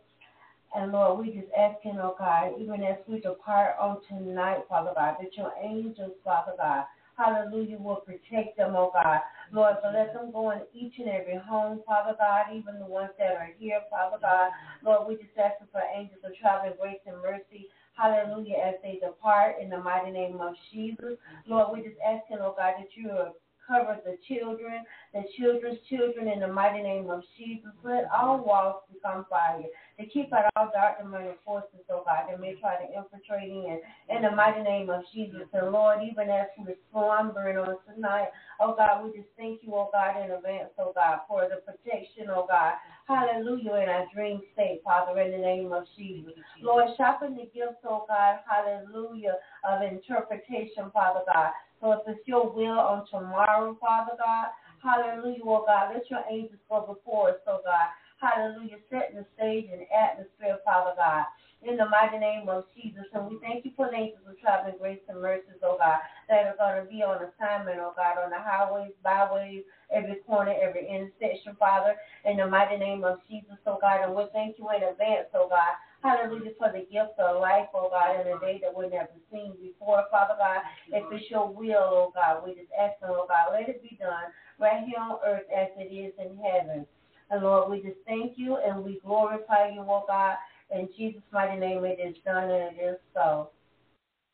And 0.75 0.91
Lord, 0.91 1.19
we 1.19 1.33
just 1.33 1.51
asking, 1.57 1.99
oh 2.01 2.15
God, 2.19 2.53
even 2.59 2.83
as 2.83 2.97
we 3.07 3.21
depart 3.21 3.75
on 3.79 3.99
tonight, 4.09 4.65
Father 4.69 4.91
God, 4.95 5.17
that 5.21 5.37
your 5.37 5.53
angels, 5.61 6.13
Father 6.25 6.53
God, 6.57 6.85
hallelujah, 7.17 7.77
will 7.79 7.97
protect 8.03 8.57
them, 8.57 8.75
oh 8.75 8.91
God. 8.93 9.21
Lord, 9.53 9.77
but 9.83 9.93
let 9.93 10.13
them 10.13 10.31
go 10.33 10.51
in 10.51 10.61
each 10.73 10.95
and 10.99 11.09
every 11.09 11.37
home, 11.37 11.81
Father 11.87 12.15
God, 12.19 12.47
even 12.53 12.79
the 12.79 12.85
ones 12.87 13.11
that 13.19 13.33
are 13.37 13.51
here, 13.59 13.81
Father 13.89 14.17
God. 14.21 14.51
Lord, 14.83 15.07
we 15.07 15.15
just 15.15 15.37
asking 15.37 15.69
for 15.71 15.81
angels 15.95 16.19
of 16.25 16.35
traveling 16.37 16.73
grace 16.81 16.99
and 17.07 17.21
mercy. 17.21 17.69
Hallelujah, 17.99 18.55
as 18.65 18.75
they 18.81 18.97
depart 19.03 19.55
in 19.61 19.69
the 19.69 19.77
mighty 19.77 20.11
name 20.11 20.39
of 20.39 20.53
Jesus. 20.71 21.19
Lord, 21.45 21.67
we 21.73 21.83
just 21.83 21.99
asking, 21.99 22.37
oh 22.39 22.55
God, 22.55 22.75
that 22.79 22.87
you 22.95 23.09
will 23.09 23.35
cover 23.67 23.99
the 24.05 24.15
children, 24.27 24.83
the 25.13 25.23
children's 25.37 25.79
children 25.89 26.27
in 26.27 26.39
the 26.39 26.47
mighty 26.47 26.81
name 26.81 27.09
of 27.09 27.21
Jesus. 27.37 27.69
Let 27.83 28.09
all 28.09 28.43
walls 28.43 28.81
become 28.91 29.25
fire. 29.29 29.61
To 29.99 30.05
keep 30.07 30.31
out 30.33 30.49
all 30.55 30.71
dark 30.73 30.97
demonic 30.97 31.39
forces, 31.43 31.83
oh 31.91 32.03
God, 32.05 32.31
that 32.31 32.39
may 32.39 32.55
try 32.55 32.77
to 32.77 32.87
infiltrate 32.87 33.51
in. 33.51 33.81
In 34.09 34.23
the 34.23 34.31
mighty 34.31 34.63
name 34.63 34.89
of 34.89 35.03
Jesus. 35.13 35.45
And 35.51 35.71
Lord, 35.71 35.99
even 36.01 36.29
as 36.29 36.47
we 36.57 36.73
slumbering 36.91 37.57
on 37.57 37.75
tonight, 37.83 38.29
oh 38.61 38.75
God, 38.75 39.03
we 39.03 39.11
just 39.11 39.29
thank 39.37 39.61
you, 39.61 39.75
oh 39.75 39.89
God, 39.91 40.23
in 40.23 40.31
advance, 40.31 40.71
oh 40.79 40.93
God, 40.95 41.19
for 41.27 41.43
the 41.51 41.61
protection, 41.61 42.31
oh 42.31 42.47
God. 42.47 42.73
Hallelujah, 43.09 43.73
in 43.81 43.89
our 43.89 44.05
dream 44.13 44.39
state, 44.53 44.81
Father, 44.85 45.19
in 45.19 45.31
the 45.31 45.37
name 45.39 45.73
of 45.73 45.83
Jesus. 45.97 46.33
Lord, 46.61 46.89
sharpen 46.95 47.33
the 47.33 47.49
gifts, 47.49 47.81
oh 47.83 48.05
God, 48.07 48.37
hallelujah, 48.45 49.33
of 49.65 49.81
interpretation, 49.81 50.93
Father 50.93 51.21
God. 51.25 51.49
So 51.81 51.93
if 51.93 52.01
it's 52.05 52.27
your 52.27 52.53
will 52.53 52.77
on 52.77 53.07
tomorrow, 53.09 53.75
Father 53.81 54.13
God, 54.13 54.53
hallelujah, 54.83 55.41
oh 55.43 55.65
God, 55.65 55.89
let 55.91 56.07
your 56.11 56.21
angels 56.29 56.61
go 56.69 56.85
before 56.85 57.29
us, 57.29 57.41
oh 57.47 57.61
God. 57.65 57.89
Hallelujah, 58.21 58.77
setting 58.91 59.17
the 59.17 59.25
stage 59.33 59.65
and 59.73 59.81
atmosphere, 59.89 60.59
Father 60.63 60.93
God. 60.95 61.25
In 61.61 61.75
the 61.75 61.89
mighty 61.89 62.17
name 62.17 62.47
of 62.47 62.63
Jesus. 62.73 63.03
And 63.13 63.27
we 63.27 63.37
thank 63.43 63.65
you 63.65 63.71
for 63.75 63.89
the 63.91 63.97
angels 63.97 64.23
of 64.27 64.39
traveling 64.39 64.77
grace 64.79 65.03
and 65.09 65.21
mercies, 65.21 65.59
oh 65.61 65.75
God, 65.77 65.99
that 66.29 66.47
are 66.47 66.55
going 66.55 66.79
to 66.79 66.89
be 66.89 67.03
on 67.03 67.19
assignment, 67.19 67.79
oh 67.83 67.91
God, 67.97 68.15
on 68.23 68.29
the 68.31 68.39
highways, 68.39 68.95
byways, 69.03 69.63
every 69.91 70.23
corner, 70.25 70.55
every 70.55 70.87
intersection, 70.87 71.55
Father. 71.59 71.95
In 72.23 72.37
the 72.37 72.47
mighty 72.47 72.77
name 72.77 73.03
of 73.03 73.19
Jesus, 73.29 73.59
oh 73.67 73.77
God. 73.81 74.07
And 74.07 74.15
we 74.15 74.23
thank 74.31 74.57
you 74.57 74.69
in 74.71 74.87
advance, 74.87 75.27
oh 75.35 75.49
God. 75.51 75.75
Hallelujah 76.01 76.55
for 76.57 76.71
the 76.71 76.87
gift 76.87 77.19
of 77.19 77.41
life, 77.41 77.67
oh 77.75 77.91
God, 77.91 78.15
in 78.15 78.31
a 78.31 78.39
day 78.39 78.61
that 78.63 78.71
we've 78.71 78.91
never 78.91 79.11
seen 79.29 79.51
before, 79.59 80.05
Father 80.09 80.39
God. 80.39 80.63
If 80.87 81.03
it's 81.11 81.29
your 81.29 81.51
will, 81.51 82.07
oh 82.07 82.11
God, 82.15 82.39
we 82.45 82.55
just 82.55 82.71
ask, 82.71 82.95
oh 83.03 83.27
God, 83.27 83.51
let 83.51 83.67
it 83.67 83.83
be 83.83 83.97
done 83.99 84.31
right 84.59 84.87
here 84.87 84.99
on 84.99 85.19
earth 85.27 85.43
as 85.51 85.67
it 85.75 85.91
is 85.91 86.13
in 86.23 86.39
heaven. 86.39 86.87
And 87.29 87.43
Lord, 87.43 87.69
we 87.69 87.81
just 87.81 87.99
thank 88.07 88.37
you 88.37 88.57
and 88.57 88.83
we 88.83 88.99
glorify 89.05 89.69
you, 89.69 89.81
oh 89.81 90.05
God. 90.07 90.37
In 90.71 90.87
Jesus' 90.97 91.21
mighty 91.31 91.59
name 91.59 91.83
it 91.85 91.99
is 91.99 92.15
done 92.23 92.49
and 92.49 92.77
it 92.77 92.81
is 92.81 92.97
so. 93.13 93.49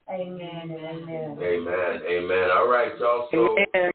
Amen 0.09 0.65
amen. 0.71 1.37
Amen. 1.41 2.01
Amen. 2.07 2.49
All 2.51 2.69
right, 2.69 2.91
y'all. 2.99 3.27
So 3.31 3.57
Amen. 3.75 3.91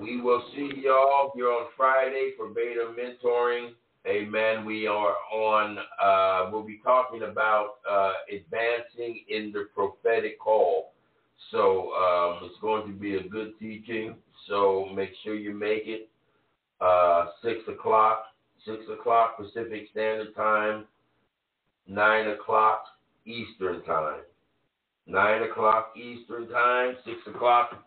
we 0.00 0.20
will 0.20 0.42
see 0.54 0.70
y'all 0.76 1.30
here 1.34 1.48
on 1.48 1.66
Friday 1.76 2.32
for 2.36 2.48
beta 2.48 2.92
mentoring. 2.98 3.70
Amen. 4.06 4.64
We 4.64 4.88
are 4.88 5.14
on, 5.32 5.78
uh, 6.02 6.50
we'll 6.50 6.64
be 6.64 6.80
talking 6.82 7.22
about 7.22 7.74
uh, 7.88 8.12
advancing 8.28 9.22
in 9.28 9.52
the 9.52 9.66
prophetic 9.74 10.40
call. 10.40 10.92
So 11.52 11.92
um, 11.92 12.40
it's 12.42 12.60
going 12.60 12.86
to 12.88 12.92
be 12.92 13.16
a 13.16 13.22
good 13.22 13.52
teaching. 13.60 14.16
So 14.48 14.88
make 14.92 15.10
sure 15.22 15.34
you 15.36 15.54
make 15.54 15.84
it. 15.86 16.08
Uh, 16.80 17.26
6 17.44 17.60
o'clock, 17.68 18.24
6 18.66 18.78
o'clock 18.98 19.38
Pacific 19.38 19.86
Standard 19.92 20.34
Time, 20.34 20.86
9 21.88 22.28
o'clock 22.28 22.84
Eastern 23.26 23.82
Time. 23.84 24.20
9 25.06 25.42
o'clock 25.42 25.94
Eastern 25.96 26.48
Time, 26.48 26.96
6 27.04 27.16
o'clock 27.34 27.84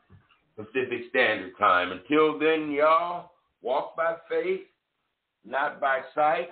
Pacific 0.56 1.04
Standard 1.10 1.54
Time. 1.58 1.92
Until 1.92 2.38
then, 2.40 2.72
y'all, 2.72 3.32
walk 3.62 3.96
by 3.96 4.16
faith, 4.30 4.62
not 5.46 5.80
by 5.80 6.02
sight. 6.14 6.50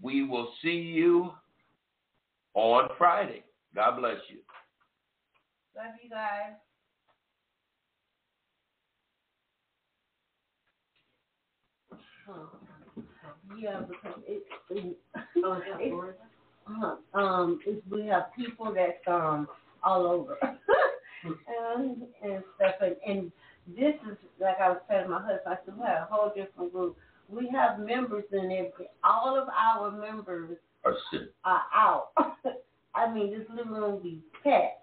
We 0.00 0.24
will 0.24 0.52
see 0.62 0.70
you 0.70 1.32
on 2.54 2.88
Friday. 2.98 3.44
God 3.74 3.98
bless 3.98 4.16
you. 4.28 4.38
Love 5.76 5.94
you 6.02 6.10
guys. 6.10 6.52
Yeah, 13.58 13.80
because 13.80 14.20
it, 14.26 14.42
it, 14.70 14.96
it 15.36 15.92
uh, 16.66 17.18
um, 17.18 17.60
it's, 17.66 17.82
we 17.90 18.06
have 18.06 18.34
people 18.36 18.72
that's 18.74 18.98
um 19.06 19.48
all 19.84 20.06
over 20.06 20.38
and, 21.24 22.02
and 22.22 22.42
stuff, 22.56 22.74
and, 22.80 22.96
and 23.06 23.32
this 23.76 23.94
is 24.10 24.16
like 24.40 24.56
I 24.60 24.70
was 24.70 24.80
telling 24.90 25.10
my 25.10 25.20
husband. 25.20 25.40
I 25.46 25.56
said 25.64 25.76
we 25.76 25.86
have 25.86 26.02
a 26.02 26.08
whole 26.10 26.32
different 26.34 26.72
group. 26.72 26.96
We 27.28 27.48
have 27.52 27.78
members 27.78 28.24
in 28.32 28.50
every. 28.52 28.88
All 29.04 29.38
of 29.40 29.48
our 29.48 29.90
members 29.90 30.56
Or 30.84 30.96
are 31.44 31.62
out. 31.74 32.08
I 32.94 33.12
mean, 33.12 33.30
this 33.30 33.46
living 33.54 33.72
room 33.72 34.02
be 34.02 34.20
packed. 34.42 34.82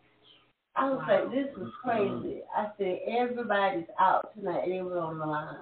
I 0.76 0.90
was 0.90 1.04
like, 1.08 1.32
this 1.32 1.48
is 1.62 1.72
crazy. 1.84 2.42
I 2.56 2.68
said, 2.78 3.00
everybody's 3.08 3.86
out 4.00 4.34
tonight. 4.34 4.64
They 4.68 4.82
were 4.82 5.00
on 5.00 5.20
the 5.20 5.26
line. 5.26 5.58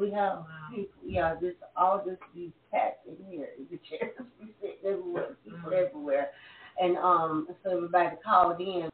We 0.00 0.10
have 0.12 0.44
people, 0.74 1.02
yeah, 1.04 1.34
this 1.38 1.54
all 1.76 2.02
this 2.04 2.16
be 2.34 2.52
packed 2.72 3.06
in 3.06 3.16
here. 3.30 3.50
The 3.70 3.78
chairs 3.88 4.12
be 4.40 4.54
sitting 4.60 4.76
everywhere, 4.86 5.36
people 5.44 5.74
everywhere, 5.74 6.30
and 6.80 6.96
um, 6.96 7.48
so 7.62 7.76
everybody 7.76 8.16
called 8.24 8.60
in. 8.60 8.88